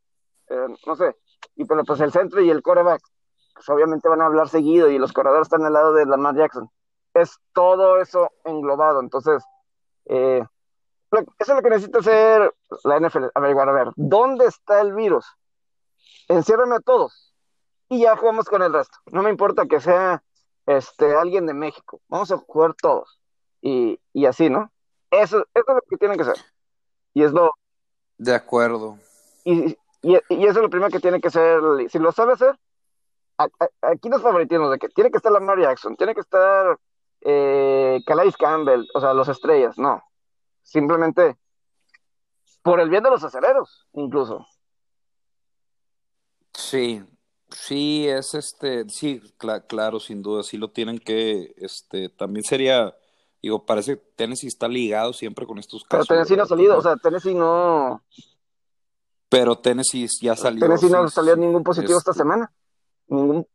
eh, 0.47 0.67
no 0.88 0.95
sé, 0.95 1.17
y 1.57 1.65
pero 1.65 1.84
pues 1.84 1.99
el 1.99 2.13
centro 2.13 2.41
y 2.41 2.49
el 2.49 2.61
coreback, 2.61 3.01
pues 3.53 3.67
obviamente 3.69 4.07
van 4.07 4.21
a 4.21 4.28
hablar 4.28 4.47
seguido 4.47 4.89
y 4.89 4.97
los 4.97 5.11
corredores 5.11 5.47
están 5.47 5.65
al 5.65 5.73
lado 5.73 5.93
de 5.93 6.05
Lamar 6.05 6.36
Jackson. 6.36 6.69
Es 7.13 7.39
todo 7.53 7.99
eso 7.99 8.32
englobado, 8.45 9.01
entonces, 9.01 9.43
eh, 10.05 10.43
eso 11.20 11.51
es 11.51 11.55
lo 11.55 11.61
que 11.61 11.70
necesita 11.70 11.99
hacer 11.99 12.53
la 12.84 12.99
NFL, 12.99 13.26
averiguar, 13.34 13.70
a 13.70 13.74
ver, 13.74 13.88
¿dónde 13.95 14.45
está 14.45 14.82
el 14.82 14.93
virus? 14.93 15.26
Enciérrame 16.28 16.76
a 16.76 16.80
todos 16.80 17.34
y 17.89 18.01
ya 18.01 18.16
jugamos 18.18 18.45
con 18.45 18.61
el 18.61 18.74
resto. 18.74 18.97
No 19.11 19.22
me 19.24 19.30
importa 19.30 19.66
que 19.66 19.80
sea 19.80 20.24
este, 20.66 21.16
alguien 21.16 21.45
de 21.45 21.53
México, 21.53 22.01
vamos 22.07 22.32
a 22.32 22.38
jugar 22.38 22.74
todos. 22.82 23.20
Y, 23.61 23.99
y 24.13 24.26
así, 24.26 24.49
¿no? 24.49 24.72
Eso, 25.11 25.45
eso 25.53 25.66
es 25.68 25.76
lo 25.76 25.82
que 25.89 25.97
tienen 25.97 26.18
que 26.18 26.24
hacer. 26.24 26.38
Y 27.13 27.24
es 27.24 27.32
lo... 27.32 27.51
De 28.18 28.34
acuerdo. 28.34 28.97
Y, 29.43 29.78
y, 30.01 30.18
y 30.30 30.45
eso 30.45 30.59
es 30.59 30.63
lo 30.63 30.70
primero 30.70 30.91
que 30.91 30.99
tiene 30.99 31.20
que 31.20 31.30
hacer. 31.30 31.61
Si 31.89 31.99
lo 31.99 32.11
sabe 32.11 32.34
hacer, 32.34 32.57
aquí 33.82 34.09
nos 34.09 34.22
favoritismos 34.22 34.72
de 34.72 34.80
que 34.80 34.89
tiene 34.89 35.11
que 35.11 35.18
estar 35.18 35.32
Lamar 35.32 35.59
Jackson, 35.59 35.95
tiene 35.95 36.13
que 36.13 36.22
estar 36.22 36.78
eh, 37.22 38.01
Calais 38.05 38.38
Campbell, 38.38 38.88
o 38.93 38.99
sea, 38.99 39.13
los 39.13 39.28
estrellas, 39.28 39.78
no. 39.78 40.03
Simplemente 40.66 41.38
por 42.63 42.80
el 42.80 42.89
bien 42.89 43.03
de 43.03 43.11
los 43.11 43.24
aceleros, 43.24 43.88
incluso. 43.93 44.47
Sí, 46.51 47.03
sí, 47.49 48.07
es 48.07 48.34
este, 48.34 48.89
sí, 48.89 49.22
claro, 49.68 49.99
sin 49.99 50.24
duda, 50.24 50.41
sí 50.41 50.57
lo 50.57 50.72
tienen 50.72 50.97
que, 50.97 51.53
este, 51.57 52.09
también 52.09 52.43
sería, 52.43 52.95
digo, 53.41 53.66
parece 53.66 53.97
que 53.97 54.03
Tennessee 54.16 54.47
está 54.47 54.68
ligado 54.68 55.13
siempre 55.13 55.45
con 55.45 55.59
estos 55.59 55.84
casos. 55.84 56.07
Pero 56.07 56.18
Tennessee 56.18 56.38
no 56.38 56.43
ha 56.43 56.47
salido, 56.47 56.78
o 56.78 56.82
sea, 56.82 56.95
Tennessee 56.95 57.36
no... 57.36 58.03
Pero 59.30 59.57
Tennessee 59.59 60.07
ya 60.22 60.36
salió. 60.36 60.61
Tennessee 60.61 60.89
no 60.89 61.07
salió 61.09 61.36
ningún 61.36 61.63
positivo 61.63 61.99
esta 61.99 62.11
este 62.11 62.24
semana. 62.24 62.51
Ningún 63.07 63.45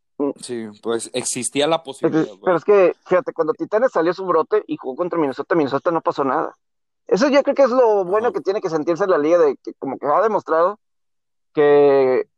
Sí, 0.40 0.68
pues 0.82 1.10
existía 1.12 1.66
la 1.66 1.82
posibilidad. 1.82 2.34
Pero 2.44 2.56
es 2.56 2.64
que, 2.64 2.94
fíjate, 3.06 3.32
cuando 3.32 3.54
Titanes 3.54 3.90
salió 3.90 4.12
su 4.12 4.24
brote 4.24 4.62
y 4.66 4.76
jugó 4.76 4.96
contra 4.96 5.18
Minnesota, 5.18 5.54
Minnesota 5.54 5.90
no 5.90 6.00
pasó 6.00 6.24
nada. 6.24 6.56
Eso 7.06 7.28
yo 7.28 7.42
creo 7.42 7.54
que 7.54 7.62
es 7.62 7.70
lo 7.70 8.04
bueno 8.04 8.32
que 8.32 8.40
tiene 8.40 8.60
que 8.60 8.70
sentirse 8.70 9.06
la 9.06 9.18
liga, 9.18 9.38
de 9.38 9.56
que 9.56 9.74
como 9.74 9.98
que 9.98 10.06
ha 10.06 10.22
demostrado 10.22 10.78
que, 11.52 12.28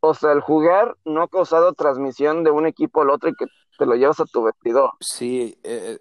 o 0.00 0.14
sea, 0.14 0.32
el 0.32 0.40
jugar 0.40 0.96
no 1.04 1.22
ha 1.22 1.28
causado 1.28 1.72
transmisión 1.74 2.44
de 2.44 2.50
un 2.50 2.66
equipo 2.66 3.02
al 3.02 3.10
otro 3.10 3.28
y 3.28 3.34
que 3.34 3.46
te 3.78 3.86
lo 3.86 3.94
llevas 3.94 4.20
a 4.20 4.24
tu 4.24 4.42
vestidor. 4.42 4.90
Sí, 5.00 5.58
eh, 5.62 5.98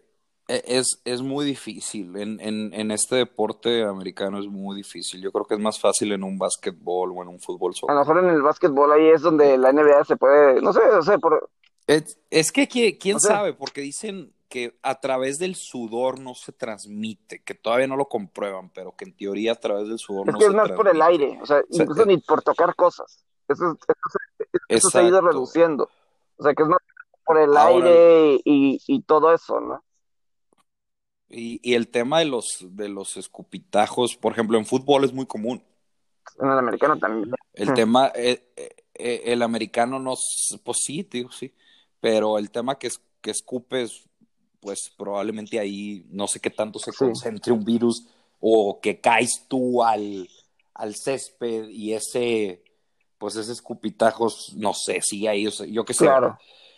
eh, 0.47 0.63
es, 0.65 1.01
es 1.05 1.21
muy 1.21 1.45
difícil. 1.45 2.15
En, 2.17 2.39
en, 2.39 2.73
en, 2.73 2.91
este 2.91 3.15
deporte 3.17 3.83
americano 3.83 4.39
es 4.39 4.47
muy 4.47 4.75
difícil. 4.75 5.21
Yo 5.21 5.31
creo 5.31 5.45
que 5.45 5.55
es 5.55 5.59
más 5.59 5.79
fácil 5.79 6.11
en 6.11 6.23
un 6.23 6.37
básquetbol 6.37 7.11
o 7.11 7.21
en 7.21 7.29
un 7.29 7.39
fútbol. 7.39 7.73
A 7.87 7.93
lo 7.93 7.99
mejor 7.99 8.19
en 8.19 8.29
el 8.29 8.41
básquetbol 8.41 8.91
ahí 8.91 9.07
es 9.07 9.21
donde 9.21 9.57
la 9.57 9.71
NBA 9.71 10.03
se 10.05 10.17
puede, 10.17 10.61
no 10.61 10.73
sé, 10.73 10.81
no 10.91 11.01
sé, 11.01 11.19
por... 11.19 11.49
Es, 11.87 12.19
es 12.29 12.51
que 12.51 12.67
quién 12.97 13.19
sabe, 13.19 13.53
porque 13.53 13.81
dicen 13.81 14.33
que 14.51 14.77
a 14.83 14.99
través 14.99 15.39
del 15.39 15.55
sudor 15.55 16.19
no 16.19 16.35
se 16.35 16.51
transmite, 16.51 17.41
que 17.41 17.55
todavía 17.55 17.87
no 17.87 17.95
lo 17.95 18.09
comprueban, 18.09 18.69
pero 18.69 18.93
que 18.97 19.05
en 19.05 19.15
teoría 19.15 19.53
a 19.53 19.55
través 19.55 19.87
del 19.87 19.97
sudor 19.97 20.27
es 20.29 20.35
que 20.35 20.43
es 20.43 20.53
más 20.53 20.69
por 20.73 20.89
el 20.89 21.01
aire, 21.01 21.39
o 21.41 21.45
sea, 21.45 21.61
incluso 21.69 22.05
ni 22.05 22.17
por 22.17 22.41
tocar 22.41 22.75
cosas. 22.75 23.23
Eso, 23.47 23.77
eso, 24.67 24.89
se 24.89 24.99
ha 24.99 25.03
ido 25.03 25.21
reduciendo. 25.21 25.89
O 26.35 26.43
sea, 26.43 26.53
que 26.53 26.63
es 26.63 26.69
más 26.69 26.79
por 27.25 27.39
el 27.39 27.55
aire 27.55 28.41
y, 28.43 28.81
y 28.85 29.01
todo 29.03 29.33
eso, 29.33 29.61
¿no? 29.61 29.81
Y, 31.29 31.61
y, 31.63 31.75
el 31.75 31.87
tema 31.87 32.19
de 32.19 32.25
los, 32.25 32.57
de 32.61 32.89
los 32.89 33.15
escupitajos, 33.15 34.17
por 34.17 34.33
ejemplo, 34.33 34.57
en 34.57 34.65
fútbol 34.65 35.05
es 35.05 35.13
muy 35.13 35.25
común. 35.25 35.63
En 36.39 36.49
el 36.49 36.59
americano 36.59 36.99
también. 36.99 37.33
El 37.53 37.73
tema, 37.73 38.11
eh, 38.15 38.51
eh, 38.95 39.21
el 39.25 39.41
americano 39.43 39.97
no, 39.97 40.13
pues 40.63 40.77
sí, 40.83 41.05
tío, 41.05 41.31
sí, 41.31 41.53
pero 42.01 42.37
el 42.37 42.51
tema 42.51 42.77
que, 42.77 42.87
es, 42.87 43.01
que 43.21 43.31
escupes, 43.31 44.09
pues 44.61 44.91
probablemente 44.95 45.59
ahí 45.59 46.05
no 46.09 46.27
sé 46.27 46.39
qué 46.39 46.51
tanto 46.51 46.79
se 46.79 46.93
concentre 46.93 47.51
un 47.51 47.65
virus 47.65 48.07
o 48.39 48.79
que 48.79 49.01
caes 49.01 49.45
tú 49.47 49.83
al, 49.83 50.29
al 50.75 50.95
césped 50.95 51.67
y 51.69 51.93
ese, 51.93 52.63
pues 53.17 53.35
ese 53.35 53.51
escupitajos, 53.51 54.53
no 54.55 54.73
sé, 54.73 54.99
sigue 55.01 55.27
ahí, 55.27 55.47
yo 55.69 55.83
qué 55.83 55.93
sé. 55.93 56.05
Claro. 56.05 56.37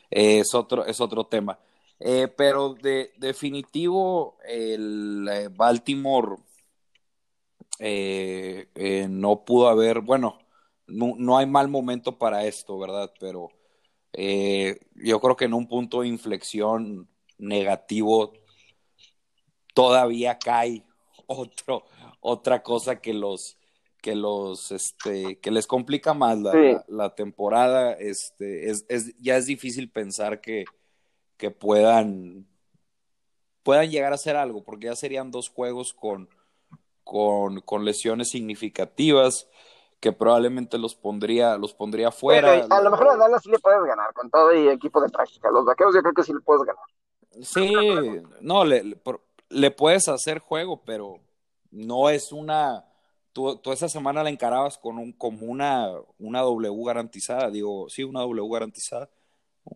es, 0.10 0.54
otro, 0.56 0.86
es 0.86 1.00
otro 1.00 1.26
tema. 1.26 1.60
Eh, 2.00 2.28
pero 2.28 2.74
de 2.74 3.14
definitivo, 3.18 4.38
el 4.46 5.28
eh, 5.32 5.48
Baltimore 5.50 6.36
eh, 7.80 9.08
no 9.10 9.46
pudo 9.46 9.70
haber, 9.70 10.02
bueno, 10.02 10.40
no, 10.88 11.38
hay 11.38 11.46
mal 11.46 11.70
momento 11.70 12.18
para 12.18 12.46
esto, 12.46 12.78
¿verdad? 12.78 13.12
Pero 13.20 13.50
yo 14.16 15.20
creo 15.20 15.36
que 15.36 15.46
en 15.46 15.54
un 15.54 15.68
punto 15.68 16.02
de 16.02 16.08
inflexión 16.08 17.08
negativo 17.48 18.34
todavía 19.74 20.38
cae 20.38 20.84
otro, 21.28 21.86
otra 22.20 22.64
cosa 22.64 23.02
que 23.02 23.14
los 23.14 23.58
que 24.02 24.16
los 24.16 24.72
este 24.72 25.40
que 25.40 25.50
les 25.50 25.66
complica 25.66 26.14
más 26.14 26.38
la, 26.88 27.16
temporada 27.16 27.94
este 27.94 28.70
es, 28.70 28.86
ya 29.18 29.38
es 29.38 29.46
difícil 29.46 29.90
pensar 29.90 30.42
que 30.42 30.66
que 31.44 31.52
puedan, 31.52 32.48
puedan 33.64 33.90
llegar 33.90 34.14
a 34.14 34.16
hacer 34.16 34.38
algo, 34.38 34.64
porque 34.64 34.86
ya 34.86 34.96
serían 34.96 35.30
dos 35.30 35.50
juegos 35.50 35.94
con, 35.94 36.30
con, 37.04 37.60
con 37.60 37.84
lesiones 37.84 38.30
significativas 38.30 39.50
que 40.00 40.14
probablemente 40.14 40.78
los 40.78 40.96
pondría, 40.96 41.58
los 41.58 41.74
pondría 41.74 42.12
fuera. 42.12 42.66
a 42.70 42.82
lo 42.82 42.92
mejor 42.92 43.10
a 43.10 43.18
Dallas 43.18 43.42
sí 43.44 43.50
le 43.50 43.60
puedes 43.60 43.84
ganar 43.84 44.14
con 44.14 44.30
todo 44.30 44.54
y 44.54 44.70
equipo 44.70 45.02
de 45.02 45.10
práctica. 45.10 45.50
Los 45.52 45.66
vaqueros 45.66 45.96
yo 45.96 46.02
creo 46.02 46.14
que 46.14 46.24
sí 46.24 46.34
le 46.34 46.40
puedes 46.40 46.64
ganar. 46.64 46.86
Sí, 47.42 47.74
no, 48.42 48.64
le, 48.66 48.98
le, 49.50 49.72
puedes 49.72 50.08
hacer 50.08 50.40
juego, 50.40 50.84
pero 50.86 51.20
no 51.72 52.10
es 52.10 52.32
una. 52.32 52.86
Tú, 53.32 53.56
tú, 53.58 53.72
esa 53.72 53.90
semana 53.90 54.24
la 54.24 54.30
encarabas 54.30 54.78
con 54.78 55.00
un, 55.00 55.12
como 55.14 55.48
una, 55.48 55.90
una 56.20 56.42
W 56.42 56.84
garantizada, 56.86 57.50
digo, 57.50 57.90
sí, 57.90 58.04
una 58.04 58.22
W 58.22 58.48
garantizada 58.52 59.10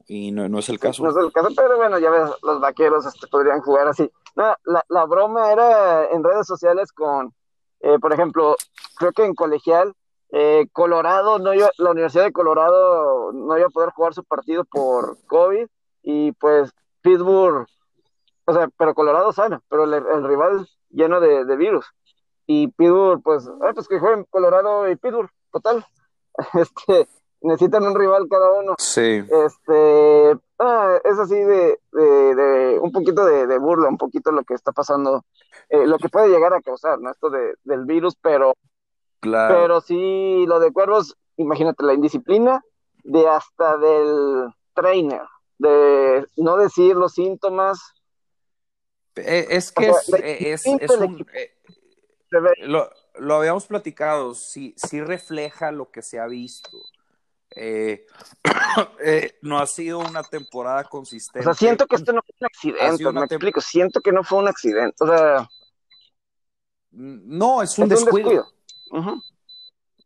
y 0.05 0.31
no, 0.31 0.47
no, 0.49 0.59
es 0.59 0.69
el 0.69 0.79
caso. 0.79 1.03
No 1.03 1.09
es 1.09 1.17
el 1.17 1.31
caso, 1.31 1.49
pero 1.55 1.77
bueno, 1.77 1.97
ya 1.99 2.09
ves, 2.09 2.29
los 2.43 2.59
vaqueros 2.59 3.05
este, 3.05 3.27
podrían 3.27 3.61
jugar 3.61 3.87
así. 3.87 4.09
No, 4.35 4.55
la, 4.65 4.83
la 4.89 5.05
broma 5.05 5.51
era 5.51 6.05
en 6.11 6.23
redes 6.23 6.45
sociales 6.45 6.91
con, 6.91 7.33
eh, 7.79 7.97
por 7.99 8.13
ejemplo, 8.13 8.55
creo 8.97 9.11
que 9.11 9.25
en 9.25 9.33
colegial, 9.33 9.93
eh, 10.31 10.67
Colorado, 10.73 11.39
no 11.39 11.53
iba, 11.53 11.69
la 11.77 11.91
Universidad 11.91 12.25
de 12.25 12.33
Colorado 12.33 13.31
no 13.31 13.57
iba 13.57 13.67
a 13.67 13.71
poder 13.71 13.91
jugar 13.91 14.13
su 14.13 14.23
partido 14.23 14.65
por 14.65 15.17
COVID 15.27 15.67
y 16.03 16.33
pues 16.33 16.71
Pittsburgh, 17.01 17.67
o 18.45 18.53
sea, 18.53 18.69
pero 18.77 18.95
Colorado 18.95 19.31
sana, 19.33 19.61
pero 19.69 19.83
el, 19.83 19.93
el 19.93 20.27
rival 20.27 20.67
lleno 20.89 21.19
de, 21.19 21.45
de, 21.45 21.55
virus. 21.55 21.85
Y 22.45 22.69
Pittsburgh, 22.69 23.21
pues, 23.23 23.49
ah, 23.61 23.71
pues 23.73 23.87
que 23.87 23.99
jueguen 23.99 24.25
Colorado 24.29 24.89
y 24.89 24.95
Pittsburgh, 24.95 25.29
total. 25.51 25.85
Este, 26.53 27.07
necesitan 27.41 27.83
un 27.83 27.95
rival 27.95 28.27
cada 28.29 28.51
uno. 28.53 28.75
Sí. 28.77 29.23
Este, 29.29 30.37
ah, 30.59 30.97
es 31.03 31.19
así 31.19 31.35
de, 31.35 31.79
de, 31.91 32.79
un 32.79 32.91
poquito 32.91 33.25
de, 33.25 33.57
burla, 33.57 33.89
un 33.89 33.97
poquito 33.97 34.31
lo 34.31 34.43
que 34.43 34.53
está 34.53 34.71
pasando, 34.71 35.23
eh, 35.69 35.85
lo 35.85 35.97
que 35.97 36.09
puede 36.09 36.29
llegar 36.29 36.53
a 36.53 36.61
causar, 36.61 36.99
¿no? 36.99 37.11
Esto 37.11 37.29
de, 37.29 37.55
del 37.63 37.85
virus, 37.85 38.15
pero, 38.21 38.53
claro. 39.19 39.55
pero 39.55 39.81
sí, 39.81 40.45
lo 40.47 40.59
de 40.59 40.71
cuervos, 40.71 41.15
imagínate 41.37 41.83
la 41.83 41.93
indisciplina 41.93 42.63
de 43.03 43.27
hasta 43.27 43.77
del 43.77 44.53
trainer, 44.73 45.23
de 45.57 46.25
no 46.37 46.57
decir 46.57 46.95
los 46.95 47.13
síntomas. 47.13 47.79
Eh, 49.15 49.47
es 49.49 49.71
que 49.71 49.89
es, 49.89 50.65
es, 50.65 50.91
un, 50.91 51.25
eh, 51.33 51.55
lo, 52.61 52.89
lo 53.15 53.35
habíamos 53.35 53.65
platicado, 53.65 54.35
sí, 54.35 54.75
sí 54.77 55.01
refleja 55.01 55.71
lo 55.71 55.91
que 55.91 56.01
se 56.01 56.19
ha 56.19 56.27
visto. 56.27 56.77
Eh, 57.59 58.05
eh, 59.03 59.37
no 59.41 59.57
ha 59.59 59.65
sido 59.65 59.99
una 59.99 60.23
temporada 60.23 60.83
consistente. 60.83 61.39
O 61.39 61.43
sea, 61.43 61.53
siento 61.53 61.87
que 61.87 61.95
esto 61.95 62.13
no 62.13 62.21
fue 62.21 62.35
un 62.39 62.45
accidente, 62.77 63.11
me 63.11 63.25
explico, 63.25 63.61
siento 63.61 64.01
que 64.01 64.11
no 64.11 64.23
fue 64.23 64.39
un 64.39 64.47
accidente, 64.47 64.95
o 65.03 65.07
sea... 65.07 65.49
No, 66.91 67.61
es 67.61 67.77
un 67.77 67.89
descuido. 67.89 68.47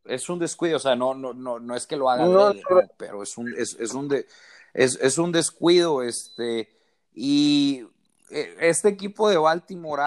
Es 0.03 0.29
un 0.29 0.39
descuido, 0.39 0.77
o 0.77 0.79
sea, 0.79 0.95
no, 0.95 1.13
no, 1.13 1.33
no, 1.33 1.59
no 1.59 1.75
es 1.75 1.85
que 1.87 1.95
lo 1.95 2.09
haga, 2.09 2.53
pero 2.97 3.23
es 3.23 3.37
un, 3.37 3.53
es, 3.55 3.77
es 3.79 3.93
un 3.93 4.07
de, 4.07 4.25
es, 4.73 4.97
es, 5.01 5.17
un 5.17 5.31
descuido, 5.31 6.03
este, 6.03 6.69
y 7.13 7.83
eh, 8.29 8.55
este 8.59 8.89
equipo 8.89 9.29
de 9.29 9.37
Baltimore 9.37 10.03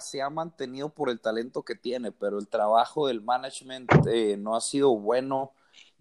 se 0.00 0.22
ha 0.22 0.30
mantenido 0.30 0.88
por 0.88 1.10
el 1.10 1.20
talento 1.20 1.62
que 1.62 1.74
tiene, 1.74 2.12
pero 2.12 2.38
el 2.38 2.48
trabajo 2.48 3.06
del 3.06 3.22
management 3.22 3.90
no 4.38 4.56
ha 4.56 4.60
sido 4.60 4.96
bueno 4.96 5.52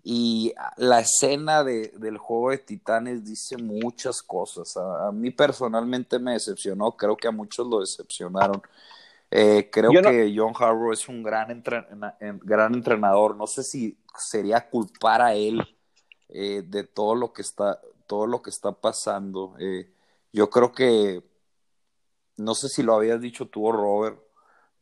y 0.03 0.53
la 0.77 1.01
escena 1.01 1.63
de, 1.63 1.93
del 1.97 2.17
juego 2.17 2.51
de 2.51 2.57
titanes 2.57 3.23
dice 3.23 3.57
muchas 3.57 4.23
cosas. 4.23 4.75
A, 4.77 5.11
mí 5.11 5.29
personalmente 5.29 6.17
me 6.17 6.33
decepcionó, 6.33 6.91
creo 6.93 7.15
que 7.15 7.27
a 7.27 7.31
muchos 7.31 7.67
lo 7.67 7.81
decepcionaron. 7.81 8.61
Eh, 9.29 9.69
creo 9.71 9.91
que 9.91 10.33
John 10.35 10.53
Harbaugh 10.57 10.91
es 10.91 11.07
un 11.07 11.21
gran, 11.21 11.63
gran 12.43 12.73
entrenador. 12.73 13.35
No 13.35 13.45
sé 13.45 13.63
si 13.63 13.97
sería 14.17 14.67
culpar 14.69 15.21
a 15.21 15.35
él 15.35 15.61
eh, 16.29 16.63
de 16.65 16.83
todo 16.83 17.13
lo 17.13 17.31
que 17.31 17.43
está, 17.43 17.79
todo 18.11 18.27
lo 18.27 18.41
que 18.41 18.49
está 18.49 18.73
pasando. 18.73 19.55
Eh, 19.57 19.89
yo 20.33 20.49
creo 20.49 20.73
que, 20.73 21.23
no 22.35 22.55
sé 22.55 22.67
si 22.67 22.83
lo 22.83 22.93
habías 22.93 23.21
dicho 23.21 23.47
tú 23.47 23.65
o 23.65 23.71
Robert, 23.71 24.19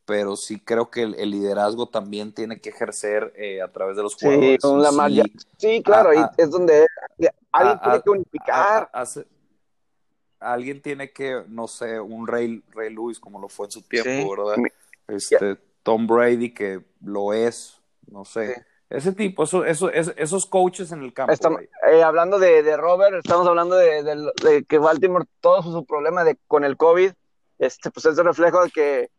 pero 0.04 0.36
sí 0.36 0.60
creo 0.60 0.90
que 0.90 1.04
el, 1.04 1.30
liderazgo 1.30 1.90
también 1.90 2.34
tiene 2.34 2.60
que 2.60 2.70
ejercer 2.70 3.32
eh, 3.36 3.62
a 3.62 3.72
través 3.72 3.96
de 3.98 4.02
los 4.02 4.16
jugadores. 4.16 4.60
Sí, 4.64 5.32
sí 5.60 5.84
claro, 5.84 6.10
es 6.12 6.50
donde 6.50 6.88
alguien 7.52 7.80
tiene 7.80 8.02
que 8.02 8.10
unificar. 8.10 8.90
alguien 10.40 10.82
tiene 10.82 11.12
que, 11.12 11.44
no 11.50 11.68
sé, 11.68 12.00
un 12.00 12.26
Rey, 12.26 12.64
Rey 12.72 12.92
Luis, 12.92 13.20
como 13.20 13.40
lo 13.40 13.48
fue 13.48 13.68
en 13.68 13.72
su 13.74 13.84
tiempo, 13.84 14.32
¿verdad? 14.32 14.56
Este, 15.08 15.56
Tom 15.84 16.08
Brady, 16.08 16.52
que 16.52 16.84
lo 17.00 17.32
es, 17.32 17.80
no 18.08 18.26
sé. 18.26 18.66
Ese 18.90 19.12
tipo, 19.12 19.44
eso, 19.44 19.64
eso, 19.66 19.92
esos 19.92 20.48
coaches 20.48 20.92
en 20.92 21.04
el 21.04 21.14
campo. 21.14 21.34
Eh, 21.90 22.04
hablando 22.04 22.38
de, 22.38 22.78
Robert, 22.78 23.16
estamos 23.16 23.48
hablando 23.48 23.76
de, 23.76 24.64
que 24.68 24.78
Baltimore, 24.78 25.26
todo 25.40 25.64
su, 25.64 25.86
problema 25.88 26.24
con 26.48 26.64
el 26.64 26.78
COVID, 26.78 27.14
este, 27.58 27.90
pues 27.90 28.06
es 28.06 28.16
el 28.16 28.26
reflejo 28.26 28.64
de 28.64 28.70
que, 28.70 29.10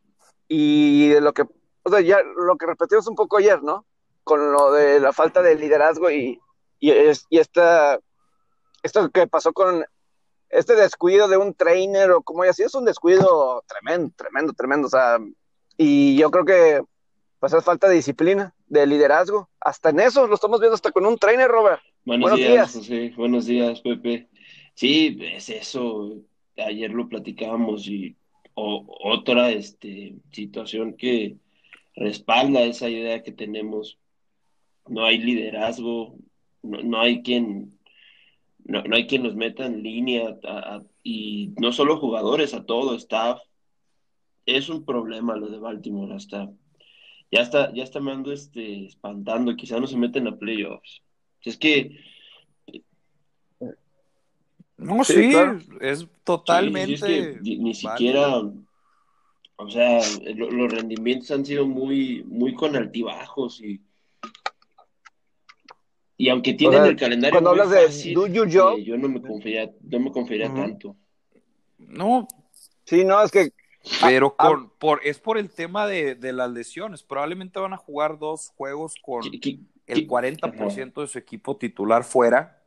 y 0.47 1.09
de 1.09 1.21
lo 1.21 1.33
que, 1.33 1.43
o 1.43 1.91
sea, 1.91 2.01
ya 2.01 2.23
lo 2.23 2.57
que 2.57 2.67
repetimos 2.67 3.09
un 3.09 3.17
poco 3.17 3.39
ayer, 3.39 3.61
¿no? 3.61 3.87
Con 4.23 4.53
lo 4.53 4.71
de 4.71 5.01
la 5.01 5.13
falta 5.13 5.43
de 5.43 5.57
liderazgo 5.57 6.13
y, 6.13 6.41
y, 6.79 6.93
y 7.29 7.39
esta, 7.39 7.99
esto 8.85 9.11
que 9.11 9.27
pasó 9.27 9.53
con 9.53 9.85
este 10.49 10.77
descuido 10.77 11.27
de 11.27 11.39
un 11.39 11.55
trainer 11.55 12.13
o 12.13 12.23
como 12.23 12.45
ya 12.45 12.53
sido, 12.53 12.69
es 12.69 12.75
un 12.77 12.85
descuido 12.85 13.65
tremendo, 13.67 14.13
tremendo, 14.17 14.53
tremendo, 14.53 14.87
o 14.87 14.91
sea, 14.91 15.19
y 15.77 16.17
yo 16.17 16.31
creo 16.31 16.45
que 16.45 16.83
pues 17.41 17.53
es 17.53 17.65
falta 17.65 17.89
de 17.89 17.95
disciplina, 17.95 18.55
de 18.67 18.87
liderazgo. 18.87 19.49
Hasta 19.61 19.89
en 19.89 20.01
eso 20.01 20.29
lo 20.29 20.35
estamos 20.35 20.61
viendo 20.61 20.75
hasta 20.75 20.93
con 20.93 21.07
un 21.07 21.19
trainer, 21.19 21.51
Robert. 21.51 21.81
Buenos, 22.05 22.37
días, 22.37 22.73
José. 22.73 23.13
Buenos 23.17 23.47
días, 23.47 23.81
Pepe. 23.81 24.29
Sí, 24.75 25.19
es 25.21 25.51
eso. 25.51 26.17
Ayer 26.57 26.91
lo 26.91 27.09
platicábamos 27.09 27.87
y 27.87 28.17
otra 28.55 29.51
este, 29.51 30.17
situación 30.33 30.95
que 30.95 31.37
respalda 31.95 32.63
esa 32.63 32.89
idea 32.89 33.23
que 33.23 33.33
tenemos. 33.33 33.99
No 34.89 35.05
hay 35.05 35.19
liderazgo, 35.19 36.17
no, 36.63 37.01
hay 37.01 37.23
quien 37.23 37.79
no, 38.65 38.83
hay 38.93 39.07
quien 39.07 39.23
nos 39.23 39.37
meta 39.37 39.67
en 39.67 39.83
línea 39.83 40.37
y 41.03 41.53
no 41.61 41.73
solo 41.73 41.99
jugadores, 41.99 42.55
a 42.55 42.65
todo 42.65 42.97
staff. 42.97 43.41
Es 44.47 44.69
un 44.69 44.85
problema 44.85 45.37
lo 45.37 45.49
de 45.49 45.59
Baltimore 45.59 46.15
hasta 46.15 46.51
ya 47.31 47.43
está, 47.43 47.73
ya 47.73 47.85
está 47.85 48.01
me 48.01 48.11
ando 48.11 48.33
este, 48.33 48.87
espantando, 48.87 49.55
quizá 49.55 49.79
no 49.79 49.87
se 49.87 49.97
meten 49.97 50.27
a 50.27 50.37
playoffs. 50.37 51.03
Es 51.45 51.57
que. 51.57 51.97
No, 54.77 55.05
sí, 55.05 55.33
es 55.81 56.07
totalmente. 56.25 57.39
ni, 57.43 57.75
siquiera. 57.75 58.43
O 59.57 59.69
sea, 59.69 60.01
los 60.35 60.73
rendimientos 60.73 61.31
han 61.31 61.45
sido 61.45 61.67
muy, 61.67 62.25
muy 62.25 62.55
con 62.55 62.77
altibajos 62.77 63.61
y. 63.61 63.81
Y 66.17 66.29
aunque 66.29 66.53
tienen 66.53 66.85
el 66.85 66.97
calendario. 66.97 67.33
Cuando 67.33 67.51
hablas 67.51 67.71
de 67.71 68.13
do 68.13 68.27
eh, 68.27 68.85
yo 68.85 68.99
no 68.99 69.09
me 69.09 69.23
confiaría, 69.23 69.73
no 69.83 70.01
me 70.01 70.13
confiaría 70.13 70.53
tanto. 70.53 70.97
No. 71.79 72.29
Sí, 72.85 73.05
no, 73.05 73.23
es 73.23 73.31
que 73.31 73.53
Ah, 74.03 74.07
Pero 74.09 74.35
ah. 74.39 74.49
con, 74.49 74.71
por, 74.79 75.01
es 75.05 75.19
por 75.19 75.39
el 75.39 75.51
tema 75.51 75.87
de, 75.87 76.17
las 76.33 76.51
lesiones. 76.51 77.03
Probablemente 77.03 77.59
van 77.59 77.73
a 77.73 77.79
jugar 77.79 78.19
dos 78.19 78.53
juegos 78.57 78.95
con 79.03 79.23
el 79.93 80.09
40% 80.09 81.01
de 81.01 81.07
su 81.07 81.19
equipo 81.19 81.57
titular 81.57 82.05
fuera 82.05 82.63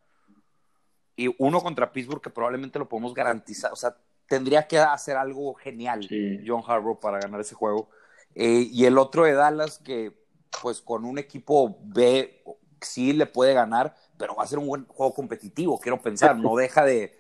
y 1.16 1.34
uno 1.38 1.62
contra 1.62 1.92
Pittsburgh 1.92 2.22
que 2.22 2.30
probablemente 2.30 2.80
lo 2.80 2.90
podemos 2.90 3.14
garantizar. 3.14 3.72
O 3.72 3.76
sea, 3.76 3.96
tendría 4.28 4.68
que 4.68 4.78
hacer 4.80 5.18
algo 5.18 5.54
genial 5.54 6.08
John 6.46 6.64
Harbaugh 6.66 7.00
para 7.00 7.20
ganar 7.20 7.42
ese 7.42 7.56
juego. 7.56 7.90
Eh, 8.36 8.68
y 8.72 8.86
el 8.86 8.98
otro 8.98 9.26
de 9.26 9.34
Dallas 9.34 9.80
que 9.80 10.14
pues 10.62 10.82
con 10.82 11.06
un 11.06 11.18
equipo 11.18 11.80
B 11.84 12.44
sí 12.82 13.14
le 13.14 13.26
puede 13.26 13.54
ganar, 13.54 13.96
pero 14.18 14.36
va 14.36 14.44
a 14.44 14.48
ser 14.48 14.60
un 14.60 14.68
buen 14.68 14.86
juego 14.86 15.14
competitivo, 15.14 15.80
quiero 15.80 16.02
pensar. 16.02 16.38
No 16.38 16.56
deja 16.56 16.86
de... 16.86 17.18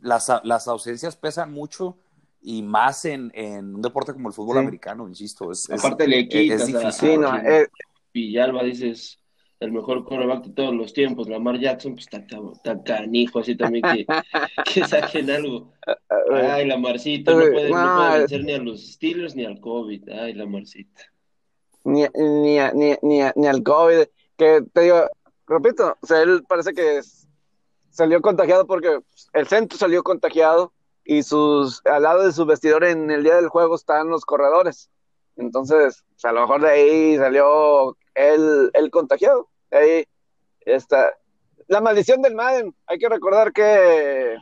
Las, 0.00 0.30
las 0.44 0.68
ausencias 0.68 1.16
pesan 1.16 1.52
mucho 1.52 1.98
y 2.40 2.62
más 2.62 3.04
en, 3.04 3.32
en, 3.34 3.74
un 3.74 3.82
deporte 3.82 4.12
como 4.12 4.28
el 4.28 4.34
fútbol 4.34 4.58
americano, 4.58 5.08
insisto. 5.08 5.50
Es, 5.50 5.68
Aparte 5.70 6.06
le 6.06 6.28
quitas, 6.28 6.62
es, 6.62 6.66
difícil. 6.68 7.20
no, 7.20 7.36
eh, 7.36 7.68
Villalba 8.14 8.62
dices 8.62 9.21
el 9.62 9.72
mejor 9.72 10.04
quarterback 10.04 10.44
de 10.44 10.52
todos 10.54 10.74
los 10.74 10.92
tiempos, 10.92 11.28
Lamar 11.28 11.58
Jackson, 11.58 11.94
pues 11.94 12.08
está, 12.10 12.82
canijo, 12.82 13.38
así 13.38 13.56
también 13.56 13.84
que, 13.84 14.06
que 14.74 14.84
saquen 14.86 15.30
algo. 15.30 15.72
Ay, 16.32 16.66
Lamarcito, 16.66 17.32
no 17.32 17.38
puede, 17.38 17.70
no, 17.70 17.96
puede 17.96 18.18
vencer 18.18 18.44
ni 18.44 18.52
a 18.52 18.58
los 18.58 18.92
Steelers 18.92 19.36
ni 19.36 19.44
al 19.44 19.60
COVID. 19.60 20.08
Ay, 20.10 20.34
Lamarcito. 20.34 21.02
Ni, 21.84 22.02
ni, 22.14 22.58
ni, 22.74 22.96
ni, 23.02 23.20
ni 23.36 23.46
al 23.46 23.62
COVID, 23.62 24.04
que 24.36 24.64
te 24.72 24.80
digo, 24.80 25.04
repito, 25.46 25.96
o 26.00 26.06
sea, 26.06 26.22
él 26.22 26.42
parece 26.48 26.72
que 26.72 27.00
salió 27.90 28.20
contagiado 28.20 28.66
porque 28.66 28.98
el 29.32 29.46
centro 29.46 29.78
salió 29.78 30.02
contagiado 30.02 30.72
y 31.04 31.22
sus 31.22 31.84
al 31.86 32.02
lado 32.02 32.24
de 32.24 32.32
su 32.32 32.46
vestidor 32.46 32.84
en 32.84 33.10
el 33.10 33.22
día 33.22 33.36
del 33.36 33.48
juego 33.48 33.76
están 33.76 34.08
los 34.08 34.24
corredores. 34.24 34.90
Entonces, 35.36 36.02
pues, 36.10 36.24
a 36.24 36.32
lo 36.32 36.42
mejor 36.42 36.62
de 36.62 36.70
ahí 36.70 37.16
salió 37.16 37.96
el, 38.14 38.70
el 38.74 38.90
contagiado. 38.90 39.51
Ahí 39.72 40.04
está. 40.60 41.16
La 41.68 41.80
maldición 41.80 42.22
del 42.22 42.34
Madden. 42.34 42.74
Hay 42.86 42.98
que 42.98 43.08
recordar 43.08 43.52
que, 43.52 44.36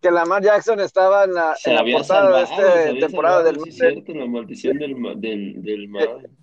que 0.00 0.10
Lamar 0.10 0.42
Jackson 0.42 0.80
estaba 0.80 1.24
en 1.24 1.34
la, 1.34 1.56
en 1.64 1.74
la 1.74 1.98
portada 1.98 2.36
de 2.36 2.42
esta 2.44 3.06
temporada 3.06 3.42
del 3.42 3.58
Madden. 3.58 4.04
la 4.06 4.26
maldición 4.26 4.78
del, 4.78 5.20
del, 5.20 5.62
del 5.62 5.88
Madden. 5.88 6.38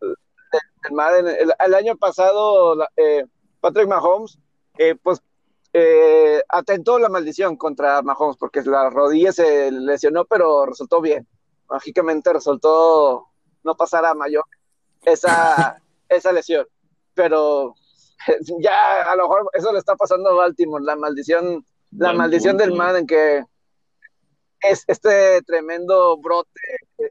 El, 0.00 0.92
Madden. 0.92 1.26
El, 1.58 1.74
año 1.74 1.96
pasado, 1.96 2.76
eh, 2.96 3.24
Patrick 3.60 3.88
Mahomes, 3.88 4.38
eh, 4.78 4.94
pues 5.02 5.20
eh, 5.72 6.40
atentó 6.48 6.98
la 6.98 7.08
maldición 7.08 7.56
contra 7.56 8.00
Mahomes 8.02 8.36
porque 8.36 8.62
la 8.62 8.88
rodilla 8.90 9.32
se 9.32 9.70
lesionó, 9.70 10.24
pero 10.24 10.64
resultó 10.66 11.00
bien. 11.00 11.26
Mágicamente 11.68 12.32
resultó 12.32 13.26
no 13.64 13.76
pasar 13.76 14.04
a 14.06 14.14
mayor 14.14 14.44
esa, 15.04 15.82
esa 16.08 16.32
lesión. 16.32 16.66
Pero 17.18 17.74
ya 18.60 19.02
a 19.02 19.16
lo 19.16 19.24
mejor 19.24 19.50
eso 19.52 19.72
le 19.72 19.78
está 19.78 19.96
pasando 19.96 20.30
a 20.30 20.34
Baltimore, 20.34 20.84
la 20.84 20.96
maldición, 20.96 21.64
la 21.90 22.12
maldición 22.12 22.56
del 22.56 22.74
Madden 22.74 23.06
que 23.06 23.44
es 24.60 24.84
este 24.88 25.42
tremendo 25.42 26.16
brote 26.16 26.60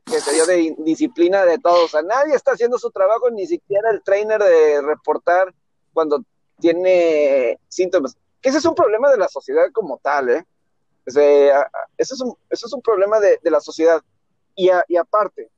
que 0.05 0.19
se 0.19 0.33
dio 0.33 0.45
de 0.45 0.75
disciplina 0.79 1.45
de 1.45 1.57
todos. 1.59 1.85
O 1.85 1.87
sea, 1.87 2.01
nadie 2.01 2.35
está 2.35 2.51
haciendo 2.51 2.77
su 2.77 2.91
trabajo, 2.91 3.29
ni 3.31 3.47
siquiera 3.47 3.89
el 3.91 4.01
trainer 4.03 4.41
de 4.41 4.81
reportar 4.81 5.53
cuando 5.93 6.23
tiene 6.59 7.59
síntomas 7.67 8.17
ese 8.47 8.59
es 8.59 8.65
un 8.65 8.75
problema 8.75 9.09
de 9.11 9.17
la 9.17 9.27
sociedad 9.27 9.65
como 9.73 9.97
tal, 9.97 10.29
¿eh? 10.29 10.45
ese, 11.05 11.51
es 11.97 12.21
un, 12.21 12.37
es 12.49 12.73
un 12.73 12.81
problema 12.81 13.19
de, 13.19 13.39
la 13.43 13.59
sociedad. 13.59 14.01
Y, 14.55 14.69
aparte, 14.97 15.49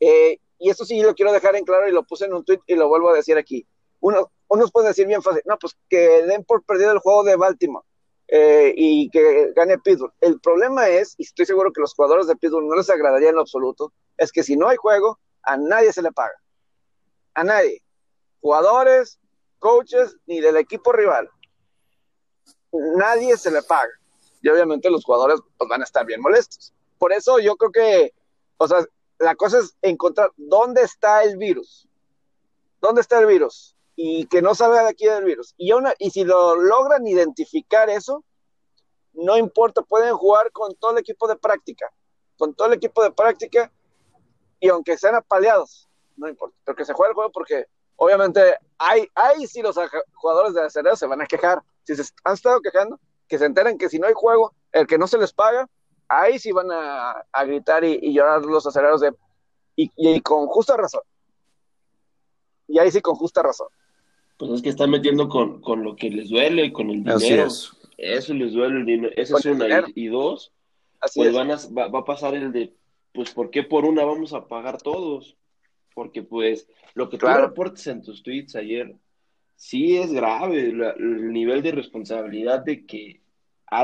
eh, 0.00 0.38
y 0.64 0.70
esto 0.70 0.84
sí 0.84 1.00
lo 1.02 1.14
quiero 1.14 1.32
dejar 1.32 1.56
en 1.56 1.64
claro 1.64 1.88
y 1.88 1.92
lo 1.92 2.04
puse 2.04 2.24
en 2.24 2.34
un 2.34 2.44
tweet 2.44 2.60
y 2.66 2.74
lo 2.74 2.88
vuelvo 2.88 3.10
a 3.10 3.14
decir 3.14 3.36
aquí. 3.36 3.66
Uno, 4.00 4.30
unos 4.48 4.72
pueden 4.72 4.88
decir 4.88 5.06
bien 5.06 5.22
fácil, 5.22 5.42
no, 5.46 5.58
pues 5.58 5.76
que 5.88 6.24
den 6.24 6.44
por 6.44 6.64
perdido 6.64 6.92
el 6.92 6.98
juego 6.98 7.24
de 7.24 7.36
Baltimore 7.36 7.86
eh, 8.28 8.72
y 8.76 9.10
que 9.10 9.52
gane 9.54 9.78
Pittsburgh. 9.78 10.12
El 10.20 10.40
problema 10.40 10.88
es, 10.88 11.14
y 11.18 11.22
estoy 11.22 11.46
seguro 11.46 11.72
que 11.72 11.80
los 11.80 11.94
jugadores 11.94 12.26
de 12.26 12.36
Pittsburgh 12.36 12.66
no 12.66 12.76
les 12.76 12.90
agradaría 12.90 13.28
en 13.28 13.36
lo 13.36 13.42
absoluto, 13.42 13.92
es 14.16 14.32
que 14.32 14.42
si 14.42 14.56
no 14.56 14.68
hay 14.68 14.76
juego, 14.76 15.18
a 15.42 15.56
nadie 15.56 15.92
se 15.92 16.02
le 16.02 16.12
paga. 16.12 16.34
A 17.34 17.44
nadie. 17.44 17.82
Jugadores, 18.40 19.18
coaches, 19.58 20.16
ni 20.26 20.40
del 20.40 20.56
equipo 20.56 20.92
rival 20.92 21.30
nadie 22.74 23.36
se 23.36 23.50
le 23.50 23.62
paga. 23.62 23.92
Y 24.42 24.48
obviamente 24.48 24.90
los 24.90 25.04
jugadores 25.04 25.40
pues, 25.56 25.68
van 25.68 25.80
a 25.80 25.84
estar 25.84 26.04
bien 26.04 26.20
molestos. 26.20 26.72
Por 26.98 27.12
eso 27.12 27.38
yo 27.38 27.56
creo 27.56 27.72
que, 27.72 28.14
o 28.56 28.68
sea, 28.68 28.84
la 29.18 29.34
cosa 29.34 29.58
es 29.58 29.76
encontrar 29.82 30.32
dónde 30.36 30.82
está 30.82 31.22
el 31.24 31.36
virus. 31.36 31.88
¿Dónde 32.80 33.00
está 33.00 33.18
el 33.18 33.26
virus? 33.26 33.76
Y 33.96 34.26
que 34.26 34.42
no 34.42 34.54
salga 34.54 34.82
de 34.82 34.90
aquí 34.90 35.06
del 35.06 35.24
virus. 35.24 35.54
Y, 35.56 35.72
una, 35.72 35.94
y 35.98 36.10
si 36.10 36.24
lo 36.24 36.56
logran 36.56 37.06
identificar 37.06 37.88
eso, 37.88 38.24
no 39.12 39.36
importa, 39.36 39.82
pueden 39.82 40.14
jugar 40.16 40.50
con 40.52 40.74
todo 40.74 40.92
el 40.92 40.98
equipo 40.98 41.28
de 41.28 41.36
práctica. 41.36 41.92
Con 42.36 42.54
todo 42.54 42.68
el 42.68 42.74
equipo 42.74 43.02
de 43.02 43.12
práctica. 43.12 43.72
Y 44.60 44.68
aunque 44.68 44.98
sean 44.98 45.14
apaleados, 45.14 45.88
no 46.16 46.28
importa. 46.28 46.56
Pero 46.64 46.76
que 46.76 46.84
se 46.84 46.92
juegue 46.92 47.10
el 47.10 47.14
juego 47.14 47.30
porque 47.30 47.66
obviamente 47.96 48.58
hay, 48.78 49.08
hay 49.14 49.46
sí 49.46 49.62
los 49.62 49.78
jugadores 50.14 50.54
de 50.54 50.62
acerero 50.62 50.96
se 50.96 51.06
van 51.06 51.22
a 51.22 51.26
quejar 51.26 51.62
si 51.84 51.94
se 51.94 52.02
han 52.24 52.34
estado 52.34 52.60
quejando, 52.60 52.98
que 53.28 53.38
se 53.38 53.44
enteren 53.44 53.78
que 53.78 53.88
si 53.88 53.98
no 53.98 54.06
hay 54.06 54.14
juego, 54.14 54.54
el 54.72 54.86
que 54.86 54.98
no 54.98 55.06
se 55.06 55.18
les 55.18 55.32
paga, 55.32 55.68
ahí 56.08 56.38
sí 56.38 56.52
van 56.52 56.68
a, 56.70 57.24
gritar 57.44 57.84
y, 57.84 58.12
llorar 58.12 58.42
los 58.44 58.66
aceleros 58.66 59.00
de 59.00 59.12
y, 59.76 60.20
con 60.20 60.46
justa 60.46 60.76
razón. 60.76 61.02
Y 62.68 62.78
ahí 62.78 62.90
sí 62.90 63.00
con 63.00 63.14
justa 63.14 63.42
razón. 63.42 63.68
Pues 64.36 64.50
es 64.52 64.62
que 64.62 64.68
están 64.68 64.90
metiendo 64.90 65.28
con, 65.28 65.84
lo 65.84 65.96
que 65.96 66.10
les 66.10 66.30
duele, 66.30 66.72
con 66.72 66.90
el 66.90 67.04
dinero. 67.04 67.48
Eso 67.96 68.34
les 68.34 68.52
duele 68.52 68.80
el 68.80 68.86
dinero. 68.86 69.12
Esa 69.16 69.38
es 69.38 69.44
una. 69.46 69.84
Y, 69.94 70.08
dos, 70.08 70.52
pues 71.14 71.32
van 71.32 71.50
a, 71.50 71.56
va, 71.76 71.98
a 71.98 72.04
pasar 72.04 72.34
el 72.34 72.52
de 72.52 72.74
pues 73.14 73.30
¿por 73.30 73.50
qué 73.50 73.62
por 73.62 73.84
una 73.84 74.04
vamos 74.04 74.32
a 74.32 74.48
pagar 74.48 74.82
todos? 74.82 75.36
Porque 75.94 76.22
pues 76.22 76.68
lo 76.94 77.08
que 77.08 77.16
tú 77.16 77.26
reportes 77.26 77.86
en 77.86 78.02
tus 78.02 78.22
tweets 78.24 78.56
ayer, 78.56 78.96
sí 79.54 79.96
es 79.96 80.12
grave 80.12 80.70
el 80.70 81.32
nivel 81.32 81.62
de 81.62 81.70
responsabilidad 81.70 82.64
de 82.64 82.84
que, 82.84 83.20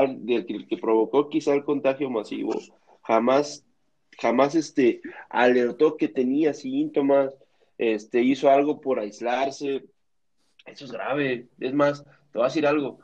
de 0.07 0.45
que, 0.45 0.67
que 0.67 0.77
provocó 0.77 1.29
quizá 1.29 1.53
el 1.53 1.63
contagio 1.63 2.09
masivo, 2.09 2.53
jamás, 3.03 3.65
jamás 4.19 4.55
este, 4.55 5.01
alertó 5.29 5.97
que 5.97 6.07
tenía 6.07 6.53
síntomas, 6.53 7.33
este, 7.77 8.21
hizo 8.21 8.49
algo 8.49 8.79
por 8.79 8.99
aislarse, 8.99 9.85
eso 10.65 10.85
es 10.85 10.91
grave. 10.91 11.47
Es 11.59 11.73
más, 11.73 12.03
te 12.03 12.37
voy 12.37 12.43
a 12.43 12.47
decir 12.47 12.67
algo, 12.67 12.99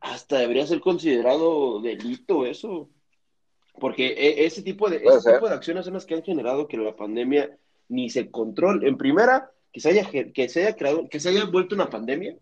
hasta 0.00 0.38
debería 0.38 0.66
ser 0.66 0.80
considerado 0.80 1.80
delito 1.80 2.46
eso. 2.46 2.88
Porque 3.78 4.08
e, 4.08 4.44
ese 4.44 4.62
tipo 4.62 4.90
de, 4.90 4.96
ese 4.96 5.32
tipo 5.32 5.48
de 5.48 5.54
acciones 5.54 5.84
son 5.84 5.94
las 5.94 6.04
que 6.04 6.14
han 6.14 6.22
generado 6.22 6.68
que 6.68 6.76
la 6.76 6.94
pandemia 6.94 7.56
ni 7.88 8.10
se 8.10 8.30
controle. 8.30 8.88
En 8.88 8.98
primera, 8.98 9.50
que 9.72 9.80
se 9.80 9.90
haya, 9.90 10.10
que 10.10 10.48
se 10.48 10.66
haya 10.66 10.76
creado, 10.76 11.08
que 11.08 11.20
se 11.20 11.30
haya 11.30 11.46
vuelto 11.46 11.74
una 11.74 11.88
pandemia. 11.88 12.36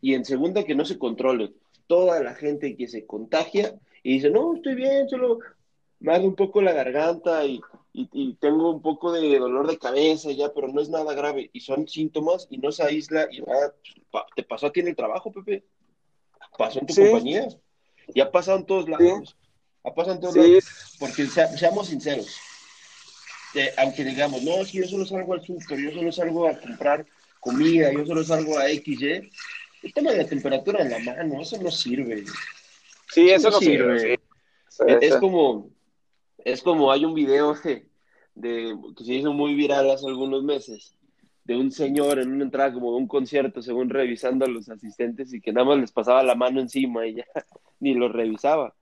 Y 0.00 0.14
en 0.14 0.24
segunda, 0.24 0.64
que 0.64 0.74
no 0.74 0.84
se 0.84 0.98
controle. 0.98 1.52
Toda 1.86 2.22
la 2.22 2.34
gente 2.34 2.76
que 2.76 2.88
se 2.88 3.06
contagia 3.06 3.74
y 4.02 4.14
dice, 4.14 4.30
no, 4.30 4.54
estoy 4.54 4.74
bien, 4.74 5.08
solo 5.08 5.38
me 6.00 6.12
arde 6.12 6.26
un 6.26 6.34
poco 6.34 6.60
la 6.60 6.72
garganta 6.72 7.44
y, 7.46 7.60
y, 7.92 8.34
tengo 8.34 8.70
un 8.70 8.82
poco 8.82 9.12
de 9.12 9.38
dolor 9.38 9.68
de 9.68 9.78
cabeza 9.78 10.32
ya, 10.32 10.52
pero 10.52 10.68
no 10.68 10.80
es 10.80 10.88
nada 10.88 11.14
grave. 11.14 11.50
Y 11.52 11.60
son 11.60 11.86
síntomas 11.86 12.48
y 12.50 12.58
no 12.58 12.72
se 12.72 12.82
aísla 12.82 13.28
y 13.30 13.40
va, 13.40 13.72
te 14.34 14.42
pasó 14.42 14.66
a 14.66 14.72
ti 14.72 14.80
en 14.80 14.88
el 14.88 14.96
trabajo, 14.96 15.30
Pepe. 15.30 15.64
Pasó 16.58 16.80
en 16.80 16.86
tu 16.86 16.94
compañía. 16.94 17.48
Y 18.14 18.20
ha 18.20 18.30
pasado 18.30 18.58
en 18.58 18.66
todos 18.66 18.88
lados. 18.88 19.36
Ha 19.84 19.94
pasado 19.94 20.16
en 20.16 20.20
todos 20.20 20.36
lados. 20.36 20.96
Porque 20.98 21.26
seamos 21.26 21.88
sinceros. 21.88 22.36
aunque 23.76 24.04
digamos, 24.04 24.42
no, 24.42 24.64
si 24.64 24.78
yo 24.78 24.88
solo 24.88 25.06
salgo 25.06 25.34
al 25.34 25.44
súper, 25.44 25.78
yo 25.78 25.92
solo 25.92 26.10
salgo 26.10 26.48
a 26.48 26.58
comprar 26.58 27.06
comida, 27.40 27.92
yo 27.92 28.06
solo 28.06 28.24
salgo 28.24 28.58
a 28.58 28.68
XY, 28.68 29.30
el 29.82 29.92
tema 29.92 30.12
de 30.12 30.18
la 30.18 30.26
temperatura 30.26 30.82
en 30.82 30.90
la 30.90 30.98
mano, 31.00 31.40
eso 31.40 31.60
no 31.60 31.70
sirve. 31.70 32.24
Sí, 33.08 33.30
eso, 33.30 33.50
no 33.50 33.58
sirve. 33.58 34.18
Es, 34.86 35.16
como, 35.16 35.70
es 36.44 36.62
como 36.62 36.90
hay 36.90 37.04
un 37.04 37.14
video 37.14 37.54
de, 37.54 37.86
de, 38.34 38.76
que 38.96 39.04
se 39.04 39.14
hizo 39.14 39.32
muy 39.32 39.54
viral 39.54 39.90
hace 39.90 40.06
algunos 40.06 40.42
meses, 40.42 40.96
de 41.44 41.56
un 41.56 41.70
señor 41.72 42.20
en 42.20 42.32
una 42.32 42.44
entrada 42.44 42.72
como 42.72 42.92
de 42.92 42.98
un 42.98 43.08
concierto, 43.08 43.60
según 43.60 43.90
revisando 43.90 44.44
a 44.44 44.48
los 44.48 44.68
asistentes 44.68 45.34
y 45.34 45.40
que 45.40 45.52
nada 45.52 45.66
más 45.66 45.78
les 45.78 45.92
pasaba 45.92 46.22
la 46.22 46.34
mano 46.34 46.60
encima 46.60 47.06
y 47.06 47.16
ya 47.16 47.26
ni 47.80 47.94
lo 47.94 48.08
revisaba. 48.08 48.74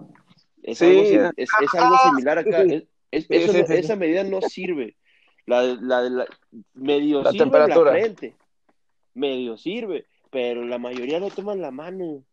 Es, 0.63 0.83
algo, 0.83 1.03
es, 1.37 1.49
algo, 1.75 1.97
similar 2.05 2.39
acá. 2.39 2.65
esa 3.11 3.97
medida 3.97 4.25
no 4.25 4.43
sirve. 4.43 4.97
La, 5.47 5.63
la, 5.63 6.03
la 6.03 6.27
medio 6.75 7.23
la 7.23 7.33
sirve 7.33 7.45
temperatura. 7.45 7.93
la 7.93 7.99
frente. 7.99 8.37
Medio 9.15 9.57
sirve, 9.57 10.07
pero 10.31 10.65
la 10.65 10.79
mayoría 10.79 11.21
no 11.21 11.29
toman 11.29 11.61
la 11.61 11.71
mano. 11.71 12.25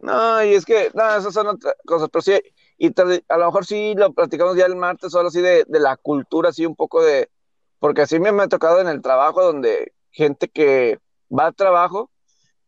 No, 0.00 0.44
y 0.44 0.54
es 0.54 0.64
que, 0.64 0.90
no, 0.94 1.16
esas 1.16 1.32
son 1.32 1.46
otras 1.46 1.74
cosas, 1.86 2.08
pero 2.12 2.22
sí, 2.22 2.40
y 2.78 2.88
a 3.28 3.38
lo 3.38 3.46
mejor 3.46 3.64
sí 3.64 3.94
lo 3.96 4.12
platicamos 4.12 4.56
ya 4.56 4.66
el 4.66 4.76
martes, 4.76 5.12
solo 5.12 5.28
así 5.28 5.40
de, 5.40 5.64
de 5.66 5.80
la 5.80 5.96
cultura, 5.96 6.48
así 6.48 6.66
un 6.66 6.74
poco 6.74 7.02
de, 7.02 7.30
porque 7.78 8.02
así 8.02 8.18
me, 8.18 8.32
me 8.32 8.44
ha 8.44 8.48
tocado 8.48 8.80
en 8.80 8.88
el 8.88 9.02
trabajo 9.02 9.42
donde 9.42 9.92
gente 10.10 10.48
que 10.48 10.98
va 11.30 11.46
al 11.46 11.54
trabajo 11.54 12.10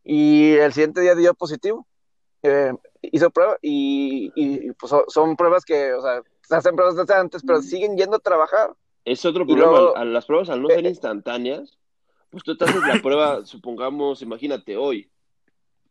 y 0.03 0.53
el 0.53 0.73
siguiente 0.73 1.01
día 1.01 1.15
dio 1.15 1.33
positivo, 1.33 1.85
eh, 2.43 2.73
hizo 3.01 3.29
prueba 3.29 3.57
y, 3.61 4.31
y 4.35 4.71
pues 4.73 4.93
son 5.07 5.35
pruebas 5.35 5.65
que, 5.65 5.93
o 5.93 6.01
sea, 6.01 6.21
se 6.41 6.55
hacen 6.55 6.75
pruebas 6.75 6.95
desde 6.95 7.13
antes, 7.13 7.43
pero 7.45 7.61
siguen 7.61 7.97
yendo 7.97 8.17
a 8.17 8.19
trabajar. 8.19 8.73
Es 9.03 9.25
otro 9.25 9.45
problema, 9.45 10.05
las 10.05 10.25
pruebas 10.25 10.49
al 10.49 10.61
no 10.61 10.69
ser 10.69 10.85
eh, 10.85 10.89
instantáneas, 10.89 11.79
pues 12.31 12.43
tú 12.43 12.57
te 12.57 12.65
haces 12.65 12.81
la 12.87 13.01
prueba, 13.01 13.45
supongamos, 13.45 14.21
imagínate 14.21 14.77
hoy, 14.77 15.11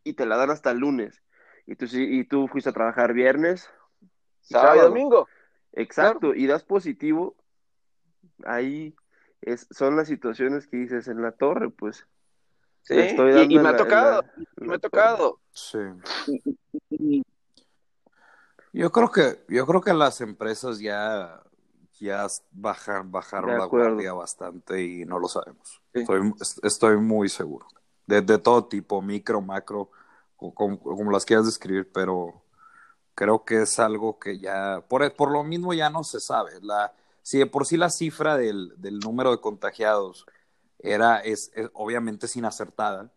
y 0.03 0.13
te 0.13 0.25
la 0.25 0.35
dan 0.35 0.49
hasta 0.49 0.71
el 0.71 0.79
lunes, 0.79 1.21
y 1.65 1.75
tú, 1.75 1.85
y 1.91 2.23
tú 2.25 2.47
fuiste 2.47 2.71
a 2.71 2.73
trabajar 2.73 3.13
viernes, 3.13 3.69
sábado, 4.41 4.75
y 4.75 4.81
domingo. 4.81 5.27
Exacto, 5.73 6.33
y 6.35 6.47
das 6.47 6.63
positivo, 6.63 7.35
ahí 8.43 8.93
es, 9.41 9.67
son 9.71 9.95
las 9.95 10.07
situaciones 10.07 10.67
que 10.67 10.77
dices 10.77 11.07
en 11.07 11.21
la 11.21 11.31
torre, 11.31 11.69
pues. 11.69 12.07
Sí, 12.83 12.95
y, 12.95 13.59
me 13.59 13.69
ha 13.69 13.75
tocado, 13.75 14.23
me 14.57 14.75
ha 14.75 14.79
tocado. 14.79 15.39
Sí. 15.51 15.77
Yo 18.73 18.91
creo 18.91 19.11
que, 19.11 19.43
yo 19.49 19.67
creo 19.67 19.81
que 19.81 19.93
las 19.93 20.19
empresas 20.21 20.79
ya, 20.79 21.43
ya 21.99 22.25
bajan, 22.51 23.11
bajaron 23.11 23.57
la 23.59 23.65
guardia 23.65 24.13
bastante 24.13 24.83
y 24.83 25.05
no 25.05 25.19
lo 25.19 25.27
sabemos. 25.27 25.80
Estoy, 25.93 26.33
estoy 26.63 26.97
muy 26.97 27.29
seguro. 27.29 27.67
De, 28.07 28.21
de, 28.21 28.37
todo 28.37 28.65
tipo, 28.65 29.01
micro, 29.01 29.41
macro, 29.41 29.89
como, 30.35 30.79
como, 30.79 31.11
las 31.11 31.25
quieras 31.25 31.45
describir, 31.45 31.89
pero 31.91 32.41
creo 33.15 33.43
que 33.45 33.61
es 33.61 33.79
algo 33.79 34.19
que 34.19 34.39
ya, 34.39 34.83
por, 34.87 35.13
por 35.15 35.31
lo 35.31 35.43
mismo 35.43 35.73
ya 35.73 35.89
no 35.89 36.03
se 36.03 36.19
sabe. 36.19 36.53
La, 36.61 36.93
si 37.21 37.39
de 37.39 37.45
por 37.45 37.65
sí 37.65 37.77
la 37.77 37.89
cifra 37.89 38.37
del, 38.37 38.73
del 38.77 38.99
número 38.99 39.31
de 39.31 39.39
contagiados 39.39 40.25
era, 40.79 41.19
es, 41.19 41.51
obviamente 41.73 42.25
es 42.25 42.35
inacertada, 42.35 43.11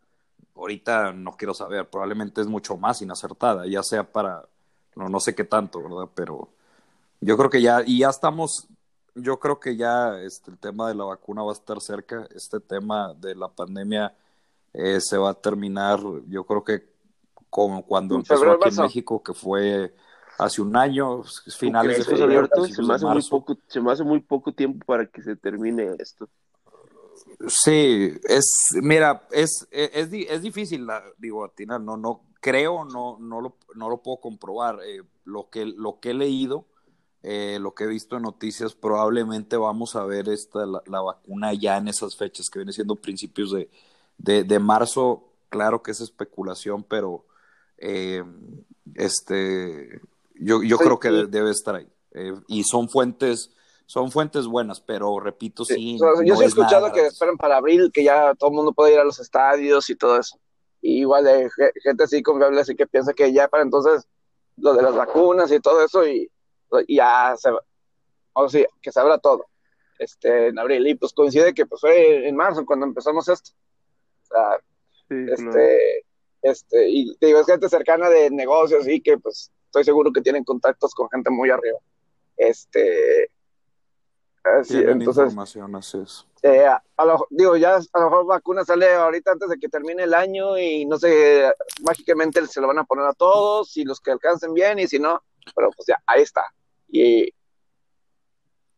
ahorita 0.55 1.12
no 1.12 1.37
quiero 1.37 1.55
saber, 1.55 1.89
probablemente 1.89 2.41
es 2.41 2.47
mucho 2.47 2.77
más 2.77 3.03
inacertada, 3.03 3.66
ya 3.66 3.83
sea 3.83 4.05
para, 4.05 4.47
no, 4.97 5.09
no 5.09 5.20
sé 5.20 5.35
qué 5.35 5.45
tanto, 5.45 5.83
¿verdad? 5.83 6.11
Pero 6.14 6.51
yo 7.20 7.37
creo 7.37 7.51
que 7.51 7.62
ya, 7.62 7.83
y 7.85 8.01
ya 8.01 8.11
estamos, 8.11 8.68
yo 9.14 9.38
creo 9.38 9.60
que 9.60 9.76
ya 9.76 10.20
este, 10.20 10.50
el 10.50 10.58
tema 10.58 10.88
de 10.88 10.94
la 10.94 11.04
vacuna 11.04 11.42
va 11.42 11.50
a 11.50 11.54
estar 11.54 11.80
cerca, 11.80 12.26
este 12.34 12.60
tema 12.60 13.14
de 13.14 13.34
la 13.34 13.48
pandemia 13.48 14.14
eh, 14.72 15.00
se 15.00 15.16
va 15.16 15.30
a 15.30 15.34
terminar, 15.34 16.00
yo 16.28 16.44
creo 16.44 16.64
que 16.64 16.94
como 17.48 17.84
cuando 17.86 18.16
empezó 18.16 18.50
aquí 18.50 18.68
en 18.70 18.82
México, 18.82 19.22
que 19.22 19.32
fue 19.32 19.94
hace 20.38 20.60
un 20.60 20.76
año, 20.76 21.22
finales 21.56 21.98
de 21.98 22.16
febrero. 22.16 22.48
Se 22.66 22.82
me, 22.82 22.94
hace 22.94 23.06
muy 23.06 23.22
poco, 23.22 23.56
se 23.68 23.80
me 23.80 23.92
hace 23.92 24.02
muy 24.02 24.20
poco 24.20 24.52
tiempo 24.52 24.84
para 24.84 25.06
que 25.06 25.22
se 25.22 25.36
termine 25.36 25.94
esto. 26.00 26.28
Sí, 27.46 28.12
es, 28.24 28.46
mira, 28.82 29.26
es, 29.30 29.68
es, 29.70 30.12
es 30.12 30.42
difícil, 30.42 30.86
digo, 31.18 31.48
Tina, 31.50 31.78
no, 31.78 31.96
no, 31.96 32.22
creo, 32.40 32.84
no, 32.84 33.18
no, 33.20 33.40
lo, 33.40 33.56
no 33.74 33.88
lo 33.88 34.02
puedo 34.02 34.18
comprobar. 34.18 34.80
Eh, 34.84 35.02
lo, 35.24 35.48
que, 35.48 35.64
lo 35.64 36.00
que 36.00 36.10
he 36.10 36.14
leído, 36.14 36.66
eh, 37.27 37.57
lo 37.59 37.75
que 37.75 37.85
he 37.85 37.87
visto 37.87 38.16
en 38.16 38.22
noticias, 38.25 38.75
probablemente 38.75 39.57
vamos 39.57 39.97
a 39.97 40.05
ver 40.05 40.29
esta, 40.29 40.66
la, 40.66 41.01
vacuna 41.01 41.55
ya 41.55 41.79
en 41.79 41.89
esas 41.89 42.16
fechas, 42.16 42.51
que 42.51 42.59
viene 42.59 42.75
siendo 42.75 42.97
principios 42.97 43.51
de, 43.51 43.70
de, 44.18 44.45
de 44.45 44.59
marzo. 44.59 45.25
Claro 45.49 45.83
que 45.83 45.93
es 45.93 46.03
especulación, 46.03 46.83
pero 46.83 47.25
eh, 47.79 48.22
este, 48.95 50.03
yo, 50.35 50.62
yo 50.62 50.77
creo 50.77 51.01
que 51.01 51.09
debe 51.09 51.51
estar 51.51 51.77
ahí. 51.77 51.89
Eh, 52.12 52.35
y 52.47 52.62
son 52.64 52.91
fuentes, 52.91 53.53
son 53.87 54.12
fuentes 54.12 54.47
buenas, 54.47 54.83
pero 54.83 55.18
repito, 55.18 55.64
sí. 55.64 55.99
yo 55.99 56.37
sí 56.37 56.43
he 56.43 56.47
escuchado 56.47 56.93
que 56.93 57.07
esperan 57.07 57.39
para 57.39 57.57
abril, 57.57 57.91
que 57.91 58.05
ya 58.05 58.35
todo 58.35 58.51
el 58.51 58.57
mundo 58.57 58.75
puede 58.75 58.93
ir 58.93 58.99
a 58.99 59.05
los 59.05 59.18
estadios 59.18 59.89
y 59.89 59.97
todo 59.97 60.20
eso. 60.20 60.39
Y 60.83 60.99
igual 60.99 61.27
hay 61.27 61.49
gente 61.83 62.05
así 62.05 62.22
confiable, 62.22 62.61
así 62.61 62.77
que 62.77 62.87
piensa 62.87 63.14
que 63.14 63.33
ya 63.33 63.49
para 63.49 63.62
entonces 63.62 64.07
lo 64.59 64.75
de 64.75 64.83
las 64.83 64.95
vacunas 64.95 65.51
y 65.51 65.59
todo 65.59 65.83
eso, 65.83 66.07
y, 66.07 66.31
ya 66.89 67.35
se 67.37 67.51
o 68.35 68.49
sea, 68.49 68.66
que 68.83 68.93
se 68.93 69.01
abra 69.01 69.18
todo 69.18 69.47
este, 69.99 70.49
en 70.49 70.59
abril. 70.59 70.87
Y 70.87 70.95
pues 70.95 71.12
coincide 71.12 71.55
que 71.55 71.66
pues 71.66 71.81
fue 71.81 72.29
en 72.29 72.37
marzo 72.37 72.66
cuando 72.66 72.87
empezamos 72.87 73.29
esto. 73.29 73.51
O 74.22 74.27
sea, 74.27 74.61
este, 75.09 76.05
este, 76.43 76.89
y 76.89 77.16
te 77.16 77.27
digo, 77.27 77.41
es 77.41 77.47
gente 77.47 77.68
cercana 77.68 78.09
de 78.09 78.31
negocios 78.31 78.87
y 78.89 79.01
que 79.01 79.18
pues 79.18 79.53
estoy 79.66 79.85
seguro 79.85 80.12
que 80.12 80.20
tienen 80.20 80.45
contactos 80.45 80.95
con 80.95 81.09
gente 81.11 81.31
muy 81.31 81.51
arriba. 81.51 81.79
Este, 82.37 83.31
así, 84.43 84.79
entonces, 84.79 85.25
información, 85.25 85.77
así 85.77 85.99
es. 85.99 86.27
Eh, 86.43 86.66
a 86.66 87.05
lo, 87.05 87.27
digo, 87.31 87.57
ya 87.57 87.77
a 87.77 87.99
lo 88.01 88.05
mejor 88.11 88.27
vacuna 88.27 88.64
sale 88.64 88.93
ahorita 88.93 89.33
antes 89.33 89.49
de 89.49 89.59
que 89.59 89.68
termine 89.68 90.03
el 90.03 90.14
año 90.14 90.59
y 90.59 90.85
no 90.85 90.99
sé, 90.99 91.51
mágicamente 91.83 92.47
se 92.47 92.61
lo 92.61 92.66
van 92.66 92.79
a 92.79 92.85
poner 92.85 93.07
a 93.07 93.14
todos 93.14 93.77
y 93.77 93.85
los 93.85 94.01
que 94.01 94.11
alcancen 94.11 94.53
bien 94.53 94.79
y 94.79 94.87
si 94.87 94.99
no, 94.99 95.22
pero 95.55 95.70
pues 95.70 95.87
ya, 95.87 96.03
ahí 96.07 96.22
está. 96.22 96.45
Y 96.95 97.01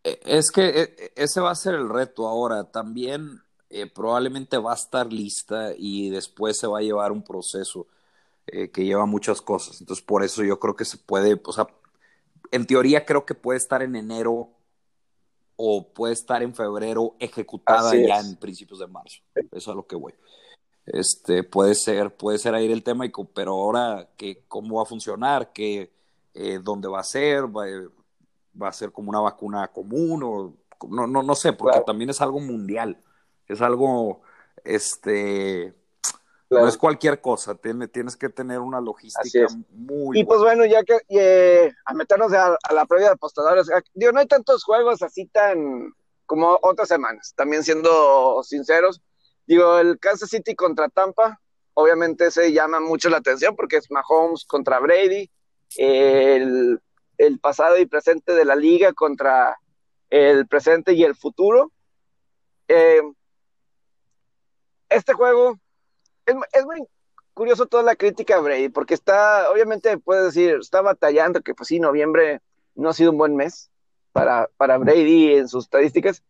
e, 0.02 0.20
es 0.24 0.50
que 0.50 0.64
e, 0.66 1.12
ese 1.16 1.40
va 1.40 1.50
a 1.50 1.54
ser 1.54 1.74
el 1.74 1.88
reto 1.88 2.26
ahora. 2.26 2.64
También 2.64 3.42
eh, 3.68 3.86
probablemente 3.86 4.56
va 4.56 4.72
a 4.72 4.76
estar 4.76 5.12
lista 5.12 5.74
y 5.76 6.08
después 6.08 6.58
se 6.58 6.66
va 6.66 6.78
a 6.78 6.82
llevar 6.82 7.12
un 7.12 7.22
proceso 7.22 7.86
eh, 8.46 8.70
que 8.70 8.84
lleva 8.84 9.04
muchas 9.04 9.42
cosas. 9.42 9.80
Entonces, 9.80 10.04
por 10.04 10.24
eso 10.24 10.42
yo 10.42 10.58
creo 10.58 10.74
que 10.74 10.86
se 10.86 10.96
puede, 10.96 11.38
o 11.44 11.52
sea, 11.52 11.66
en 12.52 12.66
teoría 12.66 13.04
creo 13.04 13.26
que 13.26 13.34
puede 13.34 13.58
estar 13.58 13.82
en 13.82 13.96
enero 13.96 14.48
o 15.56 15.92
puede 15.92 16.14
estar 16.14 16.42
en 16.42 16.54
febrero 16.54 17.16
ejecutada 17.18 17.94
ya 17.94 18.20
en 18.20 18.36
principios 18.36 18.78
de 18.78 18.86
marzo. 18.86 19.20
Eso 19.34 19.48
es 19.52 19.68
a 19.68 19.74
lo 19.74 19.86
que 19.86 19.96
voy. 19.96 20.14
Este, 20.86 21.42
puede 21.42 21.74
ser, 21.74 22.16
puede 22.16 22.38
ser 22.38 22.54
ahí 22.54 22.70
el 22.70 22.82
tema, 22.82 23.04
pero 23.34 23.52
ahora 23.52 24.08
que 24.16 24.44
cómo 24.48 24.76
va 24.76 24.84
a 24.84 24.86
funcionar, 24.86 25.52
que 25.52 25.90
eh, 26.38 26.60
dónde 26.62 26.86
va 26.86 27.00
a 27.00 27.04
ser, 27.04 27.44
va 27.44 27.64
a 28.62 28.72
ser 28.72 28.92
como 28.92 29.10
una 29.10 29.20
vacuna 29.20 29.68
común 29.68 30.22
o 30.22 30.54
no, 30.88 31.06
no, 31.06 31.22
no 31.22 31.34
sé, 31.34 31.52
porque 31.52 31.80
también 31.80 32.10
es 32.10 32.20
algo 32.20 32.40
mundial, 32.40 32.98
es 33.48 33.60
algo, 33.60 34.20
este, 34.64 35.74
no 36.50 36.68
es 36.68 36.76
cualquier 36.76 37.20
cosa, 37.20 37.54
tienes 37.54 38.16
que 38.16 38.28
tener 38.28 38.60
una 38.60 38.80
logística 38.80 39.46
muy 39.70 40.18
Y 40.20 40.24
pues 40.24 40.40
bueno, 40.40 40.64
ya 40.64 40.82
que 40.84 40.98
eh, 41.08 41.72
a 41.84 41.94
meternos 41.94 42.32
a, 42.32 42.56
la 42.72 42.86
previa 42.86 43.08
de 43.08 43.14
apostadores, 43.14 43.68
digo, 43.94 44.12
no 44.12 44.20
hay 44.20 44.26
tantos 44.26 44.64
juegos 44.64 45.02
así 45.02 45.26
tan 45.26 45.92
como 46.26 46.58
otras 46.62 46.88
semanas, 46.88 47.32
también 47.36 47.62
siendo 47.62 48.42
sinceros, 48.42 49.00
digo, 49.46 49.78
el 49.78 49.98
Kansas 49.98 50.30
City 50.30 50.54
contra 50.54 50.88
Tampa, 50.88 51.40
obviamente 51.74 52.30
se 52.30 52.52
llama 52.52 52.80
mucho 52.80 53.08
la 53.08 53.18
atención 53.18 53.54
porque 53.54 53.76
es 53.76 53.90
Mahomes 53.90 54.44
contra 54.44 54.80
Brady, 54.80 55.30
el, 55.76 56.80
el 57.18 57.38
pasado 57.38 57.78
y 57.78 57.86
presente 57.86 58.34
de 58.34 58.44
la 58.44 58.56
liga 58.56 58.92
contra 58.92 59.58
el 60.10 60.46
presente 60.46 60.92
y 60.94 61.04
el 61.04 61.14
futuro. 61.14 61.72
Eh, 62.68 63.02
este 64.88 65.12
juego 65.12 65.58
es, 66.26 66.64
muy 66.64 66.84
curioso 67.34 67.66
toda 67.66 67.82
la 67.82 67.96
crítica 67.96 68.36
a 68.36 68.40
Brady, 68.40 68.68
porque 68.68 68.94
está, 68.94 69.50
obviamente 69.50 69.98
puedes 69.98 70.24
decir, 70.24 70.56
está 70.60 70.80
batallando, 70.80 71.40
que 71.42 71.54
pues 71.54 71.68
sí, 71.68 71.80
noviembre 71.80 72.40
no 72.74 72.88
ha 72.88 72.94
sido 72.94 73.12
un 73.12 73.18
buen 73.18 73.36
mes 73.36 73.70
para, 74.12 74.48
para 74.56 74.78
Brady 74.78 75.34
en 75.34 75.48
sus 75.48 75.64
estadísticas. 75.64 76.22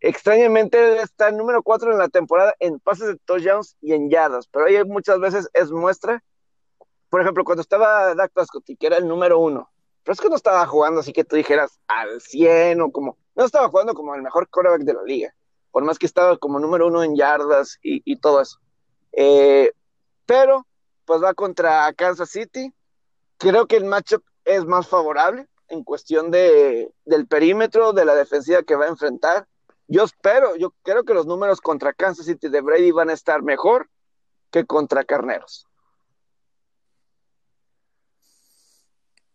Extrañamente 0.00 1.00
está 1.00 1.28
el 1.28 1.36
número 1.36 1.62
4 1.62 1.92
en 1.92 1.98
la 1.98 2.08
temporada 2.08 2.54
en 2.60 2.78
pases 2.78 3.06
de 3.06 3.16
touchdowns 3.24 3.76
y 3.80 3.94
en 3.94 4.10
yardas, 4.10 4.46
pero 4.48 4.66
ahí 4.66 4.82
muchas 4.84 5.18
veces 5.18 5.48
es 5.54 5.70
muestra. 5.70 6.22
Por 7.08 7.22
ejemplo, 7.22 7.44
cuando 7.44 7.62
estaba 7.62 8.14
Dak 8.14 8.32
Prescott, 8.32 8.64
que 8.78 8.86
era 8.86 8.98
el 8.98 9.08
número 9.08 9.38
1, 10.04 10.04
Prescott 10.04 10.30
no 10.30 10.36
estaba 10.36 10.66
jugando 10.66 11.00
así 11.00 11.12
que 11.12 11.24
tú 11.24 11.36
dijeras 11.36 11.80
al 11.88 12.20
100 12.20 12.80
o 12.80 12.92
como, 12.92 13.18
no 13.34 13.44
estaba 13.44 13.68
jugando 13.68 13.94
como 13.94 14.14
el 14.14 14.22
mejor 14.22 14.48
quarterback 14.48 14.82
de 14.82 14.94
la 14.94 15.02
liga, 15.02 15.34
por 15.70 15.84
más 15.84 15.98
que 15.98 16.06
estaba 16.06 16.36
como 16.36 16.60
número 16.60 16.86
uno 16.86 17.02
en 17.02 17.16
yardas 17.16 17.78
y, 17.82 18.02
y 18.04 18.16
todo 18.16 18.40
eso. 18.40 18.58
Eh, 19.12 19.72
pero, 20.26 20.66
pues 21.04 21.22
va 21.22 21.34
contra 21.34 21.92
Kansas 21.92 22.30
City. 22.30 22.72
Creo 23.38 23.66
que 23.66 23.76
el 23.76 23.84
matchup 23.84 24.22
es 24.44 24.64
más 24.64 24.88
favorable 24.88 25.46
en 25.68 25.84
cuestión 25.84 26.30
de, 26.30 26.92
del 27.04 27.26
perímetro, 27.26 27.92
de 27.92 28.04
la 28.04 28.14
defensiva 28.14 28.62
que 28.62 28.76
va 28.76 28.86
a 28.86 28.88
enfrentar. 28.88 29.46
Yo 29.86 30.04
espero, 30.04 30.56
yo 30.56 30.74
creo 30.82 31.04
que 31.04 31.14
los 31.14 31.26
números 31.26 31.60
contra 31.60 31.92
Kansas 31.92 32.26
City 32.26 32.48
de 32.48 32.60
Brady 32.60 32.90
van 32.90 33.10
a 33.10 33.12
estar 33.12 33.42
mejor 33.42 33.88
que 34.50 34.64
contra 34.64 35.04
Carneros. 35.04 35.66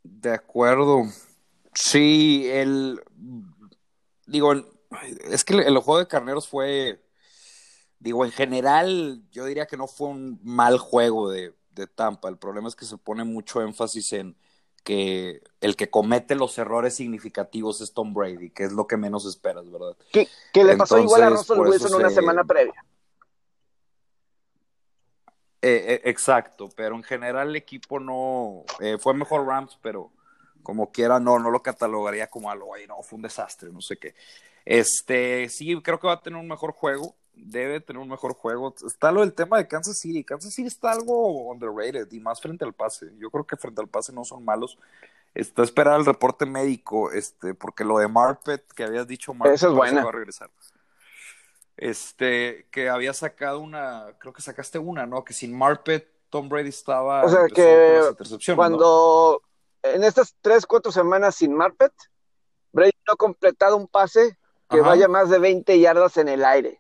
De 0.04 0.34
acuerdo. 0.34 1.04
Sí, 1.74 2.48
el. 2.50 3.02
Digo, 4.26 4.54
es 5.30 5.44
que 5.44 5.56
el 5.56 5.78
juego 5.78 6.00
de 6.00 6.08
Carneros 6.08 6.48
fue 6.48 7.00
digo, 8.00 8.26
en 8.26 8.32
general, 8.32 9.22
yo 9.32 9.46
diría 9.46 9.68
que 9.68 9.78
no 9.78 9.88
fue 9.88 10.08
un 10.08 10.40
mal 10.44 10.78
juego 10.78 11.30
de, 11.30 11.54
Tampa. 11.96 12.28
El 12.28 12.38
problema 12.38 12.68
es 12.68 12.76
que 12.76 12.84
se 12.84 12.98
pone 12.98 13.24
mucho 13.24 13.62
énfasis 13.62 14.12
en 14.12 14.36
que 14.84 15.42
el 15.62 15.78
que 15.78 15.90
comete 15.90 16.36
los 16.36 16.58
errores 16.58 16.94
significativos 16.94 17.80
es 17.80 17.94
Tom 17.94 18.14
Brady, 18.14 18.50
que 18.50 18.66
es 18.66 18.74
lo 18.74 18.86
que 18.86 18.98
menos 18.98 19.26
esperas, 19.26 19.72
¿verdad? 19.72 19.96
Que, 20.12 20.28
le 20.54 20.76
pasó 20.76 21.00
igual 21.00 21.24
a 21.24 21.30
Russell 21.30 21.58
Wilson 21.58 21.94
una 21.94 22.10
semana 22.10 22.44
previa. 22.44 22.84
Eh, 25.62 25.86
eh, 25.88 26.02
exacto, 26.06 26.70
pero 26.76 26.96
en 26.96 27.04
general 27.04 27.50
el 27.50 27.56
equipo 27.56 28.00
no 28.00 28.64
eh, 28.80 28.98
fue 28.98 29.14
mejor 29.14 29.46
Rams, 29.46 29.78
pero 29.82 30.10
como 30.64 30.92
quiera 30.92 31.20
no, 31.20 31.38
no 31.40 31.52
lo 31.52 31.62
catalogaría 31.62 32.28
como 32.28 32.50
algo, 32.50 32.74
ahí 32.74 32.88
no, 32.88 33.02
fue 33.04 33.18
un 33.18 33.24
desastre, 33.24 33.70
no 33.72 33.82
sé 33.82 33.98
qué. 33.98 34.16
Este, 34.66 35.50
sí, 35.50 35.82
creo 35.82 36.00
que 36.00 36.08
va 36.08 36.14
a 36.14 36.22
tener 36.22 36.40
un 36.40 36.48
mejor 36.48 36.72
juego 36.72 37.16
debe 37.42 37.80
tener 37.80 38.02
un 38.02 38.10
mejor 38.10 38.34
juego. 38.34 38.74
Está 38.86 39.12
lo 39.12 39.22
del 39.22 39.34
tema 39.34 39.58
de 39.58 39.68
Kansas 39.68 39.98
City. 39.98 40.24
Kansas 40.24 40.54
City 40.54 40.68
está 40.68 40.92
algo 40.92 41.50
underrated 41.50 42.12
y 42.12 42.20
más 42.20 42.42
frente 42.42 42.66
al 42.66 42.74
pase. 42.74 43.08
Yo 43.18 43.30
creo 43.30 43.46
que 43.46 43.58
frente 43.58 43.82
al 43.82 43.88
pase 43.88 44.14
no 44.14 44.24
son 44.24 44.44
malos. 44.44 44.78
Está 45.34 45.64
esperar 45.64 46.00
el 46.00 46.06
reporte 46.06 46.46
médico, 46.46 47.12
este, 47.12 47.54
porque 47.54 47.84
lo 47.84 48.00
de 48.00 48.08
Marpet 48.08 48.66
que 48.74 48.84
habías 48.84 49.08
dicho, 49.08 49.34
Marpet 49.34 49.56
Eso 49.56 49.70
es 49.70 49.76
buena. 49.76 50.04
va 50.04 50.10
a 50.10 50.14
regresar. 50.14 50.50
Este, 51.82 52.68
que 52.72 52.90
había 52.90 53.14
sacado 53.14 53.60
una, 53.60 54.16
creo 54.20 54.34
que 54.34 54.42
sacaste 54.42 54.80
una, 54.80 55.06
¿no? 55.06 55.24
Que 55.24 55.34
sin 55.34 55.58
Marpet, 55.58 56.12
Tom 56.30 56.50
Brady 56.50 56.70
estaba. 56.70 57.24
O 57.24 57.30
sea 57.30 57.48
que 57.48 58.02
cuando 58.56 59.42
en 59.84 60.04
estas 60.04 60.36
tres, 60.42 60.66
cuatro 60.66 60.92
semanas 60.92 61.36
sin 61.36 61.54
Marpet, 61.54 61.94
Brady 62.74 62.92
no 63.08 63.14
ha 63.14 63.18
completado 63.18 63.78
un 63.78 63.88
pase 63.88 64.38
que 64.70 64.82
vaya 64.82 65.08
más 65.08 65.30
de 65.30 65.40
20 65.40 65.80
yardas 65.80 66.18
en 66.18 66.28
el 66.28 66.46
aire 66.46 66.80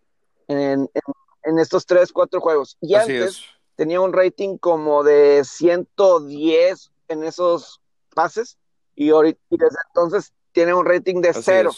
en, 0.49 1.59
estos 1.59 1.85
tres, 1.85 2.11
cuatro 2.11 2.41
juegos. 2.41 2.77
Y 2.81 2.95
antes 2.95 3.43
tenía 3.75 4.01
un 4.01 4.13
rating 4.13 4.57
como 4.57 5.03
de 5.03 5.43
110 5.43 6.91
en 7.07 7.23
esos 7.23 7.81
pases 8.13 8.57
y, 8.95 9.09
ahorita, 9.09 9.39
desde 9.49 9.77
entonces 9.87 10.33
tiene 10.51 10.73
un 10.73 10.85
rating 10.85 11.21
de 11.21 11.33
cero. 11.33 11.71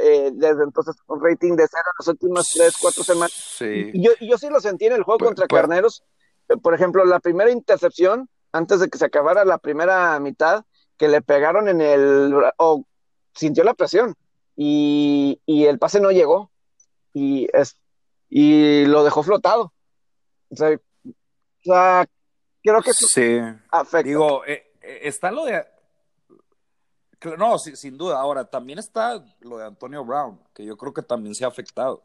Eh, 0.00 0.30
desde 0.32 0.64
entonces 0.64 0.96
un 1.06 1.22
rating 1.22 1.56
de 1.56 1.66
cero 1.68 1.84
en 1.86 1.96
las 1.98 2.08
últimas 2.08 2.50
tres, 2.52 2.74
cuatro 2.80 3.04
semanas. 3.04 3.32
Sí. 3.32 3.90
Y, 3.92 4.02
yo, 4.02 4.12
yo 4.20 4.38
sí 4.38 4.48
lo 4.48 4.60
sentí 4.60 4.86
en 4.86 4.92
el 4.92 5.02
juego 5.02 5.18
pues, 5.18 5.28
contra 5.28 5.46
pues 5.46 5.60
Carneros. 5.60 6.04
Eh, 6.48 6.56
por 6.56 6.74
ejemplo, 6.74 7.04
la 7.04 7.20
primera 7.20 7.50
intercepción, 7.50 8.28
antes 8.52 8.80
de 8.80 8.88
que 8.88 8.98
se 8.98 9.04
acabara 9.04 9.44
la 9.44 9.58
primera 9.58 10.18
mitad, 10.20 10.64
que 10.96 11.08
le 11.08 11.22
pegaron 11.22 11.68
en 11.68 11.80
el... 11.80 12.34
o 12.56 12.84
sintió 13.34 13.64
la 13.64 13.74
presión 13.74 14.14
y, 14.56 15.40
y 15.44 15.64
el 15.64 15.78
pase 15.78 16.00
no 16.00 16.10
llegó. 16.10 16.50
Y 17.12 17.48
es, 17.52 17.76
y 18.28 18.84
lo 18.86 19.04
dejó 19.04 19.22
flotado. 19.22 19.72
O 20.50 20.56
sea, 20.56 20.76
creo 22.62 22.82
que 22.82 22.90
eso 22.90 23.06
sí. 23.06 23.38
afecta. 23.70 24.02
Digo, 24.02 24.44
eh, 24.44 24.72
eh, 24.82 25.00
está 25.02 25.30
lo 25.30 25.44
de. 25.44 25.64
No, 27.38 27.58
sin 27.58 27.96
duda. 27.96 28.20
Ahora, 28.20 28.44
también 28.44 28.78
está 28.78 29.24
lo 29.40 29.58
de 29.58 29.66
Antonio 29.66 30.04
Brown, 30.04 30.40
que 30.52 30.64
yo 30.64 30.76
creo 30.76 30.92
que 30.92 31.02
también 31.02 31.34
se 31.34 31.44
ha 31.44 31.48
afectado. 31.48 32.02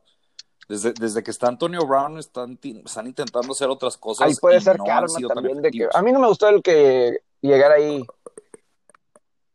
Desde, 0.68 0.94
desde 0.94 1.24
que 1.24 1.32
está 1.32 1.48
Antonio 1.48 1.86
Brown, 1.86 2.20
están, 2.20 2.60
están 2.62 3.08
intentando 3.08 3.52
hacer 3.52 3.70
otras 3.70 3.98
cosas. 3.98 4.28
Ahí 4.28 4.36
puede 4.36 4.62
ser 4.62 4.78
karma 4.78 5.08
también. 5.34 5.62
De 5.62 5.72
que, 5.72 5.88
a 5.92 6.02
mí 6.02 6.12
no 6.12 6.20
me 6.20 6.28
gustó 6.28 6.48
el 6.48 6.62
que 6.62 7.24
llegara 7.42 7.76
ahí. 7.76 8.06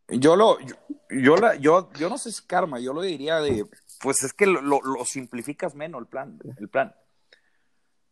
Yo 0.08 0.36
lo. 0.36 0.58
Yo, 0.60 0.74
yo, 1.10 1.36
la, 1.36 1.54
yo, 1.54 1.90
yo 1.98 2.08
no 2.08 2.18
sé 2.18 2.32
si 2.32 2.42
karma, 2.42 2.80
yo 2.80 2.92
lo 2.92 3.02
diría 3.02 3.40
de 3.40 3.64
pues 4.04 4.22
es 4.22 4.34
que 4.34 4.44
lo, 4.44 4.60
lo, 4.60 5.04
simplificas 5.06 5.74
menos 5.74 6.02
el 6.02 6.06
plan, 6.06 6.38
el 6.58 6.68
plan. 6.68 6.94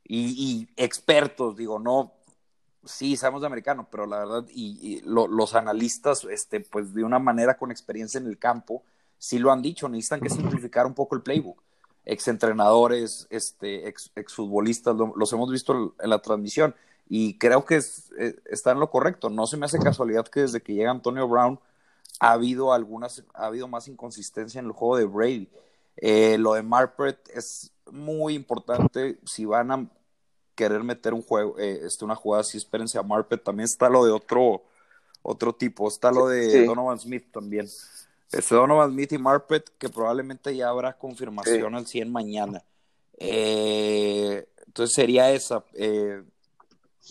Y, 0.04 0.68
expertos, 0.76 1.54
digo, 1.54 1.78
no, 1.78 2.14
sí, 2.84 3.16
sabemos 3.16 3.42
de 3.42 3.46
americano, 3.46 3.88
pero 3.90 4.06
la 4.06 4.18
verdad, 4.18 4.44
y, 4.48 5.00
los 5.04 5.54
analistas, 5.54 6.24
este, 6.24 6.60
pues 6.60 6.94
de 6.94 7.04
una 7.04 7.18
manera 7.18 7.56
con 7.56 7.70
experiencia 7.70 8.18
en 8.18 8.26
el 8.26 8.38
campo, 8.38 8.82
sí 9.18 9.38
lo 9.38 9.52
han 9.52 9.62
dicho, 9.62 9.88
necesitan 9.88 10.20
que 10.20 10.30
simplificar 10.30 10.86
un 10.86 10.94
poco 10.94 11.14
el 11.14 11.22
playbook. 11.22 11.62
Exentrenadores, 12.04 13.28
este, 13.30 13.88
ex, 13.88 14.10
exfutbolistas, 14.16 14.96
los 14.96 15.32
hemos 15.32 15.50
visto 15.50 15.94
en 16.00 16.10
la 16.10 16.20
transmisión 16.20 16.74
y 17.08 17.38
creo 17.38 17.64
que 17.64 17.76
eh, 18.18 18.36
está 18.46 18.72
en 18.72 18.80
lo 18.80 18.90
correcto. 18.90 19.30
No 19.30 19.46
se 19.46 19.56
me 19.56 19.66
hace 19.66 19.78
casualidad 19.78 20.26
que 20.26 20.40
desde 20.40 20.62
que 20.62 20.74
llega 20.74 20.90
Antonio 20.90 21.28
Brown 21.28 21.60
ha 22.20 22.32
habido 22.32 22.72
algunas, 22.72 23.22
ha 23.34 23.46
habido 23.46 23.68
más 23.68 23.86
inconsistencia 23.86 24.58
en 24.60 24.66
el 24.66 24.72
juego 24.72 24.96
de 24.96 25.04
Brady. 25.04 25.48
Eh, 25.96 26.38
lo 26.38 26.54
de 26.54 26.62
Marpret 26.62 27.18
es 27.34 27.72
muy 27.90 28.34
importante. 28.34 29.18
Si 29.24 29.44
van 29.44 29.70
a 29.70 29.88
querer 30.54 30.82
meter 30.82 31.14
un 31.14 31.22
juego, 31.22 31.58
eh, 31.58 31.80
este, 31.84 32.04
una 32.04 32.14
jugada 32.14 32.42
así, 32.42 32.58
espérense 32.58 32.98
a 32.98 33.02
Marpet. 33.02 33.42
También 33.42 33.64
está 33.64 33.88
lo 33.88 34.04
de 34.04 34.12
otro, 34.12 34.62
otro 35.22 35.54
tipo. 35.54 35.88
Está 35.88 36.10
lo 36.10 36.28
de 36.28 36.66
Donovan 36.66 36.98
Smith 36.98 37.26
también. 37.32 37.66
Este 38.30 38.54
Donovan 38.54 38.92
Smith 38.92 39.12
y 39.12 39.18
Marpet, 39.18 39.70
que 39.78 39.88
probablemente 39.88 40.54
ya 40.56 40.68
habrá 40.68 40.96
confirmación 40.96 41.74
al 41.74 41.86
100 41.86 42.10
mañana. 42.10 42.62
Eh, 43.18 44.46
entonces 44.66 44.94
sería 44.94 45.30
esa. 45.30 45.64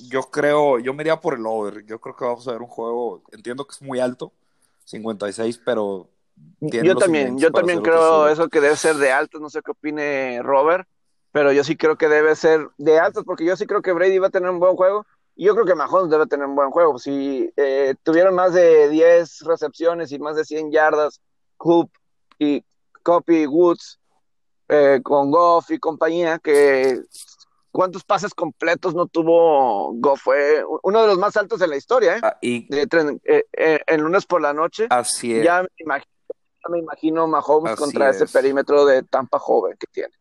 yo 0.10 0.24
creo, 0.24 0.80
yo 0.80 0.94
me 0.94 1.04
iría 1.04 1.20
por 1.20 1.36
el 1.36 1.46
over. 1.46 1.86
Yo 1.86 2.00
creo 2.00 2.16
que 2.16 2.26
vamos 2.26 2.48
a 2.48 2.54
ver 2.54 2.62
un 2.62 2.68
juego, 2.68 3.22
entiendo 3.32 3.66
que 3.66 3.74
es 3.74 3.82
muy 3.82 4.00
alto, 4.00 4.32
56, 4.86 5.62
pero 5.64 6.10
yo 6.60 6.96
también, 6.96 7.40
yo 7.40 7.52
también 7.52 7.82
creo 7.82 8.28
eso 8.28 8.48
que 8.50 8.62
debe 8.62 8.76
ser 8.76 8.96
de 8.96 9.12
altos, 9.12 9.42
no 9.42 9.50
sé 9.50 9.62
qué 9.64 9.72
opine 9.72 10.42
Robert, 10.44 10.88
pero 11.32 11.52
yo 11.52 11.64
sí 11.64 11.78
creo 11.78 11.98
que 11.98 12.08
debe 12.08 12.36
ser 12.36 12.68
de 12.78 13.00
altos, 13.00 13.24
porque 13.26 13.46
yo 13.46 13.56
sí 13.56 13.66
creo 13.66 13.82
que 13.82 13.94
Brady 13.94 14.20
va 14.20 14.28
a 14.28 14.32
tener 14.32 14.50
un 14.50 14.60
buen 14.60 14.76
juego, 14.76 15.06
y 15.36 15.46
yo 15.46 15.54
creo 15.54 15.66
que 15.66 15.76
Mahomes 15.76 16.10
debe 16.10 16.28
tener 16.28 16.46
un 16.46 16.56
buen 16.56 16.72
juego. 16.72 17.00
Si 17.00 17.52
eh, 17.56 17.96
tuvieron 18.04 18.36
más 18.36 18.54
de 18.54 18.90
10 18.90 19.42
recepciones 19.42 20.12
y 20.12 20.20
más 20.20 20.36
de 20.36 20.46
100 20.46 20.72
yardas, 20.72 21.22
Coop 21.58 21.90
y 22.38 22.64
Copy 23.04 23.48
Woods, 23.48 24.00
eh, 24.68 25.00
con 25.04 25.32
Goff 25.32 25.72
y 25.72 25.80
compañía, 25.80 26.38
que 26.40 27.02
cuántos 27.72 28.04
pases 28.04 28.34
completos 28.34 28.94
no 28.94 29.08
tuvo 29.08 29.94
Goff, 29.96 30.22
fue 30.22 30.64
uno 30.84 31.02
de 31.02 31.08
los 31.08 31.18
más 31.18 31.38
altos 31.38 31.60
de 31.60 31.68
la 31.68 31.78
historia, 31.78 32.18
¿eh? 32.18 32.22
Ah, 32.24 32.38
y 32.42 32.68
de, 32.68 32.88
eh, 33.24 33.80
el 33.88 34.02
lunes 34.02 34.26
por 34.26 34.42
la 34.42 34.54
noche. 34.54 34.88
Así 34.90 35.34
es. 35.34 35.46
Ya 35.46 35.64
me 35.64 35.70
imagino 35.78 36.12
me 36.70 36.80
imagino 36.80 37.28
Mahomes 37.28 37.76
contra 37.76 38.10
ese 38.10 38.28
perímetro 38.28 38.86
de 38.86 39.04
Tampa 39.04 39.40
joven 39.40 39.76
que 39.80 39.88
tiene. 39.88 40.14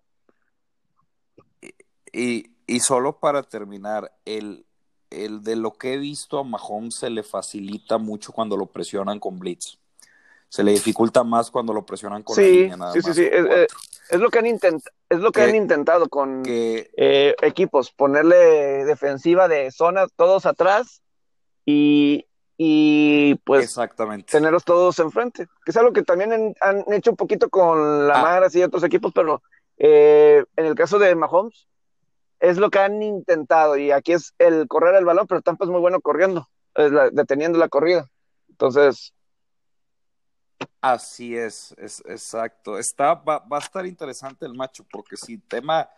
Y, 2.12 2.50
y 2.66 2.80
solo 2.80 3.18
para 3.18 3.42
terminar, 3.42 4.12
el, 4.24 4.64
el 5.10 5.42
de 5.42 5.56
lo 5.56 5.72
que 5.72 5.94
he 5.94 5.98
visto 5.98 6.38
a 6.38 6.44
Mahomes 6.44 6.94
se 6.94 7.10
le 7.10 7.22
facilita 7.22 7.98
mucho 7.98 8.32
cuando 8.32 8.56
lo 8.56 8.66
presionan 8.66 9.18
con 9.18 9.38
blitz. 9.38 9.78
Se 10.48 10.64
le 10.64 10.72
dificulta 10.72 11.22
más 11.22 11.50
cuando 11.50 11.72
lo 11.72 11.86
presionan 11.86 12.24
con 12.24 12.34
sí, 12.34 12.42
la 12.42 12.76
línea 12.76 12.92
sí, 12.92 13.02
sí, 13.02 13.14
sí, 13.14 13.28
es, 13.30 14.20
lo 14.20 14.30
que 14.30 14.40
han 14.40 14.46
intentado, 14.46 14.96
es 15.08 15.20
lo 15.20 15.30
que, 15.30 15.42
han 15.42 15.54
intentado 15.54 16.08
con 16.08 16.42
eh, 16.44 17.36
equipos, 17.40 17.92
ponerle 17.92 18.84
defensiva 18.84 19.46
de 19.46 19.70
zona 19.70 20.08
todos 20.16 20.46
atrás 20.46 21.02
y, 21.64 22.26
y 22.56 23.36
pues 23.44 23.64
Exactamente. 23.64 24.32
tenerlos 24.32 24.64
todos 24.64 24.98
enfrente. 24.98 25.46
Que 25.64 25.70
es 25.70 25.76
algo 25.76 25.92
que 25.92 26.02
también 26.02 26.54
han, 26.60 26.84
hecho 26.92 27.12
un 27.12 27.16
poquito 27.16 27.48
con 27.48 28.08
la 28.08 28.38
ah. 28.38 28.48
y 28.52 28.62
otros 28.62 28.82
equipos, 28.82 29.12
pero 29.14 29.42
eh, 29.78 30.44
en 30.56 30.66
el 30.66 30.74
caso 30.74 30.98
de 30.98 31.14
Mahomes, 31.14 31.69
es 32.40 32.56
lo 32.56 32.70
que 32.70 32.78
han 32.78 33.02
intentado 33.02 33.76
y 33.76 33.92
aquí 33.92 34.12
es 34.12 34.34
el 34.38 34.66
correr 34.66 34.94
el 34.94 35.04
balón, 35.04 35.26
pero 35.26 35.42
Tampa 35.42 35.64
es 35.64 35.70
muy 35.70 35.80
bueno 35.80 36.00
corriendo, 36.00 36.48
deteniendo 37.12 37.58
la 37.58 37.68
corrida. 37.68 38.10
Entonces... 38.48 39.14
Así 40.80 41.36
es, 41.36 41.74
es 41.78 42.02
exacto. 42.06 42.78
Está, 42.78 43.14
va, 43.14 43.44
a 43.50 43.58
estar 43.58 43.86
interesante 43.86 44.44
el 44.44 44.54
macho, 44.54 44.84
porque 44.90 45.16
si 45.16 45.38
tema, 45.38 45.88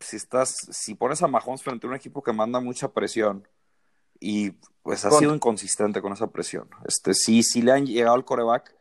si 0.00 0.16
estás, 0.16 0.56
si 0.70 0.94
pones 0.94 1.22
a 1.22 1.28
Mahomes 1.28 1.62
frente 1.62 1.86
a 1.86 1.90
un 1.90 1.96
equipo 1.96 2.22
que 2.22 2.32
manda 2.32 2.60
mucha 2.60 2.88
presión 2.88 3.46
y 4.20 4.52
pues 4.82 5.04
ha 5.04 5.10
sido 5.10 5.34
inconsistente 5.34 6.00
con 6.00 6.12
esa 6.12 6.28
presión. 6.28 6.68
Este, 6.86 7.14
sí, 7.14 7.42
sí 7.42 7.62
le 7.62 7.72
han 7.72 7.86
llegado 7.86 8.14
al 8.14 8.24
coreback. 8.24 8.74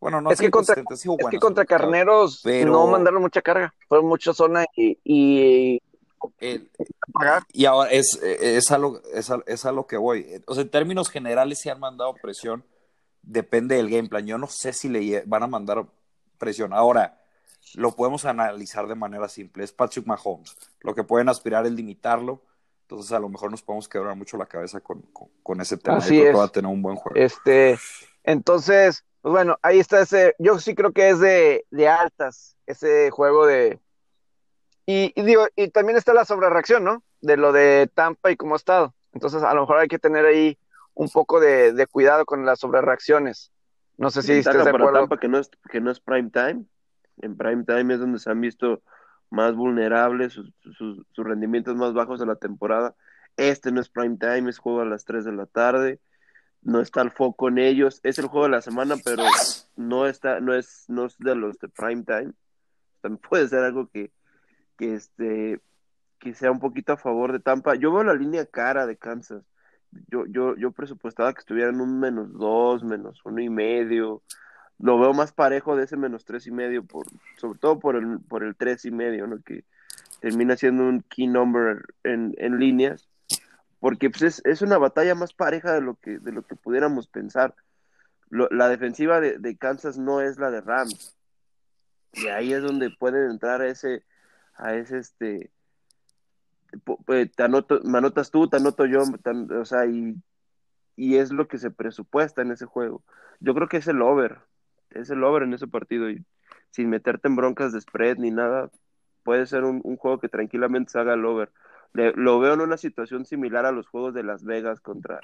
Bueno, 0.00 0.20
no 0.20 0.30
es 0.30 0.40
que 0.40 0.50
contra, 0.50 0.74
es 0.90 1.06
que 1.30 1.38
contra 1.38 1.64
Carneros 1.64 2.44
no 2.44 2.86
mandaron 2.86 3.22
mucha 3.22 3.40
carga, 3.40 3.74
fue 3.88 4.02
mucha 4.02 4.34
zona 4.34 4.66
y, 4.76 4.98
y 5.04 5.80
y 7.52 7.64
ahora 7.64 7.90
es, 7.90 8.20
es, 8.22 8.70
a 8.70 8.78
lo, 8.78 9.02
es, 9.12 9.30
es, 9.46 9.64
a, 9.64 9.72
lo 9.72 9.86
que 9.86 9.96
voy. 9.96 10.42
O 10.46 10.54
sea, 10.54 10.62
en 10.62 10.70
términos 10.70 11.10
generales, 11.10 11.60
si 11.60 11.68
han 11.68 11.80
mandado 11.80 12.14
presión, 12.14 12.64
depende 13.22 13.76
del 13.76 13.90
game 13.90 14.08
plan. 14.08 14.26
Yo 14.26 14.38
no 14.38 14.46
sé 14.46 14.72
si 14.72 14.88
le 14.88 15.22
van 15.26 15.42
a 15.42 15.46
mandar 15.46 15.86
presión. 16.38 16.72
Ahora, 16.72 17.20
lo 17.74 17.92
podemos 17.92 18.24
analizar 18.24 18.86
de 18.86 18.94
manera 18.94 19.28
simple. 19.28 19.64
Es 19.64 19.72
Patrick 19.72 20.06
Mahomes. 20.06 20.56
Lo 20.80 20.94
que 20.94 21.04
pueden 21.04 21.28
aspirar 21.28 21.66
es 21.66 21.72
limitarlo. 21.72 22.42
Entonces, 22.82 23.12
a 23.12 23.18
lo 23.18 23.28
mejor 23.28 23.50
nos 23.50 23.62
podemos 23.62 23.88
quebrar 23.88 24.14
mucho 24.14 24.36
la 24.36 24.46
cabeza 24.46 24.80
con, 24.80 25.02
con, 25.42 25.60
ese 25.60 25.78
tema. 25.78 25.98
Así 25.98 26.22
va 26.22 26.44
a 26.44 26.48
tener 26.48 26.70
un 26.70 26.82
buen 26.82 26.96
juego. 26.96 27.16
Este, 27.18 27.78
entonces, 28.24 29.04
pues 29.22 29.32
bueno, 29.32 29.58
ahí 29.62 29.78
está 29.78 30.00
ese. 30.00 30.34
Yo 30.38 30.58
sí 30.58 30.74
creo 30.74 30.92
que 30.92 31.10
es 31.10 31.20
de, 31.20 31.64
de 31.70 31.88
altas 31.88 32.56
ese 32.66 33.10
juego 33.10 33.46
de, 33.46 33.78
y, 34.86 35.12
digo, 35.22 35.46
y 35.56 35.68
también 35.68 35.96
está 35.96 36.12
la 36.12 36.24
sobrereacción, 36.24 36.84
¿no? 36.84 37.02
De 37.20 37.36
lo 37.36 37.52
de 37.52 37.90
Tampa 37.94 38.30
y 38.30 38.36
cómo 38.36 38.54
ha 38.54 38.56
estado. 38.56 38.94
Entonces, 39.12 39.42
a 39.42 39.54
lo 39.54 39.62
mejor 39.62 39.78
hay 39.78 39.88
que 39.88 39.98
tener 39.98 40.26
ahí 40.26 40.58
un 40.92 41.08
poco 41.08 41.40
de, 41.40 41.86
cuidado 41.90 42.24
con 42.26 42.44
las 42.44 42.60
sobrereacciones. 42.60 43.50
No 43.96 44.10
sé 44.10 44.22
si 44.22 44.32
estás 44.32 44.64
de 44.64 44.70
acuerdo. 44.70 44.92
Tampa 44.92 45.18
que 45.18 45.28
no 45.28 45.38
es, 45.38 45.50
que 45.70 45.80
no 45.80 45.90
es 45.90 46.00
prime 46.00 46.30
time. 46.30 46.64
En 47.22 47.36
prime 47.36 47.64
time 47.64 47.94
es 47.94 48.00
donde 48.00 48.18
se 48.18 48.30
han 48.30 48.40
visto 48.40 48.82
más 49.30 49.54
vulnerables, 49.54 50.34
sus, 50.34 50.52
sus, 50.76 51.06
rendimientos 51.16 51.76
más 51.76 51.94
bajos 51.94 52.20
de 52.20 52.26
la 52.26 52.36
temporada. 52.36 52.94
Este 53.36 53.72
no 53.72 53.80
es 53.80 53.88
prime 53.88 54.16
time, 54.18 54.50
es 54.50 54.58
juego 54.58 54.80
a 54.80 54.84
las 54.84 55.04
3 55.04 55.24
de 55.24 55.32
la 55.32 55.46
tarde. 55.46 56.00
No 56.64 56.80
está 56.80 57.02
el 57.02 57.10
foco 57.10 57.48
en 57.48 57.58
ellos. 57.58 58.00
Es 58.02 58.18
el 58.18 58.26
juego 58.26 58.46
de 58.46 58.52
la 58.52 58.62
semana, 58.62 58.96
pero 59.04 59.22
no 59.76 60.06
está, 60.06 60.40
no 60.40 60.54
es, 60.54 60.86
no 60.88 61.06
es 61.06 61.16
de 61.18 61.34
los 61.34 61.58
de 61.58 61.68
prime 61.68 62.02
time. 62.02 62.32
También 63.00 63.20
puede 63.28 63.48
ser 63.48 63.60
algo 63.60 63.88
que, 63.88 64.10
que 64.76 64.94
este 64.94 65.60
que 66.18 66.32
sea 66.32 66.50
un 66.50 66.58
poquito 66.58 66.94
a 66.94 66.96
favor 66.96 67.32
de 67.32 67.40
Tampa. 67.40 67.74
Yo 67.74 67.92
veo 67.92 68.02
la 68.02 68.14
línea 68.14 68.46
cara 68.46 68.86
de 68.86 68.96
Kansas. 68.96 69.44
Yo, 70.08 70.24
yo, 70.26 70.56
yo 70.56 70.72
presupuestaba 70.72 71.34
que 71.34 71.40
estuvieran 71.40 71.82
un 71.82 72.00
menos 72.00 72.32
dos, 72.32 72.82
menos 72.82 73.20
uno 73.24 73.42
y 73.42 73.50
medio. 73.50 74.22
Lo 74.78 74.98
veo 74.98 75.12
más 75.12 75.32
parejo 75.32 75.76
de 75.76 75.84
ese 75.84 75.98
menos 75.98 76.24
tres 76.24 76.46
y 76.46 76.50
medio, 76.50 76.82
por, 76.82 77.06
sobre 77.36 77.58
todo 77.58 77.78
por 77.78 77.96
el, 77.96 78.20
por 78.20 78.42
el 78.42 78.56
tres 78.56 78.86
y 78.86 78.90
medio, 78.90 79.26
¿no? 79.26 79.42
Que 79.42 79.64
termina 80.20 80.56
siendo 80.56 80.84
un 80.84 81.02
key 81.02 81.26
number 81.26 81.84
en, 82.02 82.34
en 82.38 82.58
líneas. 82.58 83.08
Porque 83.84 84.08
pues, 84.08 84.22
es, 84.22 84.42
es, 84.46 84.62
una 84.62 84.78
batalla 84.78 85.14
más 85.14 85.34
pareja 85.34 85.74
de 85.74 85.82
lo 85.82 85.96
que, 85.96 86.18
de 86.18 86.32
lo 86.32 86.40
que 86.40 86.56
pudiéramos 86.56 87.06
pensar. 87.06 87.54
la 88.30 88.70
defensiva 88.70 89.20
de, 89.20 89.36
de 89.38 89.58
Kansas 89.58 89.98
no 89.98 90.22
es 90.22 90.38
la 90.38 90.50
de 90.50 90.62
Rams. 90.62 91.14
Y 92.14 92.28
ahí 92.28 92.54
es 92.54 92.62
donde 92.62 92.88
pueden 92.98 93.30
entrar 93.30 93.60
ese, 93.60 94.02
a 94.54 94.74
ese, 94.74 94.96
este, 95.00 95.50
eh, 97.08 97.26
te 97.36 97.42
anoto, 97.42 97.82
me 97.84 97.98
anotas 97.98 98.30
tú, 98.30 98.48
te 98.48 98.56
anoto 98.56 98.86
yo, 98.86 99.02
o 99.60 99.64
sea, 99.66 99.84
y, 99.84 100.16
y 100.96 101.16
es 101.16 101.30
lo 101.30 101.46
que 101.46 101.58
se 101.58 101.70
presupuesta 101.70 102.40
en 102.40 102.52
ese 102.52 102.64
juego. 102.64 103.04
Yo 103.40 103.54
creo 103.54 103.68
que 103.68 103.76
es 103.76 103.86
el 103.86 104.00
over, 104.00 104.38
es 104.92 105.10
el 105.10 105.22
over 105.22 105.42
en 105.42 105.52
ese 105.52 105.66
partido, 105.66 106.08
y 106.08 106.24
sin 106.70 106.88
meterte 106.88 107.28
en 107.28 107.36
broncas 107.36 107.74
de 107.74 107.82
spread 107.82 108.16
ni 108.16 108.30
nada, 108.30 108.70
puede 109.24 109.44
ser 109.44 109.64
un, 109.64 109.82
juego 109.98 110.20
que 110.20 110.30
tranquilamente 110.30 110.92
se 110.92 110.98
haga 111.00 111.12
el 111.12 111.26
over. 111.26 111.52
Lo 111.94 112.40
veo 112.40 112.54
en 112.54 112.60
una 112.60 112.76
situación 112.76 113.24
similar 113.24 113.66
a 113.66 113.72
los 113.72 113.86
juegos 113.86 114.14
de 114.14 114.24
Las 114.24 114.44
Vegas 114.44 114.80
contra, 114.80 115.20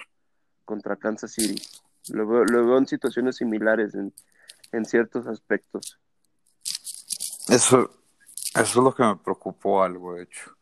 contra 0.64 0.96
Kansas 0.96 1.32
City. 1.32 1.60
Lo 2.08 2.26
veo, 2.26 2.78
en 2.78 2.86
situaciones 2.86 3.36
similares 3.36 3.94
en, 3.94 4.12
en 4.72 4.84
ciertos 4.84 5.26
aspectos. 5.26 5.98
Eso, 7.48 7.90
eso 8.54 8.62
es 8.62 8.76
lo 8.76 8.94
que 8.94 9.02
me 9.02 9.16
preocupó 9.16 9.82
algo, 9.82 10.14
de 10.14 10.22
hecho. 10.22 10.56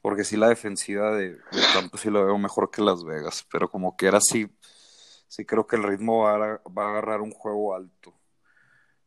Porque 0.00 0.24
sí, 0.24 0.36
la 0.36 0.48
defensiva 0.48 1.16
de, 1.16 1.38
Tampa 1.72 1.98
sí 1.98 2.10
lo 2.10 2.24
veo 2.24 2.38
mejor 2.38 2.70
que 2.70 2.82
Las 2.82 3.04
Vegas. 3.04 3.46
Pero 3.50 3.70
como 3.70 3.96
que 3.96 4.06
era 4.06 4.18
así, 4.18 4.48
sí 5.28 5.44
creo 5.44 5.66
que 5.66 5.76
el 5.76 5.82
ritmo 5.82 6.24
va 6.24 6.34
a, 6.34 6.60
va 6.68 6.84
a 6.84 6.90
agarrar 6.90 7.20
un 7.20 7.32
juego 7.32 7.74
alto. 7.74 8.14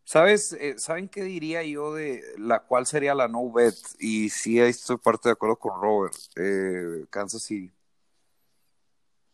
¿Sabes? 0.08 0.54
Eh, 0.54 0.76
¿Saben 0.78 1.10
qué 1.10 1.22
diría 1.22 1.64
yo 1.64 1.94
de 1.94 2.24
la 2.38 2.62
cual 2.62 2.86
sería 2.86 3.14
la 3.14 3.28
no 3.28 3.52
bet? 3.52 3.76
Y 4.00 4.30
sí, 4.30 4.58
ahí 4.58 4.70
estoy 4.70 4.96
parte 4.96 5.28
de 5.28 5.34
acuerdo 5.34 5.58
con 5.58 5.82
Robert. 5.82 6.16
Eh, 6.38 7.06
Kansas 7.10 7.44
City. 7.44 7.70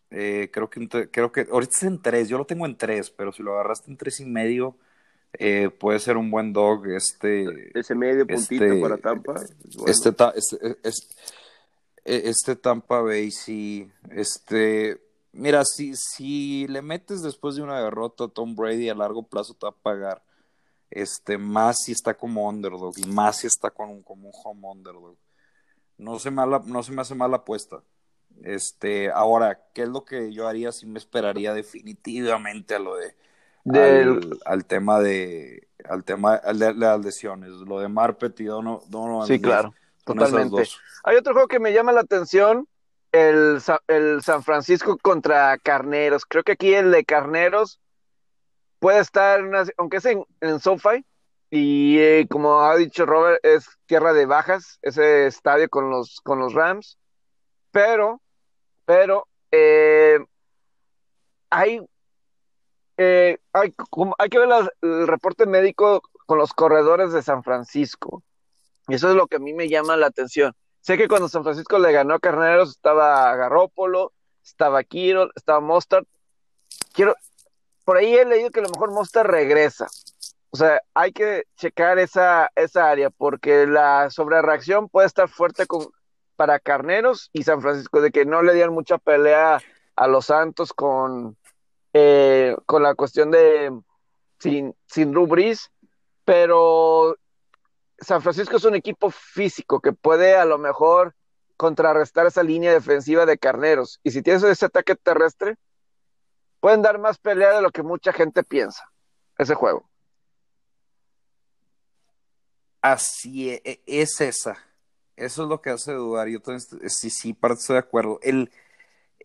Eh, 0.09 0.49
creo 0.51 0.71
que 0.71 1.11
creo 1.11 1.32
que 1.32 1.47
ahorita 1.51 1.74
es 1.76 1.84
en 1.84 2.01
tres, 2.01 2.28
yo 2.28 2.39
lo 2.39 2.45
tengo 2.45 2.65
en 2.65 2.76
tres, 2.76 3.11
pero 3.11 3.32
si 3.32 3.43
lo 3.43 3.53
agarraste 3.53 3.91
en 3.91 3.97
tres 3.97 4.19
y 4.19 4.26
medio, 4.26 4.76
eh, 5.34 5.69
puede 5.69 5.99
ser 5.99 6.17
un 6.17 6.32
buen 6.32 6.51
dog. 6.53 6.88
Este, 6.88 7.78
Ese 7.78 7.93
medio 7.93 8.26
puntito 8.26 8.65
este, 8.65 8.82
para 8.82 8.97
Tampa. 8.97 9.36
Este, 9.86 10.09
este, 10.82 12.30
este, 12.30 12.55
Tampa 12.55 12.99
Bay, 13.01 13.30
sí. 13.30 13.91
Este, 14.09 14.99
mira, 15.34 15.65
si, 15.65 15.93
si 15.95 16.65
le 16.67 16.82
metes 16.82 17.21
después 17.21 17.53
de 17.57 17.61
una 17.61 17.80
derrota 17.80 18.24
a 18.24 18.28
Tom 18.28 18.55
Brady 18.55 18.89
a 18.89 18.95
largo 18.95 19.21
plazo 19.21 19.53
te 19.53 19.67
va 19.67 19.69
a 19.69 19.76
pagar. 19.76 20.24
Este, 20.95 21.39
más 21.39 21.83
si 21.83 21.91
está 21.91 22.13
como 22.13 22.47
underdog 22.47 22.93
y 22.97 23.05
más 23.05 23.39
si 23.39 23.47
está 23.47 23.71
con, 23.71 24.03
como 24.03 24.27
un 24.29 24.33
home 24.43 24.67
underdog. 24.67 25.17
No 25.97 26.19
se, 26.19 26.29
me 26.29 26.43
no 26.45 26.83
se 26.83 26.91
me 26.91 27.01
hace 27.01 27.15
mala 27.15 27.37
apuesta. 27.37 27.81
Este, 28.43 29.09
ahora, 29.11 29.59
¿qué 29.73 29.83
es 29.83 29.89
lo 29.89 30.05
que 30.05 30.31
yo 30.31 30.47
haría 30.47 30.71
si 30.71 30.85
me 30.85 30.99
esperaría 30.99 31.53
definitivamente 31.53 32.75
a 32.75 32.79
lo 32.79 32.95
de 32.95 33.15
del... 33.63 34.39
Al, 34.45 34.65
tema 34.65 34.99
de 34.99 35.67
al 35.87 36.03
tema 36.03 36.37
de, 36.37 36.73
las 36.73 37.03
lesiones, 37.03 37.49
lo 37.49 37.79
de 37.79 37.87
Marpet 37.87 38.39
y 38.41 38.45
Dono, 38.45 38.81
Sí, 39.25 39.39
claro, 39.39 39.73
totalmente. 40.03 40.63
Hay 41.03 41.15
otro 41.15 41.33
juego 41.33 41.47
que 41.47 41.59
me 41.59 41.73
llama 41.73 41.91
la 41.91 42.01
atención, 42.01 42.67
el, 43.11 43.59
el 43.87 44.21
San 44.21 44.43
Francisco 44.43 44.97
contra 44.97 45.57
Carneros. 45.57 46.25
Creo 46.25 46.43
que 46.43 46.53
aquí 46.53 46.73
el 46.73 46.91
de 46.91 47.03
Carneros 47.03 47.79
puede 48.84 48.99
estar, 48.99 49.39
aunque 49.77 49.95
es 49.95 50.05
en, 50.05 50.25
en 50.41 50.59
SoFi, 50.59 51.05
y 51.49 51.99
eh, 51.99 52.27
como 52.29 52.63
ha 52.63 52.75
dicho 52.75 53.05
Robert, 53.05 53.39
es 53.41 53.65
tierra 53.86 54.11
de 54.11 54.25
bajas, 54.25 54.77
ese 54.81 55.25
estadio 55.25 55.69
con 55.69 55.89
los, 55.89 56.19
con 56.19 56.39
los 56.39 56.53
Rams, 56.53 56.97
pero, 57.71 58.21
pero, 58.84 59.25
eh, 59.51 60.19
hay 61.49 61.79
eh, 62.97 63.38
hay, 63.53 63.73
hay, 64.17 64.29
que 64.29 64.39
ver 64.39 64.49
el 64.81 65.07
reporte 65.07 65.45
médico 65.45 66.01
con 66.25 66.38
los 66.38 66.53
corredores 66.53 67.13
de 67.13 67.21
San 67.21 67.41
Francisco. 67.41 68.21
Y 68.89 68.95
eso 68.95 69.09
es 69.09 69.15
lo 69.15 69.27
que 69.27 69.38
a 69.38 69.39
mí 69.39 69.53
me 69.53 69.69
llama 69.69 69.95
la 69.95 70.07
atención. 70.07 70.53
Sé 70.81 70.97
que 70.97 71.07
cuando 71.07 71.29
San 71.29 71.43
Francisco 71.43 71.79
le 71.79 71.93
ganó 71.93 72.15
a 72.15 72.19
Carneros 72.19 72.71
estaba 72.71 73.34
Garrópolo, 73.38 74.11
estaba 74.43 74.84
Kiro, 74.84 75.29
estaba 75.36 75.61
Mostard. 75.61 76.05
Quiero, 76.93 77.15
por 77.84 77.97
ahí 77.97 78.15
he 78.15 78.25
leído 78.25 78.51
que 78.51 78.59
a 78.59 78.63
lo 78.63 78.69
mejor 78.69 78.91
Mostard 78.91 79.29
regresa. 79.29 79.88
O 80.51 80.57
sea, 80.57 80.81
hay 80.93 81.11
que 81.11 81.45
checar 81.57 81.97
esa, 81.99 82.51
esa 82.55 82.89
área 82.89 83.09
porque 83.09 83.65
la 83.65 84.09
sobrereacción 84.09 84.88
puede 84.88 85.07
estar 85.07 85.27
fuerte 85.27 85.65
con, 85.65 85.88
para 86.36 86.59
Carneros 86.59 87.29
y 87.34 87.43
San 87.43 87.61
Francisco, 87.61 88.01
de 88.01 88.11
que 88.11 88.25
no 88.25 88.43
le 88.43 88.53
dieran 88.53 88.73
mucha 88.73 88.97
pelea 88.97 89.61
a 89.95 90.07
los 90.07 90.27
Santos 90.27 90.73
con, 90.73 91.38
eh, 91.93 92.55
con 92.65 92.84
la 92.84 92.95
cuestión 92.95 93.31
de 93.31 93.71
sin, 94.39 94.75
sin 94.88 95.11
Drew 95.11 95.27
pero 96.25 97.15
San 97.99 98.21
Francisco 98.21 98.57
es 98.57 98.65
un 98.65 98.75
equipo 98.75 99.09
físico 99.09 99.79
que 99.79 99.93
puede 99.93 100.36
a 100.36 100.45
lo 100.45 100.57
mejor 100.57 101.15
contrarrestar 101.57 102.25
esa 102.25 102.43
línea 102.43 102.71
defensiva 102.71 103.25
de 103.25 103.38
carneros. 103.38 103.99
Y 104.03 104.11
si 104.11 104.21
tienes 104.21 104.43
ese 104.43 104.65
ataque 104.65 104.95
terrestre, 104.95 105.55
pueden 106.64 106.82
dar 106.82 106.97
más 106.97 107.18
pelea 107.18 107.51
de 107.51 107.61
lo 107.61 107.72
que 107.72 107.84
mucha 107.84 108.14
gente 108.14 108.41
piensa, 108.41 108.89
ese 109.38 109.53
juego. 109.53 109.84
Así 112.82 113.49
es, 113.49 113.61
e, 113.66 113.84
es 113.86 114.22
esa. 114.22 114.57
Eso 115.18 115.43
es 115.43 115.49
lo 115.49 115.61
que 115.61 115.72
hace 115.72 115.91
dudar. 115.91 116.30
Yo 116.30 116.39
sí, 116.88 117.09
sí, 117.09 117.34
parte 117.34 117.59
estoy 117.59 117.74
de 117.74 117.80
acuerdo. 117.80 118.18
El, 118.24 118.49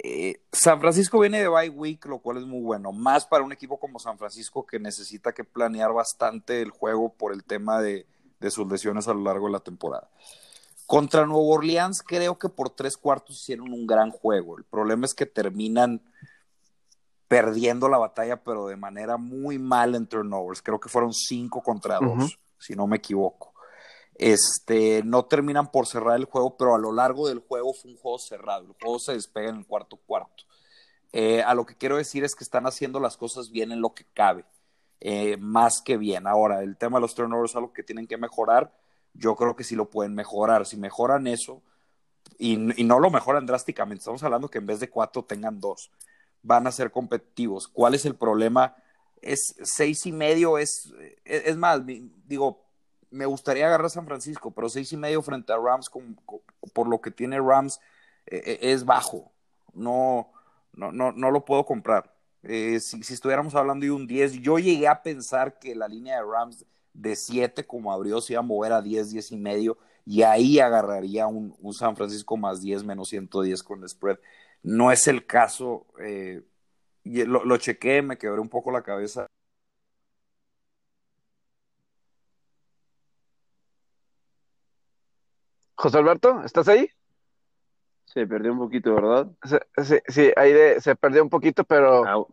eh, 0.03 0.41
San 0.51 0.81
Francisco 0.81 1.21
viene 1.21 1.41
de 1.41 1.47
bye 1.47 1.69
week, 1.69 2.07
lo 2.07 2.19
cual 2.19 2.39
es 2.39 2.45
muy 2.45 2.61
bueno. 2.61 2.91
Más 2.91 3.25
para 3.25 3.45
un 3.45 3.53
equipo 3.53 3.79
como 3.79 4.01
San 4.01 4.19
Francisco 4.19 4.67
que 4.67 4.81
necesita 4.81 5.33
que 5.33 5.45
planear 5.45 5.93
bastante 5.93 6.61
el 6.61 6.73
juego 6.73 7.13
por 7.13 7.33
el 7.33 7.45
tema 7.45 7.81
de, 7.81 8.09
de 8.41 8.51
sus 8.51 8.67
lesiones 8.67 9.07
a 9.07 9.15
lo 9.15 9.23
largo 9.23 9.47
de 9.47 9.53
la 9.53 9.61
temporada. 9.61 10.11
Contra 10.87 11.25
Nuevo 11.25 11.51
Orleans 11.51 12.03
creo 12.03 12.37
que 12.37 12.49
por 12.49 12.71
tres 12.71 12.97
cuartos 12.97 13.41
hicieron 13.41 13.73
un 13.73 13.87
gran 13.87 14.11
juego. 14.11 14.59
El 14.59 14.65
problema 14.65 15.07
es 15.07 15.15
que 15.15 15.27
terminan 15.27 16.03
perdiendo 17.29 17.91
la 17.91 17.99
batalla, 17.99 18.43
pero 18.43 18.67
de 18.67 18.77
manera 18.77 19.19
muy 19.19 19.59
mal 19.59 19.95
en 19.95 20.07
turnovers. 20.07 20.63
Creo 20.63 20.81
que 20.81 20.89
fueron 20.89 21.13
cinco 21.13 21.63
contra 21.63 21.99
dos, 22.01 22.39
si 22.59 22.75
no 22.75 22.87
me 22.87 22.97
equivoco. 22.97 23.53
Este, 24.15 25.03
no 25.05 25.27
terminan 25.27 25.71
por 25.71 25.87
cerrar 25.87 26.17
el 26.17 26.25
juego, 26.25 26.57
pero 26.57 26.75
a 26.75 26.79
lo 26.79 26.91
largo 26.91 27.29
del 27.29 27.41
juego 27.41 27.73
fue 27.75 27.93
un 27.93 27.97
juego 27.99 28.19
cerrado. 28.19 28.65
El 28.65 28.73
juego 28.81 28.99
se 28.99 29.13
despega 29.13 29.51
en 29.51 29.57
el 29.57 29.67
cuarto 29.67 29.99
cuarto. 29.99 30.45
Eh, 31.13 31.43
a 31.43 31.55
lo 31.55 31.65
que 31.67 31.77
quiero 31.77 31.99
decir 31.99 32.25
es 32.25 32.35
que 32.35 32.45
están 32.45 32.67
haciendo 32.67 32.99
las 32.99 33.17
cosas 33.17 33.51
bien 33.51 33.73
en 33.73 33.81
lo 33.81 33.95
que 33.95 34.05
cabe, 34.13 34.45
eh, 35.01 35.37
más 35.39 35.81
que 35.85 35.97
bien. 35.97 36.27
Ahora, 36.27 36.63
el 36.63 36.77
tema 36.77 36.97
de 36.99 37.03
los 37.03 37.15
turnovers 37.15 37.53
es 37.53 37.57
algo 37.57 37.73
que 37.73 37.83
tienen 37.83 38.07
que 38.07 38.17
mejorar. 38.17 38.75
Yo 39.15 39.37
creo 39.37 39.55
que 39.55 39.65
sí 39.65 39.77
lo 39.77 39.89
pueden 39.91 40.15
mejorar. 40.15 40.67
Si 40.67 40.77
mejoran 40.77 41.27
eso, 41.27 41.63
y, 42.39 42.81
y 42.81 42.85
no 42.85 42.99
lo 42.99 43.11
mejoran 43.11 43.47
drásticamente, 43.47 44.01
estamos 44.01 44.23
hablando 44.23 44.49
que 44.49 44.59
en 44.59 44.67
vez 44.67 44.81
de 44.81 44.91
cuatro 44.91 45.25
tengan 45.25 45.61
dos 45.61 45.91
van 46.43 46.67
a 46.67 46.73
ser 46.73 46.91
competitivos. 46.91 47.69
¿Cuál 47.69 47.95
es 47.95 48.05
el 48.05 48.15
problema? 48.15 48.77
Es 49.21 49.55
seis 49.63 50.07
y 50.07 50.13
medio, 50.13 50.59
es, 50.59 50.93
es, 51.25 51.57
más, 51.57 51.83
digo, 51.85 52.65
me 53.11 53.27
gustaría 53.27 53.67
agarrar 53.67 53.87
a 53.87 53.91
San 53.91 54.07
Francisco, 54.07 54.51
pero 54.53 54.69
seis 54.69 54.93
y 54.93 54.97
medio 54.97 55.23
frente 55.23 55.53
a 55.53 55.57
Rams, 55.57 55.91
por 56.73 56.89
lo 56.89 57.01
que 57.01 57.11
tiene 57.11 57.41
Rams, 57.41 57.81
e, 58.27 58.37
e, 58.37 58.73
es 58.73 58.85
bajo. 58.85 59.33
No, 59.75 60.31
no, 60.73 60.93
no, 60.93 61.13
no 61.13 61.31
lo 61.31 61.45
puedo 61.45 61.65
comprar. 61.65 62.15
Eh, 62.43 62.79
si, 62.81 63.01
estuviéramos 63.13 63.55
hablando 63.55 63.85
de 63.85 63.91
un 63.91 64.07
10, 64.07 64.35
yo 64.41 64.59
llegué 64.59 64.89
a 64.89 65.03
pensar 65.03 65.59
que 65.59 65.75
la 65.75 65.89
línea 65.89 66.17
de 66.17 66.23
Rams 66.23 66.65
de 66.93 67.17
7 67.17 67.67
como 67.67 67.93
abrió 67.93 68.21
se 68.21 68.35
iba 68.35 68.41
a 68.41 68.43
mover 68.43 68.73
a 68.73 68.83
10, 68.83 69.11
10 69.11 69.33
y 69.33 69.37
medio, 69.37 69.79
y 70.05 70.23
ahí 70.23 70.59
agarraría 70.59 71.27
un, 71.27 71.55
San 71.75 71.97
Francisco 71.97 72.37
más 72.37 72.63
10 72.63 72.85
menos 72.85 73.09
110 73.11 73.63
con 73.63 73.83
el 73.83 73.89
spread. 73.89 74.19
No 74.63 74.93
es 74.93 75.09
el 75.09 75.27
caso. 75.27 75.87
Eh, 76.01 76.43
lo, 77.05 77.45
lo 77.45 77.57
chequé, 77.57 78.03
me 78.03 78.19
quebré 78.19 78.41
un 78.41 78.49
poco 78.49 78.71
la 78.71 78.83
cabeza. 78.83 79.27
José 85.79 85.99
Alberto, 85.99 86.43
¿estás 86.45 86.67
ahí? 86.67 86.91
Se 88.05 88.27
perdió 88.27 88.53
un 88.53 88.59
poquito, 88.59 88.95
¿verdad? 88.95 89.31
Sí, 89.85 89.97
sí, 90.09 90.33
ahí 90.35 90.53
se 90.81 90.97
perdió 90.97 91.23
un 91.23 91.31
poquito, 91.31 91.63
pero... 91.63 92.05
Ah, 92.05 92.25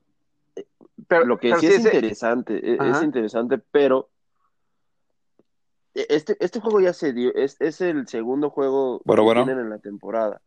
pero 1.07 1.25
lo 1.25 1.37
que 1.37 1.55
sí 1.57 1.67
es 1.67 1.85
interesante, 1.85 2.55
e, 2.55 2.77
es, 2.89 3.03
interesante, 3.03 3.59
pero 3.59 4.09
e, 5.93 6.07
este, 6.09 6.37
este 6.39 6.59
juego 6.59 6.79
ya 6.79 6.93
se 6.93 7.13
dio, 7.13 7.35
es, 7.35 7.59
es 7.59 7.81
el 7.81 8.07
segundo 8.07 8.49
juego 8.49 9.01
que 9.05 9.15
tienen 9.15 9.59
en 9.59 9.69
la 9.69 9.77
temporada. 9.77 10.41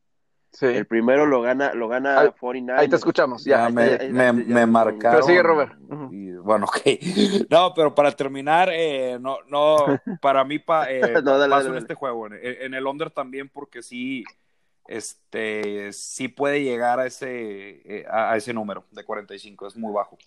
El 0.61 0.87
primero 0.87 1.27
lo 1.27 1.43
gana, 1.43 1.73
lo 1.75 1.89
gana 1.89 2.21
ahí, 2.21 2.31
49. 2.39 2.81
Ahí 2.81 2.89
te 2.89 2.97
escuchamos. 2.97 3.45
Ya, 3.45 3.69
me, 3.69 4.33
me, 4.33 4.67
marcaron. 4.67 5.21
Pero 5.21 5.23
sigue 5.23 5.43
Robert. 5.43 5.75
bueno, 5.79 6.67
ok. 6.69 7.49
No, 7.51 7.73
pero 7.75 7.95
para 7.95 8.13
terminar, 8.13 8.71
eh, 8.73 9.19
no, 9.21 9.39
no, 9.49 9.77
para 10.21 10.45
mí 10.45 10.59
pa, 10.59 10.91
eh, 10.91 11.23
paso 11.23 11.69
en 11.69 11.77
este 11.77 11.95
juego. 11.95 12.27
En, 12.27 12.75
el 12.75 12.87
under 12.87 13.11
también, 13.11 13.49
porque 13.49 13.83
sí, 13.83 14.25
este, 14.87 15.93
sí 15.93 16.29
puede 16.29 16.63
llegar 16.63 16.99
a 16.99 17.07
ese, 17.07 17.83
eh, 17.85 18.07
a, 18.11 18.37
ese 18.37 18.53
número 18.53 18.85
de 18.91 19.05
45. 19.05 19.67
Es 19.67 19.77
muy 19.77 19.93
bajo. 19.93 20.19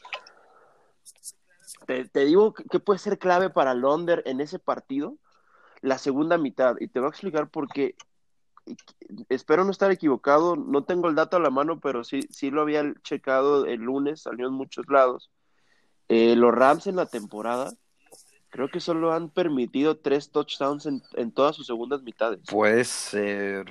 Te, 1.87 2.05
te 2.05 2.25
digo 2.25 2.53
que 2.53 2.79
puede 2.79 2.99
ser 2.99 3.17
clave 3.17 3.49
para 3.49 3.71
el 3.71 3.83
under 3.83 4.21
en 4.25 4.39
ese 4.39 4.59
partido, 4.59 5.17
la 5.81 5.97
segunda 5.97 6.37
mitad. 6.37 6.75
Y 6.79 6.87
te 6.87 6.99
voy 6.99 7.07
a 7.07 7.09
explicar 7.09 7.49
por 7.49 7.67
qué 7.67 7.95
espero 9.29 9.63
no 9.65 9.71
estar 9.71 9.91
equivocado, 9.91 10.55
no 10.55 10.83
tengo 10.83 11.09
el 11.09 11.15
dato 11.15 11.37
a 11.37 11.41
la 11.41 11.49
mano, 11.49 11.79
pero 11.79 12.03
sí, 12.03 12.21
sí 12.29 12.51
lo 12.51 12.61
había 12.61 12.93
checado 13.03 13.65
el 13.65 13.81
lunes, 13.81 14.21
salió 14.21 14.47
en 14.47 14.53
muchos 14.53 14.85
lados. 14.87 15.29
Eh, 16.09 16.35
los 16.35 16.53
Rams 16.53 16.87
en 16.87 16.95
la 16.95 17.05
temporada, 17.05 17.73
creo 18.49 18.69
que 18.69 18.79
solo 18.79 19.13
han 19.13 19.29
permitido 19.29 19.97
tres 19.97 20.31
touchdowns 20.31 20.85
en, 20.85 21.31
todas 21.31 21.55
sus 21.55 21.67
segundas 21.67 22.03
mitades. 22.03 22.41
Puede 22.49 22.83
ser. 22.83 23.65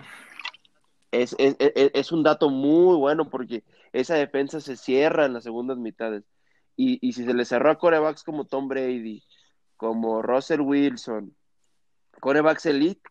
Es, 1.12 1.34
es, 1.38 1.56
es, 1.58 2.12
un 2.12 2.22
dato 2.22 2.50
muy 2.50 2.96
bueno 2.96 3.28
porque 3.28 3.64
esa 3.92 4.14
defensa 4.14 4.60
se 4.60 4.76
cierra 4.76 5.26
en 5.26 5.34
las 5.34 5.44
segundas 5.44 5.76
mitades. 5.76 6.24
Y, 6.76 6.98
y 7.06 7.12
si 7.12 7.24
se 7.24 7.34
le 7.34 7.44
cerró 7.44 7.70
a 7.70 7.78
corebacks 7.78 8.22
como 8.22 8.46
Tom 8.46 8.68
Brady, 8.68 9.22
como 9.76 10.22
Russell 10.22 10.60
Wilson, 10.60 11.34
corebacks 12.20 12.66
elite, 12.66 13.02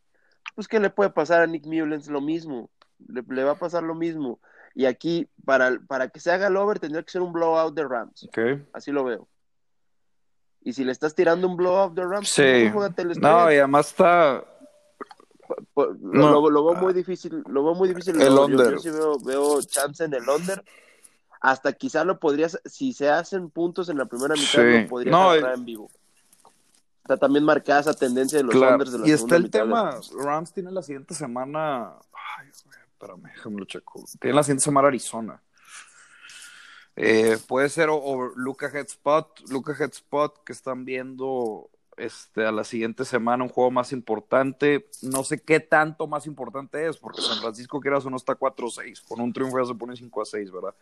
pues 0.60 0.68
¿qué 0.68 0.82
le 0.82 0.90
puede 0.90 1.10
pasar 1.10 1.42
a 1.42 1.48
Nick 1.48 1.66
Mullens? 1.66 2.10
Lo 2.10 2.20
mismo, 2.20 2.70
le, 3.08 3.44
va 3.46 3.52
a 3.52 3.58
pasar 3.58 3.82
lo 3.82 3.96
mismo. 3.96 4.42
Y 4.76 4.88
aquí, 4.88 5.30
para, 5.46 5.80
para 5.88 6.10
que 6.10 6.20
se 6.20 6.34
haga 6.34 6.48
el 6.48 6.58
over, 6.58 6.80
tendría 6.80 7.02
que 7.02 7.12
ser 7.12 7.22
un 7.22 7.32
blowout 7.32 7.74
de 7.74 7.88
Rams. 7.88 8.28
Así 8.74 8.92
lo 8.92 9.06
veo. 9.06 9.30
Y 10.62 10.74
si 10.74 10.84
le 10.84 10.92
estás 10.92 11.16
tirando 11.16 11.48
un 11.48 11.56
blowout 11.56 11.94
de 11.94 12.04
Rams, 12.06 12.28
sí. 12.28 12.70
no, 13.22 13.50
y 13.50 13.56
además 13.56 13.88
está... 13.88 14.44
Lo, 15.78 16.66
veo 16.66 16.76
muy 16.76 16.94
difícil, 16.94 17.42
lo 17.48 17.64
veo 17.64 17.74
muy 17.74 17.88
difícil. 17.88 18.22
El 18.22 18.38
under. 18.38 18.74
Yo, 18.74 18.80
sí 18.80 18.90
veo, 18.90 19.18
veo, 19.18 19.62
chance 19.62 20.04
en 20.04 20.14
el 20.14 20.28
under. 20.28 20.62
Hasta 21.40 21.72
quizá 21.72 22.04
lo 22.04 22.20
podrías, 22.20 22.60
si 22.66 22.92
se 22.92 23.08
hacen 23.08 23.50
puntos 23.50 23.88
en 23.88 23.98
la 23.98 24.08
primera 24.08 24.36
mitad, 24.36 24.62
lo 24.62 24.90
podrías 24.90 25.14
no, 25.14 25.34
en 25.34 25.64
vivo 25.64 25.90
está 27.02 27.18
también 27.18 27.44
marcada 27.44 27.82
esa 27.82 27.94
tendencia 27.94 28.38
de 28.38 28.44
los 28.44 28.56
Unders 28.56 28.92
de 28.92 29.00
la 29.00 29.08
Y 29.08 29.12
está 29.12 29.36
el 29.36 29.50
tema, 29.50 30.00
Rams 30.18 30.54
tiene 30.54 30.72
la 30.72 30.82
siguiente 30.82 31.14
semana, 31.14 31.96
ay, 32.38 32.50
espérame, 32.50 33.24
déjame 33.24 33.60
lo 33.60 33.66
checo. 33.66 34.04
Tiene 34.20 34.36
la 34.36 34.44
siguiente 34.44 34.64
semana 34.64 34.88
Arizona. 34.88 35.42
Eh, 37.02 37.38
puede 37.48 37.70
ser 37.70 37.88
o, 37.90 38.34
Luca 38.36 38.68
Headspot, 38.68 39.50
Luca 39.50 39.74
Headspot 39.74 40.44
que 40.44 40.52
están 40.52 40.84
viendo 40.84 41.70
este, 41.96 42.46
a 42.46 42.52
la 42.52 42.66
siguiente 42.66 43.06
semana 43.06 43.44
un 43.44 43.50
juego 43.50 43.72
más 43.72 43.94
importante. 43.94 44.90
No 45.02 45.24
sé 45.24 45.42
qué 45.42 45.62
tanto 45.62 46.08
más 46.08 46.26
importante 46.28 46.88
es, 46.88 46.98
porque 46.98 47.22
San 47.22 47.40
Francisco, 47.40 47.80
quieras 47.80 48.06
o 48.06 48.10
no, 48.10 48.18
está 48.18 48.38
4-6. 48.38 49.04
Con 49.08 49.22
un 49.22 49.32
triunfo 49.32 49.60
ya 49.60 49.66
se 49.66 49.76
pone 49.76 49.94
5-6, 49.94 50.52
¿verdad? 50.52 50.76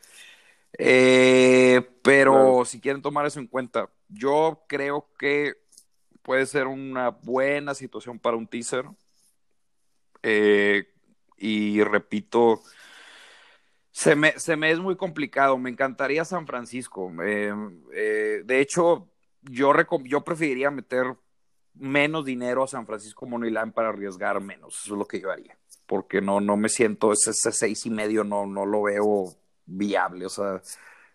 Eh, 0.77 1.87
pero 2.01 2.65
si 2.65 2.79
quieren 2.79 3.01
tomar 3.01 3.25
eso 3.25 3.39
en 3.39 3.47
cuenta, 3.47 3.89
yo 4.09 4.63
creo 4.67 5.07
que 5.17 5.53
puede 6.27 6.45
ser 6.45 6.67
una 6.67 7.11
buena 7.11 7.73
situación 7.73 8.19
para 8.19 8.35
un 8.35 8.47
teaser. 8.47 8.83
Eh, 10.21 10.85
y 11.37 11.81
repito, 11.83 12.61
se 13.91 14.13
me, 14.13 14.37
se 14.37 14.57
me, 14.57 14.69
es 14.69 14.79
muy 14.79 14.97
complicado. 14.97 15.57
Me 15.57 15.69
encantaría 15.69 16.25
San 16.25 16.45
Francisco. 16.45 17.13
Eh, 17.23 17.53
eh, 17.93 18.41
de 18.43 18.59
hecho, 18.59 19.07
yo, 19.41 19.71
yo 20.03 20.25
preferiría 20.25 20.69
meter 20.69 21.15
menos 21.75 22.25
dinero 22.25 22.61
a 22.61 22.67
San 22.67 22.85
Francisco 22.85 23.25
Moneyline 23.25 23.71
para 23.71 23.87
arriesgar 23.87 24.41
menos. 24.41 24.81
Eso 24.83 24.95
es 24.95 24.99
lo 24.99 25.05
que 25.05 25.21
yo 25.21 25.31
haría. 25.31 25.57
Porque 25.85 26.19
no, 26.19 26.41
no 26.41 26.57
me 26.57 26.67
siento, 26.67 27.13
ese, 27.13 27.31
ese 27.31 27.53
seis 27.53 27.85
y 27.85 27.89
medio 27.89 28.25
no, 28.25 28.45
no 28.45 28.65
lo 28.65 28.81
veo 28.81 29.33
viable. 29.65 30.25
O 30.25 30.29
sea, 30.29 30.61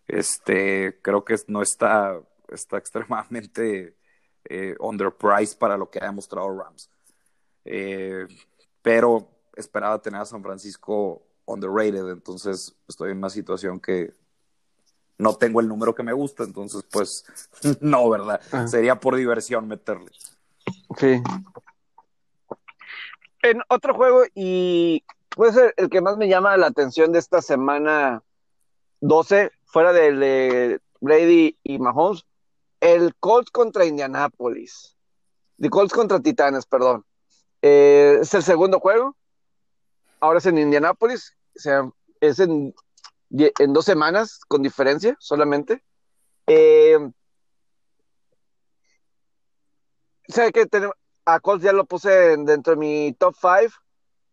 este, 0.09 1.01
creo 1.03 1.23
que 1.23 1.37
no 1.49 1.61
está, 1.61 2.19
está 2.49 2.79
extremadamente 2.79 4.01
eh, 4.45 4.75
underpriced 4.81 5.59
para 5.59 5.77
lo 5.77 5.91
que 5.91 5.99
ha 6.01 6.07
demostrado 6.07 6.57
Rams. 6.57 6.91
Eh, 7.65 8.27
pero 8.83 9.29
esperaba 9.55 10.01
tener 10.01 10.21
a 10.21 10.25
San 10.25 10.43
Francisco 10.43 11.23
underrated, 11.45 12.09
entonces 12.09 12.75
estoy 12.89 13.13
en 13.13 13.19
una 13.19 13.31
situación 13.31 13.81
que 13.81 14.15
no 15.19 15.35
tengo 15.35 15.61
el 15.61 15.69
número 15.69 15.95
que 15.95 16.03
me 16.03 16.13
gusta, 16.13 16.45
entonces 16.45 16.85
pues 16.91 17.25
no, 17.81 18.09
¿verdad? 18.09 18.41
Sería 18.67 18.99
por 18.99 19.17
diversión 19.17 19.69
meterle. 19.69 20.11
Sí. 20.97 21.23
En 23.43 23.61
otro 23.69 23.95
juego, 23.95 24.23
y 24.35 25.05
puede 25.29 25.53
ser 25.53 25.75
el 25.77 25.91
que 25.91 26.01
más 26.01 26.17
me 26.17 26.29
llama 26.29 26.57
la 26.57 26.67
atención 26.67 27.13
de 27.13 27.19
esta 27.19 27.43
semana 27.43 28.23
12, 29.01 29.51
fuera 29.65 29.93
del 29.93 30.21
de 30.21 30.81
Brady 31.01 31.59
y 31.65 31.79
Mahomes, 31.79 32.25
el 32.83 33.15
Colts 33.15 33.51
contra 33.53 33.85
Indianapolis. 33.85 34.97
De 35.57 35.71
Colts 35.71 35.93
contra 35.93 36.19
Titanes, 36.19 36.67
perdón. 36.67 37.07
Eh, 37.63 38.19
es 38.21 38.35
el 38.35 38.43
segundo 38.43 38.81
juego. 38.81 39.17
Ahora 40.19 40.39
es 40.39 40.47
en 40.47 40.59
Indianapolis. 40.59 41.33
O 41.57 41.61
sea, 41.61 41.89
es 42.21 42.41
en, 42.41 42.75
dos 43.69 43.85
semanas 43.85 44.41
con 44.49 44.63
diferencia 44.63 45.17
solamente. 45.21 45.85
Eh, 46.49 46.99
que 50.53 50.67
tenemos, 50.67 50.97
a 51.25 51.39
Colts 51.39 51.63
ya 51.63 51.73
lo 51.73 51.85
puse 51.85 52.11
dentro 52.37 52.73
de 52.73 52.77
mi 52.77 53.13
top 53.13 53.37
5. 53.41 53.73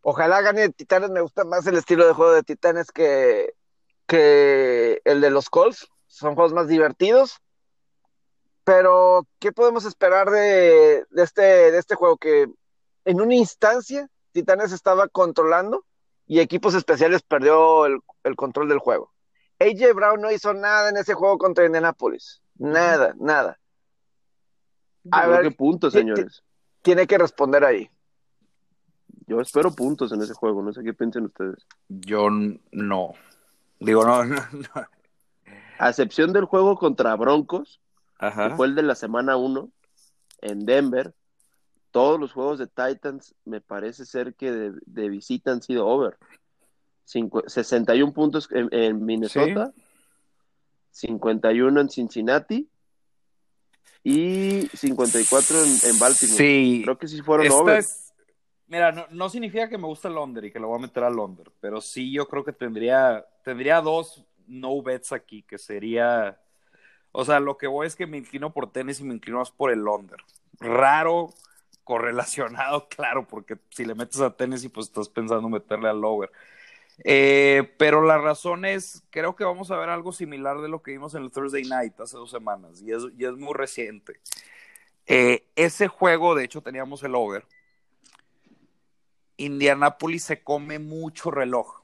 Ojalá 0.02 0.42
gane 0.42 0.70
Titanes. 0.70 1.12
Me 1.12 1.22
gusta 1.22 1.46
más 1.46 1.68
el 1.68 1.78
estilo 1.78 2.08
de 2.08 2.14
juego 2.14 2.32
de 2.32 2.42
Titanes 2.42 2.92
que, 2.92 3.54
que 4.08 5.04
el 5.06 5.22
de 5.22 5.30
los 5.30 5.52
Colts. 5.52 5.88
Son 6.08 6.34
juegos 6.34 6.54
más 6.54 6.68
divertidos. 6.68 7.44
Pero, 8.70 9.26
¿qué 9.40 9.52
podemos 9.52 9.84
esperar 9.84 10.30
de, 10.30 11.04
este, 11.16 11.42
de 11.42 11.78
este 11.80 11.96
juego? 11.96 12.18
Que 12.18 12.46
en 13.04 13.20
una 13.20 13.34
instancia 13.34 14.08
Titanes 14.32 14.72
estaba 14.72 15.08
controlando 15.08 15.86
y 16.28 16.40
equipos 16.40 16.76
especiales 16.76 17.24
perdió 17.24 17.88
el, 17.88 18.00
control 18.36 18.70
del 18.70 18.78
juego. 18.78 19.12
AJ 19.60 19.96
Brown 19.96 20.22
no 20.22 20.32
hizo 20.32 20.54
nada 20.54 20.90
en 20.90 20.98
ese 20.98 21.16
juego 21.16 21.40
contra 21.40 21.66
Indianapolis. 21.66 22.44
Nada, 22.60 23.16
nada. 23.18 23.60
A 25.10 25.26
ver, 25.26 25.42
qué 25.42 25.52
puntos, 25.52 25.94
señores. 25.94 26.44
Tiene 26.84 27.08
que 27.08 27.18
responder 27.18 27.66
ahí. 27.66 27.90
Yo 29.26 29.42
espero 29.42 29.72
puntos 29.72 30.12
en 30.12 30.22
ese 30.22 30.36
juego, 30.36 30.62
no 30.62 30.74
sé 30.74 30.84
qué 30.84 30.94
piensen 30.94 31.26
ustedes. 31.26 31.66
Yo 31.88 32.30
no. 32.30 33.14
Digo, 33.80 34.06
no, 34.06 34.26
no, 34.26 34.40
A 35.80 35.90
excepción 35.90 36.34
del 36.34 36.46
juego 36.46 36.78
contra 36.78 37.16
Broncos, 37.16 37.82
que 38.20 38.56
fue 38.56 38.68
el 38.68 38.76
de 38.76 38.84
la 38.84 38.96
semana 38.96 39.38
1 39.38 39.72
en 40.42 40.66
Denver, 40.66 41.14
todos 41.92 42.20
los 42.20 42.34
juegos 42.34 42.60
de 42.60 42.68
Titans 42.68 43.34
me 43.46 43.62
parece 43.62 44.06
ser 44.06 44.36
que 44.36 44.52
de, 44.52 45.10
visita 45.10 45.52
han 45.52 45.62
sido 45.62 45.88
over. 45.88 46.18
61 47.06 48.14
puntos 48.14 48.48
en, 48.52 49.04
Minnesota, 49.04 49.74
51 50.92 51.82
en 51.82 51.90
Cincinnati 51.90 52.70
y 54.04 54.68
54 54.68 55.64
en, 55.64 55.92
en 55.92 56.00
Baltimore. 56.00 56.38
Sí. 56.38 56.82
Creo 56.84 56.98
que 56.98 57.08
sí 57.08 57.22
fueron 57.22 57.52
over. 57.52 57.84
Mira, 58.70 59.08
no, 59.10 59.30
significa 59.30 59.68
que 59.68 59.80
me 59.80 59.88
guste 59.88 60.12
Londres 60.12 60.48
y 60.48 60.54
que 60.54 60.60
lo 60.60 60.68
voy 60.68 60.78
a 60.78 60.82
meter 60.84 61.04
a 61.04 61.10
Londres, 61.10 61.52
pero 61.60 61.82
sí 61.82 62.12
yo 62.12 62.28
creo 62.28 62.46
que 62.46 62.54
tendría, 62.54 63.26
tendría 63.44 63.82
dos 63.82 64.24
no 64.46 64.80
bets 64.84 65.12
aquí, 65.12 65.42
que 65.42 65.58
sería, 65.58 66.40
o 67.12 67.26
sea, 67.26 67.40
lo 67.40 67.58
que 67.58 67.68
voy 67.68 67.88
es 67.88 67.96
que 67.96 68.08
me 68.08 68.18
inclino 68.18 68.54
por 68.54 68.72
tenis 68.72 69.00
y 69.00 69.04
me 69.04 69.14
inclino 69.14 69.40
más 69.40 69.52
por 69.52 69.72
el 69.72 69.80
Londres. 69.80 70.24
Raro, 70.60 71.34
correlacionado, 71.84 72.88
claro, 72.96 73.28
porque 73.28 73.58
si 73.70 73.86
le 73.86 73.96
metes 73.96 74.22
a 74.22 74.36
tenis 74.36 74.64
y 74.64 74.70
pues 74.70 74.88
estás 74.88 75.10
pensando 75.10 75.50
meterle 75.50 75.90
al 75.90 76.02
lower. 76.02 76.32
Eh, 77.04 77.74
pero 77.78 78.02
la 78.02 78.18
razón 78.18 78.66
es, 78.66 79.04
creo 79.10 79.36
que 79.36 79.46
vamos 79.46 79.72
a 79.72 79.78
ver 79.78 79.90
algo 79.90 80.12
similar 80.12 80.60
de 80.60 80.68
lo 80.68 80.82
que 80.82 80.92
vimos 80.92 81.16
en 81.16 81.24
el 81.24 81.32
Thursday 81.32 81.64
Night 81.64 82.00
hace 82.00 82.18
dos 82.18 82.30
semanas, 82.30 82.82
y 82.82 82.92
es, 82.92 83.34
muy 83.38 83.54
reciente. 83.54 84.20
Eh, 85.06 85.48
ese 85.56 85.88
juego, 85.88 86.36
de 86.36 86.44
hecho, 86.44 86.62
teníamos 86.62 87.02
el 87.04 87.16
over 87.16 87.46
Indianapolis 89.40 90.26
se 90.26 90.44
come 90.44 90.80
mucho 90.80 91.32
reloj. 91.32 91.82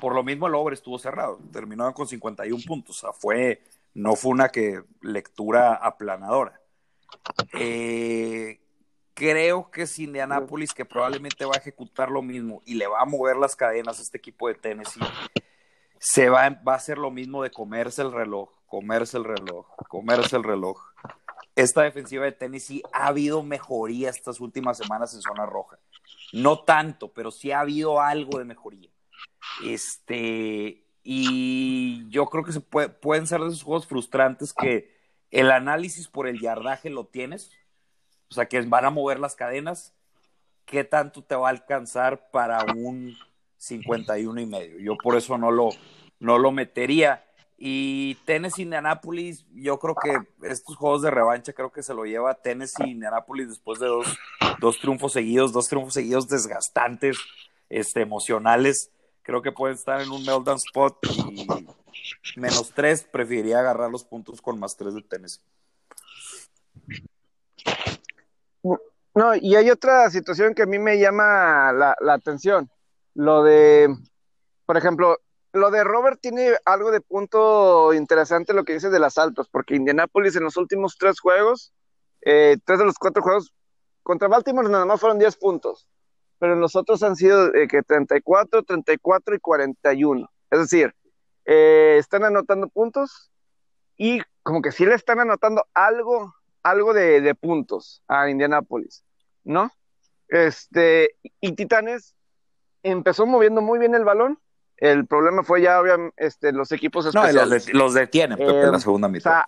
Por 0.00 0.14
lo 0.14 0.22
mismo 0.22 0.46
el 0.46 0.54
over 0.54 0.72
estuvo 0.72 0.98
cerrado, 0.98 1.38
terminó 1.52 1.92
con 1.92 2.06
51 2.06 2.62
puntos, 2.66 2.96
o 2.96 3.00
sea, 3.00 3.12
fue, 3.12 3.62
no 3.94 4.16
fue 4.16 4.32
una 4.32 4.48
que 4.48 4.82
lectura 5.00 5.74
aplanadora. 5.74 6.60
Eh, 7.54 8.60
creo 9.14 9.70
que 9.70 9.82
es 9.82 9.98
Indianapolis 9.98 10.72
que 10.72 10.84
probablemente 10.84 11.44
va 11.44 11.52
a 11.54 11.58
ejecutar 11.58 12.10
lo 12.10 12.22
mismo 12.22 12.62
y 12.64 12.74
le 12.74 12.86
va 12.86 13.00
a 13.00 13.06
mover 13.06 13.36
las 13.36 13.56
cadenas 13.56 13.98
a 13.98 14.02
este 14.02 14.18
equipo 14.18 14.48
de 14.48 14.54
Tennessee. 14.54 15.00
Se 15.98 16.28
va, 16.28 16.48
va 16.66 16.72
a 16.72 16.76
hacer 16.76 16.98
lo 16.98 17.10
mismo 17.10 17.42
de 17.42 17.50
comerse 17.50 18.02
el 18.02 18.12
reloj, 18.12 18.50
comerse 18.66 19.16
el 19.18 19.24
reloj, 19.24 19.66
comerse 19.88 20.36
el 20.36 20.44
reloj. 20.44 20.80
Esta 21.54 21.82
defensiva 21.82 22.24
de 22.24 22.32
Tennessee 22.32 22.82
ha 22.92 23.08
habido 23.08 23.42
mejoría 23.42 24.08
estas 24.08 24.40
últimas 24.40 24.78
semanas 24.78 25.14
en 25.14 25.20
zona 25.20 25.44
roja. 25.44 25.78
No 26.32 26.64
tanto, 26.64 27.12
pero 27.12 27.30
sí 27.30 27.52
ha 27.52 27.60
habido 27.60 28.00
algo 28.00 28.38
de 28.38 28.46
mejoría. 28.46 28.88
Este, 29.64 30.86
y 31.02 32.08
yo 32.10 32.26
creo 32.26 32.44
que 32.44 32.52
se 32.52 32.60
pueden 32.60 33.26
ser 33.26 33.40
de 33.40 33.48
esos 33.48 33.62
juegos 33.62 33.86
frustrantes 33.86 34.52
que 34.52 34.92
el 35.30 35.50
análisis 35.50 36.08
por 36.08 36.28
el 36.28 36.40
yardaje 36.40 36.90
lo 36.90 37.06
tienes, 37.06 37.50
o 38.30 38.34
sea, 38.34 38.46
que 38.46 38.60
van 38.62 38.84
a 38.84 38.90
mover 38.90 39.18
las 39.18 39.34
cadenas, 39.34 39.94
¿qué 40.64 40.84
tanto 40.84 41.22
te 41.22 41.34
va 41.34 41.48
a 41.48 41.50
alcanzar 41.50 42.30
para 42.30 42.64
un 42.74 43.16
51 43.56 44.40
y 44.40 44.46
medio? 44.46 44.78
Yo 44.78 44.96
por 44.96 45.16
eso 45.16 45.36
no 45.38 45.50
lo, 45.50 45.70
no 46.20 46.38
lo 46.38 46.52
metería. 46.52 47.24
Y 47.58 48.16
Tennessee 48.24 48.62
Indianapolis, 48.62 49.46
yo 49.52 49.78
creo 49.78 49.94
que 49.94 50.48
estos 50.48 50.76
juegos 50.76 51.02
de 51.02 51.10
revancha 51.10 51.52
creo 51.52 51.70
que 51.70 51.82
se 51.82 51.94
lo 51.94 52.04
lleva 52.04 52.34
Tennessee 52.34 52.90
Indianapolis 52.90 53.48
después 53.48 53.78
de 53.78 53.86
dos, 53.86 54.18
dos 54.60 54.78
triunfos 54.80 55.12
seguidos, 55.12 55.52
dos 55.52 55.68
triunfos 55.68 55.94
seguidos 55.94 56.28
desgastantes, 56.28 57.18
este, 57.68 58.00
emocionales. 58.00 58.90
Creo 59.22 59.42
que 59.42 59.52
pueden 59.52 59.76
estar 59.76 60.00
en 60.00 60.10
un 60.10 60.24
meltdown 60.24 60.56
spot 60.56 60.98
y 61.30 61.46
menos 62.36 62.72
tres, 62.74 63.04
preferiría 63.04 63.60
agarrar 63.60 63.90
los 63.90 64.04
puntos 64.04 64.40
con 64.40 64.58
más 64.58 64.76
tres 64.76 64.94
de 64.94 65.02
Tennessee. 65.02 65.42
No, 69.14 69.34
y 69.34 69.54
hay 69.56 69.70
otra 69.70 70.08
situación 70.10 70.54
que 70.54 70.62
a 70.62 70.66
mí 70.66 70.78
me 70.78 70.98
llama 70.98 71.72
la, 71.72 71.94
la 72.00 72.14
atención. 72.14 72.70
Lo 73.14 73.42
de, 73.42 73.94
por 74.64 74.78
ejemplo, 74.78 75.18
lo 75.52 75.70
de 75.70 75.84
Robert 75.84 76.18
tiene 76.20 76.54
algo 76.64 76.90
de 76.90 77.02
punto 77.02 77.92
interesante 77.92 78.54
lo 78.54 78.64
que 78.64 78.72
dice 78.72 78.88
de 78.88 78.98
las 78.98 79.18
altas, 79.18 79.48
porque 79.48 79.76
Indianapolis 79.76 80.36
en 80.36 80.44
los 80.44 80.56
últimos 80.56 80.96
tres 80.98 81.20
juegos, 81.20 81.72
eh, 82.22 82.56
tres 82.64 82.78
de 82.78 82.86
los 82.86 82.96
cuatro 82.96 83.22
juegos, 83.22 83.52
contra 84.02 84.28
Baltimore 84.28 84.68
nada 84.68 84.86
más 84.86 85.00
fueron 85.00 85.18
10 85.18 85.36
puntos, 85.36 85.86
pero 86.42 86.56
los 86.56 86.74
otros 86.74 87.04
han 87.04 87.14
sido 87.14 87.54
eh, 87.54 87.68
que 87.68 87.84
34, 87.84 88.64
34 88.64 89.36
y 89.36 89.38
41. 89.38 90.28
Es 90.50 90.58
decir, 90.58 90.92
eh, 91.44 91.98
están 92.00 92.24
anotando 92.24 92.68
puntos 92.68 93.30
y 93.96 94.20
como 94.42 94.60
que 94.60 94.72
sí 94.72 94.84
le 94.84 94.96
están 94.96 95.20
anotando 95.20 95.64
algo, 95.72 96.34
algo 96.64 96.94
de, 96.94 97.20
de 97.20 97.36
puntos 97.36 98.02
a 98.08 98.28
Indianapolis, 98.28 99.04
¿no? 99.44 99.70
Este, 100.26 101.10
y 101.40 101.52
Titanes 101.52 102.16
empezó 102.82 103.24
moviendo 103.24 103.60
muy 103.60 103.78
bien 103.78 103.94
el 103.94 104.02
balón, 104.02 104.40
el 104.78 105.06
problema 105.06 105.44
fue 105.44 105.62
ya, 105.62 105.80
obviamente, 105.80 106.26
este, 106.26 106.50
los 106.50 106.72
equipos 106.72 107.06
especiales. 107.06 107.72
No, 107.72 107.78
los, 107.78 107.94
detienen, 107.94 108.36
Pepe, 108.36 108.62
en 108.62 108.72
la 108.72 108.78
eh, 108.78 108.80
segunda 108.80 109.06
mitad. 109.06 109.44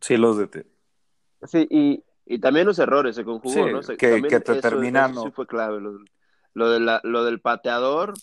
Sí, 0.00 0.16
los 0.16 0.38
detienen. 0.38 0.72
Sí, 1.44 1.68
y, 1.70 2.04
y 2.26 2.38
también 2.38 2.66
los 2.66 2.78
errores 2.78 3.16
se 3.16 3.24
conjugó, 3.24 3.68
¿no? 3.68 3.80
que, 3.80 4.22
que, 4.22 4.40
te 4.40 4.60
terminan. 4.60 5.12
Eso 5.12 5.24
sí 5.24 5.30
fue 5.30 5.46
clave. 5.46 5.80
Lo, 6.54 6.70
de 6.70 6.80
la, 6.80 7.00
lo 7.04 7.24
del 7.24 7.40
pateador. 7.40 8.14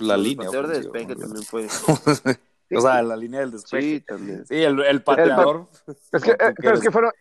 La 0.00 0.16
línea. 0.16 0.44
El 0.44 0.46
pateador 0.46 0.66
de 0.68 0.76
despeje 0.78 1.16
también 1.16 1.44
fue. 1.44 1.66
o 2.76 2.80
sea, 2.80 3.02
la 3.02 3.16
línea 3.16 3.40
del 3.40 3.52
despeje. 3.52 3.82
Sí, 3.82 4.00
también. 4.00 4.46
Sí, 4.46 4.62
el, 4.62 4.80
el 4.80 5.02
pateador. 5.02 5.66
es, 6.12 6.22
que, 6.22 6.30
eh, 6.38 6.54
es 6.58 6.80
que 6.80 6.90
fueron. 6.90 7.12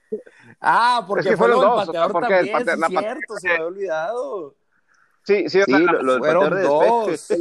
Ah, 0.60 1.06
porque 1.08 1.30
es 1.30 1.32
que 1.32 1.38
fueron 1.38 1.62
dos. 1.62 1.82
El 1.82 1.86
pateador 1.88 2.12
porque 2.12 2.28
también, 2.28 2.56
el 2.58 2.80
pateador, 2.80 2.90
cierto, 2.90 3.36
se 3.38 3.48
me 3.48 3.54
había 3.54 3.66
olvidado. 3.66 4.56
Sí, 5.24 5.50
sí, 5.50 5.60
lo, 5.68 6.20
fueron 6.20 6.64
dos. 6.64 7.32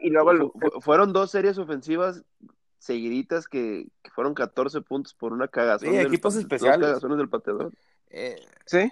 y 0.00 0.10
luego 0.10 0.52
fueron 0.80 1.12
dos 1.12 1.30
series 1.30 1.58
ofensivas 1.58 2.24
seguiditas 2.88 3.46
que, 3.46 3.86
fueron 4.14 4.34
14 4.34 4.80
puntos 4.80 5.12
por 5.12 5.32
una 5.34 5.46
cagazón. 5.46 5.90
Sí, 5.90 5.96
equipos 5.98 6.34
especiales. 6.34 6.88
cagazones 6.88 7.18
del 7.18 7.28
pateador. 7.28 7.70
Eh, 8.08 8.40
sí. 8.64 8.90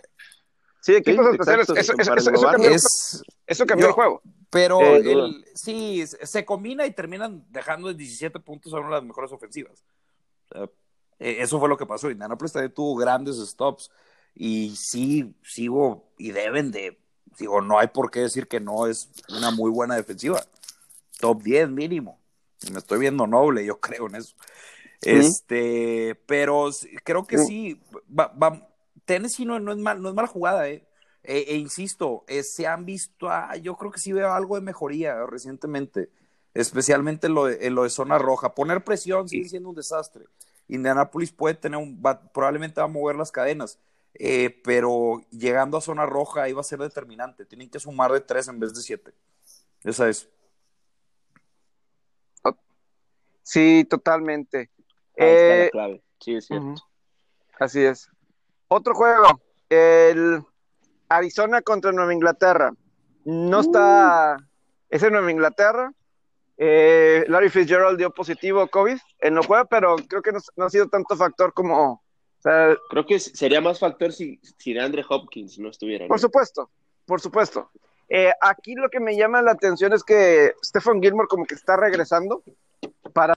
Sí, 0.81 0.95
equipos 0.95 1.27
especiales. 1.33 1.69
Eso, 1.71 1.75
eso, 1.75 1.93
eso, 3.47 3.67
cambió, 3.67 3.87
el 3.87 3.93
juego. 3.93 4.23
Pero 4.51 4.81
el, 4.81 5.45
sí, 5.55 6.07
se 6.07 6.45
combina 6.45 6.87
y 6.87 6.93
terminan 6.93 7.45
dejando 7.49 7.93
17 7.93 8.39
puntos 8.41 8.75
a 8.75 8.77
una 8.77 8.89
de 8.89 8.95
las 8.97 9.05
mejores 9.05 9.33
ofensivas. 9.33 9.83
Eh, 11.19 11.39
eso 11.41 11.59
fue 11.59 11.69
lo 11.69 11.79
que 11.79 11.87
pasó. 11.87 12.11
Indianapolis 12.11 12.53
también 12.53 12.75
tuvo 12.75 12.95
grandes 12.97 13.39
stops. 13.39 13.91
Y 14.35 14.77
sí, 14.77 15.35
sigo, 15.43 16.13
y 16.19 16.33
deben 16.33 16.71
de, 16.71 17.01
digo, 17.39 17.63
no 17.63 17.79
hay 17.79 17.89
por 17.89 18.11
qué 18.11 18.21
decir 18.21 18.47
que 18.47 18.61
no 18.61 18.87
es 18.87 19.11
una 19.31 19.51
muy 19.51 19.71
buena 19.71 19.97
defensiva. 19.97 20.45
Top 21.19 21.43
10 21.43 21.71
mínimo. 21.71 22.21
Me 22.73 22.79
estoy 22.79 22.99
viendo 22.99 23.27
noble, 23.27 23.65
yo 23.65 23.81
creo 23.81 24.09
en 24.09 24.17
eso. 24.17 24.35
Este, 25.03 26.15
pero 26.27 26.71
creo 27.05 27.27
que 27.27 27.39
sí, 27.39 27.81
va, 28.09 28.29
va, 28.29 28.69
Tennessee 29.05 29.45
no, 29.45 29.61
no, 29.61 29.73
es 29.73 29.79
mal, 29.79 30.03
no 30.03 30.09
es 30.09 30.15
mala 30.15 30.29
jugada, 30.29 30.69
eh. 30.69 30.87
E, 31.23 31.45
e 31.49 31.57
insisto, 31.57 32.25
eh, 32.29 32.43
se 32.43 32.67
han 32.67 32.87
visto, 32.87 33.29
ah, 33.29 33.57
yo 33.57 33.77
creo 33.77 33.91
que 33.91 34.01
sí 34.01 34.13
veo 34.13 34.33
algo 34.33 34.55
de 34.57 34.63
mejoría 34.63 35.27
recientemente. 35.27 36.11
especialmente 36.55 37.29
lo 37.29 37.47
de, 37.47 37.67
en 37.67 37.75
lo 37.75 37.85
de 37.85 37.91
zona 37.91 38.19
roja. 38.19 38.55
Poner 38.55 38.85
presión 38.85 39.29
sigue 39.29 39.49
siendo 39.49 39.69
un 39.71 39.75
desastre. 39.77 40.27
Indianapolis 40.69 41.33
puede 41.33 41.55
tener 41.55 41.79
un, 41.79 42.03
probablemente 42.33 42.81
va 42.81 42.87
a 42.87 42.89
mover 42.89 43.17
las 43.17 43.31
cadenas, 43.33 43.79
eh, 44.15 44.61
pero 44.65 45.23
llegando 45.31 45.77
a 45.77 45.81
zona 45.81 46.07
roja 46.07 46.43
ahí 46.45 46.53
va 46.53 46.63
a 46.63 46.65
ser 46.65 46.79
determinante. 46.81 47.45
Tienen 47.47 47.71
que 47.71 47.81
sumar 47.81 48.13
de 48.13 48.21
tres 48.21 48.49
en 48.49 48.59
vez 48.61 48.75
de 48.75 48.83
siete. 48.83 49.13
Esa 49.85 50.09
es. 50.09 50.29
Sí, 53.47 53.87
totalmente. 53.89 54.71
Ahí 55.17 55.29
está 55.29 55.57
la 55.57 55.71
clave. 55.71 56.03
Sí, 56.19 56.35
es 56.35 56.47
cierto. 56.47 56.83
Así 57.61 57.81
es. 57.81 58.11
Otro 58.67 58.93
juego, 58.93 59.41
el 59.69 60.43
Arizona 61.09 61.63
contra 61.63 61.93
Nueva 61.93 62.13
Inglaterra. 62.13 62.73
No 63.25 63.61
está, 63.61 64.37
es 64.91 65.01
en 65.05 65.13
Nueva 65.13 65.31
Inglaterra. 65.31 65.93
Eh, 66.57 67.25
Larry 67.29 67.49
Fitzgerald 67.49 67.97
dio 67.99 68.11
positivo 68.11 68.67
COVID 68.67 68.99
en 69.21 69.35
lo 69.37 69.45
juego, 69.45 69.65
pero 69.67 69.95
creo 69.95 70.23
que 70.23 70.33
no, 70.33 70.65
ha 70.65 70.71
sido 70.71 70.89
tanto 70.89 71.15
factor 71.17 71.53
como. 71.53 72.03
creo 72.43 73.07
que 73.07 73.21
sería 73.21 73.61
más 73.61 73.79
factor 73.79 74.13
si, 74.13 74.41
si 74.59 74.77
Andre 74.77 75.05
Hopkins 75.09 75.57
no 75.61 75.71
estuviera. 75.71 76.09
Por 76.09 76.19
supuesto, 76.19 76.69
por 77.05 77.21
supuesto. 77.21 77.71
Eh, 78.09 78.33
aquí 78.41 78.75
lo 78.75 78.89
que 78.89 78.99
me 78.99 79.17
llama 79.17 79.41
la 79.41 79.53
atención 79.53 79.93
es 79.93 80.03
que 80.03 80.53
Stephen 80.65 81.01
Gilmore 81.01 81.29
como 81.29 81.45
que 81.45 81.55
está 81.55 81.77
regresando 81.77 82.43
para 83.13 83.35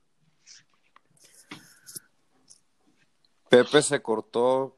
Pepe 3.49 3.81
se 3.81 4.01
cortó, 4.01 4.77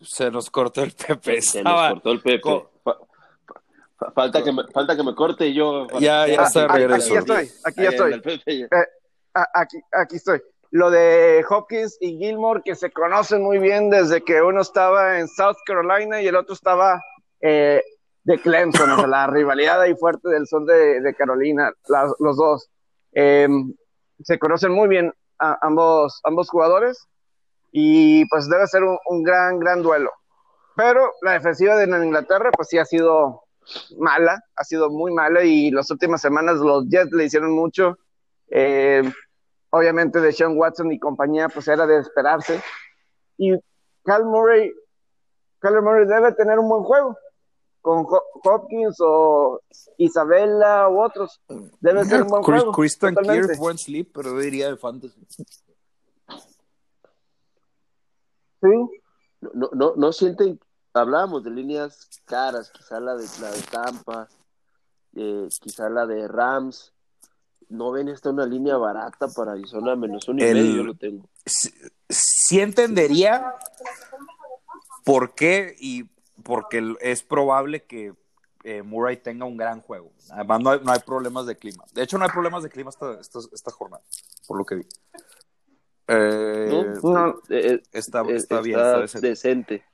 se 0.00 0.30
nos 0.30 0.48
cortó 0.50 0.82
el 0.82 0.92
Pepe. 0.92 1.42
Se 1.42 1.62
nos 1.62 1.92
cortó 1.92 2.12
el 2.12 2.20
Pepe. 2.20 2.68
falta, 4.14 4.42
que 4.42 4.52
me, 4.52 4.64
falta 4.72 4.96
que 4.96 5.02
me 5.02 5.14
corte 5.14 5.48
y 5.48 5.54
yo. 5.54 5.88
Ya, 5.98 6.26
ya 6.26 6.44
está 6.44 6.68
regreso. 6.68 7.06
Aquí 7.06 7.12
ya 7.14 7.18
estoy, 7.18 7.50
aquí 7.64 7.82
ya 7.82 7.88
estoy. 7.88 8.62
Eh, 8.62 8.68
aquí, 9.54 9.78
aquí 9.92 10.16
estoy. 10.16 10.40
Lo 10.70 10.90
de 10.90 11.44
Hopkins 11.48 11.96
y 12.00 12.16
Gilmore, 12.18 12.62
que 12.64 12.74
se 12.74 12.90
conocen 12.90 13.42
muy 13.42 13.58
bien 13.58 13.90
desde 13.90 14.22
que 14.22 14.40
uno 14.42 14.60
estaba 14.60 15.18
en 15.18 15.28
South 15.28 15.56
Carolina 15.64 16.20
y 16.22 16.26
el 16.26 16.36
otro 16.36 16.54
estaba 16.54 17.00
eh, 17.40 17.82
de 18.24 18.38
Clemson, 18.38 18.90
o 18.90 18.96
sea, 18.96 19.06
la 19.06 19.26
rivalidad 19.28 19.80
ahí 19.80 19.94
fuerte 19.94 20.28
del 20.28 20.46
sol 20.46 20.66
de, 20.66 21.14
Carolina, 21.16 21.72
los 22.18 22.36
dos. 22.36 22.68
Em, 23.12 23.72
se 24.22 24.38
conocen 24.38 24.72
muy 24.72 24.88
bien 24.88 25.12
ambos, 25.38 26.20
ambos 26.24 26.48
jugadores 26.48 27.06
y 27.72 28.24
pues 28.26 28.48
debe 28.48 28.66
ser 28.66 28.82
un, 28.84 29.22
gran, 29.22 29.58
gran 29.58 29.82
duelo. 29.82 30.10
Pero 30.76 31.12
la 31.22 31.32
defensiva 31.32 31.76
de 31.76 31.84
Inglaterra 31.84 32.50
pues 32.52 32.68
sí 32.68 32.78
ha 32.78 32.84
sido 32.84 33.44
mala, 33.98 34.42
ha 34.54 34.64
sido 34.64 34.90
muy 34.90 35.12
mala 35.12 35.42
y 35.42 35.70
las 35.70 35.90
últimas 35.90 36.20
semanas 36.20 36.56
los 36.56 36.88
Jets 36.88 37.12
le 37.12 37.24
hicieron 37.24 37.52
mucho. 37.52 37.98
Eh, 38.48 39.02
obviamente 39.70 40.20
de 40.20 40.32
Sean 40.32 40.56
Watson 40.56 40.92
y 40.92 40.98
compañía 40.98 41.48
pues 41.48 41.68
era 41.68 41.86
de 41.86 41.98
esperarse. 41.98 42.60
Y 43.36 43.52
Cal 44.04 44.24
Murray, 44.24 44.72
Cal 45.58 45.82
Murray 45.82 46.06
debe 46.06 46.32
tener 46.32 46.58
un 46.58 46.68
buen 46.68 46.82
juego 46.82 47.16
con 47.86 48.04
Hopkins 48.42 48.96
o 48.98 49.60
Isabella 49.96 50.88
u 50.88 51.04
otros. 51.04 51.40
Debe 51.78 52.04
ser 52.04 52.22
un 52.22 52.28
buen 52.28 52.42
juego. 52.42 52.72
Christian 52.72 53.14
Kirk, 53.14 53.56
buen 53.58 53.78
sleep, 53.78 54.10
pero 54.12 54.36
diría 54.36 54.68
de 54.68 54.76
fantasy. 54.76 55.24
No, 58.60 59.70
no, 59.72 59.94
no 59.94 60.12
sienten, 60.12 60.58
hablábamos 60.92 61.44
de 61.44 61.50
líneas 61.52 62.10
caras, 62.24 62.72
quizá 62.72 62.98
la 62.98 63.14
de, 63.14 63.24
la 63.40 63.52
de 63.52 63.62
Tampa, 63.62 64.28
eh, 65.14 65.46
quizá 65.60 65.88
la 65.88 66.06
de 66.06 66.26
Rams. 66.26 66.92
¿No 67.68 67.92
ven 67.92 68.08
esta 68.08 68.30
una 68.30 68.46
línea 68.46 68.76
barata 68.76 69.28
para 69.28 69.52
Arizona 69.52 69.94
menos 69.94 70.26
uno 70.26 70.42
y 70.42 70.54
medio? 70.54 70.76
Yo 70.76 70.82
lo 70.82 70.94
tengo. 70.96 71.28
Sí, 71.44 72.58
entendería 72.58 73.54
por 75.04 75.36
qué 75.36 75.76
y 75.78 76.10
porque 76.46 76.94
es 77.00 77.22
probable 77.24 77.82
que 77.84 78.14
eh, 78.62 78.82
Murray 78.82 79.16
tenga 79.16 79.44
un 79.44 79.56
gran 79.56 79.80
juego. 79.80 80.12
Además, 80.30 80.60
no 80.60 80.70
hay, 80.70 80.80
no 80.82 80.92
hay, 80.92 81.00
problemas 81.00 81.46
de 81.46 81.56
clima. 81.56 81.84
De 81.92 82.04
hecho, 82.04 82.18
no 82.18 82.24
hay 82.24 82.30
problemas 82.30 82.62
de 82.62 82.70
clima 82.70 82.90
esta, 82.90 83.20
esta, 83.20 83.40
esta 83.52 83.70
jornada, 83.72 84.02
por 84.46 84.56
lo 84.56 84.64
que 84.64 84.76
vi. 84.76 84.86
Eh, 86.08 86.92
está, 86.94 87.34
eh, 87.50 87.82
está, 87.92 88.22
bien, 88.22 88.36
está 88.36 89.20
decente. 89.20 89.84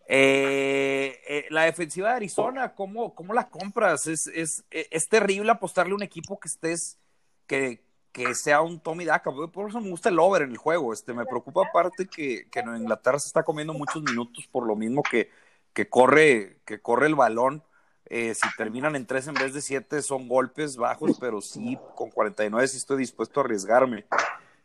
la 1.48 1.62
defensiva 1.64 2.10
de 2.10 2.16
Arizona, 2.16 2.74
¿cómo, 2.74 3.14
cómo 3.14 3.32
la 3.32 3.48
compras? 3.48 4.06
Es, 4.06 4.26
es, 4.26 4.62
es, 4.70 5.08
terrible 5.08 5.50
apostarle 5.50 5.92
a 5.92 5.96
un 5.96 6.02
equipo 6.02 6.38
que 6.38 6.48
estés, 6.48 6.98
que, 7.46 7.82
que 8.12 8.34
sea 8.34 8.60
un 8.60 8.78
Tommy 8.78 9.06
Daka. 9.06 9.30
Por 9.32 9.70
eso 9.70 9.80
me 9.80 9.88
gusta 9.88 10.10
el 10.10 10.18
over 10.18 10.42
en 10.42 10.50
el 10.50 10.58
juego. 10.58 10.92
Este, 10.92 11.14
me 11.14 11.24
preocupa 11.24 11.62
aparte 11.66 12.06
que, 12.06 12.46
que 12.50 12.60
en 12.60 12.76
Inglaterra 12.76 13.18
se 13.18 13.28
está 13.28 13.42
comiendo 13.42 13.72
muchos 13.72 14.02
minutos 14.02 14.46
por 14.52 14.66
lo 14.66 14.76
mismo 14.76 15.02
que, 15.02 15.30
que, 15.72 15.88
corre, 15.88 16.60
que 16.64 16.80
corre 16.80 17.06
el 17.06 17.14
balón. 17.14 17.62
si 18.08 18.56
terminan 18.56 18.96
en 18.96 19.06
tres 19.06 19.26
en 19.26 19.34
vez 19.34 19.54
de 19.54 19.62
siete 19.62 20.02
son 20.02 20.28
golpes 20.28 20.76
bajos, 20.76 21.16
pero 21.20 21.40
sí, 21.40 21.78
con 21.94 22.10
49 22.10 22.68
sí 22.68 22.76
estoy 22.76 22.98
dispuesto 22.98 23.40
a 23.40 23.44
arriesgarme. 23.44 24.06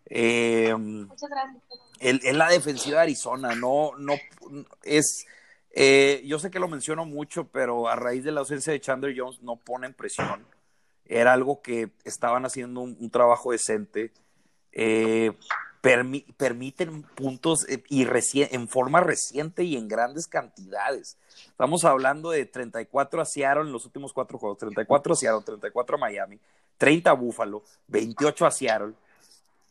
Eh, 0.09 0.73
Muchas 0.75 1.29
gracias. 1.29 1.63
Es 1.99 2.35
la 2.35 2.49
defensiva 2.49 2.97
de 2.97 3.03
Arizona, 3.03 3.55
no, 3.55 3.91
no 3.97 4.13
es. 4.83 5.25
Eh, 5.71 6.23
yo 6.25 6.39
sé 6.39 6.49
que 6.49 6.59
lo 6.59 6.67
menciono 6.67 7.05
mucho, 7.05 7.47
pero 7.47 7.87
a 7.87 7.95
raíz 7.95 8.23
de 8.23 8.31
la 8.31 8.41
ausencia 8.41 8.73
de 8.73 8.79
Chandler 8.79 9.15
Jones 9.17 9.41
no 9.41 9.57
ponen 9.57 9.93
presión. 9.93 10.45
Era 11.05 11.33
algo 11.33 11.61
que 11.61 11.91
estaban 12.03 12.45
haciendo 12.45 12.81
un, 12.81 13.09
trabajo 13.09 13.51
decente. 13.51 14.11
Eh, 14.71 15.31
permiten 16.37 17.03
puntos 17.03 17.67
eh, 17.69 17.83
y 17.89 18.05
en 18.53 18.67
forma 18.67 19.01
reciente 19.01 19.63
y 19.63 19.77
en 19.77 19.87
grandes 19.87 20.27
cantidades. 20.27 21.17
Estamos 21.45 21.85
hablando 21.85 22.31
de 22.31 22.45
34 22.45 23.21
a 23.21 23.25
Seattle 23.25 23.63
en 23.63 23.71
los 23.71 23.85
últimos 23.85 24.13
cuatro 24.13 24.37
juegos, 24.37 24.57
34 24.57 25.13
a 25.13 25.15
Seattle, 25.15 25.43
34 25.45 25.95
a 25.95 25.99
Miami, 25.99 26.39
30 26.77 27.09
a 27.09 27.13
Buffalo, 27.13 27.63
28 27.87 28.45
a 28.45 28.51
Seattle, 28.51 28.93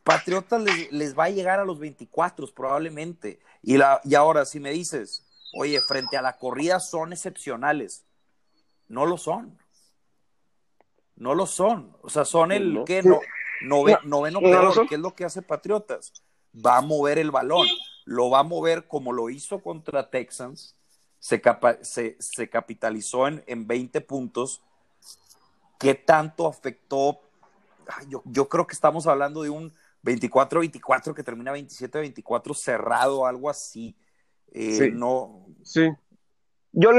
Patriotas 0.07 0.63
les, 0.93 1.19
va 1.19 1.25
a 1.25 1.31
llegar 1.31 1.59
a 1.59 1.65
los 1.65 1.81
24 1.81 2.47
probablemente. 2.55 3.41
Y, 3.61 3.77
la, 3.77 4.01
y 4.05 4.15
ahora, 4.15 4.45
si 4.45 4.61
me 4.61 4.71
dices, 4.71 5.25
oye, 5.53 5.81
frente 5.81 6.17
a 6.17 6.23
la 6.23 6.37
corrida 6.39 6.79
son 6.79 7.13
excepcionales, 7.13 8.05
no 8.87 9.05
lo 9.05 9.19
son. 9.19 9.59
No 11.17 11.35
lo 11.35 11.47
son. 11.47 11.97
O 12.03 12.09
sea, 12.09 12.25
son 12.25 12.53
el 12.53 12.85
que 12.87 13.03
no, 13.03 13.19
noveno 13.63 14.41
peor, 14.41 14.89
¿qué 14.89 14.95
es 14.95 15.01
lo 15.01 15.15
que 15.15 15.25
hace 15.25 15.43
Patriotas? 15.43 16.13
Va 16.55 16.79
a 16.79 16.81
mover 16.81 17.19
el 17.19 17.31
balón. 17.31 17.67
Lo 18.05 18.31
va 18.31 18.41
a 18.41 18.45
mover 18.45 18.87
como 18.87 19.13
lo 19.13 19.31
hizo 19.31 19.61
contra 19.61 20.11
Texans. 20.11 20.77
Se, 21.19 21.41
se, 22.21 22.49
capitalizó 22.49 23.27
en, 23.27 23.43
en 23.47 23.67
20 23.67 24.01
puntos. 24.03 24.63
¿Qué 25.79 25.95
tanto 25.95 26.47
afectó? 26.47 27.21
yo, 28.09 28.23
yo 28.25 28.49
creo 28.49 28.67
que 28.67 28.75
estamos 28.75 29.07
hablando 29.07 29.43
de 29.43 29.51
un 29.51 29.73
24-24 30.03 31.15
que 31.15 31.23
termina 31.23 31.53
27-24 31.53 32.55
cerrado, 32.55 33.27
algo 33.27 33.51
así. 33.51 33.97
Eh, 34.53 34.77
sí. 34.77 34.91
No. 34.93 35.47
Sí. 35.65 35.89
Yo, 36.73 36.91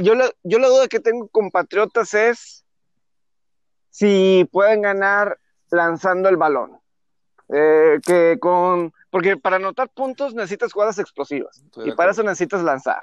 yo, 0.00 0.14
yo 0.42 0.58
la 0.58 0.68
duda 0.68 0.88
que 0.88 1.00
tengo 1.00 1.28
con 1.28 1.50
Patriotas 1.50 2.14
es 2.14 2.64
si 3.90 4.48
pueden 4.52 4.82
ganar 4.82 5.38
lanzando 5.72 6.28
el 6.28 6.36
balón. 6.36 6.78
Eh, 7.48 7.98
que 8.04 8.38
con. 8.40 8.92
Porque 9.10 9.36
para 9.36 9.56
anotar 9.56 9.88
puntos 9.88 10.34
necesitas 10.34 10.72
jugadas 10.72 10.98
explosivas. 10.98 11.62
y 11.84 11.92
para 11.92 12.12
eso 12.12 12.22
necesitas 12.22 12.62
lanzar. 12.62 13.02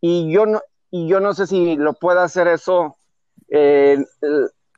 Y 0.00 0.32
yo 0.32 0.46
no, 0.46 0.62
y 0.90 1.08
yo 1.08 1.20
no 1.20 1.34
sé 1.34 1.46
si 1.46 1.76
lo 1.76 1.92
puede 1.94 2.20
hacer 2.20 2.48
eso 2.48 2.96
eh, 3.48 3.98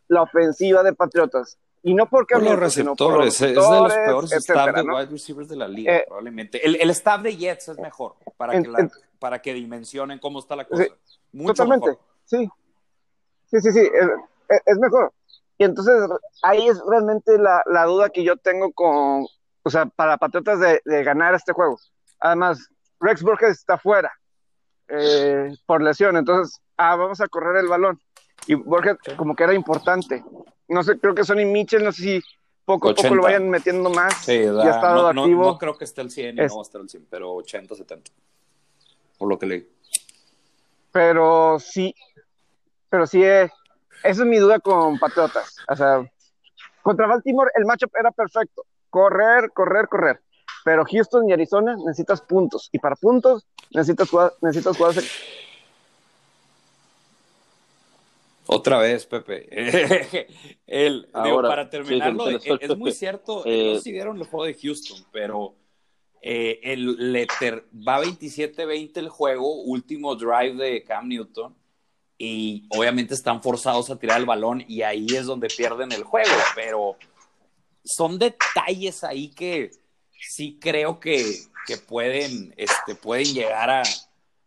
la 0.09 0.23
ofensiva 0.23 0.83
de 0.83 0.95
Patriotas. 0.95 1.59
Y 1.85 1.95
no 1.95 2.09
porque 2.09 2.35
por 2.35 2.45
los 2.45 2.59
receptores, 2.59 3.41
es 3.41 3.41
de 3.41 3.55
los 3.55 3.93
peores 3.93 4.33
staff 4.33 4.75
de 4.75 4.83
wide 4.83 5.07
receivers 5.07 5.49
de 5.49 5.57
la 5.57 5.69
liga, 5.69 5.97
eh, 5.97 6.05
probablemente. 6.07 6.65
El, 6.65 6.77
el, 6.81 6.91
staff 6.91 7.23
de 7.23 7.37
Jets 7.37 7.69
es 7.69 7.79
mejor 7.79 8.15
para, 8.37 8.53
que, 8.53 8.69
la, 8.69 8.89
para 9.19 9.43
que 9.43 9.53
dimensionen 9.53 10.21
cómo 10.21 10.39
está 10.39 10.55
la 10.55 10.65
cosa. 10.65 10.87
Mucho 11.33 11.55
totalmente, 11.55 11.89
mejor. 11.89 12.05
sí. 12.25 12.49
Sí, 13.51 13.61
sí, 13.61 13.73
sí, 13.73 13.81
es, 13.81 14.61
es, 14.65 14.79
mejor. 14.79 15.13
Y 15.63 15.65
entonces 15.65 15.95
ahí 16.43 16.67
es 16.67 16.81
realmente 16.89 17.39
la, 17.39 17.63
la, 17.67 17.85
duda 17.85 18.11
que 18.11 18.25
yo 18.25 18.37
tengo 18.37 18.73
con, 18.73 19.27
o 19.63 19.71
sea, 19.71 19.87
para 19.87 20.17
Patriotas 20.17 20.59
de, 20.59 20.81
de 20.85 21.05
ganar 21.05 21.35
este 21.35 21.53
juego. 21.53 21.79
Además, 22.19 22.69
Rex 22.99 23.23
Burkhead 23.23 23.51
está 23.51 23.79
fuera 23.79 24.13
eh, 24.89 25.55
por 25.67 25.83
lesión, 25.83 26.17
entonces, 26.17 26.61
ah, 26.77 26.97
vamos 26.97 27.21
a 27.21 27.29
correr 27.29 27.59
el 27.59 27.69
balón. 27.69 28.01
Y 28.49 28.55
Burkhead 28.55 28.97
como 29.17 29.37
que 29.37 29.45
era 29.45 29.55
importante 29.55 30.25
no 30.73 30.83
sé, 30.83 30.99
creo 30.99 31.15
que 31.15 31.23
Sonny 31.25 31.45
Mitchell, 31.45 31.85
no 31.85 31.93
sé 31.93 32.03
si 32.03 32.23
poco 32.65 32.91
a 32.91 32.95
poco 32.95 33.15
lo 33.15 33.23
vayan 33.23 33.49
metiendo 33.49 33.91
más. 33.91 34.25
Sí, 34.25 34.43
ya 34.43 34.51
ha 34.51 34.71
estado 34.71 35.13
no, 35.13 35.23
activo. 35.23 35.45
No, 35.45 35.59
creo 35.59 35.77
que 35.77 35.85
esté 35.85 36.01
al 36.01 36.11
100 36.11 36.35
y 36.35 36.41
no 36.41 36.55
va 36.55 36.61
a 36.61 36.63
estar 36.63 36.81
al 36.81 36.89
100, 36.89 37.07
pero 37.11 37.35
80, 37.35 37.75
70. 37.75 38.11
Por 39.19 39.29
lo 39.29 39.39
que 39.39 39.47
leí. 39.47 39.69
Pero 40.91 41.59
sí, 41.59 41.95
pero 42.89 43.07
sí, 43.07 43.23
eh, 43.23 43.51
esa 44.03 44.23
es 44.23 44.29
mi 44.29 44.39
duda 44.39 44.59
con 44.59 44.99
Patriotas. 44.99 45.57
O 45.69 45.77
sea, 45.77 46.05
contra 46.83 47.07
Baltimore 47.07 47.51
el 47.55 47.65
matchup 47.65 47.93
era 47.99 48.11
perfecto. 48.11 48.65
Correr, 48.91 49.51
correr, 49.53 49.89
correr. 49.89 50.21
Pero 50.65 50.85
Houston 50.85 51.29
y 51.29 51.33
Arizona 51.33 51.77
necesitas 51.77 52.21
puntos. 52.21 52.69
Y 52.73 52.79
para 52.79 52.97
puntos 52.97 53.47
necesitas 53.71 54.09
jugar, 54.09 54.33
necesitas 54.41 54.77
jugar 54.77 54.95
Otra 58.47 58.79
vez, 58.79 59.07
Pepe. 59.07 59.49
el, 60.67 61.09
para 61.13 61.71
terminarlo, 61.71 62.29
es, 62.29 62.77
muy 62.77 62.93
cierto, 62.93 63.43
eh, 63.47 63.75
no 63.75 63.81
si 63.81 63.93
vieron 63.93 64.19
el 64.19 64.25
juego 64.25 64.45
de 64.47 64.55
Houston, 64.55 64.99
pero 65.13 65.55
eh, 66.21 66.61
el 66.63 67.13
letter, 67.13 67.67
va 67.73 68.03
27-20 68.03 68.97
el 68.99 69.09
juego, 69.09 69.63
último 69.63 70.15
drive 70.17 70.55
de 70.55 70.83
Cam 70.83 71.09
Newton, 71.09 71.57
y 72.25 72.69
obviamente 72.69 73.15
están 73.15 73.43
forzados 73.43 73.91
a 73.91 73.99
tirar 73.99 74.21
el 74.21 74.27
balón 74.27 74.65
y 74.69 74.83
ahí 74.83 75.07
es 75.13 75.27
donde 75.27 75.49
pierden 75.49 75.91
el 75.91 76.05
juego, 76.05 76.31
pero 76.55 76.97
son 77.85 78.17
detalles 78.17 79.03
ahí 79.03 79.31
que 79.31 79.73
sí 80.21 80.57
creo 80.61 81.01
que, 81.01 81.41
que 81.67 81.79
pueden, 81.79 82.55
este, 82.57 82.95
pueden 82.95 83.35
llegar 83.35 83.71
a, 83.71 83.83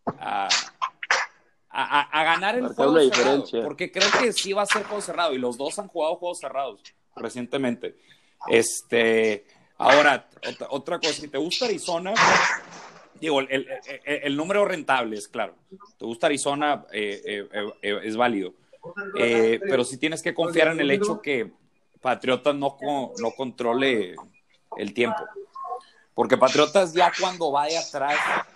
a, 0.06 0.47
a, 1.69 2.23
ganar 2.23 2.56
el 2.56 2.69
juego 2.69 2.97
cerrado, 3.11 3.45
porque 3.65 3.91
creo 3.91 4.07
que 4.22 4.31
sí 4.31 4.53
va 4.53 4.61
a 4.61 4.68
ser 4.68 4.85
juego 4.85 5.02
cerrado 5.02 5.34
y 5.34 5.38
los 5.38 5.57
dos 5.57 5.77
han 5.77 5.89
jugado 5.89 6.15
juegos 6.15 6.39
cerrados 6.39 6.80
recientemente. 7.14 7.97
Este, 8.47 9.47
ahora, 9.77 10.30
otra, 10.69 10.97
cosa, 10.97 11.11
si 11.11 11.27
te 11.27 11.38
gusta 11.38 11.65
Arizona, 11.65 12.14
digo, 13.19 13.39
el, 13.41 14.37
número 14.37 14.65
rentable 14.65 15.17
es 15.17 15.27
claro. 15.27 15.55
Te 15.97 16.05
gusta 16.05 16.27
Arizona, 16.27 16.85
eh, 16.91 17.47
eh, 17.51 17.69
eh, 17.81 17.99
es 18.03 18.15
válido. 18.15 18.53
pero 19.15 19.83
si 19.83 19.97
tienes 19.97 20.21
que 20.21 20.33
confiar 20.33 20.69
en 20.69 20.79
el 20.79 20.91
hecho 20.91 21.21
que 21.21 21.51
Patriotas 22.01 22.55
no, 22.55 22.77
no 23.19 23.31
controle 23.31 24.15
el 24.77 24.93
tiempo. 24.93 25.23
Porque 26.13 26.37
Patriotas 26.37 26.93
ya 26.93 27.11
cuando 27.19 27.51
va 27.51 27.65
de 27.65 27.77
atrás 27.77 28.15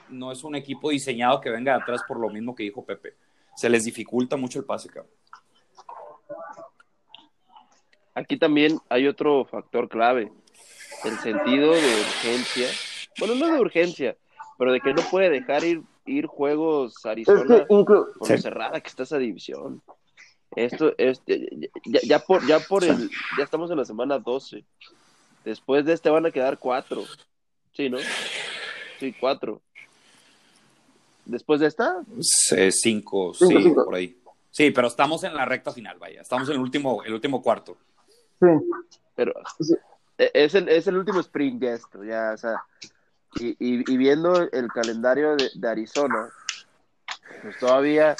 no 0.09 0.31
es 0.31 0.43
un 0.43 0.55
equipo 0.55 0.89
diseñado 0.89 1.41
que 1.41 1.49
venga 1.49 1.75
de 1.75 1.81
atrás 1.81 2.01
por 2.07 2.19
lo 2.19 2.29
mismo 2.29 2.55
que 2.55 2.63
dijo 2.63 2.85
Pepe. 2.85 3.15
Se 3.55 3.69
les 3.69 3.83
dificulta 3.83 4.37
mucho 4.37 4.59
el 4.59 4.65
pase, 4.65 4.87
cabrón. 4.87 5.11
Aquí 8.15 8.37
también 8.37 8.79
hay 8.89 9.07
otro 9.07 9.45
factor 9.45 9.87
clave, 9.87 10.31
el 11.03 11.17
sentido 11.19 11.73
de 11.73 12.01
urgencia. 12.01 12.67
Bueno, 13.17 13.35
no 13.35 13.47
de 13.47 13.59
urgencia, 13.59 14.17
pero 14.59 14.73
de 14.73 14.81
que 14.81 14.93
no 14.93 15.01
puede 15.03 15.29
dejar 15.29 15.63
ir, 15.63 15.81
ir 16.05 16.25
juegos 16.25 17.05
Arizona 17.05 17.65
por 17.65 17.89
lo 18.19 18.25
cerrada 18.25 18.81
que 18.81 18.89
está 18.89 19.03
esa 19.03 19.17
división. 19.17 19.81
Esto 20.53 20.93
es 20.97 21.21
ya, 21.85 22.01
ya, 22.03 22.19
por 22.19 22.45
ya 22.45 22.59
por 22.59 22.83
el 22.83 23.09
ya 23.37 23.45
estamos 23.45 23.71
en 23.71 23.77
la 23.77 23.85
semana 23.85 24.19
12. 24.19 24.65
Después 25.45 25.85
de 25.85 25.93
este 25.93 26.09
van 26.09 26.25
a 26.25 26.31
quedar 26.31 26.59
cuatro. 26.59 27.05
Sí, 27.71 27.89
¿no? 27.89 27.99
Sí, 28.99 29.15
cuatro. 29.17 29.61
¿Después 31.23 31.61
de 31.61 31.67
esta? 31.67 32.03
cinco, 32.71 33.33
sí, 33.33 33.71
por 33.73 33.95
ahí. 33.95 34.21
Sí, 34.51 34.71
pero 34.71 34.89
estamos 34.89 35.23
en 35.23 35.35
la 35.35 35.45
recta 35.45 35.71
final, 35.71 35.97
vaya. 35.99 36.19
Estamos 36.19 36.49
en 36.49 36.55
el 36.55 36.61
último, 36.61 37.01
el 37.05 37.13
último 37.13 37.41
cuarto. 37.41 37.77
Sí. 38.41 38.47
Pero 39.15 39.33
e, 40.17 40.31
es 40.33 40.53
el, 40.53 40.67
es 40.67 40.85
el 40.87 40.97
último 40.97 41.21
sprint 41.21 41.61
de 41.61 41.73
esto, 41.75 42.03
ya, 42.03 42.31
o 42.33 42.37
sea. 42.37 42.61
Y, 43.35 43.55
y, 43.59 43.97
viendo 43.97 44.49
el 44.51 44.67
calendario 44.69 45.35
de, 45.35 45.67
Arizona, 45.67 46.29
pues 47.41 47.59
todavía, 47.59 48.15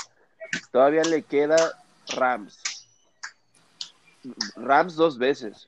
todavía 0.72 1.04
le 1.04 1.24
queda 1.24 1.58
Rams. 2.16 2.86
Rams 4.56 4.96
dos 4.96 5.18
veces. 5.18 5.68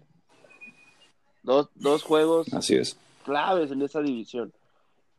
Dos, 1.41 1.69
dos 1.75 2.03
juegos. 2.03 2.53
Así 2.53 2.75
es 2.75 2.95
claves 3.21 3.71
en 3.71 3.81
esa 3.81 4.01
división. 4.01 4.51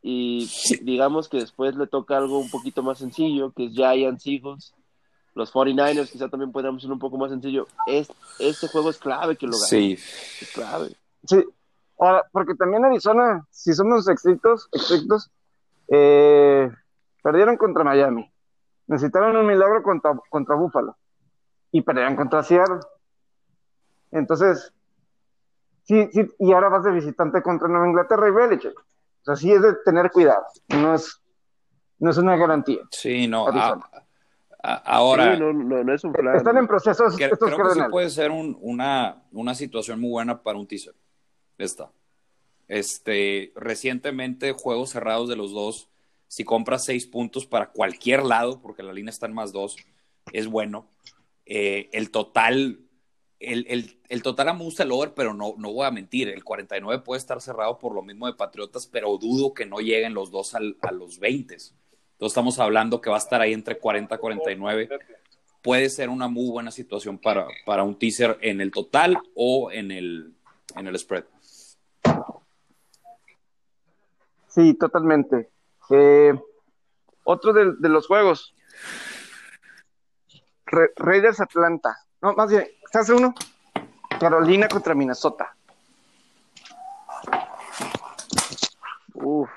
Y 0.01 0.49
digamos 0.81 1.29
que 1.29 1.37
después 1.37 1.75
le 1.75 1.87
toca 1.87 2.17
algo 2.17 2.39
un 2.39 2.49
poquito 2.49 2.83
más 2.83 2.97
sencillo, 2.97 3.51
que 3.51 3.65
es 3.65 3.71
Giants, 3.73 4.27
Eagles. 4.27 4.73
Los 5.33 5.51
49ers 5.51 6.11
quizá 6.11 6.29
también 6.29 6.51
podríamos 6.51 6.81
ser 6.81 6.91
un 6.91 6.99
poco 6.99 7.17
más 7.17 7.31
sencillo. 7.31 7.67
Es, 7.87 8.11
este 8.37 8.67
juego 8.67 8.89
es 8.89 8.97
clave 8.97 9.37
que 9.37 9.47
lo 9.47 9.53
gane. 9.53 9.67
Sí. 9.67 9.93
Es 9.93 10.51
clave. 10.53 10.95
Sí. 11.25 11.37
Ahora, 11.99 12.23
porque 12.31 12.55
también 12.55 12.85
Arizona, 12.85 13.45
si 13.49 13.73
somos 13.73 14.07
estrictos, 14.07 14.69
estrictos 14.71 15.31
eh, 15.87 16.69
perdieron 17.21 17.57
contra 17.57 17.83
Miami. 17.83 18.31
Necesitaron 18.87 19.35
un 19.35 19.45
milagro 19.45 19.81
contra, 19.83 20.13
contra 20.29 20.55
Buffalo. 20.55 20.97
Y 21.71 21.81
perdieron 21.81 22.15
contra 22.15 22.43
Seattle. 22.43 22.79
Entonces, 24.11 24.73
sí, 25.83 26.09
sí, 26.11 26.27
y 26.39 26.51
ahora 26.51 26.69
vas 26.69 26.83
de 26.83 26.91
visitante 26.91 27.41
contra 27.41 27.67
Nueva 27.67 27.87
Inglaterra 27.87 28.27
y 28.27 28.31
Belichick. 28.31 28.77
O 28.77 29.25
sea, 29.25 29.35
sí 29.35 29.51
es 29.51 29.61
de 29.61 29.73
tener 29.85 30.11
cuidado, 30.11 30.43
no 30.67 30.93
es, 30.93 31.21
no 31.97 32.09
es 32.09 32.17
una 32.17 32.35
garantía. 32.35 32.81
Sí, 32.91 33.25
no. 33.25 33.47
ahora. 34.61 35.37
no, 35.37 35.53
no, 35.53 35.93
es 35.93 36.03
un 36.03 36.11
plan. 36.11 36.35
Están 36.35 36.57
en 36.57 36.67
procesos. 36.67 37.15
creo 37.15 37.37
que 37.37 37.73
sí 37.73 37.81
puede 37.89 38.09
ser 38.09 38.31
una, 38.31 39.23
una 39.31 39.55
situación 39.55 40.01
muy 40.01 40.11
buena 40.11 40.43
para 40.43 40.59
un 40.59 40.67
teaser. 40.67 40.93
Esta. 41.57 41.91
Este, 42.67 43.51
recientemente, 43.55 44.51
juegos 44.53 44.91
cerrados 44.91 45.29
de 45.29 45.35
los 45.35 45.51
dos. 45.51 45.89
Si 46.27 46.43
compras 46.43 46.85
seis 46.85 47.05
puntos 47.05 47.45
para 47.45 47.69
cualquier 47.71 48.23
lado, 48.23 48.61
porque 48.61 48.83
la 48.83 48.93
línea 48.93 49.11
está 49.11 49.27
en 49.27 49.33
más 49.33 49.51
dos, 49.51 49.75
es 50.31 50.47
bueno. 50.47 50.87
Eh, 51.45 51.89
el 51.91 52.09
total 52.09 52.79
el, 53.43 53.97
el, 54.09 54.23
total 54.23 54.49
a 54.49 54.53
me 54.53 54.63
gusta 54.63 54.83
el 54.83 54.91
over, 54.91 55.13
pero 55.13 55.33
no, 55.33 55.55
no 55.57 55.73
voy 55.73 55.85
a 55.85 55.91
mentir. 55.91 56.29
El 56.29 56.43
49 56.43 57.03
puede 57.03 57.19
estar 57.19 57.41
cerrado 57.41 57.77
por 57.77 57.93
lo 57.93 58.01
mismo 58.01 58.27
de 58.27 58.33
Patriotas, 58.33 58.87
pero 58.87 59.17
dudo 59.17 59.53
que 59.53 59.65
no 59.65 59.79
lleguen 59.79 60.13
los 60.13 60.31
dos 60.31 60.55
al, 60.55 60.77
a 60.81 60.91
los 60.91 61.19
20. 61.19 61.53
Entonces 61.53 61.77
estamos 62.19 62.59
hablando 62.59 63.01
que 63.01 63.09
va 63.09 63.17
a 63.17 63.19
estar 63.19 63.41
ahí 63.41 63.53
entre 63.53 63.77
40 63.77 64.15
y 64.15 64.17
49. 64.17 64.89
Puede 65.61 65.89
ser 65.89 66.09
una 66.09 66.27
muy 66.27 66.49
buena 66.49 66.71
situación 66.71 67.17
para, 67.17 67.47
para 67.65 67.83
un 67.83 67.97
teaser 67.97 68.37
en 68.41 68.61
el 68.61 68.71
total 68.71 69.17
o 69.35 69.71
en 69.71 69.91
el, 69.91 70.33
en 70.75 70.87
el 70.87 70.97
spread. 70.97 71.25
Sí, 74.53 74.75
totalmente. 74.75 75.49
Eh, 75.89 76.33
otro 77.23 77.53
de, 77.53 77.73
de, 77.79 77.89
los 77.89 78.07
juegos. 78.07 78.53
Raiders 80.95 81.39
Atlanta. 81.39 81.97
No, 82.21 82.33
más 82.33 82.49
bien, 82.49 82.67
¿se 82.91 82.99
hace 82.99 83.13
uno? 83.13 83.33
Carolina 84.19 84.67
contra 84.67 84.93
Minnesota. 84.93 85.55
Uf. 89.13 89.49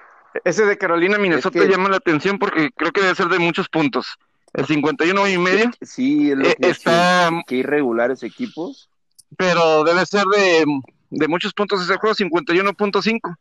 Ese 0.44 0.64
de 0.64 0.78
Carolina 0.78 1.18
Minnesota 1.18 1.64
llama 1.64 1.88
la 1.88 1.96
atención 1.96 2.38
porque 2.38 2.70
creo 2.74 2.92
que 2.92 3.00
debe 3.02 3.14
ser 3.14 3.28
de 3.28 3.38
muchos 3.38 3.68
puntos. 3.68 4.18
El 4.52 4.66
51 4.66 5.28
y 5.28 5.38
medio. 5.38 5.70
Sí, 5.82 6.30
es 6.30 6.38
lo 6.38 6.46
eh, 6.46 6.56
que 6.58 6.68
está 6.70 7.30
que 7.46 7.56
irregulares 7.56 8.22
equipos. 8.22 8.88
Pero 9.36 9.84
debe 9.84 10.06
ser 10.06 10.24
de, 10.24 10.64
de 11.10 11.28
muchos 11.28 11.52
puntos 11.52 11.82
ese 11.82 11.96
juego, 11.96 12.14
51.5. 12.14 13.36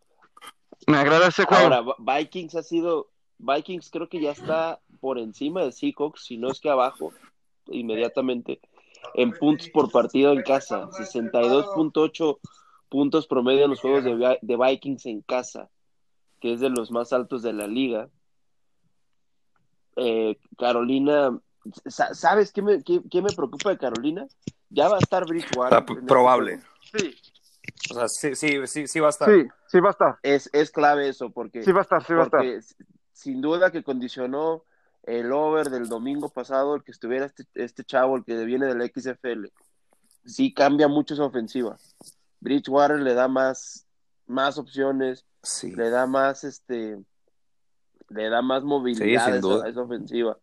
Me 0.88 0.98
agrada 0.98 1.28
ese 1.28 1.45
juego. 1.45 1.64
Ahora, 1.64 1.95
Vikings 1.98 2.56
ha 2.56 2.64
sido 2.64 3.10
Vikings 3.38 3.90
creo 3.90 4.07
que 4.10 4.22
ya 4.22 4.32
está 4.32 4.80
por 4.99 5.20
encima 5.20 5.64
de 5.64 5.72
Seahawks, 5.72 6.24
si 6.24 6.38
no 6.38 6.49
es 6.49 6.60
que 6.60 6.70
abajo 6.70 7.12
inmediatamente 7.68 8.62
en 9.14 9.32
puntos 9.32 9.70
por 9.70 9.91
partido 9.91 10.32
en 10.32 10.41
casa, 10.41 10.90
62.8 10.90 12.40
puntos 12.90 13.28
promedio 13.28 13.66
en 13.66 13.72
los 13.72 13.82
juegos 13.82 14.03
de, 14.03 14.57
Vikings 14.57 15.06
en 15.06 15.22
casa, 15.22 15.70
que 16.40 16.53
es 16.53 16.60
de 16.60 16.70
los 16.70 16.91
más 16.91 17.14
altos 17.14 17.44
de 17.44 17.53
la 17.53 17.68
liga. 17.68 18.10
Eh, 19.98 20.38
Carolina, 20.57 21.40
¿sabes 21.88 22.52
qué 22.52 22.62
me, 22.62 22.78
me, 22.78 23.36
preocupa 23.36 23.70
de 23.70 23.78
Carolina? 23.78 24.28
Ya 24.70 24.90
va 24.90 24.95
a 24.95 24.99
estar 24.99 25.26
Bridgewater. 25.26 25.80
Este 25.80 26.02
probable. 26.03 26.62
sí. 26.82 27.16
O 27.91 27.94
sea, 27.94 28.07
sí, 28.07 28.36
sí, 28.36 28.66
sí, 28.68 28.88
sí 28.88 28.99
va 28.99 29.07
a 29.07 29.10
estar. 29.10 29.30
Sí, 29.30 29.48
sí 29.68 29.80
va 29.80 29.90
a 29.90 29.91
estar. 29.91 30.20
Es, 30.24 30.49
es 30.53 30.72
clave 30.72 31.10
eso, 31.10 31.30
porque. 31.30 31.64
Sí 31.64 31.72
va 31.72 31.80
a 31.80 31.84
estar, 31.84 32.03
sí 32.03 32.14
va 32.14 32.24
a 32.24 32.26
estar. 32.26 32.44
Sin 33.14 33.41
duda 33.41 33.72
que 33.72 33.84
condicionó 33.84 34.64
el 35.03 35.32
over 35.32 35.70
del 35.70 35.88
domingo 35.88 36.30
pasado, 36.30 36.76
el 36.76 36.84
que 36.84 36.91
estuviera 36.91 37.26
este, 37.26 37.45
este 37.53 37.84
chavo, 37.84 38.18
el 38.18 38.26
que 38.26 38.44
viene 38.44 38.66
del 38.66 38.90
XFL, 38.90 39.48
sí 40.26 40.53
cambia 40.53 40.88
mucho 40.88 41.16
su 41.16 41.24
ofensiva. 41.24 41.78
Bridgewater 42.40 42.99
le 42.99 43.14
da 43.14 43.28
más, 43.28 43.88
más 44.26 44.57
opciones, 44.57 45.26
le 45.64 45.90
da 45.90 46.07
más 46.07 46.44
este 46.44 46.98
le 48.10 48.30
da 48.30 48.41
más 48.41 48.64
movilidad 48.64 49.34
a, 49.34 49.68
esa, 49.68 49.82
ofensiva. 49.82 50.38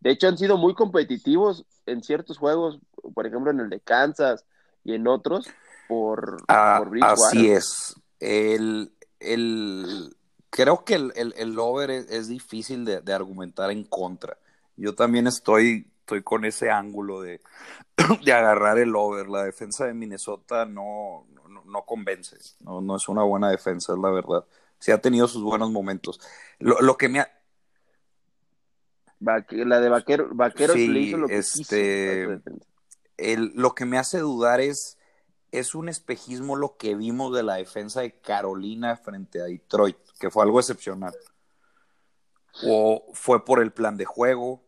De 0.00 0.10
hecho, 0.10 0.28
han 0.28 0.38
sido 0.38 0.56
muy 0.56 0.74
competitivos 0.74 1.66
en 1.86 2.02
ciertos 2.02 2.38
juegos, 2.38 2.80
por 3.14 3.26
ejemplo, 3.26 3.50
en 3.50 3.60
el 3.60 3.68
de 3.68 3.80
Kansas 3.80 4.46
y 4.82 4.94
en 4.94 5.06
otros, 5.06 5.48
por, 5.90 6.36
ah, 6.46 6.84
Así 7.02 7.50
es. 7.50 7.96
El, 8.20 8.92
el, 9.18 10.16
creo 10.50 10.84
que 10.84 10.94
el, 10.94 11.12
el, 11.16 11.58
over 11.58 11.90
es, 11.90 12.28
difícil 12.28 12.84
de, 12.84 13.12
argumentar 13.12 13.72
en 13.72 13.82
contra. 13.82 14.38
Yo 14.76 14.94
también 14.94 15.26
estoy 15.26 15.88
estoy 15.98 16.22
con 16.22 16.44
ese 16.44 16.70
ángulo 16.70 17.22
de, 17.22 17.40
de 18.24 18.32
agarrar 18.32 18.78
el 18.78 18.94
over. 18.94 19.28
La 19.28 19.42
defensa 19.42 19.86
de 19.86 19.94
Minnesota 19.94 20.64
no, 20.64 21.26
no, 21.48 21.64
no 21.64 21.84
convence, 21.84 22.36
no, 22.60 22.80
no, 22.80 22.96
es 22.96 23.08
una 23.08 23.24
buena 23.24 23.50
defensa, 23.50 23.92
es 23.92 23.98
la 23.98 24.10
verdad. 24.10 24.44
Sí 24.78 24.92
ha 24.92 25.00
tenido 25.00 25.26
sus 25.26 25.42
buenos 25.42 25.72
momentos. 25.72 26.20
Lo, 26.60 26.80
lo 26.80 26.96
que 26.96 27.08
me 27.08 27.20
ha... 27.20 27.28
La 29.18 29.80
de 29.80 29.88
Vaquero, 29.90 30.28
Vaqueros 30.32 30.76
sí, 30.76 30.88
le 30.88 31.00
hizo 31.00 31.18
lo 31.18 31.26
que 31.26 31.36
este, 31.36 32.40
quiso. 32.44 32.56
El, 33.18 33.52
lo 33.54 33.74
que 33.74 33.84
me 33.84 33.98
hace 33.98 34.18
dudar 34.18 34.60
es, 34.60 34.96
es 35.52 35.74
un 35.74 35.88
espejismo 35.88 36.56
lo 36.56 36.76
que 36.76 36.94
vimos 36.94 37.34
de 37.34 37.42
la 37.42 37.54
defensa 37.54 38.00
de 38.02 38.12
Carolina 38.20 38.96
frente 38.96 39.40
a 39.40 39.44
Detroit, 39.44 39.96
que 40.18 40.30
fue 40.30 40.44
algo 40.44 40.60
excepcional. 40.60 41.14
O 42.64 43.04
fue 43.12 43.44
por 43.44 43.60
el 43.62 43.72
plan 43.72 43.96
de 43.96 44.04
juego. 44.04 44.60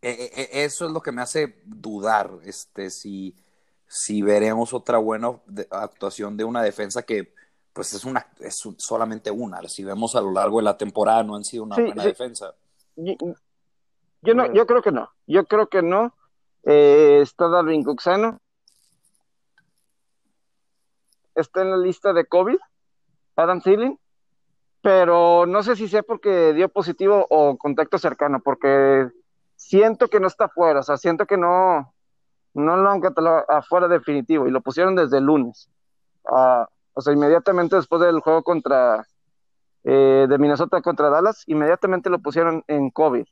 E, 0.00 0.30
e, 0.34 0.64
eso 0.64 0.86
es 0.86 0.92
lo 0.92 1.00
que 1.00 1.12
me 1.12 1.22
hace 1.22 1.60
dudar, 1.64 2.30
este, 2.44 2.90
si, 2.90 3.36
si 3.86 4.20
veremos 4.22 4.74
otra 4.74 4.98
buena 4.98 5.38
actuación 5.70 6.36
de 6.36 6.44
una 6.44 6.62
defensa 6.62 7.02
que 7.02 7.34
pues 7.72 7.94
es 7.94 8.04
una 8.04 8.26
es 8.40 8.56
solamente 8.78 9.30
una. 9.30 9.60
Si 9.68 9.82
vemos 9.84 10.14
a 10.14 10.20
lo 10.20 10.32
largo 10.32 10.58
de 10.58 10.64
la 10.64 10.76
temporada 10.76 11.22
no 11.22 11.36
han 11.36 11.44
sido 11.44 11.64
una 11.64 11.76
Sí, 11.76 11.82
buena 11.82 12.02
sí. 12.02 12.08
defensa. 12.08 12.54
Yo, 12.96 13.14
yo 14.22 14.34
no, 14.34 14.52
yo 14.52 14.66
creo 14.66 14.82
que 14.82 14.92
no. 14.92 15.10
Yo 15.26 15.46
creo 15.46 15.68
que 15.68 15.82
no. 15.82 16.14
Eh, 16.64 17.20
está 17.22 17.48
Darwin 17.48 17.82
Cook 17.82 18.02
sano. 18.02 18.40
Está 21.34 21.62
en 21.62 21.70
la 21.70 21.76
lista 21.76 22.12
de 22.12 22.26
COVID, 22.26 22.58
Adam 23.36 23.60
Thielen, 23.60 23.98
pero 24.82 25.46
no 25.46 25.62
sé 25.62 25.76
si 25.76 25.88
sea 25.88 26.02
porque 26.02 26.52
dio 26.52 26.68
positivo 26.68 27.26
o 27.30 27.56
contacto 27.56 27.98
cercano, 27.98 28.40
porque 28.40 29.08
siento 29.56 30.08
que 30.08 30.20
no 30.20 30.26
está 30.26 30.46
afuera, 30.46 30.80
o 30.80 30.82
sea, 30.82 30.96
siento 30.96 31.26
que 31.26 31.36
no, 31.36 31.94
no 32.54 32.76
lo 32.76 32.90
han 32.90 33.00
catalogado 33.00 33.44
afuera 33.48 33.88
definitivo 33.88 34.46
y 34.46 34.50
lo 34.50 34.60
pusieron 34.60 34.94
desde 34.96 35.18
el 35.18 35.24
lunes. 35.24 35.70
Ah, 36.26 36.68
o 36.94 37.00
sea, 37.00 37.12
inmediatamente 37.12 37.76
después 37.76 38.02
del 38.02 38.20
juego 38.20 38.42
contra 38.42 39.06
eh, 39.84 40.26
de 40.28 40.38
Minnesota 40.38 40.82
contra 40.82 41.10
Dallas, 41.10 41.42
inmediatamente 41.46 42.10
lo 42.10 42.18
pusieron 42.18 42.62
en 42.66 42.90
COVID. 42.90 43.24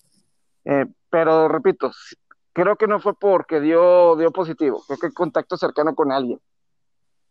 Eh, 0.65 0.87
pero 1.11 1.49
repito, 1.49 1.91
creo 2.53 2.77
que 2.77 2.87
no 2.87 3.01
fue 3.01 3.15
porque 3.15 3.61
dio, 3.61 4.17
dio 4.17 4.31
positivo, 4.31 4.83
creo 4.87 4.99
que 4.99 5.13
contacto 5.13 5.57
cercano 5.57 5.95
con 5.95 6.13
alguien. 6.13 6.41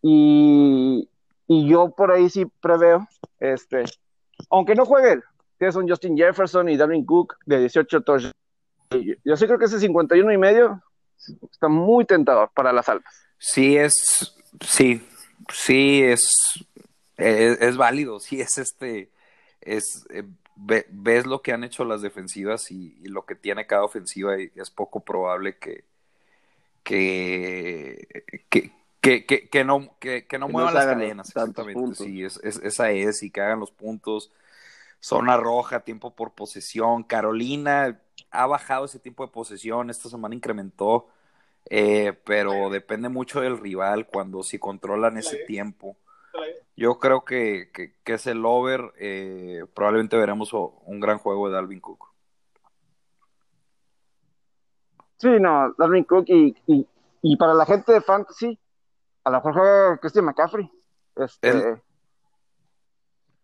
Y, 0.02 1.10
y 1.48 1.68
yo 1.68 1.90
por 1.92 2.12
ahí 2.12 2.30
sí 2.30 2.46
preveo, 2.46 3.08
este, 3.40 3.84
aunque 4.50 4.76
no 4.76 4.86
juegue 4.86 5.14
él, 5.14 5.24
tienes 5.58 5.76
un 5.76 5.88
Justin 5.88 6.18
Jefferson 6.18 6.70
y 6.70 6.78
Darwin 6.78 7.06
Cook 7.06 7.38
de 7.46 7.60
18 7.60 8.02
touchdowns. 8.02 8.34
Yo 9.24 9.36
sí 9.36 9.46
creo 9.46 9.60
que 9.60 9.66
ese 9.66 9.80
51 9.80 10.32
y 10.32 10.38
medio 10.38 10.82
está 11.52 11.68
muy 11.68 12.06
tentador 12.06 12.50
para 12.54 12.74
las 12.74 12.90
altas. 12.90 13.14
Sí, 13.38 13.78
es, 13.78 14.36
sí, 14.62 15.02
sí, 15.54 16.02
es, 16.02 16.22
es, 17.18 17.62
es 17.62 17.78
válido, 17.78 18.20
sí, 18.20 18.42
es 18.42 18.58
este, 18.58 19.10
es, 19.62 20.06
eh, 20.10 20.24
ve, 20.56 20.86
ves 20.90 21.26
lo 21.26 21.42
que 21.42 21.52
han 21.52 21.64
hecho 21.64 21.86
las 21.86 22.02
defensivas 22.02 22.72
y, 22.72 22.96
lo 23.08 23.26
que 23.26 23.36
tiene 23.36 23.68
cada 23.68 23.84
ofensiva 23.84 24.40
y 24.40 24.52
es 24.56 24.70
poco 24.70 25.02
probable 25.02 25.58
que, 25.58 25.86
que, 26.84 28.72
que, 29.02 29.26
que, 29.26 29.50
que 29.50 29.64
no, 29.64 29.98
que, 30.00 30.28
que 30.28 30.38
no 30.38 30.48
Que 30.48 30.54
muevan 30.54 30.74
no 30.74 30.80
las 30.80 30.88
cadenas, 30.88 31.28
exactamente, 31.28 31.96
sí, 31.96 32.24
es, 32.24 32.40
es, 32.44 32.58
esa 32.58 32.92
es, 32.92 33.24
y 33.24 33.32
que 33.32 33.42
hagan 33.42 33.60
los 33.60 33.72
puntos, 33.72 34.32
zona 35.00 35.38
roja, 35.38 35.82
tiempo 35.82 36.16
por 36.16 36.32
posesión, 36.32 37.04
Carolina 37.04 38.00
ha 38.32 38.46
bajado 38.48 38.86
ese 38.86 39.00
tiempo 39.00 39.26
de 39.26 39.32
posesión, 39.32 39.90
esta 39.90 40.10
semana 40.10 40.36
incrementó, 40.36 41.08
eh, 41.70 42.14
pero 42.26 42.70
depende 42.70 43.10
mucho 43.10 43.42
del 43.42 43.60
rival 43.60 44.08
cuando 44.08 44.44
si 44.44 44.60
controlan 44.60 45.18
ese 45.18 45.38
tiempo. 45.46 45.96
Yo 46.76 47.00
creo 47.00 47.26
que, 47.26 47.70
que, 47.74 47.96
que 48.04 48.14
es 48.14 48.28
el 48.28 48.46
over, 48.46 48.94
eh, 48.98 49.66
probablemente 49.74 50.16
veremos 50.16 50.54
un 50.54 51.00
gran 51.00 51.18
juego 51.18 51.48
de 51.48 51.56
Dalvin 51.56 51.82
Cook. 51.82 52.06
Sí, 55.18 55.28
no, 55.40 55.74
Dalvin 55.78 56.06
Cook 56.06 56.26
y, 56.28 56.56
y, 56.68 56.88
y 57.22 57.36
para 57.36 57.54
la 57.54 57.66
gente 57.66 57.92
de 57.92 58.00
Fantasy, 58.00 58.58
a 59.24 59.30
lo 59.30 59.38
mejor 59.38 59.54
juega 59.54 59.98
Christian 59.98 60.26
McCaffrey. 60.26 60.72
Este, 61.16 61.50
El- 61.50 61.82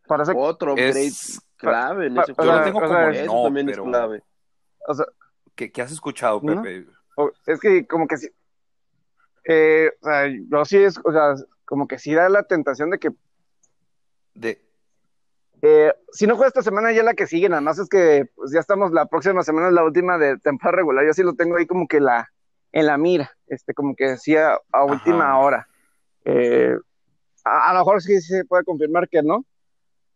parece 0.07 0.33
Otro 0.35 0.75
Es- 0.77 1.37
upgrade 1.37 1.45
clave 1.57 2.07
en 2.07 2.17
ese 2.17 2.33
pa- 2.33 2.43
Yo 2.43 2.49
juego. 2.51 2.59
lo 2.59 2.63
tengo 2.65 2.77
o 2.79 2.81
como 2.81 2.93
sea, 2.93 3.09
Eso 3.11 3.33
no, 3.33 3.43
también 3.43 3.65
pero 3.67 3.83
es 3.83 3.89
clave. 3.89 4.23
o 4.87 4.93
sea, 4.93 5.05
¿qué, 5.55 5.71
qué 5.71 5.81
has 5.81 5.91
escuchado. 5.91 6.41
Pepe? 6.41 6.85
es 7.47 7.59
que 7.59 7.87
como 7.87 8.07
que 8.07 8.17
sí, 8.17 8.29
eh, 9.45 9.91
o 10.01 10.05
sea, 10.05 10.27
yo 10.27 10.65
sí 10.65 10.77
es, 10.77 10.99
o 11.03 11.11
sea, 11.11 11.35
como 11.65 11.87
que 11.87 11.97
sí 11.97 12.13
da 12.13 12.27
la 12.29 12.43
tentación 12.43 12.89
de 12.89 12.99
que 12.99 13.09
De, 14.33 14.61
eh, 15.61 15.93
si 16.11 16.27
no 16.27 16.35
juega 16.35 16.49
esta 16.49 16.61
semana 16.61 16.91
ya 16.91 17.03
la 17.03 17.13
que 17.13 17.25
sigue, 17.25 17.47
nada 17.47 17.61
más 17.61 17.79
es 17.79 17.87
que 17.87 18.29
pues, 18.35 18.51
ya 18.51 18.59
estamos, 18.59 18.91
la 18.91 19.05
próxima 19.05 19.41
semana 19.43 19.69
es 19.69 19.73
la 19.73 19.85
última 19.85 20.17
de 20.17 20.37
temporada 20.39 20.75
regular, 20.77 21.05
yo 21.05 21.13
sí 21.13 21.23
lo 21.23 21.35
tengo 21.35 21.55
ahí 21.55 21.65
como 21.65 21.87
que 21.87 22.01
la, 22.01 22.29
en 22.75 22.87
la 22.87 22.97
mira, 22.97 23.31
este, 23.47 23.73
como 23.73 23.95
que 23.95 24.03
decía 24.09 24.59
a 24.73 24.83
última 24.83 25.29
Ajá. 25.29 25.37
hora. 25.37 25.67
Eh, 26.25 26.75
a, 27.45 27.69
a 27.69 27.73
lo 27.73 27.79
mejor 27.79 28.01
sí 28.01 28.19
se 28.19 28.43
puede 28.43 28.65
confirmar 28.65 29.07
que 29.07 29.23
no, 29.23 29.45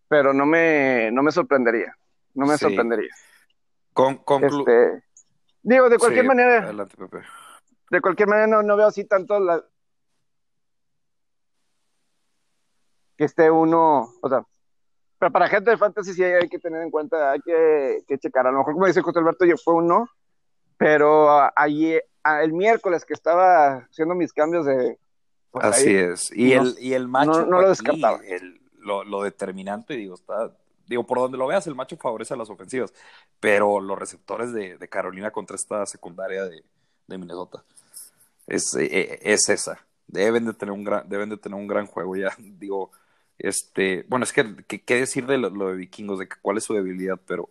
pero 0.10 0.34
no 0.34 0.46
me, 0.46 1.10
no 1.14 1.24
me 1.24 1.32
sorprendería, 1.32 1.96
no 2.34 2.46
me 2.46 2.58
Sí. 2.58 2.66
sorprendería. 2.66 3.14
con, 3.94 4.18
conclu- 4.26 4.60
Este, 4.60 5.04
digo, 5.62 5.90
de 5.90 5.98
cualquier 5.98 6.24
Sí, 6.24 6.28
manera, 6.28 6.58
Adelante, 6.58 6.98
Pepe. 6.98 7.22
de 7.92 8.02
cualquier 8.02 8.28
manera 8.28 8.48
no, 8.48 8.62
no 8.62 8.76
veo 8.76 8.88
así 8.88 9.06
tanto 9.06 9.40
la, 9.40 9.64
que 13.16 13.24
esté 13.24 13.50
uno, 13.50 14.16
o 14.22 14.30
sea, 14.30 14.44
pero 15.18 15.32
para 15.32 15.48
gente 15.48 15.72
de 15.72 15.78
fantasy 15.78 16.14
sí 16.14 16.24
hay, 16.26 16.50
que 16.50 16.60
tener 16.60 16.82
en 16.82 16.92
cuenta, 16.92 17.32
hay 17.32 17.40
que, 17.40 18.04
que 18.06 18.18
checar. 18.18 18.48
A 18.48 18.52
lo 18.52 18.58
mejor, 18.60 18.74
como 18.74 18.86
dice 18.86 19.02
José 19.02 19.20
Alberto, 19.20 19.46
yo 19.46 19.56
fue 19.58 19.76
un 19.76 19.88
no, 19.88 20.10
pero 20.80 21.30
ah, 21.30 21.54
ayer, 21.58 22.06
ah, 22.24 22.42
el 22.42 22.54
miércoles 22.54 23.04
que 23.06 23.14
estaba 23.14 23.76
haciendo 23.92 24.16
mis 24.16 24.32
cambios 24.34 24.66
de. 24.66 24.98
pues, 25.52 25.66
Así 25.66 25.90
ahí, 25.90 25.96
es. 25.96 26.32
Y, 26.32 26.56
no- 26.56 26.62
el, 26.64 26.76
y 26.80 26.94
el 26.94 27.08
macho, 27.10 27.42
no- 27.42 27.46
no 27.46 27.62
lo 27.62 27.70
descartaba. 27.70 28.22
el- 28.26 28.60
lo, 28.80 29.04
lo 29.04 29.24
determinante, 29.24 29.96
digo, 29.96 30.16
está, 30.16 30.56
digo, 30.88 31.06
por 31.06 31.20
donde 31.20 31.38
lo 31.38 31.46
veas, 31.48 31.68
el 31.68 31.76
macho 31.76 31.98
favorece 31.98 32.34
a 32.34 32.38
las 32.38 32.50
ofensivas, 32.50 32.94
pero 33.42 33.82
los 33.82 34.00
receptores 34.00 34.54
de, 34.54 34.78
de 34.78 34.88
Carolina 34.88 35.32
contra 35.32 35.58
esta 35.58 35.86
secundaria 35.86 36.46
de, 36.46 36.64
de 37.08 37.18
Minnesota 37.18 37.64
es, 38.48 38.74
eh, 38.76 39.20
es 39.22 39.50
esa. 39.50 39.86
Deben 40.08 40.46
de 40.46 40.54
tener 40.54 40.72
un 40.72 40.86
gran, 40.86 41.08
deben 41.10 41.30
de 41.30 41.36
tener 41.38 41.60
un 41.60 41.68
gran 41.68 41.88
juego 41.88 42.16
ya, 42.16 42.34
digo, 42.40 42.90
este, 43.38 44.06
bueno, 44.08 44.24
es 44.24 44.32
que, 44.32 44.56
que- 44.66 44.82
qué 44.82 44.96
decir 44.96 45.26
de 45.28 45.38
lo, 45.38 45.50
lo 45.50 45.68
de 45.72 45.76
vikingos, 45.76 46.20
de 46.20 46.30
que 46.30 46.38
cuál 46.42 46.58
es 46.58 46.64
su 46.64 46.74
debilidad, 46.74 47.20
pero 47.28 47.50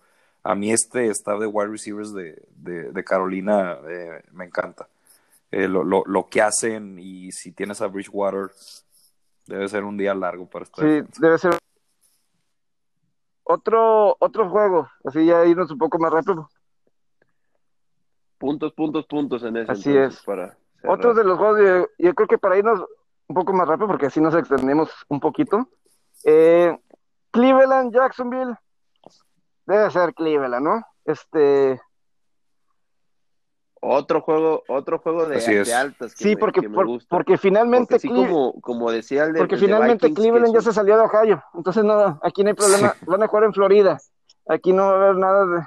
a 0.50 0.54
mí 0.54 0.72
este 0.72 1.06
staff 1.10 1.38
de 1.40 1.46
wide 1.46 1.68
receivers 1.68 2.14
de, 2.14 2.42
de, 2.56 2.90
de 2.90 3.04
Carolina 3.04 3.76
eh, 3.86 4.22
me 4.32 4.46
encanta. 4.46 4.88
Eh, 5.50 5.68
lo, 5.68 5.84
lo, 5.84 6.02
lo 6.06 6.28
que 6.28 6.40
hacen 6.40 6.98
y 6.98 7.32
si 7.32 7.52
tienes 7.52 7.80
a 7.82 7.86
Bridgewater, 7.86 8.50
debe 9.46 9.68
ser 9.68 9.84
un 9.84 9.96
día 9.98 10.14
largo 10.14 10.46
para 10.46 10.64
esta 10.64 10.80
Sí, 10.82 10.88
defensa. 10.88 11.20
debe 11.20 11.38
ser. 11.38 11.58
Otro, 13.44 14.16
otro 14.20 14.48
juego, 14.50 14.88
así 15.04 15.24
ya 15.26 15.44
irnos 15.44 15.70
un 15.70 15.78
poco 15.78 15.98
más 15.98 16.12
rápido. 16.12 16.48
Puntos, 18.38 18.72
puntos, 18.72 19.06
puntos 19.06 19.42
en 19.42 19.56
ese 19.56 19.72
Así 19.72 19.90
entonces 19.90 20.18
es. 20.20 20.24
para. 20.24 20.56
Otros 20.84 21.16
de 21.16 21.24
los 21.24 21.38
juegos, 21.38 21.60
yo, 21.60 21.86
yo 21.98 22.14
creo 22.14 22.28
que 22.28 22.38
para 22.38 22.56
irnos 22.56 22.84
un 23.26 23.34
poco 23.34 23.52
más 23.52 23.66
rápido, 23.66 23.88
porque 23.88 24.06
así 24.06 24.20
nos 24.20 24.34
extendemos 24.34 24.90
un 25.08 25.18
poquito. 25.20 25.68
Eh, 26.24 26.74
Cleveland, 27.32 27.92
Jacksonville. 27.92 28.54
Debe 29.68 29.90
ser 29.90 30.14
Cleveland, 30.14 30.64
¿no? 30.64 30.82
Este, 31.04 31.78
Otro 33.80 34.22
juego, 34.22 34.62
otro 34.66 34.98
juego 34.98 35.26
de, 35.26 35.36
altas 35.74 36.14
que 36.14 36.24
sí, 36.24 36.30
me, 36.30 36.36
porque, 36.38 36.62
que 36.62 36.68
me 36.70 36.74
por- 36.74 36.86
gusta. 36.86 37.08
porque 37.14 37.36
finalmente, 37.36 37.94
Porque 37.96 38.08
Cle- 38.08 38.14
como, 38.26 38.60
como 38.60 38.90
decía 38.90 39.24
el 39.24 39.34
de, 39.34 39.38
porque 39.38 39.54
el 39.54 39.60
de 39.60 39.66
finalmente 39.66 40.06
Vikings, 40.08 40.18
Cleveland 40.20 40.52
ya 40.54 40.58
un- 40.60 40.64
se 40.64 40.72
salió 40.72 40.96
de 40.96 41.04
Ohio. 41.04 41.44
Entonces, 41.54 41.84
no, 41.84 42.18
aquí 42.22 42.42
no 42.42 42.48
hay 42.48 42.54
problema. 42.54 42.94
Van 43.06 43.22
a 43.22 43.28
jugar 43.28 43.44
en 43.44 43.52
Florida. 43.52 44.00
Aquí 44.48 44.72
no 44.72 44.84
va 44.86 44.92
a 44.92 44.96
haber 44.96 45.16
nada 45.16 45.46
de. 45.46 45.66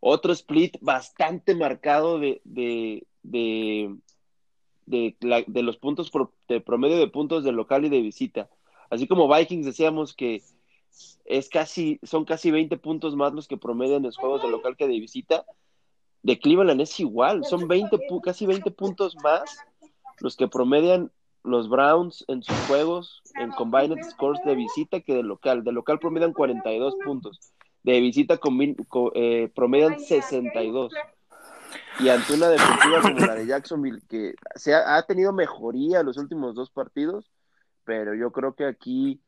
otro 0.00 0.32
split 0.32 0.76
bastante 0.80 1.54
marcado 1.54 2.18
de, 2.20 2.40
de, 2.44 3.06
de, 3.22 3.94
de, 4.86 5.16
la- 5.20 5.44
de 5.46 5.62
los 5.62 5.76
puntos 5.78 6.10
pro- 6.10 6.32
de 6.48 6.60
promedio 6.60 6.96
de 6.98 7.08
puntos 7.08 7.42
de 7.44 7.52
local 7.52 7.84
y 7.84 7.88
de 7.88 8.00
visita. 8.00 8.48
Así 8.88 9.06
como 9.08 9.28
Vikings 9.32 9.66
decíamos 9.66 10.14
que 10.14 10.42
es 11.24 11.48
casi, 11.48 11.98
son 12.02 12.24
casi 12.24 12.50
20 12.50 12.76
puntos 12.76 13.16
más 13.16 13.32
los 13.32 13.48
que 13.48 13.56
promedian 13.56 14.02
los 14.02 14.16
juegos 14.16 14.42
de 14.42 14.50
local 14.50 14.76
que 14.76 14.86
de 14.88 14.98
visita. 15.00 15.44
De 16.22 16.38
Cleveland 16.38 16.80
es 16.80 16.98
igual, 17.00 17.44
son 17.44 17.66
20, 17.68 17.96
pu- 18.08 18.20
casi 18.22 18.46
20 18.46 18.70
puntos 18.70 19.16
más 19.22 19.56
los 20.20 20.36
que 20.36 20.46
promedian 20.48 21.10
los 21.44 21.68
Browns 21.68 22.24
en 22.28 22.42
sus 22.42 22.56
juegos 22.68 23.20
en 23.34 23.50
combined 23.50 23.98
scores 24.10 24.40
de 24.44 24.54
visita 24.54 25.00
que 25.00 25.14
de 25.14 25.22
local. 25.24 25.64
De 25.64 25.72
local 25.72 25.98
promedian 25.98 26.32
42 26.32 26.94
puntos 27.04 27.40
de 27.82 28.00
visita 28.00 28.38
eh, 29.14 29.50
promedian 29.52 29.98
62. 29.98 30.92
y 31.98 32.08
ante 32.08 32.34
una 32.34 32.48
defensiva 32.48 33.00
como 33.02 33.18
la 33.18 33.34
de 33.34 33.46
Jacksonville, 33.46 34.00
que 34.08 34.34
se 34.54 34.74
ha, 34.74 34.96
ha 34.96 35.02
tenido 35.04 35.32
mejoría 35.32 36.02
los 36.04 36.16
últimos 36.16 36.54
dos 36.54 36.70
partidos, 36.70 37.30
pero 37.84 38.14
yo 38.14 38.30
creo 38.30 38.54
que 38.54 38.64
aquí 38.66 39.20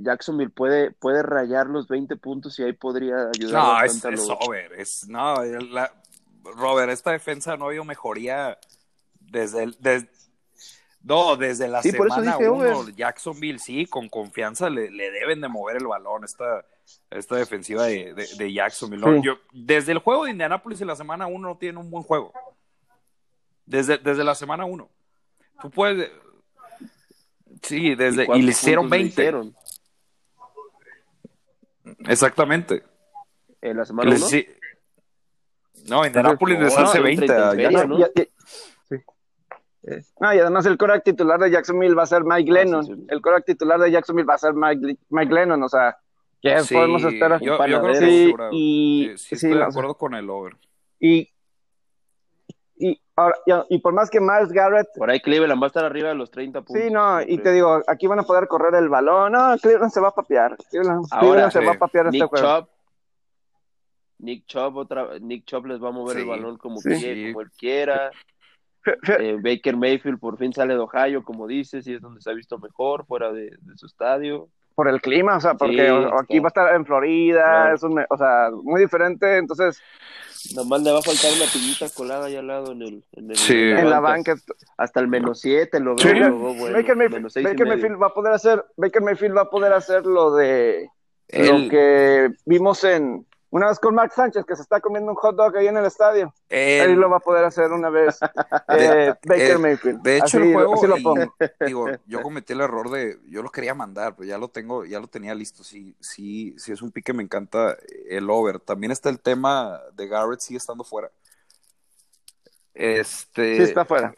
Jacksonville 0.00 0.50
puede, 0.50 0.90
puede 0.90 1.22
rayar 1.22 1.66
los 1.66 1.86
20 1.88 2.16
puntos 2.16 2.58
y 2.58 2.62
ahí 2.62 2.72
podría 2.72 3.30
ayudar. 3.34 3.62
No, 3.62 3.84
es, 3.84 4.04
es 4.04 4.28
over. 4.40 4.72
Es, 4.72 5.08
no, 5.08 5.42
la, 5.44 5.92
Robert, 6.42 6.90
esta 6.90 7.12
defensa 7.12 7.56
no 7.56 7.64
ha 7.64 7.68
habido 7.68 7.84
mejoría 7.84 8.58
desde 9.20 9.64
el, 9.64 9.76
no, 11.06 11.36
desde 11.36 11.68
la 11.68 11.82
semana 11.82 12.36
uno, 12.36 12.88
Jacksonville 12.88 13.60
sí, 13.60 13.86
con 13.86 14.08
confianza 14.08 14.68
le, 14.68 14.90
le, 14.90 15.10
deben 15.12 15.40
de 15.40 15.48
mover 15.48 15.76
el 15.76 15.86
balón 15.86 16.24
esta, 16.24 16.64
esta 17.10 17.36
defensiva 17.36 17.84
de, 17.84 18.12
de, 18.14 18.52
Jacksonville. 18.52 19.22
Yo, 19.22 19.38
desde 19.52 19.92
el 19.92 19.98
juego 19.98 20.24
de 20.24 20.32
Indianapolis 20.32 20.80
en 20.80 20.88
la 20.88 20.96
semana 20.96 21.28
uno 21.28 21.50
no 21.50 21.58
tiene 21.58 21.78
un 21.78 21.90
buen 21.92 22.02
juego. 22.02 22.32
Desde, 23.64 23.98
desde 23.98 24.24
la 24.24 24.34
semana 24.34 24.64
uno. 24.64 24.88
Tú 25.62 25.70
puedes... 25.70 26.10
Sí, 27.62 27.94
desde... 27.94 28.26
Y, 28.36 28.42
le 28.42 28.50
hicieron 28.50 28.90
20. 28.90 29.32
Exactamente. 32.08 32.82
¿En 33.60 33.76
la 33.76 33.84
semana 33.84 34.14
1? 34.14 34.26
No, 35.88 36.04
Indianapolis 36.04 36.58
les 36.58 36.76
hace 36.76 37.00
20 37.00 37.32
a 37.32 37.54
Jacksonville. 37.54 38.10
No, 40.20 40.34
y 40.34 40.38
además 40.38 40.66
el 40.66 40.76
coreback 40.76 41.04
titular 41.04 41.38
de 41.38 41.50
Jacksonville 41.50 41.94
va 41.94 42.02
a 42.02 42.06
ser 42.06 42.24
Mike 42.24 42.50
ah, 42.50 42.54
Lennon. 42.54 43.06
El 43.08 43.20
coreback 43.20 43.44
titular 43.44 43.78
de 43.78 43.90
Jacksonville 43.92 44.26
va 44.26 44.34
a 44.34 44.38
ser 44.38 44.52
Mike, 44.52 44.98
Mike 45.10 45.32
Lennon, 45.32 45.62
o 45.62 45.68
sea, 45.68 45.96
¿qué 46.42 46.56
podemos 46.72 47.04
esperar? 47.04 47.40
Yo, 47.40 47.64
yo 47.66 47.82
creo 47.82 47.94
sí, 47.94 48.34
y, 48.50 49.12
sí, 49.16 49.36
estoy 49.36 49.54
de 49.54 49.62
acuerdo 49.62 49.94
con 49.94 50.14
el 50.14 50.28
over. 50.28 50.56
Y, 50.98 51.30
ahora, 53.16 53.36
y 53.68 53.78
por 53.78 53.92
más 53.92 54.10
que 54.10 54.20
Miles 54.20 54.52
Garrett... 54.52 54.88
Por 54.96 55.10
ahí 55.10 55.20
Cleveland 55.20 55.60
va 55.60 55.66
a 55.66 55.68
estar 55.68 55.84
arriba 55.84 56.10
de 56.10 56.14
los 56.14 56.30
30 56.30 56.62
puntos. 56.62 56.82
Sí, 56.82 56.90
no, 56.90 57.20
y 57.22 57.38
te 57.38 57.52
digo, 57.52 57.82
aquí 57.86 58.06
van 58.06 58.20
a 58.20 58.22
poder 58.22 58.46
correr 58.46 58.74
el 58.74 58.88
balón. 58.88 59.32
No, 59.32 59.56
Cleveland 59.58 59.92
se 59.92 60.00
va 60.00 60.08
a 60.08 60.14
papear. 60.14 60.56
Cleveland, 60.70 61.06
ahora, 61.10 61.50
se 61.50 61.64
va 61.64 61.72
a 61.72 61.78
papear 61.78 62.06
este 62.06 62.18
Nick 62.18 62.24
este 62.24 62.40
juego. 62.40 62.68
Nick 64.18 64.46
Chubb, 64.46 64.76
otra, 64.76 65.18
Nick 65.20 65.44
Chubb 65.44 65.66
les 65.66 65.82
va 65.82 65.88
a 65.88 65.92
mover 65.92 66.18
el 66.18 66.26
balón 66.26 66.56
como, 66.56 66.80
quiera, 66.80 67.32
como 67.32 67.40
él 67.42 67.50
quiera. 67.56 68.10
Eh, 69.18 69.36
Baker 69.42 69.76
Mayfield 69.76 70.20
por 70.20 70.38
fin 70.38 70.52
sale 70.52 70.74
de 70.74 70.80
Ohio, 70.80 71.24
como 71.24 71.46
dices, 71.46 71.86
y 71.86 71.94
es 71.94 72.00
donde 72.00 72.20
se 72.20 72.30
ha 72.30 72.34
visto 72.34 72.58
mejor, 72.58 73.04
fuera 73.04 73.32
de, 73.32 73.50
su 73.74 73.86
estadio. 73.86 74.48
Por 74.74 74.88
el 74.88 75.00
clima, 75.00 75.36
o 75.36 75.40
sea, 75.40 75.54
porque 75.54 75.88
aquí 76.20 76.38
va 76.38 76.46
a 76.46 76.48
estar 76.48 76.74
en 76.74 76.84
Florida, 76.84 77.72
es 77.72 77.82
un, 77.82 77.98
o 78.08 78.16
sea, 78.16 78.50
muy 78.62 78.80
diferente, 78.80 79.38
entonces... 79.38 79.82
Nomás 80.54 80.82
le 80.82 80.92
va 80.92 80.98
a 80.98 81.02
faltar 81.02 81.32
una 81.32 81.50
piñita 81.50 81.88
colada 81.90 82.26
allá 82.26 82.40
al 82.40 82.46
lado 82.46 82.72
en 82.72 82.82
el... 82.82 83.04
En, 83.12 83.30
el, 83.30 83.38
en 83.50 83.90
la 83.90 84.00
banca. 84.00 84.36
Hasta 84.76 85.00
el 85.00 85.08
menos 85.08 85.40
7 85.40 85.80
lo 85.80 85.96
veo. 85.96 86.54
Baker, 86.72 86.96
Mayfield, 86.96 88.00
va 88.00 88.08
a 88.08 88.14
poder 88.14 88.32
hacer, 88.32 88.64
Baker 88.76 89.02
Mayfield 89.02 89.36
va 89.36 89.42
a 89.42 89.50
poder 89.50 89.72
hacer 89.72 90.06
lo 90.06 90.34
de... 90.34 90.88
Lo 91.28 91.68
que 91.68 92.30
vimos 92.44 92.84
en, 92.84 93.26
una 93.56 93.68
vez 93.68 93.78
con 93.78 93.94
Mark 93.94 94.12
Sánchez, 94.12 94.44
que 94.44 94.54
se 94.54 94.60
está 94.60 94.82
comiendo 94.82 95.10
un 95.10 95.16
hot 95.16 95.34
dog 95.34 95.56
ahí 95.56 95.66
en 95.66 95.78
el 95.78 95.86
estadio. 95.86 96.34
Él 96.50 96.92
lo 96.92 97.08
va 97.08 97.16
a 97.16 97.20
poder 97.20 97.42
hacer 97.42 97.72
una 97.72 97.88
vez. 97.90 98.18
Eh, 98.68 99.14
Baker 99.24 99.52
eh, 99.52 99.58
Mayfield. 99.58 100.02
De 100.02 100.18
hecho, 100.18 100.38
el 100.38 100.52
juego, 100.52 100.74
digo, 101.64 101.86
yo 102.06 102.20
cometí 102.20 102.52
el 102.52 102.60
error 102.60 102.90
de, 102.90 103.18
yo 103.28 103.42
lo 103.42 103.50
quería 103.50 103.74
mandar, 103.74 104.14
pero 104.16 104.28
ya 104.28 104.38
lo 104.38 104.48
tengo, 104.48 104.84
ya 104.84 105.00
lo 105.00 105.06
tenía 105.06 105.34
listo. 105.34 105.64
Sí, 105.64 105.96
sí, 106.00 106.54
sí 106.58 106.72
es 106.72 106.82
un 106.82 106.90
pique, 106.90 107.12
me 107.12 107.22
encanta 107.22 107.76
el 108.08 108.28
over. 108.28 108.58
También 108.60 108.92
está 108.92 109.08
el 109.08 109.20
tema 109.20 109.80
de 109.94 110.08
Garrett 110.08 110.40
sigue 110.40 110.58
estando 110.58 110.84
fuera. 110.84 111.10
Este... 112.74 113.56
Sí, 113.56 113.62
está 113.62 113.84
fuera. 113.86 114.14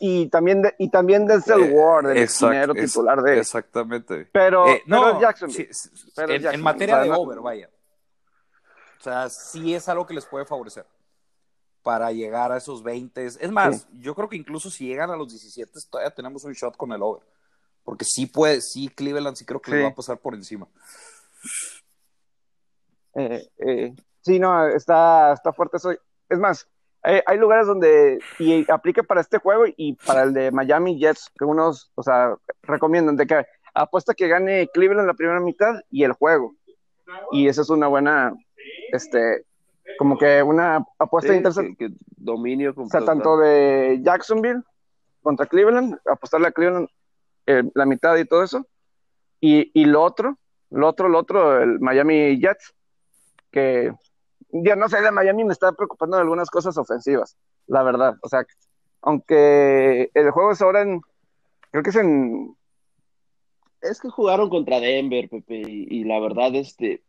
y 0.00 0.28
también 0.28 0.62
de, 0.62 0.74
y 0.78 0.90
también 0.90 1.26
desde 1.26 1.54
el 1.54 1.64
eh, 1.64 1.72
Ward, 1.72 2.10
el 2.10 2.18
exact, 2.18 2.72
titular 2.74 3.20
de. 3.22 3.38
Exactamente. 3.38 4.28
Pero, 4.30 4.66
no, 4.86 5.20
Jackson. 5.20 5.50
en, 6.28 6.62
materia 6.62 7.00
de 7.00 7.10
over, 7.10 7.40
vaya. 7.40 7.68
O 8.98 9.02
sea, 9.02 9.28
sí 9.28 9.74
es 9.74 9.88
algo 9.88 10.06
que 10.06 10.14
les 10.14 10.26
puede 10.26 10.44
favorecer 10.44 10.86
para 11.82 12.10
llegar 12.10 12.50
a 12.50 12.56
esos 12.56 12.82
20. 12.82 13.24
Es 13.26 13.50
más, 13.50 13.86
yo 13.92 14.14
creo 14.14 14.28
que 14.28 14.36
incluso 14.36 14.70
si 14.70 14.86
llegan 14.86 15.10
a 15.10 15.16
los 15.16 15.28
17, 15.28 15.72
todavía 15.88 16.14
tenemos 16.14 16.44
un 16.44 16.52
shot 16.52 16.76
con 16.76 16.92
el 16.92 17.02
over. 17.02 17.22
Porque 17.84 18.04
sí 18.04 18.26
puede, 18.26 18.60
sí, 18.60 18.88
Cleveland 18.88 19.36
sí 19.36 19.44
creo 19.44 19.60
que 19.60 19.70
le 19.70 19.82
va 19.82 19.88
a 19.90 19.94
pasar 19.94 20.18
por 20.18 20.34
encima. 20.34 20.66
Eh, 23.14 23.48
eh, 23.58 23.94
sí, 24.20 24.38
no, 24.40 24.66
está, 24.66 25.32
está 25.32 25.52
fuerte 25.52 25.76
eso. 25.76 25.92
Es 26.28 26.38
más, 26.38 26.66
hay, 27.02 27.38
lugares 27.38 27.68
donde, 27.68 28.18
y 28.38 28.68
aplica 28.70 29.02
para 29.04 29.20
este 29.20 29.38
juego 29.38 29.64
y 29.76 29.94
para 29.94 30.24
el 30.24 30.32
de 30.32 30.50
Miami 30.50 30.98
Jets, 30.98 31.30
que 31.38 31.44
unos, 31.44 31.92
o 31.94 32.02
sea, 32.02 32.34
recomiendan 32.62 33.16
de 33.16 33.26
que 33.26 33.46
apuesta 33.74 34.14
que 34.14 34.26
gane 34.26 34.68
Cleveland 34.72 35.06
la 35.06 35.14
primera 35.14 35.40
mitad 35.40 35.74
y 35.90 36.02
el 36.02 36.12
juego. 36.12 36.56
Y 37.30 37.46
esa 37.46 37.62
es 37.62 37.70
una 37.70 37.86
buena, 37.86 38.34
este, 38.92 39.44
como 39.98 40.18
que 40.18 40.42
una 40.42 40.84
apuesta 40.98 41.34
interesante. 41.34 41.76
Que, 41.76 41.94
dominio 42.16 42.74
O 42.76 42.88
sea, 42.88 43.04
tanto 43.04 43.36
de 43.38 44.00
Jacksonville 44.02 44.62
contra 45.22 45.46
Cleveland, 45.46 45.98
apostarle 46.06 46.48
a 46.48 46.52
Cleveland 46.52 46.88
eh, 47.46 47.62
la 47.74 47.86
mitad 47.86 48.16
y 48.16 48.24
todo 48.24 48.42
eso. 48.42 48.66
Y, 49.40 49.70
y 49.74 49.84
lo 49.84 50.02
otro, 50.02 50.38
lo 50.70 50.88
otro, 50.88 51.08
lo 51.08 51.18
otro, 51.18 51.62
el 51.62 51.78
Miami 51.80 52.38
Jets, 52.40 52.74
que 53.50 53.92
ya 54.50 54.76
no 54.76 54.88
sé, 54.88 55.00
de 55.00 55.10
Miami 55.10 55.44
me 55.44 55.52
está 55.52 55.72
preocupando 55.72 56.16
de 56.16 56.22
algunas 56.22 56.50
cosas 56.50 56.76
ofensivas, 56.78 57.36
la 57.66 57.82
verdad. 57.82 58.16
O 58.22 58.28
sea, 58.28 58.44
aunque 59.02 60.10
el 60.14 60.30
juego 60.30 60.52
es 60.52 60.62
ahora 60.62 60.82
en, 60.82 61.00
creo 61.70 61.82
que 61.82 61.90
es 61.90 61.96
en... 61.96 62.56
Es 63.82 64.00
que 64.00 64.08
jugaron 64.08 64.48
contra 64.48 64.80
Denver, 64.80 65.28
Pepe, 65.28 65.62
y, 65.66 65.86
y 65.90 66.04
la 66.04 66.18
verdad, 66.18 66.54
este, 66.54 67.02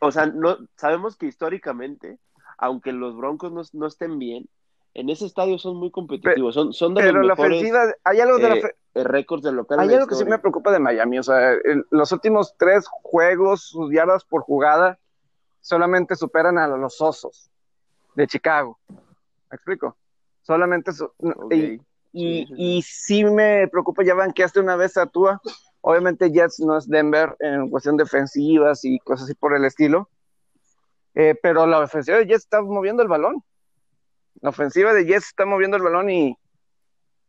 o 0.00 0.12
sea, 0.12 0.26
no, 0.26 0.58
sabemos 0.76 1.16
que 1.16 1.26
históricamente, 1.26 2.18
aunque 2.56 2.92
los 2.92 3.16
Broncos 3.16 3.52
no, 3.52 3.62
no 3.72 3.86
estén 3.86 4.18
bien, 4.18 4.48
en 4.94 5.10
ese 5.10 5.26
estadio 5.26 5.58
son 5.58 5.76
muy 5.76 5.90
competitivos, 5.90 6.54
son, 6.54 6.72
son 6.72 6.94
de 6.94 7.02
pero 7.02 7.18
los 7.18 7.28
la 7.28 7.32
ofensiva, 7.34 7.84
hay 8.02 8.20
algo 8.20 8.38
de 8.38 8.58
eh, 8.58 8.76
eh, 8.94 9.04
récords 9.04 9.42
del 9.42 9.54
local. 9.54 9.78
Hay 9.80 9.92
algo 9.94 10.06
que 10.06 10.14
sí 10.14 10.24
me 10.24 10.38
preocupa 10.38 10.72
de 10.72 10.80
Miami, 10.80 11.18
o 11.18 11.22
sea, 11.22 11.52
los 11.90 12.10
últimos 12.12 12.54
tres 12.56 12.86
juegos, 12.88 13.62
sus 13.62 13.92
yardas 13.92 14.24
por 14.24 14.42
jugada, 14.42 14.98
solamente 15.60 16.16
superan 16.16 16.58
a 16.58 16.66
los 16.66 17.00
Osos 17.00 17.50
de 18.14 18.26
Chicago. 18.26 18.78
¿Me 18.88 19.54
explico? 19.54 19.96
Solamente 20.42 20.90
y, 22.12 22.46
y, 22.56 22.82
sí, 22.82 23.24
me 23.24 23.68
preocupa, 23.68 24.02
ya 24.02 24.14
van 24.14 24.32
que 24.32 24.42
hace 24.42 24.60
una 24.60 24.76
vez 24.76 24.96
a 24.96 25.06
Tua 25.06 25.40
Obviamente 25.88 26.30
Jets 26.30 26.60
no 26.60 26.76
es 26.76 26.86
Denver 26.86 27.34
en 27.40 27.70
cuestión 27.70 27.96
defensivas 27.96 28.84
y 28.84 28.98
cosas 28.98 29.24
así 29.24 29.34
por 29.34 29.56
el 29.56 29.64
estilo, 29.64 30.10
eh, 31.14 31.34
pero 31.42 31.66
la 31.66 31.78
ofensiva 31.78 32.18
de 32.18 32.26
Jets 32.26 32.44
está 32.44 32.60
moviendo 32.60 33.02
el 33.02 33.08
balón. 33.08 33.42
La 34.42 34.50
ofensiva 34.50 34.92
de 34.92 35.06
Jets 35.06 35.28
está 35.28 35.46
moviendo 35.46 35.78
el 35.78 35.82
balón 35.82 36.10
y, 36.10 36.36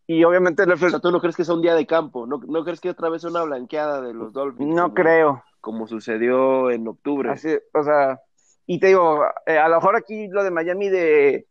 y 0.07 0.25
obviamente... 0.25 0.63
O 0.63 0.77
sea, 0.77 0.99
¿tú 0.99 1.09
no 1.09 1.21
crees 1.21 1.37
que 1.37 1.45
sea 1.45 1.55
un 1.55 1.61
día 1.61 1.73
de 1.73 1.87
campo? 1.87 2.27
¿No, 2.27 2.41
¿No 2.49 2.65
crees 2.65 2.81
que 2.81 2.89
otra 2.89 3.07
vez 3.07 3.23
una 3.23 3.43
blanqueada 3.43 4.01
de 4.01 4.13
los 4.13 4.33
Dolphins? 4.33 4.75
No 4.75 4.93
creo. 4.93 5.41
Como 5.61 5.87
sucedió 5.87 6.69
en 6.69 6.85
octubre. 6.85 7.31
Así, 7.31 7.57
o 7.73 7.83
sea, 7.83 8.19
y 8.65 8.81
te 8.81 8.87
digo, 8.87 9.23
eh, 9.45 9.57
a 9.57 9.69
lo 9.69 9.75
mejor 9.75 9.95
aquí 9.95 10.27
lo 10.27 10.43
de 10.43 10.51
Miami 10.51 10.89
de... 10.89 11.47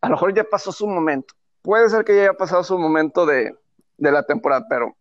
A 0.00 0.08
lo 0.08 0.16
mejor 0.16 0.34
ya 0.34 0.42
pasó 0.42 0.72
su 0.72 0.88
momento. 0.88 1.34
Puede 1.62 1.88
ser 1.88 2.04
que 2.04 2.16
ya 2.16 2.22
haya 2.22 2.34
pasado 2.34 2.64
su 2.64 2.76
momento 2.76 3.26
de, 3.26 3.54
de 3.96 4.10
la 4.10 4.24
temporada, 4.24 4.66
pero 4.68 4.96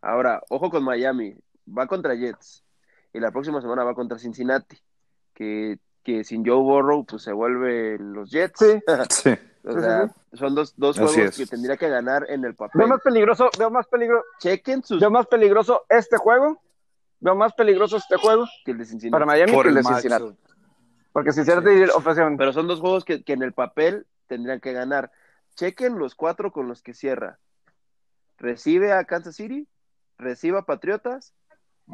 Ahora, 0.00 0.42
ojo 0.48 0.70
con 0.70 0.84
Miami, 0.84 1.34
va 1.66 1.86
contra 1.86 2.14
Jets 2.14 2.64
y 3.12 3.20
la 3.20 3.30
próxima 3.30 3.60
semana 3.60 3.84
va 3.84 3.94
contra 3.94 4.18
Cincinnati, 4.18 4.78
que, 5.34 5.78
que 6.02 6.24
sin 6.24 6.44
Joe 6.46 6.62
Burrow 6.62 7.04
pues 7.04 7.22
se 7.22 7.32
vuelven 7.32 8.12
los 8.12 8.30
Jets. 8.30 8.58
Sí. 8.58 9.30
o 9.64 9.80
sea, 9.80 10.08
son 10.32 10.54
dos, 10.54 10.74
dos 10.76 10.98
juegos 10.98 11.36
que 11.36 11.46
tendría 11.46 11.76
que 11.76 11.88
ganar 11.88 12.26
en 12.28 12.44
el 12.44 12.54
papel. 12.54 12.78
Veo 12.78 12.88
más 12.88 13.00
peligroso, 13.02 13.50
veo 13.58 13.70
más 13.70 13.86
peligroso. 13.86 14.24
Chequen 14.40 14.82
sus... 14.82 15.00
Veo 15.00 15.10
más 15.10 15.26
peligroso 15.26 15.84
este 15.88 16.16
juego, 16.16 16.60
veo 17.20 17.34
más 17.34 17.52
peligroso 17.54 17.96
este 17.96 18.16
juego 18.16 18.46
que 18.64 18.72
el 18.72 18.78
de 18.78 18.84
Cincinnati. 18.84 19.12
Para 19.12 19.26
Miami 19.26 19.52
que 19.52 19.68
el 19.68 19.74
de 19.74 19.84
Cincinnati. 19.84 20.36
Porque 21.12 21.32
Cincinnati 21.32 21.84
sí. 21.84 21.90
ofrecieron. 21.94 22.36
Pero 22.36 22.52
son 22.52 22.68
dos 22.68 22.80
juegos 22.80 23.04
que, 23.04 23.24
que 23.24 23.32
en 23.32 23.42
el 23.42 23.52
papel 23.52 24.06
tendrían 24.28 24.60
que 24.60 24.72
ganar. 24.72 25.10
Chequen 25.56 25.98
los 25.98 26.14
cuatro 26.14 26.52
con 26.52 26.68
los 26.68 26.82
que 26.82 26.94
cierra. 26.94 27.38
Recibe 28.38 28.92
a 28.92 29.02
Kansas 29.04 29.34
City, 29.34 29.66
reciba 30.18 30.66
Patriotas, 30.66 31.34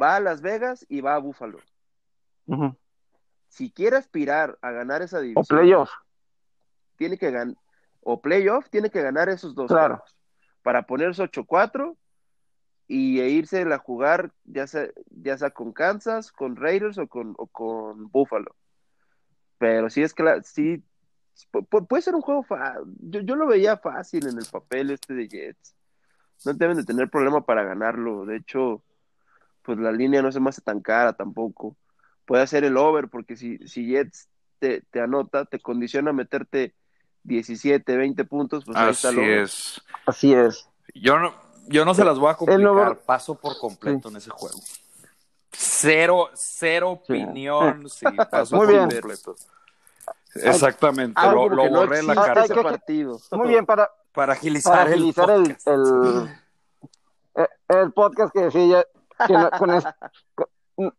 va 0.01 0.17
a 0.17 0.21
Las 0.21 0.41
Vegas 0.43 0.85
y 0.89 1.01
va 1.01 1.15
a 1.15 1.19
Buffalo. 1.19 1.59
Si 3.49 3.71
quiere 3.71 3.97
aspirar 3.97 4.59
a 4.61 4.73
ganar 4.73 5.03
esa 5.03 5.21
división, 5.21 5.45
o 5.45 5.47
playoff, 5.47 5.91
tiene 6.97 7.17
que 7.17 7.31
ganar, 7.31 7.57
o 8.01 8.21
playoff, 8.21 8.69
tiene 8.69 8.91
que 8.91 9.01
ganar 9.01 9.29
esos 9.29 9.55
dos 9.55 9.69
claro. 9.69 10.03
para 10.63 10.87
ponerse 10.87 11.23
8-4 11.23 11.97
y 12.87 13.21
e 13.21 13.31
irse 13.31 13.63
a 13.63 13.79
jugar 13.79 14.33
ya 14.45 14.67
sea, 14.67 14.89
ya 15.09 15.39
sea 15.39 15.51
con 15.51 15.73
Kansas, 15.73 16.33
con 16.33 16.57
Raiders 16.57 16.99
o 16.99 17.07
con, 17.07 17.35
o 17.39 17.47
con 17.47 18.11
Buffalo. 18.11 18.55
Pero 19.59 19.89
sí 19.89 20.03
es 20.03 20.13
que 20.13 20.25
sí 20.43 20.83
puede 21.89 22.03
ser 22.03 22.15
un 22.15 22.21
juego 22.21 22.43
fácil. 22.43 22.83
Yo, 23.01 23.21
yo, 23.21 23.37
lo 23.37 23.47
veía 23.47 23.77
fácil 23.77 24.27
en 24.27 24.39
el 24.39 24.47
papel 24.51 24.91
este 24.91 25.15
de 25.15 25.29
Jets. 25.29 25.75
No 26.45 26.53
deben 26.55 26.77
de 26.77 26.85
tener 26.85 27.11
problema 27.11 27.45
para 27.45 27.65
ganarlo. 27.65 28.27
De 28.27 28.37
hecho, 28.37 28.83
pues 29.63 29.79
la 29.79 29.93
línea 29.93 30.23
no 30.23 30.31
se 30.31 30.41
me 30.41 30.51
hace 30.51 30.61
tan 30.61 30.81
cara 30.81 31.13
tampoco. 31.15 31.77
Puede 32.25 32.43
hacer 32.43 32.65
el 32.65 32.77
over, 32.77 33.09
porque 33.09 33.37
si, 33.37 33.59
si 33.69 33.87
Jets 33.87 34.29
te, 34.59 34.83
te 34.91 35.01
anota, 35.01 35.45
te 35.45 35.61
condiciona 35.61 36.11
a 36.11 36.15
meterte 36.15 36.75
17, 37.25 37.97
20 37.97 38.25
puntos, 38.25 38.65
pues 38.65 38.77
Así 38.77 38.85
ahí 38.87 38.93
está 38.93 39.09
el 39.11 39.19
es. 39.19 39.81
Así 40.07 40.33
es. 40.33 40.69
Yo 40.95 41.19
no, 41.19 41.35
yo 41.67 41.85
no 41.85 41.95
se 41.95 42.05
las 42.05 42.19
voy 42.19 42.31
a 42.31 42.35
complicar. 42.35 42.99
Paso 43.01 43.35
por 43.35 43.59
completo 43.59 44.09
sí. 44.09 44.15
en 44.15 44.17
ese 44.19 44.31
juego. 44.31 44.59
Cero, 45.51 46.31
cero 46.35 46.91
opinión. 46.93 47.89
Sí, 47.89 48.07
sí 48.11 48.17
paso 48.31 48.57
Muy 48.57 48.67
por 48.67 48.75
bien. 48.75 48.91
completo. 48.91 49.37
Exactamente, 50.35 51.21
lo, 51.23 51.49
lo 51.49 51.71
no 51.71 51.81
borré 51.81 52.01
en 52.01 52.07
la 52.09 52.15
partido. 52.15 53.19
Muy 53.33 53.49
bien, 53.49 53.67
para, 53.67 53.91
Para 54.13 54.33
agilizar, 54.33 54.73
para 54.73 54.91
agilizar 54.91 55.31
el, 55.31 55.43
el, 55.45 55.57
el, 55.67 57.47
el, 57.69 57.79
el 57.79 57.93
podcast 57.93 58.33
que 58.33 58.43
decía 58.43 58.85
que 59.27 59.33
no, 59.33 59.51
con 59.51 59.71
es, 59.71 59.85
con, 60.35 60.47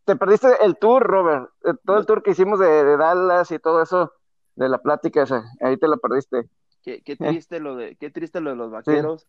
te 0.06 0.16
perdiste 0.16 0.48
el 0.64 0.78
tour, 0.78 1.04
Robert, 1.04 1.50
eh, 1.66 1.74
todo 1.86 1.98
el 1.98 2.06
tour 2.06 2.24
que 2.24 2.32
hicimos 2.32 2.60
de, 2.60 2.68
de 2.68 2.98
Dallas 2.98 3.52
y 3.52 3.60
todo 3.60 3.82
eso 3.82 4.14
de 4.56 4.70
la 4.70 4.78
plática 4.78 5.24
esa, 5.24 5.44
ahí 5.60 5.78
te 5.78 5.88
lo 5.88 5.98
perdiste. 5.98 6.50
Qué, 6.82 7.02
qué 7.02 7.16
triste 7.16 7.60
lo 7.60 7.76
de, 7.76 7.96
qué 7.96 8.10
triste 8.10 8.40
lo 8.40 8.52
de 8.52 8.56
los 8.56 8.72
vaqueros. 8.72 9.24
Sí. 9.24 9.28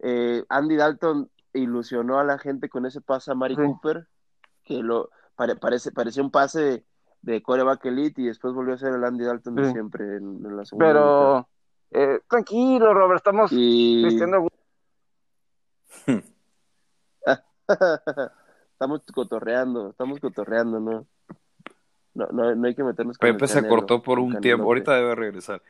Eh, 0.00 0.44
Andy 0.48 0.76
Dalton 0.76 1.30
ilusionó 1.54 2.18
a 2.18 2.24
la 2.24 2.38
gente 2.38 2.68
con 2.68 2.84
ese 2.84 3.00
pase 3.00 3.32
a 3.32 3.34
Mari 3.34 3.56
sí. 3.56 3.62
Cooper, 3.62 4.06
que 4.64 4.82
lo 4.82 5.10
pare, 5.34 5.56
parece, 5.56 5.92
parecía 5.92 6.22
un 6.22 6.30
pase 6.30 6.84
de, 7.24 7.42
coreback 7.42 7.84
elite 7.86 8.22
y 8.22 8.26
después 8.26 8.54
volvió 8.54 8.74
a 8.74 8.78
ser 8.78 8.94
el 8.94 9.04
Andy 9.04 9.24
Dalton 9.24 9.54
de 9.54 9.72
siempre 9.72 10.16
en, 10.16 10.44
en, 10.44 10.56
la 10.56 10.64
segunda. 10.64 10.86
Pero 10.86 11.48
eh, 11.90 12.20
tranquilo, 12.28 12.92
Robert, 12.92 13.18
estamos 13.18 13.50
y... 13.52 14.04
vistiendo. 14.04 14.48
estamos 18.72 19.02
cotorreando, 19.12 19.90
estamos 19.90 20.20
cotorreando, 20.20 20.80
¿no? 20.80 21.06
No, 22.14 22.26
no, 22.28 22.54
no 22.54 22.66
hay 22.66 22.74
que 22.74 22.84
meternos 22.84 23.18
con 23.18 23.28
Pepe 23.28 23.48
se 23.48 23.54
canelo, 23.54 23.76
cortó 23.76 24.02
por 24.02 24.18
un 24.18 24.40
tiempo, 24.40 24.64
ahorita 24.64 24.94
debe 24.94 25.14
regresar. 25.14 25.62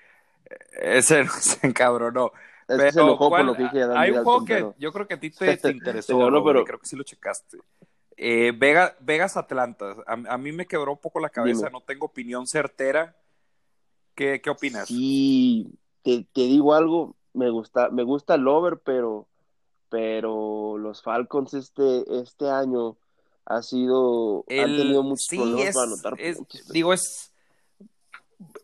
Ese 0.73 1.27
se 1.29 1.67
encabronó. 1.67 2.33
Es 2.67 2.77
pero, 2.79 2.85
que 2.85 2.93
se 2.93 3.01
enojó 3.01 3.29
por 3.29 3.45
lo 3.45 3.55
que 3.55 3.63
dije 3.65 3.85
Hay 3.95 4.11
un 4.13 4.25
juego 4.25 4.45
que 4.45 4.73
yo 4.79 4.93
creo 4.93 5.07
que 5.07 5.15
a 5.15 5.21
ti 5.21 5.31
te, 5.31 5.57
te 5.59 5.71
interesó, 5.71 6.19
no, 6.19 6.31
no, 6.31 6.45
pero... 6.45 6.65
creo 6.65 6.79
que 6.79 6.87
sí 6.87 6.97
lo 6.97 7.03
checaste. 7.03 7.59
Eh, 8.17 8.53
Vega, 8.57 8.97
Vegas 9.01 9.37
Atlanta, 9.37 9.97
a, 10.07 10.13
a, 10.13 10.39
mí 10.39 10.53
me 10.53 10.67
quebró 10.67 10.93
un 10.93 10.99
poco 10.99 11.21
la 11.21 11.31
cabeza, 11.31 11.67
Dime. 11.67 11.71
no 11.73 11.81
tengo 11.81 12.07
opinión 12.07 12.47
certera. 12.47 13.17
¿Qué, 14.15 14.41
qué 14.41 14.51
opinas? 14.51 14.89
Sí, 14.89 15.73
te, 16.03 16.27
te, 16.33 16.43
digo 16.43 16.75
algo, 16.75 17.17
me 17.33 17.51
gusta, 17.51 17.91
me 17.91 18.05
gusta 18.05 18.37
el 18.37 18.47
over, 18.47 18.79
pero, 18.79 19.27
pero 19.89 20.79
los 20.79 21.03
Falcons 21.03 21.55
este, 21.55 22.05
este 22.21 22.49
año 22.49 22.97
ha 23.47 23.63
sido, 23.63 24.45
el, 24.47 24.61
han 24.61 24.77
tenido 24.77 25.03
muchos 25.03 25.27
sí, 25.29 25.37
problemas 25.37 25.67
es, 25.67 25.75
para 25.75 25.87
anotar 25.87 26.15
es, 26.19 26.37
puntos. 26.37 26.69
Digo, 26.69 26.93
es 26.93 27.35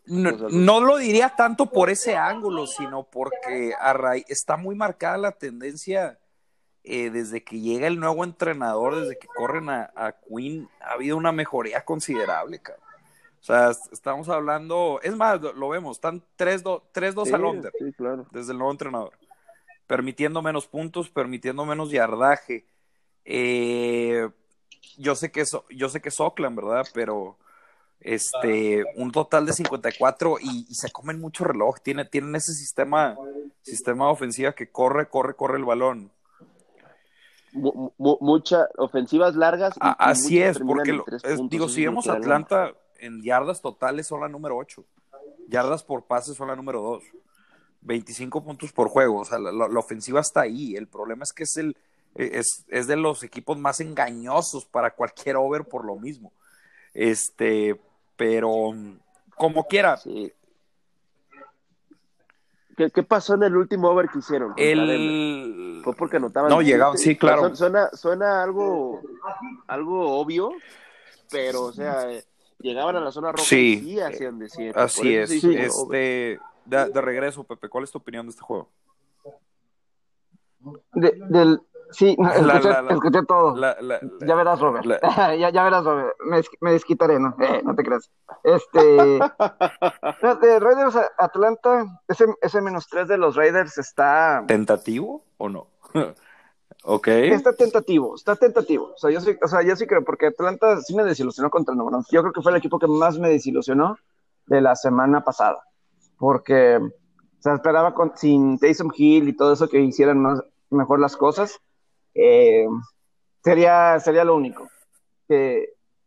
no, 0.05 0.31
no, 0.49 0.81
lo 0.81 0.97
diría 0.97 1.33
tanto 1.35 1.67
por 1.67 1.89
ese 1.89 2.15
ángulo, 2.15 2.67
sino 2.67 3.03
porque 3.03 3.73
a 3.79 3.93
raíz, 3.93 4.25
está 4.27 4.57
muy 4.57 4.75
marcada 4.75 5.17
la 5.17 5.31
tendencia 5.31 6.19
eh, 6.83 7.09
desde 7.11 7.43
que 7.43 7.59
llega 7.59 7.87
el 7.87 7.99
nuevo 7.99 8.23
entrenador, 8.23 8.95
desde 8.95 9.17
que 9.19 9.27
corren 9.27 9.69
a, 9.69 9.91
a, 9.95 10.13
Quinn, 10.13 10.67
ha 10.79 10.93
habido 10.93 11.15
una 11.17 11.31
mejoría 11.31 11.85
considerable, 11.85 12.59
cabrón. 12.59 12.85
O 13.39 13.43
sea, 13.43 13.71
estamos 13.91 14.29
hablando, 14.29 14.99
es 15.01 15.15
más, 15.15 15.41
lo, 15.41 15.69
vemos, 15.69 15.97
están 15.97 16.23
3-2 16.37 17.25
sí, 17.25 17.33
al 17.33 17.43
under 17.43 17.73
sí, 17.77 17.91
claro. 17.93 18.27
desde 18.31 18.51
el 18.51 18.59
nuevo 18.59 18.71
entrenador, 18.71 19.13
permitiendo 19.87 20.41
menos 20.43 20.67
puntos, 20.67 21.09
permitiendo 21.09 21.65
menos 21.65 21.89
yardaje. 21.89 22.65
Eh, 23.25 24.29
yo 24.97 25.15
sé 25.15 25.31
que 25.31 25.41
es, 25.41 25.57
yo 25.71 25.89
sé 25.89 26.01
que 26.01 26.09
es 26.09 26.19
Oakland, 26.19 26.55
¿verdad? 26.55 26.85
Pero 26.93 27.37
este, 27.99 28.83
un 28.95 29.11
total 29.11 29.45
de 29.45 29.53
54 29.53 30.37
y, 30.39 30.67
y, 30.69 30.75
se 30.75 30.91
comen 30.91 31.19
mucho 31.19 31.43
reloj. 31.43 31.79
Tiene, 31.79 32.05
tienen 32.05 32.35
ese 32.35 32.53
sistema, 32.53 33.17
sistema 33.61 34.09
ofensiva 34.09 34.53
que 34.53 34.71
corre, 34.71 35.09
corre, 35.09 35.35
corre 35.35 35.57
el 35.57 35.65
balón. 35.65 36.11
Muchas 37.53 38.67
ofensivas 38.77 39.35
largas. 39.35 39.75
Y, 39.75 39.79
Así 39.81 40.35
y 40.35 40.41
es, 40.41 40.59
porque 40.59 40.93
lo, 40.93 41.05
es, 41.07 41.49
digo, 41.49 41.67
si 41.69 41.85
vemos 41.85 42.07
Atlanta 42.07 42.73
en 42.99 43.21
yardas 43.21 43.61
totales 43.61 44.07
son 44.07 44.21
la 44.21 44.29
número 44.29 44.57
8, 44.57 44.83
yardas 45.47 45.83
por 45.83 46.05
pase 46.05 46.33
son 46.33 46.47
la 46.47 46.55
número 46.55 46.81
2, 46.81 47.03
25 47.81 48.43
puntos 48.43 48.71
por 48.71 48.89
juego, 48.89 49.19
o 49.19 49.25
sea, 49.25 49.39
la, 49.39 49.51
la, 49.51 49.67
la 49.67 49.79
ofensiva 49.79 50.21
está 50.21 50.41
ahí. 50.41 50.75
El 50.75 50.87
problema 50.87 51.23
es 51.23 51.33
que 51.33 51.43
es 51.43 51.57
el 51.57 51.75
es, 52.15 52.65
es 52.67 52.87
de 52.87 52.95
los 52.95 53.23
equipos 53.23 53.57
más 53.57 53.79
engañosos 53.79 54.65
para 54.65 54.91
cualquier 54.91 55.37
over 55.37 55.65
por 55.65 55.85
lo 55.85 55.95
mismo. 55.95 56.33
Este, 56.93 57.79
pero 58.15 58.73
como 59.35 59.67
quiera. 59.67 59.97
Sí. 59.97 60.31
¿Qué, 62.77 62.89
¿Qué, 62.89 63.03
pasó 63.03 63.35
en 63.35 63.43
el 63.43 63.55
último 63.55 63.89
over 63.89 64.09
que 64.09 64.19
hicieron? 64.19 64.53
El... 64.57 65.81
Fue 65.83 65.93
porque 65.93 66.17
anotaban. 66.17 66.49
No, 66.49 66.61
llegaban, 66.61 66.97
sí, 66.97 67.15
claro. 67.15 67.55
Suena, 67.55 67.89
suena 67.89 68.43
algo, 68.43 69.01
algo 69.67 70.19
obvio, 70.19 70.51
pero, 71.29 71.63
o 71.63 71.73
sea, 71.73 72.07
llegaban 72.59 72.95
a 72.95 72.99
la 72.99 73.11
zona 73.11 73.31
roja 73.31 73.43
sí, 73.43 73.81
y 73.85 73.99
hacían 73.99 74.39
de 74.39 74.49
siete. 74.49 74.79
Así 74.79 75.15
es. 75.15 75.29
Sí, 75.29 75.55
este, 75.55 76.39
de, 76.65 76.89
de, 76.89 77.01
regreso, 77.01 77.43
Pepe, 77.43 77.69
¿cuál 77.69 77.83
es 77.83 77.91
tu 77.91 77.97
opinión 77.97 78.25
de 78.25 78.31
este 78.31 78.43
juego? 78.43 78.69
De, 80.93 81.13
del, 81.29 81.61
Sí, 81.91 82.15
no, 82.17 82.29
escuché, 82.31 82.69
la, 82.69 82.81
la, 82.81 82.93
escuché 82.93 83.25
todo. 83.25 83.55
La, 83.55 83.77
ya 84.25 84.35
verás, 84.35 84.59
Robert. 84.59 84.85
ya, 85.37 85.49
ya, 85.49 85.63
verás, 85.63 85.83
Robert. 85.83 86.15
Me, 86.25 86.41
me 86.61 86.71
desquitaré, 86.71 87.19
¿no? 87.19 87.35
Eh, 87.39 87.61
no 87.63 87.75
te 87.75 87.83
creas. 87.83 88.09
Este. 88.43 89.19
no, 90.23 90.35
de 90.35 90.59
Raiders 90.59 90.97
Atlanta, 91.17 92.01
ese, 92.07 92.25
ese 92.41 92.61
menos 92.61 92.87
tres 92.87 93.07
de 93.07 93.17
los 93.17 93.35
Raiders 93.35 93.77
está. 93.77 94.43
¿Tentativo 94.47 95.23
o 95.37 95.49
no? 95.49 95.67
ok. 96.83 97.07
Está 97.07 97.53
tentativo, 97.53 98.15
está 98.15 98.35
tentativo. 98.35 98.93
O 98.95 98.97
sea, 98.97 99.11
yo 99.11 99.19
sí, 99.19 99.37
o 99.41 99.47
sea, 99.47 99.61
yo 99.61 99.75
sí 99.75 99.85
creo, 99.85 100.03
porque 100.03 100.27
Atlanta 100.27 100.79
sí 100.81 100.95
me 100.95 101.03
desilusionó 101.03 101.49
contra 101.49 101.73
el 101.73 101.77
Nuevo 101.77 102.03
Yo 102.09 102.21
creo 102.21 102.33
que 102.33 102.41
fue 102.41 102.51
el 102.51 102.57
equipo 102.57 102.79
que 102.79 102.87
más 102.87 103.19
me 103.19 103.29
desilusionó 103.29 103.97
de 104.45 104.61
la 104.61 104.75
semana 104.75 105.23
pasada. 105.23 105.61
Porque. 106.17 106.77
O 106.77 107.43
sea, 107.43 107.55
esperaba 107.55 107.95
con, 107.95 108.15
sin 108.15 108.59
Taysom 108.59 108.91
Hill 108.95 109.27
y 109.27 109.35
todo 109.35 109.53
eso 109.53 109.67
que 109.67 109.81
hicieran 109.81 110.19
más, 110.19 110.43
mejor 110.69 110.99
las 110.99 111.17
cosas. 111.17 111.59
Eh, 112.13 112.65
sería, 113.43 113.99
sería 113.99 114.23
lo 114.23 114.35
único. 114.35 114.67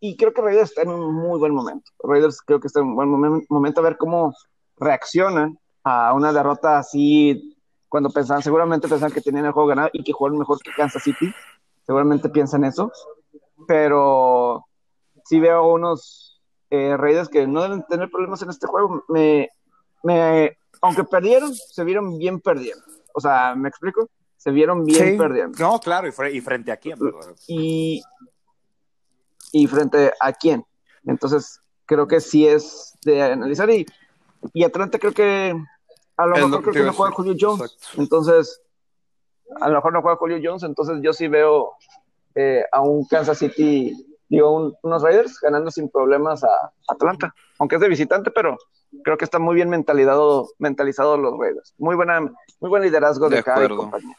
Y 0.00 0.16
creo 0.16 0.34
que 0.34 0.42
Raiders 0.42 0.70
está 0.70 0.82
en 0.82 0.90
un 0.90 1.14
muy 1.14 1.38
buen 1.38 1.54
momento. 1.54 1.90
Raiders 2.02 2.40
creo 2.42 2.60
que 2.60 2.66
está 2.66 2.80
en 2.80 2.88
un 2.88 2.94
buen 2.94 3.08
momen 3.08 3.46
momento 3.48 3.80
a 3.80 3.84
ver 3.84 3.96
cómo 3.96 4.34
reaccionan 4.76 5.58
a 5.82 6.12
una 6.12 6.32
derrota 6.32 6.78
así 6.78 7.56
cuando 7.88 8.10
pensaban, 8.10 8.42
seguramente 8.42 8.88
pensaban 8.88 9.12
que 9.12 9.20
tenían 9.20 9.46
el 9.46 9.52
juego 9.52 9.68
ganado 9.68 9.88
y 9.92 10.02
que 10.02 10.12
jugaron 10.12 10.38
mejor 10.38 10.58
que 10.60 10.72
Kansas 10.76 11.02
City. 11.02 11.32
Seguramente 11.86 12.28
piensan 12.28 12.64
eso. 12.64 12.90
Pero 13.68 14.66
sí 15.24 15.38
veo 15.38 15.72
unos 15.72 16.42
eh, 16.70 16.96
Raiders 16.96 17.28
que 17.28 17.46
no 17.46 17.62
deben 17.62 17.86
tener 17.86 18.10
problemas 18.10 18.42
en 18.42 18.50
este 18.50 18.66
juego. 18.66 19.04
Me, 19.08 19.48
aunque 20.82 21.04
perdieron, 21.04 21.54
se 21.54 21.84
vieron 21.84 22.18
bien 22.18 22.40
perdiendo. 22.40 22.84
O 23.14 23.20
sea, 23.20 23.54
¿me 23.54 23.68
explico? 23.68 24.08
Se 24.44 24.50
vieron 24.50 24.84
bien 24.84 25.12
sí. 25.12 25.16
perdiendo. 25.16 25.58
No, 25.58 25.80
claro, 25.80 26.06
y, 26.06 26.12
fre 26.12 26.30
y, 26.30 26.42
frente 26.42 26.70
a 26.70 26.76
quién, 26.76 26.98
Y, 27.48 28.02
y 29.52 29.66
frente 29.66 30.12
a 30.20 30.32
quién. 30.34 30.66
Entonces, 31.06 31.62
creo 31.86 32.06
que 32.06 32.20
sí 32.20 32.46
es 32.46 32.94
de 33.06 33.22
analizar. 33.22 33.70
Y, 33.70 33.86
y 34.52 34.64
Atlanta 34.64 34.98
creo 34.98 35.12
que 35.12 35.58
a 36.18 36.26
lo 36.26 36.34
mejor 36.34 36.60
creo 36.60 36.74
que 36.74 36.82
no 36.82 36.92
juega 36.92 37.14
Julio 37.14 37.34
Jones. 37.40 37.72
Exacto. 37.72 38.02
Entonces, 38.02 38.60
a 39.62 39.68
lo 39.70 39.76
mejor 39.76 39.94
no 39.94 40.02
juega 40.02 40.18
Julio 40.18 40.38
Jones. 40.42 40.62
Entonces, 40.62 40.98
yo 41.00 41.14
sí 41.14 41.26
veo 41.26 41.72
eh, 42.34 42.66
a 42.70 42.82
un 42.82 43.06
Kansas 43.06 43.38
City, 43.38 43.94
digo, 44.28 44.50
un, 44.54 44.76
unos 44.82 45.02
Raiders 45.02 45.40
ganando 45.40 45.70
sin 45.70 45.88
problemas 45.88 46.44
a 46.44 46.70
Atlanta. 46.88 47.34
Aunque 47.58 47.76
es 47.76 47.80
de 47.80 47.88
visitante, 47.88 48.30
pero 48.30 48.58
creo 49.02 49.16
que 49.16 49.24
está 49.24 49.38
muy 49.38 49.54
bien 49.54 49.70
mentalizado, 49.70 50.50
mentalizado 50.58 51.16
los 51.16 51.32
Raiders. 51.38 51.72
Muy 51.78 51.96
buena, 51.96 52.20
muy 52.20 52.68
buen 52.68 52.82
liderazgo 52.82 53.30
de, 53.30 53.36
de 53.36 53.42
cada 53.42 53.66
compañía. 53.70 54.14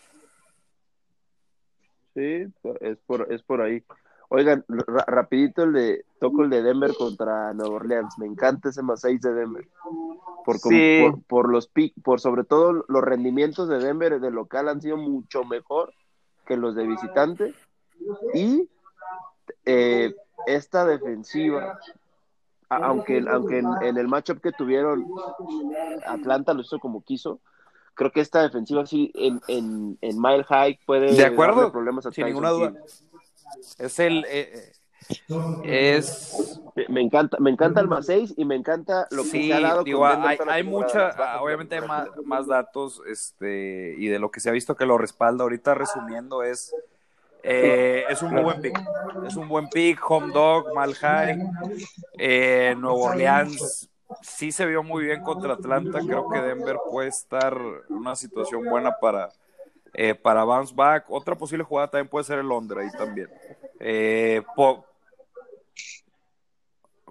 Sí, 2.16 2.48
es 2.80 2.98
por, 3.06 3.32
es 3.32 3.44
por 3.44 3.62
ahí. 3.62 3.84
Oigan, 4.30 4.66
ra 4.68 5.06
rapidito 5.06 5.64
el 5.64 5.74
de, 5.74 6.06
toco 6.20 6.44
el 6.44 6.50
de 6.50 6.64
Denver 6.64 6.92
contra 6.98 7.54
Nueva 7.54 7.76
Orleans. 7.76 8.18
Me 8.18 8.26
encanta 8.26 8.70
ese 8.70 8.82
más 8.82 9.02
6 9.02 9.22
de 9.22 9.34
Denver. 9.34 9.68
Por, 10.44 10.58
sí. 10.58 11.04
por, 11.04 11.24
por, 11.26 11.50
los 11.52 11.68
pick, 11.68 11.94
por 12.04 12.20
sobre 12.20 12.44
todo 12.44 12.86
los 12.88 13.04
rendimientos 13.04 13.70
de 13.70 13.78
Denver 13.78 14.20
de 14.20 14.32
local 14.32 14.70
han 14.70 14.82
sido 14.82 14.98
mucho 14.98 15.44
mejor 15.44 15.94
que 16.48 16.58
los 16.58 16.74
de 16.74 16.88
visitante. 16.88 17.54
Y 18.34 18.68
eh, 19.66 20.16
esta 20.48 20.86
defensiva 20.86 21.80
aunque, 22.70 23.24
aunque 23.30 23.60
en, 23.60 23.98
el 23.98 24.08
matchup 24.08 24.42
que 24.42 24.52
tuvieron, 24.52 25.06
Atlanta 26.08 26.54
lo 26.54 26.62
hizo 26.62 26.80
como 26.80 27.04
quiso, 27.04 27.40
creo 27.96 28.12
que 28.12 28.22
esta 28.22 28.44
defensiva 28.44 28.86
sí 28.86 29.12
en, 29.16 29.42
en, 29.48 29.98
en 30.02 30.22
Mile 30.22 30.44
High 30.44 30.80
puede 30.86 31.14
de 31.14 31.26
acuerdo 31.26 31.72
problemas 31.72 32.06
sin 32.12 32.26
ninguna 32.26 32.50
duda 32.50 32.74
es 33.80 34.00
el 34.00 34.26
eh, 34.30 34.72
es 35.64 36.62
me 36.90 37.02
encanta 37.02 37.38
me 37.40 37.50
encanta 37.50 37.80
el 37.82 37.88
más 37.88 38.06
6 38.06 38.34
y 38.38 38.46
me 38.46 38.56
encanta 38.56 39.08
lo 39.12 39.24
que 39.24 39.30
se 39.30 39.54
ha 39.54 39.60
dado 39.60 39.84
digo, 39.84 40.06
hay, 40.06 40.38
hay 40.48 40.64
mucha 40.64 41.10
ah, 41.10 41.42
obviamente 41.42 41.76
hay 41.76 41.88
más, 41.88 42.10
más, 42.26 42.48
datos 42.48 43.02
este 43.08 43.96
y 43.98 44.08
de 44.08 44.20
lo 44.20 44.30
que 44.30 44.40
se 44.40 44.50
ha 44.50 44.52
visto 44.52 44.76
que 44.76 44.86
lo 44.86 44.98
respalda 44.98 45.44
ahorita 45.44 45.74
resumiendo 45.74 46.44
es 46.44 46.74
eh, 47.48 48.04
es 48.10 48.24
un 48.24 48.34
muy 48.34 48.42
buen 48.42 48.60
pick. 48.60 48.76
Es 49.28 49.36
un 49.36 49.48
buen 49.48 49.70
pick. 49.70 50.00
Home 50.10 50.34
Dog, 50.34 50.74
Mal 50.74 50.96
High. 50.96 51.38
Eh, 52.18 52.74
Nuevo 52.76 53.04
Orleans 53.04 53.88
sí 54.22 54.52
se 54.52 54.65
vio 54.65 54.84
muy 54.84 55.06
bien 55.06 55.22
contra 55.22 55.53
Atlanta. 55.53 55.99
Creo 55.99 56.30
que 56.30 56.41
Denver 56.41 56.77
puede 56.90 57.10
estar 57.10 57.53
en 57.53 57.95
una 57.95 58.15
situación 58.15 58.64
buena 58.64 58.95
para, 58.99 59.30
eh, 59.94 60.15
para 60.15 60.44
bounce 60.44 60.73
back. 60.76 61.06
Otra 61.10 61.36
posible 61.36 61.64
jugada 61.64 61.90
también 61.90 62.10
puede 62.10 62.26
ser 62.26 62.40
el 62.40 62.48
Londres 62.48 62.86
ahí 62.86 62.98
también. 62.98 63.30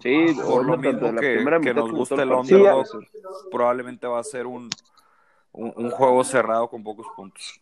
sí, 0.00 0.34
por 0.34 0.64
lo 0.64 0.76
mismo 0.76 1.14
que, 1.20 1.44
que 1.62 1.74
nos 1.74 1.90
gusta 1.90 2.22
el 2.22 2.28
Londres, 2.28 2.90
probablemente 3.50 4.06
va 4.06 4.18
a 4.18 4.24
ser 4.24 4.46
un, 4.46 4.68
un 5.52 5.90
juego 5.90 6.24
cerrado 6.24 6.68
con 6.68 6.82
pocos 6.82 7.06
puntos. 7.16 7.60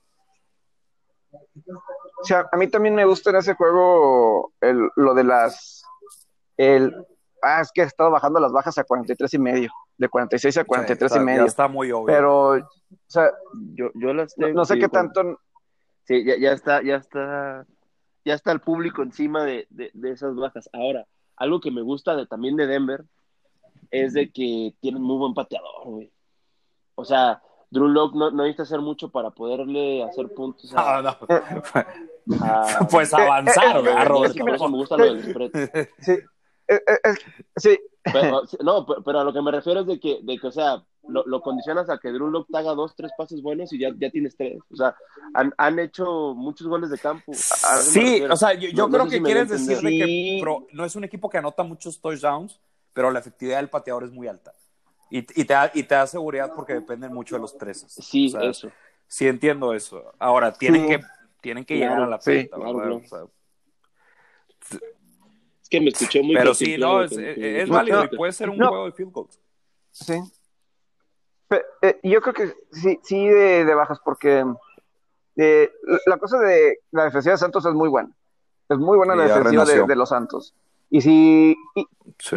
O 2.20 2.24
sea, 2.24 2.48
a 2.50 2.56
mí 2.56 2.68
también 2.68 2.94
me 2.94 3.04
gusta 3.04 3.30
en 3.30 3.36
ese 3.36 3.54
juego 3.54 4.52
el, 4.60 4.90
lo 4.96 5.14
de 5.14 5.24
las. 5.24 5.84
El, 6.56 6.94
ah, 7.42 7.60
es 7.60 7.70
que 7.72 7.82
he 7.82 7.84
estado 7.84 8.10
bajando 8.10 8.40
las 8.40 8.52
bajas 8.52 8.78
a 8.78 8.84
43 8.84 9.34
y 9.34 9.38
medio. 9.38 9.72
De 9.98 10.08
46 10.08 10.56
a 10.58 10.64
43 10.64 11.16
y 11.16 11.20
medio. 11.20 11.44
está 11.44 11.68
muy 11.68 11.92
obvio. 11.92 12.06
Pero, 12.06 12.48
o 12.54 12.68
sea, 13.06 13.30
yo, 13.74 13.90
yo 13.94 14.14
las 14.14 14.34
tengo, 14.34 14.54
no, 14.54 14.64
sé 14.64 14.78
qué 14.78 14.88
tanto. 14.88 15.38
Sí, 16.04 16.24
ya, 16.24 16.36
ya, 16.38 16.52
está, 16.52 16.82
ya 16.82 16.96
está. 16.96 17.66
Ya 18.24 18.34
está 18.34 18.52
el 18.52 18.60
público 18.60 19.02
encima 19.02 19.44
de, 19.44 19.66
de, 19.70 19.90
de 19.92 20.12
esas 20.12 20.36
bajas. 20.36 20.70
Ahora, 20.72 21.06
algo 21.36 21.60
que 21.60 21.70
me 21.70 21.82
gusta 21.82 22.14
de, 22.14 22.26
también 22.26 22.56
de 22.56 22.66
Denver 22.66 23.04
es 23.90 24.14
de 24.14 24.30
que 24.30 24.74
tienen 24.80 25.02
muy 25.02 25.18
buen 25.18 25.34
pateador, 25.34 25.84
güey. 25.84 26.12
O 26.94 27.04
sea, 27.04 27.42
Drew 27.70 27.88
Locke 27.88 28.14
no, 28.14 28.30
no, 28.30 28.42
necesita 28.42 28.64
hacer 28.64 28.80
mucho 28.80 29.08
para 29.08 29.30
poderle 29.30 30.04
hacer 30.04 30.28
puntos. 30.28 30.72
A, 30.76 31.02
no, 31.02 31.16
no. 32.26 32.88
pues 32.90 33.12
avanzar, 33.14 33.76
eh, 33.78 33.90
eh, 33.90 34.04
Robert? 34.04 34.38
Por 34.38 34.54
eso 34.54 34.68
me 34.68 34.76
gusta 34.76 34.96
lo 34.96 35.04
del 35.04 35.22
spread. 35.22 35.88
Sí. 35.98 36.18
Sí. 37.56 37.78
Pero, 38.02 38.42
no, 38.64 38.86
pero 39.04 39.20
a 39.20 39.24
lo 39.24 39.32
que 39.32 39.42
me 39.42 39.50
refiero 39.50 39.80
es 39.80 39.86
de 39.86 40.00
que, 40.00 40.20
de 40.22 40.38
que 40.38 40.46
o 40.46 40.52
sea, 40.52 40.82
lo, 41.08 41.24
lo 41.26 41.40
condicionas 41.40 41.88
a 41.90 41.98
que 41.98 42.10
Drew 42.10 42.28
Locke 42.28 42.54
haga 42.54 42.74
dos, 42.74 42.94
tres 42.96 43.12
pases 43.16 43.42
buenos 43.42 43.72
y 43.72 43.78
ya, 43.78 43.90
ya 43.96 44.10
tienes 44.10 44.36
tres. 44.36 44.58
O 44.70 44.76
sea, 44.76 44.94
han, 45.34 45.52
han 45.56 45.78
hecho 45.78 46.34
muchos 46.34 46.66
goles 46.66 46.90
de 46.90 46.98
campo. 46.98 47.32
Sí, 47.34 48.22
o 48.22 48.36
sea, 48.36 48.54
yo, 48.54 48.68
yo 48.70 48.88
creo 48.88 49.08
que 49.08 49.22
quieres 49.22 49.48
decir 49.48 49.78
de 49.78 49.90
que 49.90 50.38
pro, 50.40 50.66
no 50.72 50.84
es 50.84 50.96
un 50.96 51.04
equipo 51.04 51.28
que 51.28 51.38
anota 51.38 51.62
muchos 51.62 52.00
touchdowns, 52.00 52.60
pero 52.92 53.10
la 53.10 53.20
efectividad 53.20 53.58
del 53.58 53.70
pateador 53.70 54.04
es 54.04 54.12
muy 54.12 54.28
alta. 54.28 54.52
Y, 55.10 55.18
y, 55.18 55.44
te 55.44 55.52
da, 55.52 55.70
y 55.74 55.82
te 55.82 55.94
da 55.94 56.06
seguridad 56.06 56.52
porque 56.54 56.72
dependen 56.72 57.12
mucho 57.12 57.34
de 57.34 57.42
los 57.42 57.56
tres. 57.58 57.84
Sí, 57.88 58.32
eso. 58.40 58.70
Sí, 59.06 59.28
entiendo 59.28 59.74
eso. 59.74 60.14
Ahora, 60.18 60.54
tienen 60.54 60.88
que, 60.88 61.00
tienen 61.42 61.64
que 61.66 61.76
llegar 61.76 62.00
a 62.00 62.06
la 62.06 62.18
pista. 62.18 62.56
es 62.56 63.12
que 65.72 65.80
me 65.80 65.88
escuché 65.88 66.22
muy 66.22 66.36
Pero 66.36 66.52
sí, 66.52 66.76
no, 66.76 67.02
es, 67.02 67.12
es, 67.12 67.68
válido 67.68 68.04
y 68.04 68.14
puede 68.14 68.32
ser 68.32 68.50
un 68.50 68.58
juego 68.58 68.84
de 68.84 68.92
field 68.92 69.10
goals. 69.10 69.40
Sí. 69.90 70.20
eh, 71.80 71.98
yo 72.02 72.20
creo 72.20 72.34
que 72.34 72.54
sí, 72.72 73.00
sí 73.02 73.26
de, 73.26 73.64
de 73.64 73.74
bajas, 73.74 73.98
porque 74.04 74.44
eh, 75.36 75.70
la 76.06 76.18
cosa 76.18 76.38
de 76.40 76.80
la 76.90 77.04
defensiva 77.04 77.32
de 77.32 77.38
Santos 77.38 77.64
es 77.64 77.72
muy 77.72 77.88
buena. 77.88 78.10
Es 78.68 78.76
muy 78.76 78.98
buena 78.98 79.16
la 79.16 79.24
defensiva 79.24 79.64
de, 79.64 79.86
de, 79.86 79.96
los 79.96 80.10
Santos. 80.10 80.54
Y 80.90 81.00
si. 81.00 81.56
Y, 81.74 81.86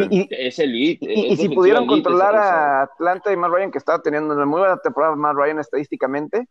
y, 0.09 0.27
es 0.31 0.57
elite. 0.59 1.05
Y, 1.13 1.33
y 1.33 1.37
si 1.37 1.49
pudieron 1.49 1.87
controlar 1.87 2.35
a 2.35 2.81
Atlanta 2.83 3.33
y 3.33 3.37
Matt 3.37 3.51
Ryan, 3.51 3.71
que 3.71 3.79
estaba 3.79 4.01
teniendo 4.01 4.33
una 4.33 4.45
muy 4.45 4.59
buena 4.59 4.77
temporada 4.77 5.15
Matt 5.15 5.35
Ryan 5.35 5.59
estadísticamente, 5.59 6.47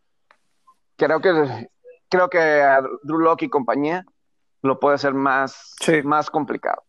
creo 0.97 1.19
que 1.19 1.67
creo 2.09 2.29
que 2.29 2.39
a 2.39 2.81
Drew 3.03 3.19
Locke 3.19 3.45
y 3.45 3.49
compañía 3.49 4.05
lo 4.65 4.79
puede 4.79 4.97
ser 4.97 5.13
más, 5.13 5.75
sí. 5.79 6.01
más 6.03 6.29
complicado. 6.29 6.83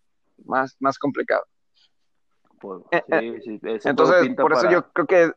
Más, 0.44 0.76
más 0.80 0.98
complicado. 0.98 1.44
Pues, 2.60 2.82
sí, 2.90 3.40
sí, 3.44 3.60
Entonces, 3.84 4.34
por 4.36 4.52
eso 4.52 4.62
para, 4.62 4.72
yo 4.72 4.92
creo 4.92 5.06
que. 5.06 5.32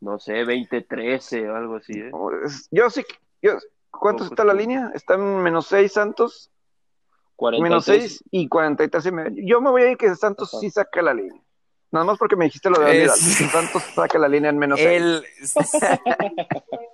No 0.00 0.18
sé, 0.18 0.44
20-13 0.44 1.50
o 1.50 1.56
algo 1.56 1.76
así. 1.76 1.92
¿eh? 1.98 2.10
Yo 2.70 2.90
sí. 2.90 3.04
Yo, 3.40 3.58
¿Cuánto 3.98 4.24
está 4.24 4.44
la 4.44 4.54
línea? 4.54 4.90
Está 4.94 5.14
en 5.14 5.42
menos 5.42 5.66
6 5.66 5.92
Santos. 5.92 6.50
43. 7.36 7.62
Menos 7.62 7.84
6 7.84 8.24
y 8.30 8.48
43 8.48 9.06
y 9.06 9.12
medio. 9.12 9.44
Yo 9.46 9.60
me 9.60 9.70
voy 9.70 9.82
a 9.82 9.90
ir 9.90 9.96
que 9.96 10.14
Santos 10.14 10.50
Ajá. 10.52 10.60
sí 10.60 10.70
saque 10.70 11.02
la 11.02 11.14
línea. 11.14 11.40
Nada 11.90 12.04
más 12.04 12.18
porque 12.18 12.36
me 12.36 12.44
dijiste 12.46 12.70
lo 12.70 12.78
de 12.80 13.04
es... 13.04 13.12
Santos 13.50 13.82
saque 13.94 14.18
la 14.18 14.28
línea 14.28 14.50
en 14.50 14.58
menos 14.58 14.78
6. 14.78 14.90
El... 14.90 15.24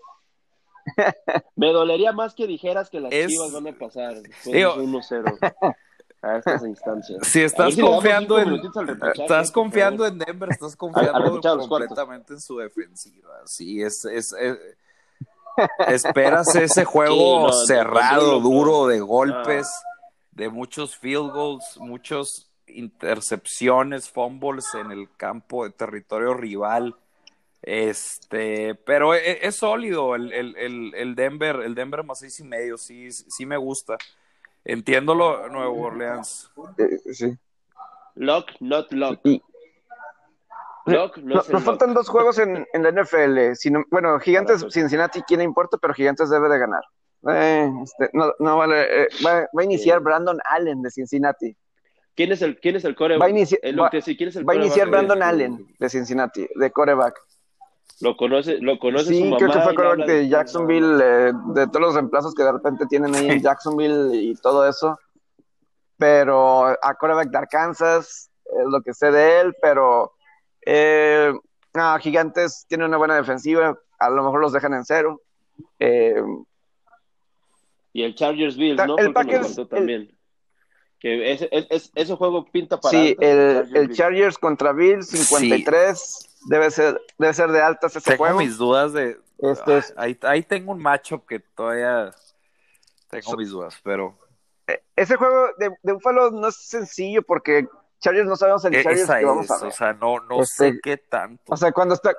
me 1.56 1.72
dolería 1.72 2.12
más 2.12 2.34
que 2.34 2.46
dijeras 2.46 2.90
que 2.90 3.00
las 3.00 3.12
es... 3.12 3.28
chivas 3.28 3.52
van 3.52 3.68
a 3.68 3.72
pasar. 3.72 4.16
Digo... 4.44 4.76
1-0 4.76 5.74
a 6.22 6.36
estas 6.36 6.62
instancias. 6.64 7.26
Si 7.26 7.40
estás 7.40 7.74
si 7.74 7.80
confiando 7.80 8.38
en 8.38 8.60
estás 9.14 9.50
confiando 9.50 10.06
en 10.06 10.18
Denver, 10.18 10.50
estás 10.50 10.76
confiando 10.76 11.40
completamente 11.68 12.34
en 12.34 12.40
su 12.40 12.58
defensiva. 12.58 13.34
Sí, 13.46 13.82
es, 13.82 14.04
es, 14.04 14.32
es 14.32 14.58
esperas 15.88 16.54
ese 16.54 16.84
juego 16.86 17.50
sí, 17.50 17.56
no, 17.58 17.66
cerrado, 17.66 18.32
no, 18.32 18.40
duro 18.40 18.86
de 18.86 19.00
golpes. 19.00 19.66
Ah 19.66 19.86
de 20.40 20.48
muchos 20.48 20.96
field 20.96 21.32
goals, 21.32 21.76
muchos 21.78 22.50
intercepciones, 22.66 24.08
fumbles 24.08 24.64
en 24.74 24.90
el 24.90 25.08
campo 25.16 25.64
de 25.64 25.70
territorio 25.70 26.32
rival. 26.32 26.96
Este, 27.62 28.74
pero 28.74 29.14
es, 29.14 29.38
es 29.42 29.56
sólido 29.56 30.14
el, 30.14 30.32
el, 30.32 30.94
el, 30.94 31.14
Denver, 31.14 31.56
el 31.56 31.74
Denver 31.74 32.04
más 32.04 32.20
seis 32.20 32.40
y 32.40 32.44
medio, 32.44 32.78
sí, 32.78 33.12
sí 33.12 33.44
me 33.44 33.56
gusta. 33.56 33.98
Entiendo 34.64 35.14
lo 35.14 35.48
Nuevo 35.48 35.82
Orleans. 35.82 36.50
Sí. 37.12 37.36
Lock, 38.14 38.50
not 38.60 38.92
lock. 38.92 39.20
Lock, 40.86 41.18
no 41.18 41.36
nos 41.36 41.50
no 41.50 41.60
faltan 41.60 41.94
dos 41.94 42.08
juegos 42.08 42.38
en, 42.38 42.66
en 42.72 42.82
la 42.82 42.90
NFL. 42.90 43.54
Sino, 43.54 43.84
bueno, 43.90 44.18
Gigantes, 44.18 44.64
Cincinnati, 44.70 45.22
¿quién 45.22 45.42
importa? 45.42 45.76
Pero 45.78 45.94
Gigantes 45.94 46.30
debe 46.30 46.48
de 46.48 46.58
ganar. 46.58 46.82
Eh, 47.28 47.70
este, 47.82 48.10
no, 48.12 48.32
no 48.38 48.56
vale. 48.56 49.02
Eh, 49.02 49.08
va, 49.24 49.40
va, 49.40 49.60
a 49.60 49.64
iniciar 49.64 49.98
eh. 49.98 50.00
Brandon 50.00 50.38
Allen 50.44 50.82
de 50.82 50.90
Cincinnati. 50.90 51.56
¿Quién 52.14 52.32
es 52.32 52.42
el, 52.42 52.58
quién 52.58 52.76
es 52.76 52.84
el 52.84 52.94
coreback? 52.94 53.22
Va 53.22 53.26
a, 53.26 53.30
inici 53.30 53.58
el, 53.62 53.80
va, 53.80 53.90
¿quién 53.90 54.28
es 54.28 54.36
el 54.36 54.48
va 54.48 54.54
a 54.54 54.56
iniciar 54.56 54.88
Brandon 54.88 55.18
de, 55.18 55.24
Allen 55.24 55.66
de 55.78 55.88
Cincinnati, 55.88 56.46
de 56.54 56.70
coreback. 56.70 57.14
Lo 58.00 58.16
conoce, 58.16 58.58
lo 58.58 58.78
conoce 58.78 59.06
sí, 59.06 59.18
su 59.18 59.24
mamá. 59.24 59.36
creo 59.36 59.52
que 59.52 59.60
fue 59.60 59.74
coreback 59.74 60.06
de 60.06 60.28
Jacksonville, 60.28 60.98
eh, 61.02 61.32
de 61.54 61.66
todos 61.66 61.80
los 61.80 61.94
reemplazos 61.94 62.34
que 62.34 62.42
de 62.42 62.52
repente 62.52 62.86
tienen 62.86 63.14
ahí 63.14 63.28
en 63.28 63.42
Jacksonville 63.42 64.14
y 64.14 64.34
todo 64.36 64.66
eso. 64.66 64.98
Pero 65.98 66.66
a 66.66 66.94
coreback 66.98 67.28
de 67.28 67.38
Arkansas, 67.38 68.30
es 68.44 68.66
lo 68.66 68.80
que 68.80 68.94
sé 68.94 69.10
de 69.10 69.40
él, 69.40 69.54
pero 69.60 70.14
eh, 70.64 71.32
no, 71.74 71.98
Gigantes 71.98 72.64
tiene 72.68 72.86
una 72.86 72.96
buena 72.96 73.16
defensiva, 73.16 73.78
a 73.98 74.10
lo 74.10 74.24
mejor 74.24 74.40
los 74.40 74.52
dejan 74.52 74.74
en 74.74 74.84
cero. 74.84 75.20
Eh, 75.78 76.22
y 77.92 78.02
el 78.02 78.14
Chargers 78.14 78.56
Bills, 78.56 78.86
¿no? 78.86 78.96
El 78.96 79.12
Packers, 79.12 79.60
también. 79.68 80.02
El, 80.02 80.16
que 81.00 81.32
ese, 81.32 81.48
ese, 81.50 81.90
ese, 81.94 82.14
juego 82.14 82.44
pinta 82.44 82.78
para. 82.78 82.90
Sí, 82.90 83.10
altas, 83.10 83.24
el, 83.28 83.36
Chargers, 83.36 83.74
el 83.74 83.96
Chargers 83.96 84.38
contra 84.38 84.72
Bills, 84.72 85.08
53. 85.08 85.98
Sí. 85.98 86.29
Debe, 86.46 86.70
ser, 86.70 87.00
debe 87.18 87.34
ser 87.34 87.50
de 87.50 87.60
altas 87.60 87.96
ese 87.96 88.10
tengo 88.10 88.24
juego. 88.24 88.38
mis 88.38 88.56
dudas 88.56 88.92
de. 88.92 89.20
Este 89.38 89.78
es... 89.78 89.94
ahí, 89.96 90.18
ahí 90.22 90.42
tengo 90.42 90.72
un 90.72 90.80
matchup 90.80 91.26
que 91.26 91.40
todavía. 91.40 92.10
Tengo 93.08 93.30
so, 93.30 93.36
mis 93.36 93.50
dudas, 93.50 93.78
pero. 93.82 94.16
Eh, 94.66 94.82
ese 94.96 95.16
juego 95.16 95.48
de, 95.58 95.70
de 95.82 95.92
Buffalo 95.92 96.30
no 96.30 96.48
es 96.48 96.56
sencillo 96.56 97.22
porque 97.22 97.68
Chargers 98.00 98.26
no 98.28 98.36
sabemos 98.36 98.64
el 98.64 98.74
Chargers 98.74 99.02
Esa 99.02 99.18
que 99.18 99.24
vamos 99.24 99.50
a 99.50 99.58
ver. 99.58 99.68
O 99.68 99.70
sea, 99.70 99.92
no, 99.92 100.20
no 100.20 100.40
este, 100.42 100.72
sé 100.72 100.80
qué 100.82 100.96
tanto. 100.96 101.42
O 101.48 101.56
sea, 101.56 101.72
cuando 101.72 101.94
está, 101.94 102.14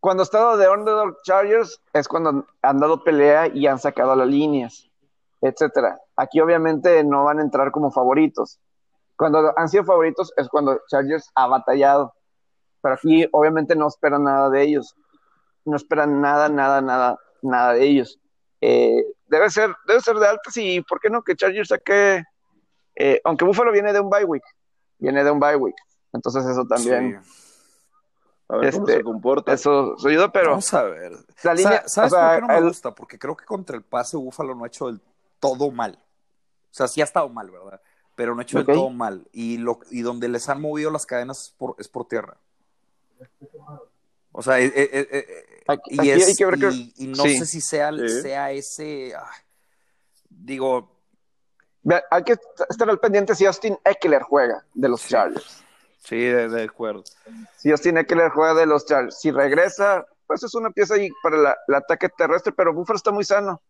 cuando 0.00 0.22
ha 0.22 0.24
estado 0.24 0.56
de 0.56 0.68
underdog 0.68 1.22
Chargers 1.22 1.80
es 1.92 2.08
cuando 2.08 2.46
han 2.62 2.80
dado 2.80 3.04
pelea 3.04 3.48
y 3.48 3.66
han 3.66 3.78
sacado 3.78 4.16
las 4.16 4.26
líneas, 4.26 4.90
etcétera. 5.40 6.00
Aquí 6.16 6.40
obviamente 6.40 7.04
no 7.04 7.24
van 7.24 7.38
a 7.38 7.42
entrar 7.42 7.70
como 7.70 7.90
favoritos. 7.92 8.58
Cuando 9.16 9.52
han 9.56 9.68
sido 9.68 9.84
favoritos 9.84 10.32
es 10.36 10.48
cuando 10.48 10.80
Chargers 10.88 11.30
ha 11.34 11.46
batallado. 11.46 12.14
Pero 12.82 12.94
aquí 12.94 13.28
obviamente 13.32 13.76
no 13.76 13.88
esperan 13.88 14.24
nada 14.24 14.48
de 14.50 14.62
ellos. 14.62 14.96
No 15.64 15.76
esperan 15.76 16.20
nada, 16.20 16.48
nada, 16.48 16.80
nada, 16.80 17.18
nada 17.42 17.74
de 17.74 17.84
ellos. 17.84 18.18
Eh, 18.60 19.04
debe 19.26 19.50
ser, 19.50 19.74
debe 19.86 20.00
ser 20.00 20.16
de 20.16 20.26
altas 20.28 20.56
y 20.56 20.80
¿por 20.82 21.00
qué 21.00 21.10
no 21.10 21.22
que 21.22 21.36
Chargers 21.36 21.68
saque? 21.68 22.24
Eh, 22.94 23.20
aunque 23.24 23.44
Buffalo 23.44 23.72
viene 23.72 23.92
de 23.92 24.00
un 24.00 24.10
bye 24.10 24.24
week, 24.24 24.42
viene 24.98 25.22
de 25.24 25.30
un 25.30 25.38
bye 25.40 25.56
week. 25.56 25.76
Entonces 26.12 26.44
eso 26.46 26.64
también, 26.66 27.20
A 28.48 28.56
ver 28.56 28.72
cómo 28.72 28.86
Este, 28.86 28.98
se 28.98 29.04
comporta. 29.04 29.52
eso 29.52 29.96
se 29.96 30.08
ayuda, 30.08 30.32
pero 30.32 30.50
Vamos 30.50 30.74
a 30.74 30.82
ver. 30.82 31.12
la 31.44 31.54
línea, 31.54 31.82
Sa- 31.82 31.88
¿Sabes 31.88 32.12
o 32.12 32.16
sea, 32.16 32.26
por 32.26 32.34
qué 32.34 32.40
no 32.40 32.46
me 32.48 32.58
el- 32.58 32.64
gusta? 32.64 32.94
Porque 32.94 33.18
creo 33.18 33.36
que 33.36 33.44
contra 33.44 33.76
el 33.76 33.82
pase 33.82 34.16
Búfalo 34.16 34.54
no 34.54 34.64
ha 34.64 34.66
hecho 34.66 34.86
del 34.88 35.00
todo 35.38 35.70
mal. 35.70 35.98
O 36.02 36.74
sea, 36.74 36.88
sí 36.88 37.00
ha 37.00 37.04
estado 37.04 37.28
mal, 37.28 37.50
¿verdad? 37.50 37.80
Pero 38.16 38.34
no 38.34 38.40
ha 38.40 38.42
hecho 38.42 38.58
Ok. 38.58 38.66
del 38.66 38.76
todo 38.76 38.90
mal. 38.90 39.26
Y, 39.32 39.56
lo, 39.58 39.78
y 39.90 40.02
donde 40.02 40.28
les 40.28 40.48
han 40.48 40.60
movido 40.60 40.90
las 40.90 41.06
cadenas 41.06 41.44
es 41.44 41.50
por, 41.50 41.76
es 41.78 41.88
por 41.88 42.06
tierra. 42.08 42.36
O 44.32 44.42
sea, 44.42 44.60
eh, 44.60 44.66
eh, 44.74 44.90
eh, 44.92 45.08
eh, 45.10 45.62
Aquí- 45.66 45.90
y, 45.94 45.98
aquí 46.00 46.10
es- 46.10 46.28
hay 46.28 46.34
que 46.36 46.46
ver 46.46 46.58
que- 46.58 46.70
y- 46.70 46.94
y 46.96 47.06
no 47.08 47.22
sí. 47.24 47.38
sé 47.38 47.46
si 47.46 47.60
sea, 47.60 47.90
Sí. 47.92 48.08
sea 48.22 48.52
ese. 48.52 49.12
ah, 49.16 49.30
digo, 50.28 50.96
hay 52.10 52.22
que 52.24 52.36
estar 52.68 52.88
al 52.88 53.00
pendiente 53.00 53.34
si 53.34 53.46
Austin 53.46 53.76
Eckler 53.84 54.22
juega 54.22 54.64
de 54.74 54.88
los 54.88 55.00
Sí. 55.02 55.08
Chargers. 55.10 55.64
sí, 55.98 56.16
de, 56.18 56.48
de 56.48 56.62
acuerdo. 56.64 57.04
Si 57.56 57.70
Austin 57.70 57.98
Eckler 57.98 58.30
juega 58.30 58.54
de 58.54 58.66
los 58.66 58.86
Chargers. 58.86 59.18
Si 59.20 59.30
regresa, 59.30 60.06
pues 60.26 60.42
es 60.42 60.54
una 60.54 60.70
pieza 60.70 60.94
ahí 60.94 61.08
para 61.22 61.36
la- 61.36 61.56
el 61.68 61.74
ataque 61.74 62.08
terrestre, 62.08 62.52
pero 62.52 62.72
Buffalo 62.72 62.96
está 62.96 63.10
muy 63.10 63.24
sano. 63.24 63.60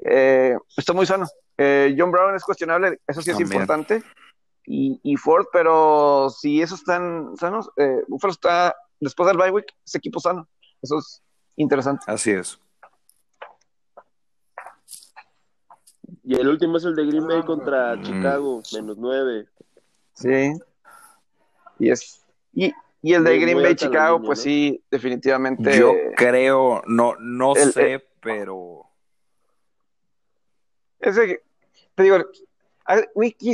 Eh, 0.00 0.56
está 0.76 0.92
muy 0.92 1.06
sano. 1.06 1.26
Eh, 1.56 1.94
John 1.98 2.10
Brown 2.12 2.34
es 2.36 2.44
cuestionable, 2.44 3.00
eso 3.06 3.20
sí 3.22 3.30
es 3.30 3.36
También. 3.38 3.62
importante. 3.62 4.02
Y, 4.64 5.00
y 5.02 5.16
Ford, 5.16 5.46
pero 5.52 6.28
si 6.30 6.60
esos 6.60 6.80
están 6.80 7.36
sanos, 7.36 7.70
eh, 7.78 8.02
Buffalo 8.06 8.32
está, 8.32 8.76
después 9.00 9.26
del 9.28 9.36
bye 9.36 9.50
week, 9.50 9.66
ese 9.84 9.98
equipo 9.98 10.20
sano. 10.20 10.48
Eso 10.82 10.98
es 10.98 11.22
interesante. 11.56 12.04
Así 12.06 12.30
es. 12.30 12.58
Y 16.24 16.34
el 16.34 16.48
último 16.48 16.76
es 16.76 16.84
el 16.84 16.94
de 16.94 17.06
Green 17.06 17.26
Bay 17.26 17.42
contra 17.42 18.00
Chicago, 18.02 18.62
menos 18.72 18.96
nueve. 18.98 19.48
Sí. 20.14 20.52
Y 21.78 21.90
es. 21.90 22.22
Y, 22.52 22.72
y 23.02 23.14
el 23.14 23.24
de 23.24 23.30
Muy- 23.30 23.40
Green 23.40 23.54
muy 23.56 23.64
Bay 23.64 23.74
Chicago, 23.76 24.16
línea, 24.16 24.26
pues 24.26 24.38
¿no? 24.40 24.42
sí, 24.44 24.82
definitivamente. 24.90 25.78
Yo 25.78 25.94
creo, 26.16 26.82
no, 26.86 27.14
no 27.18 27.54
el- 27.56 27.72
sé, 27.72 28.06
pero. 28.20 28.84
Ese, 31.00 31.42
te 31.94 32.02
digo, 32.02 32.16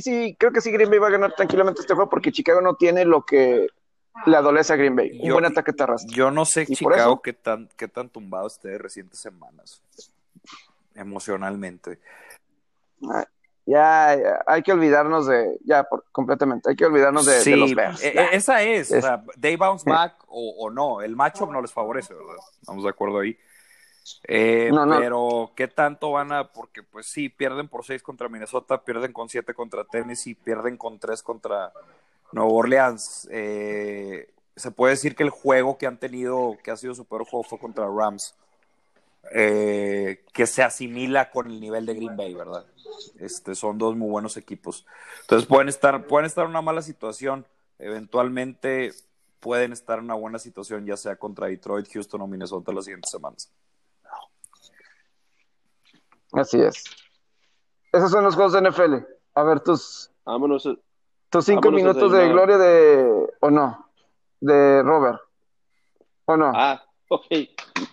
sí, 0.00 0.34
creo 0.38 0.50
que 0.52 0.60
sí 0.60 0.70
Green 0.70 0.88
Bay 0.90 0.98
va 0.98 1.08
a 1.08 1.12
ganar 1.12 1.34
tranquilamente 1.34 1.80
este 1.82 1.94
juego 1.94 2.08
porque 2.08 2.32
Chicago 2.32 2.60
no 2.60 2.74
tiene 2.76 3.04
lo 3.04 3.24
que 3.24 3.66
le 4.26 4.36
adolece 4.36 4.72
a 4.72 4.76
Green 4.76 4.94
Bay. 4.96 5.18
Un 5.20 5.26
Yo- 5.28 5.34
buen 5.34 5.44
ataque 5.44 5.72
terrestre. 5.72 6.14
Yo 6.14 6.30
no 6.30 6.44
sé 6.44 6.62
Y 6.68 6.74
Chicago 6.76 7.20
qué 7.22 7.32
tan, 7.32 7.68
qué 7.76 7.88
tan 7.88 8.08
tumbado 8.08 8.46
esté 8.46 8.68
de 8.68 8.78
recientes 8.78 9.18
semanas. 9.20 9.82
Emocionalmente. 10.94 11.98
Ya, 13.66 14.14
ya, 14.16 14.42
hay 14.46 14.62
que 14.62 14.72
olvidarnos 14.72 15.26
de, 15.26 15.58
ya, 15.64 15.84
por, 15.84 16.04
completamente, 16.12 16.68
hay 16.68 16.76
que 16.76 16.84
olvidarnos 16.84 17.24
de, 17.24 17.56
los 17.56 17.74
Bears. 17.74 18.02
e- 18.04 18.08
e- 18.08 18.28
esa 18.36 18.62
es. 18.62 18.92
O 18.92 18.96
Es- 18.96 19.04
sea, 19.04 19.24
they 19.40 19.56
bounce 19.56 19.84
back 19.90 20.16
o, 20.28 20.54
o 20.58 20.70
no. 20.70 21.00
El 21.00 21.16
matchup 21.16 21.50
no 21.50 21.60
les 21.62 21.72
favorece, 21.72 22.12
¿verdad? 22.14 22.36
Estamos 22.60 22.84
de 22.84 22.90
acuerdo 22.90 23.20
ahí. 23.20 23.36
Eh, 24.28 24.68
No, 24.70 24.84
no. 24.84 24.98
Pero, 25.00 25.52
¿qué 25.56 25.66
tanto 25.66 26.12
van 26.12 26.30
a...? 26.30 26.52
Porque, 26.52 26.82
pues 26.82 27.06
sí, 27.06 27.30
pierden 27.30 27.68
por 27.68 27.84
6 27.86 28.02
contra 28.02 28.28
Minnesota, 28.28 28.82
pierden 28.84 29.14
con 29.14 29.30
7 29.30 29.54
contra 29.54 29.82
Tennessee, 29.84 30.34
pierden 30.34 30.76
con 30.76 30.98
3 30.98 31.22
contra 31.22 31.72
Nueva 32.34 32.50
Orleans. 32.50 33.28
Eh, 33.30 34.28
se 34.56 34.70
puede 34.72 34.94
decir 34.94 35.14
que 35.14 35.22
el 35.22 35.30
juego 35.30 35.78
que 35.78 35.86
han 35.86 35.98
tenido, 35.98 36.58
que 36.62 36.72
ha 36.72 36.76
sido 36.76 36.94
su 36.94 37.04
peor 37.04 37.24
juego, 37.24 37.44
fue 37.44 37.58
contra 37.58 37.86
Rams. 37.86 38.34
Eh, 39.32 40.22
que 40.34 40.46
se 40.46 40.62
asimila 40.62 41.30
con 41.30 41.50
el 41.50 41.60
nivel 41.60 41.86
de 41.86 41.94
Green 41.94 42.16
Bay, 42.16 42.34
¿verdad? 42.34 42.66
Este, 43.18 43.54
son 43.54 43.78
dos 43.78 43.96
muy 43.96 44.10
buenos 44.10 44.36
equipos. 44.36 44.84
Entonces 45.22 45.48
pueden 45.48 45.68
estar, 45.68 46.06
pueden 46.06 46.26
estar 46.26 46.44
en 46.44 46.50
una 46.50 46.60
mala 46.60 46.82
situación. 46.82 47.46
Eventualmente 47.78 48.92
pueden 49.40 49.72
estar 49.72 49.98
en 49.98 50.06
una 50.06 50.14
buena 50.14 50.38
situación, 50.38 50.84
ya 50.84 50.96
sea 50.96 51.16
contra 51.16 51.46
Detroit, 51.46 51.88
Houston 51.92 52.20
o 52.20 52.26
Minnesota 52.26 52.72
las 52.72 52.84
siguientes 52.84 53.10
semanas. 53.10 53.50
Así 56.32 56.60
es. 56.60 56.84
Esos 57.92 58.10
son 58.10 58.24
los 58.24 58.34
juegos 58.34 58.52
de 58.52 58.68
NFL. 58.68 58.94
A 59.34 59.42
ver, 59.44 59.60
tus, 59.60 60.10
Vámonos. 60.24 60.68
Tus 61.38 61.44
cinco 61.46 61.62
Vámonos 61.70 61.80
minutos 61.82 62.12
de 62.12 62.28
gloria 62.28 62.58
de, 62.58 63.26
o 63.40 63.50
no, 63.50 63.90
de 64.40 64.82
Robert. 64.82 65.20
¿O 66.26 66.36
no? 66.36 66.52
Ah, 66.54 66.82
ok. 67.08 67.26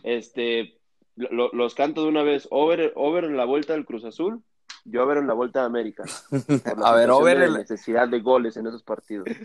Este, 0.03 0.79
lo- 1.15 1.51
los 1.53 1.75
canto 1.75 2.03
de 2.03 2.07
una 2.09 2.23
vez. 2.23 2.47
Over, 2.51 2.93
over 2.95 3.23
en 3.25 3.37
la 3.37 3.45
vuelta 3.45 3.73
del 3.73 3.85
Cruz 3.85 4.05
Azul 4.05 4.43
y 4.85 4.97
over 4.97 5.17
en 5.17 5.27
la 5.27 5.33
vuelta 5.33 5.59
de 5.61 5.65
América. 5.65 6.03
La 6.77 6.89
A 6.89 6.95
ver, 6.95 7.09
over 7.11 7.39
de 7.39 7.45
el- 7.45 7.53
necesidad 7.53 8.07
de 8.07 8.19
goles 8.21 8.57
en 8.57 8.67
esos 8.67 8.83
partidos. 8.83 9.27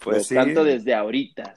Pues 0.00 0.18
los 0.18 0.26
sí. 0.28 0.34
canto 0.36 0.62
desde 0.62 0.94
ahorita. 0.94 1.54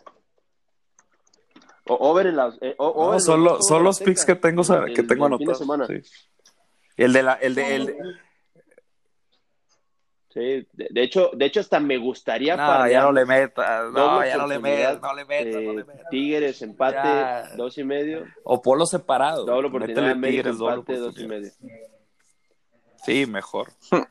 O- 1.88 2.10
over 2.10 2.26
en 2.26 2.36
las. 2.36 2.58
eh, 2.62 2.74
o- 2.80 2.88
over 2.88 3.10
No, 3.10 3.14
en 3.56 3.62
son, 3.62 3.84
los 3.84 4.00
picks 4.00 4.26
que 4.26 4.34
tengo, 4.36 4.64
el- 4.64 4.94
que 4.96 5.04
tengo 5.04 5.26
anotados. 5.28 5.60
sí. 5.88 6.02
El 6.98 7.14
de 7.14 7.22
la, 7.24 7.34
el 7.34 7.54
de, 7.54 7.76
el 7.76 7.86
de- 7.86 7.98
Sí, 10.34 10.40
de, 10.72 10.88
de 10.90 11.04
hecho, 11.04 11.30
de 11.34 11.46
hecho 11.46 11.60
hasta 11.60 11.80
me 11.82 11.98
gustaría 11.98 12.56
No, 12.56 12.88
ya 12.88 13.02
no 13.02 13.12
le 13.12 13.26
metas, 13.26 13.92
no, 13.92 14.26
ya 14.26 14.38
no 14.38 14.48
le 14.48 14.60
metas, 14.60 15.02
no 15.02 15.14
le 15.14 15.26
metas, 15.26 15.62
no 15.62 15.72
eh, 15.72 15.76
le 15.76 15.84
metas. 15.84 16.10
Tigres 16.10 16.62
empate 16.62 16.96
Ya. 16.96 17.50
dos 17.58 17.78
y 17.78 17.84
medio, 17.84 18.24
O 18.44 18.62
polo 18.62 18.86
separado. 18.86 19.46
doble 19.46 19.68
oportunidad 19.68 20.10
América 20.10 20.44
Tigres, 20.44 20.58
doble 20.58 20.76
empate 20.76 20.98
dos 21.00 21.20
y 21.20 21.28
medio. 21.28 21.52
Sí, 23.04 23.26
mejor. 23.26 23.72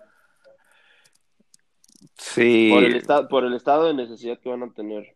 Sí. 2.16 2.70
Por 2.72 2.84
el, 2.84 2.96
esta- 2.96 3.28
por 3.28 3.44
el 3.44 3.54
estado 3.54 3.86
de 3.86 3.94
necesidad 3.94 4.38
que 4.38 4.48
van 4.50 4.62
a 4.62 4.70
tener. 4.72 5.14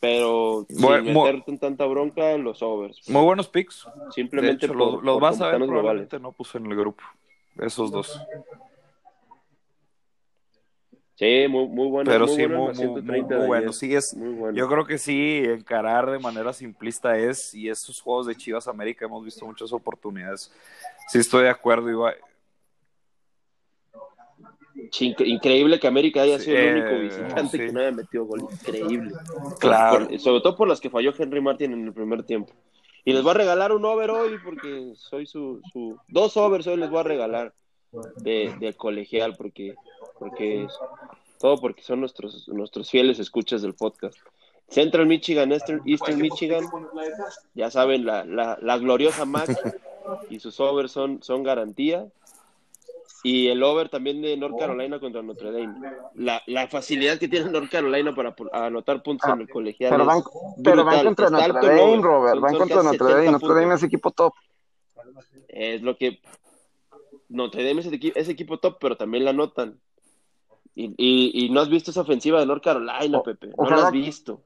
Pero 0.00 0.66
Bueno, 0.80 1.04
sin 1.04 1.14
meterte 1.14 1.50
en 1.52 1.58
tanta 1.58 1.84
bronca, 1.86 2.36
los 2.38 2.62
overs. 2.62 3.08
Muy 3.08 3.22
buenos 3.24 3.48
picks. 3.48 3.86
Simplemente 4.12 4.66
hecho, 4.66 4.74
por, 4.74 4.76
los, 4.94 5.02
los 5.04 5.14
por 5.14 5.22
vas 5.22 5.40
a 5.40 5.48
ver 5.48 5.58
los 5.60 5.68
globales. 5.68 6.08
probablemente 6.08 6.18
no 6.20 6.32
puse 6.32 6.58
en 6.58 6.66
el 6.66 6.76
grupo. 6.76 7.02
Esos 7.58 7.90
dos. 7.90 8.20
Sí, 11.18 11.48
muy, 11.48 11.66
muy 11.66 11.88
bueno. 11.88 12.08
Pero 12.08 12.26
muy 12.26 12.36
sí, 12.36 12.42
bueno 12.46 12.56
muy, 12.58 12.66
muy, 12.66 12.74
130 12.76 13.02
muy, 13.02 13.22
muy 13.22 13.40
de 13.42 13.46
bueno. 13.48 13.72
Sí, 13.72 13.92
es, 13.92 14.14
bueno. 14.16 14.56
Yo 14.56 14.68
creo 14.68 14.86
que 14.86 14.98
sí, 14.98 15.42
encarar 15.44 16.08
de 16.12 16.20
manera 16.20 16.52
simplista 16.52 17.18
es, 17.18 17.52
y 17.54 17.68
esos 17.68 18.00
juegos 18.00 18.26
de 18.28 18.36
Chivas 18.36 18.68
América 18.68 19.04
hemos 19.06 19.24
visto 19.24 19.44
muchas 19.44 19.72
oportunidades. 19.72 20.52
Sí, 21.08 21.18
estoy 21.18 21.42
de 21.44 21.50
acuerdo, 21.50 21.90
Iba. 21.90 22.14
Increíble 25.00 25.80
que 25.80 25.88
América 25.88 26.22
haya 26.22 26.38
Sí, 26.38 26.46
sido 26.46 26.56
el 26.58 26.64
eh, 26.66 26.80
único 26.80 26.98
visitante 27.00 27.50
sí. 27.50 27.58
que 27.66 27.72
no 27.72 27.80
haya 27.80 27.90
metido 27.90 28.24
gol. 28.24 28.42
Increíble. 28.52 29.12
Claro. 29.58 30.06
Por- 30.06 30.18
sobre 30.20 30.40
todo 30.40 30.56
por 30.56 30.68
las 30.68 30.80
que 30.80 30.88
falló 30.88 31.12
Henry 31.18 31.40
Martin 31.40 31.72
en 31.72 31.84
el 31.86 31.92
primer 31.92 32.22
tiempo. 32.22 32.52
Y 33.04 33.12
les 33.12 33.22
voy 33.22 33.32
a 33.32 33.34
regalar 33.34 33.72
un 33.72 33.84
over 33.84 34.10
hoy 34.12 34.38
porque 34.44 34.92
soy 34.94 35.26
su, 35.26 35.60
su 35.72 35.98
dos 36.08 36.36
overs 36.36 36.66
hoy 36.68 36.76
les 36.76 36.90
voy 36.90 37.00
a 37.00 37.04
regalar 37.04 37.54
de, 38.16 38.54
de 38.60 38.72
colegial 38.74 39.34
porque 39.36 39.74
porque 40.18 40.64
es- 40.64 40.78
todo 41.38 41.60
porque 41.60 41.82
son 41.82 42.00
nuestros 42.00 42.48
nuestros 42.48 42.90
fieles 42.90 43.18
escuchas 43.18 43.62
del 43.62 43.74
podcast. 43.74 44.16
Central 44.68 45.06
Michigan, 45.06 45.50
Eastern, 45.52 45.80
Eastern 45.86 46.20
Michigan, 46.20 46.64
ya 47.54 47.70
saben 47.70 48.04
la, 48.04 48.24
la, 48.24 48.58
la 48.60 48.76
gloriosa 48.78 49.24
Mac 49.24 49.48
y 50.28 50.40
sus 50.40 50.58
overs 50.60 50.92
son, 50.92 51.22
son 51.22 51.42
garantía. 51.42 52.06
Y 53.24 53.48
el 53.48 53.62
over 53.62 53.88
también 53.88 54.20
de 54.22 54.36
North 54.36 54.58
Carolina 54.58 55.00
contra 55.00 55.22
Notre 55.22 55.50
Dame. 55.50 55.74
La, 56.14 56.40
la 56.46 56.68
facilidad 56.68 57.18
que 57.18 57.26
tiene 57.28 57.50
North 57.50 57.70
Carolina 57.70 58.14
para 58.14 58.34
anotar 58.52 59.02
puntos 59.02 59.28
en 59.30 59.40
el 59.40 59.48
colegial. 59.48 59.90
Pero 59.90 60.04
van, 60.04 60.22
pero 60.62 60.84
van 60.84 61.04
contra 61.04 61.30
Notre 61.30 61.52
Dame, 61.68 61.80
over. 61.82 62.00
Robert. 62.02 62.40
Van 62.40 62.54
contra 62.56 62.82
Notre 62.82 62.98
Dame. 62.98 63.14
70 63.26 63.30
Notre 63.32 63.60
Dame 63.60 63.74
es 63.74 63.82
equipo 63.82 64.10
top. 64.12 64.34
Es 65.48 65.82
lo 65.82 65.96
que. 65.96 66.20
Notre 67.28 67.66
Dame 67.66 67.80
es, 67.80 67.86
el 67.86 67.94
equi- 67.98 68.12
es 68.14 68.28
equipo 68.28 68.58
top, 68.58 68.76
pero 68.80 68.96
también 68.96 69.24
la 69.24 69.30
anotan. 69.30 69.80
Y, 70.80 70.94
y, 70.96 71.46
y 71.46 71.50
no 71.50 71.60
has 71.60 71.68
visto 71.68 71.90
esa 71.90 72.02
ofensiva 72.02 72.38
de 72.38 72.46
North 72.46 72.62
Carolina, 72.62 73.18
O- 73.18 73.22
Pepe. 73.24 73.48
No 73.58 73.68
la 73.68 73.86
has 73.88 73.90
visto. 73.92 74.42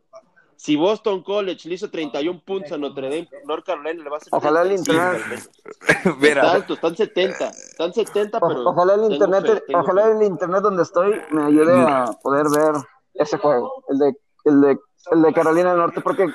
Si 0.56 0.76
Boston 0.76 1.22
College 1.22 1.68
le 1.68 1.74
hizo 1.74 1.90
31 1.90 2.40
puntos 2.42 2.72
a 2.72 2.78
Notre 2.78 3.08
Dame, 3.10 3.28
North 3.44 3.66
Carolina 3.66 4.02
le 4.02 4.08
va 4.08 4.16
a 4.16 4.18
hacer 4.18 4.28
Ojalá 4.32 4.62
el 4.62 4.68
35, 4.82 5.14
internet-. 5.16 5.50
Está 5.88 6.14
Mira, 6.18 6.52
alto, 6.52 6.74
están 6.74 6.96
70. 6.96 7.48
Están 7.48 7.92
70, 7.92 8.38
O- 8.38 8.48
pero. 8.48 8.62
ojalá 8.70 8.94
el 8.94 9.12
internet, 9.12 9.44
fe, 9.66 9.74
ojalá 9.76 10.04
fe. 10.04 10.10
el 10.12 10.22
internet 10.22 10.60
donde 10.62 10.82
estoy 10.84 11.20
me 11.32 11.44
ayude 11.44 11.74
a 11.74 12.06
poder 12.22 12.46
ver 12.48 12.74
ese 13.14 13.36
juego, 13.36 13.84
el 13.90 13.98
de, 13.98 14.16
el 14.44 14.60
de, 14.62 14.78
el 15.10 15.22
de 15.22 15.32
Carolina 15.34 15.70
del 15.70 15.78
Norte, 15.80 16.00
porque, 16.00 16.28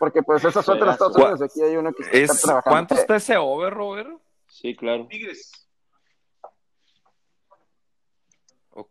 porque 0.00 0.22
pues 0.24 0.44
esa 0.44 0.60
suerte 0.62 0.82
en 0.84 0.90
Juegazo. 0.96 1.06
Estados 1.10 1.30
Unidos, 1.30 1.42
aquí 1.42 1.62
hay 1.62 1.76
uno 1.76 1.92
que 1.92 2.02
está 2.02 2.16
es, 2.18 2.40
trabajando. 2.40 2.70
¿cuánto 2.74 2.94
está 2.94 3.14
ese 3.16 3.36
over, 3.36 3.72
Robert? 3.72 4.08
Sí, 4.48 4.74
claro. 4.74 5.06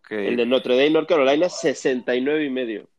El 0.10 0.38
de 0.38 0.46
Notre 0.46 0.76
Dame, 0.76 0.90
North 0.92 1.08
Carolina, 1.08 1.50
69 1.50 2.46
y 2.46 2.50
medio. 2.50 2.90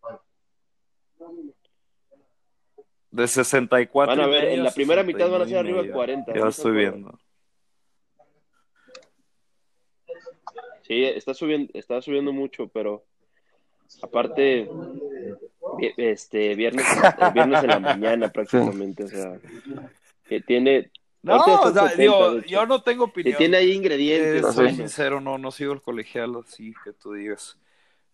De 3.10 3.26
64. 3.26 4.14
Van 4.14 4.20
a 4.20 4.28
y 4.28 4.30
ver, 4.30 4.44
medio 4.44 4.56
en 4.56 4.64
la 4.64 4.70
primera 4.70 5.02
mitad 5.02 5.30
van 5.30 5.42
a 5.42 5.46
ser 5.46 5.56
69 5.56 5.56
y 5.56 5.58
arriba 5.58 5.76
de 5.78 5.82
medio. 5.82 5.94
40. 5.94 6.34
Ya 6.34 6.40
lo 6.40 6.48
estoy 6.48 6.72
viendo. 6.72 7.18
Sí, 10.82 11.02
está 11.02 11.34
subiendo, 11.34 11.72
está 11.74 12.00
subiendo 12.00 12.32
mucho, 12.32 12.68
pero 12.68 13.04
aparte, 14.02 14.68
este, 15.96 16.54
viernes, 16.54 16.86
viernes 17.34 17.64
en 17.64 17.68
la 17.68 17.80
mañana 17.80 18.28
prácticamente, 18.32 19.04
o 19.04 19.08
sea, 19.08 19.40
que 20.28 20.40
tiene... 20.40 20.90
No, 21.26 21.42
o 21.44 21.72
sea, 21.72 21.88
digo, 21.88 22.38
yo 22.42 22.66
no 22.66 22.82
tengo 22.82 23.04
opinión. 23.04 23.32
Que 23.32 23.38
tiene 23.38 23.56
ahí 23.56 23.72
ingredientes. 23.72 24.44
Eh, 24.44 24.52
soy 24.52 24.74
sincero, 24.74 25.20
no, 25.20 25.38
no 25.38 25.50
sigo 25.50 25.72
el 25.72 25.82
colegial 25.82 26.36
así 26.36 26.72
que 26.84 26.92
tú 26.92 27.14
digas. 27.14 27.58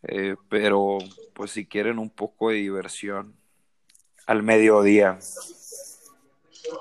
Eh, 0.04 0.36
pero, 0.48 0.96
pues 1.34 1.50
si 1.50 1.66
quieren 1.66 1.98
un 1.98 2.08
poco 2.08 2.48
de 2.48 2.56
diversión 2.56 3.34
al 4.26 4.42
mediodía. 4.42 5.18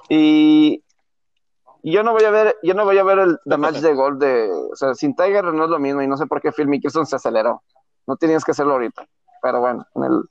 Y 0.08 0.82
yo 1.84 2.02
no 2.03 2.14
voy 2.14 2.24
a 2.24 2.32
ver, 2.32 2.56
yo 2.64 2.76
no 2.76 2.86
voy 2.86 2.98
a 2.98 3.03
ver 3.03 3.20
el 3.20 3.38
the 3.45 3.58
match 3.58 3.78
de 3.78 3.94
gol 3.94 4.18
de, 4.18 4.49
o 4.72 4.76
sea, 4.76 4.94
sin 4.94 5.16
Tiger 5.16 5.44
no 5.44 5.66
es 5.66 5.70
lo 5.70 5.80
mismo 5.80 6.02
y 6.02 6.08
no 6.08 6.16
sé 6.16 6.28
por 6.28 6.41
qué 6.41 6.53
Phil 6.53 6.68
Mickelson 6.68 7.06
se 7.06 7.18
aceleró. 7.18 7.62
No 8.08 8.16
tenías 8.16 8.45
que 8.45 8.52
hacerlo 8.52 8.74
ahorita. 8.74 9.06
Pero 9.41 9.60
bueno, 9.60 9.86
en 9.95 10.03
el 10.03 10.24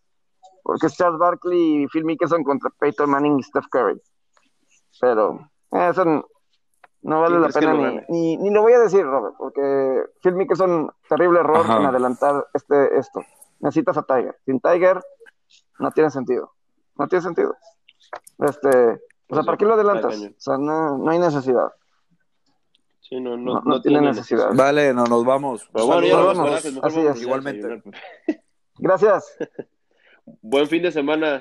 porque 0.63 0.87
es 0.87 0.97
Charles 0.97 1.19
Barkley 1.19 1.83
y 1.83 1.87
Phil 1.89 2.05
Mickelson 2.07 2.43
contra 2.43 2.71
Peyton 2.71 3.11
Manning 3.11 3.39
y 3.39 3.43
Steph 3.43 3.67
Curry. 3.71 4.01
Pero 5.01 5.50
eso 5.73 6.05
no 7.03 7.21
vale 7.21 7.39
la 7.39 7.49
pena 7.49 7.73
ni, 7.75 8.01
ni, 8.09 8.37
ni, 8.37 8.51
lo 8.51 8.63
voy 8.63 8.73
a 8.73 8.81
decir, 8.81 9.05
Robert, 9.05 9.35
porque 9.39 10.03
Phil 10.23 10.35
Mickelson, 10.35 10.91
terrible 11.09 11.41
error 11.41 11.61
Ajá. 11.61 11.79
en 11.79 11.87
adelantar 11.87 12.47
este, 12.53 12.99
esto. 12.99 13.25
Necesitas 13.61 13.97
a 13.97 14.03
Tiger. 14.03 14.37
Sin 14.45 14.61
Tiger 14.61 15.01
no 15.79 15.91
tiene 15.93 16.11
sentido. 16.11 16.53
No 16.97 17.09
tiene 17.09 17.23
sentido. 17.23 17.57
Este, 18.39 19.01
o 19.29 19.35
sea, 19.35 19.43
¿para 19.45 19.57
qué 19.57 19.65
lo 19.65 19.75
adelantas? 19.75 20.15
O 20.17 20.35
sea, 20.37 20.59
no, 20.59 20.99
no 20.99 21.11
hay 21.11 21.19
necesidad. 21.19 21.73
Sí, 23.01 23.21
no, 23.21 23.37
no, 23.37 23.55
no, 23.55 23.63
no 23.65 23.81
tiene 23.81 24.01
necesidad. 24.01 24.51
necesidad. 24.51 24.65
Vale, 24.65 24.95
no 24.95 25.05
nos 25.05 25.25
vamos. 25.25 25.69
Pero 25.73 25.87
bueno, 25.87 26.07
ya 26.07 26.17
nos 26.17 26.37
vamos. 26.37 26.79
Así 26.83 27.01
es. 27.01 27.23
Igualmente. 27.23 27.83
Gracias. 28.79 29.37
Buen 30.43 30.67
fin 30.67 30.83
de 30.83 30.93
semana. 30.93 31.39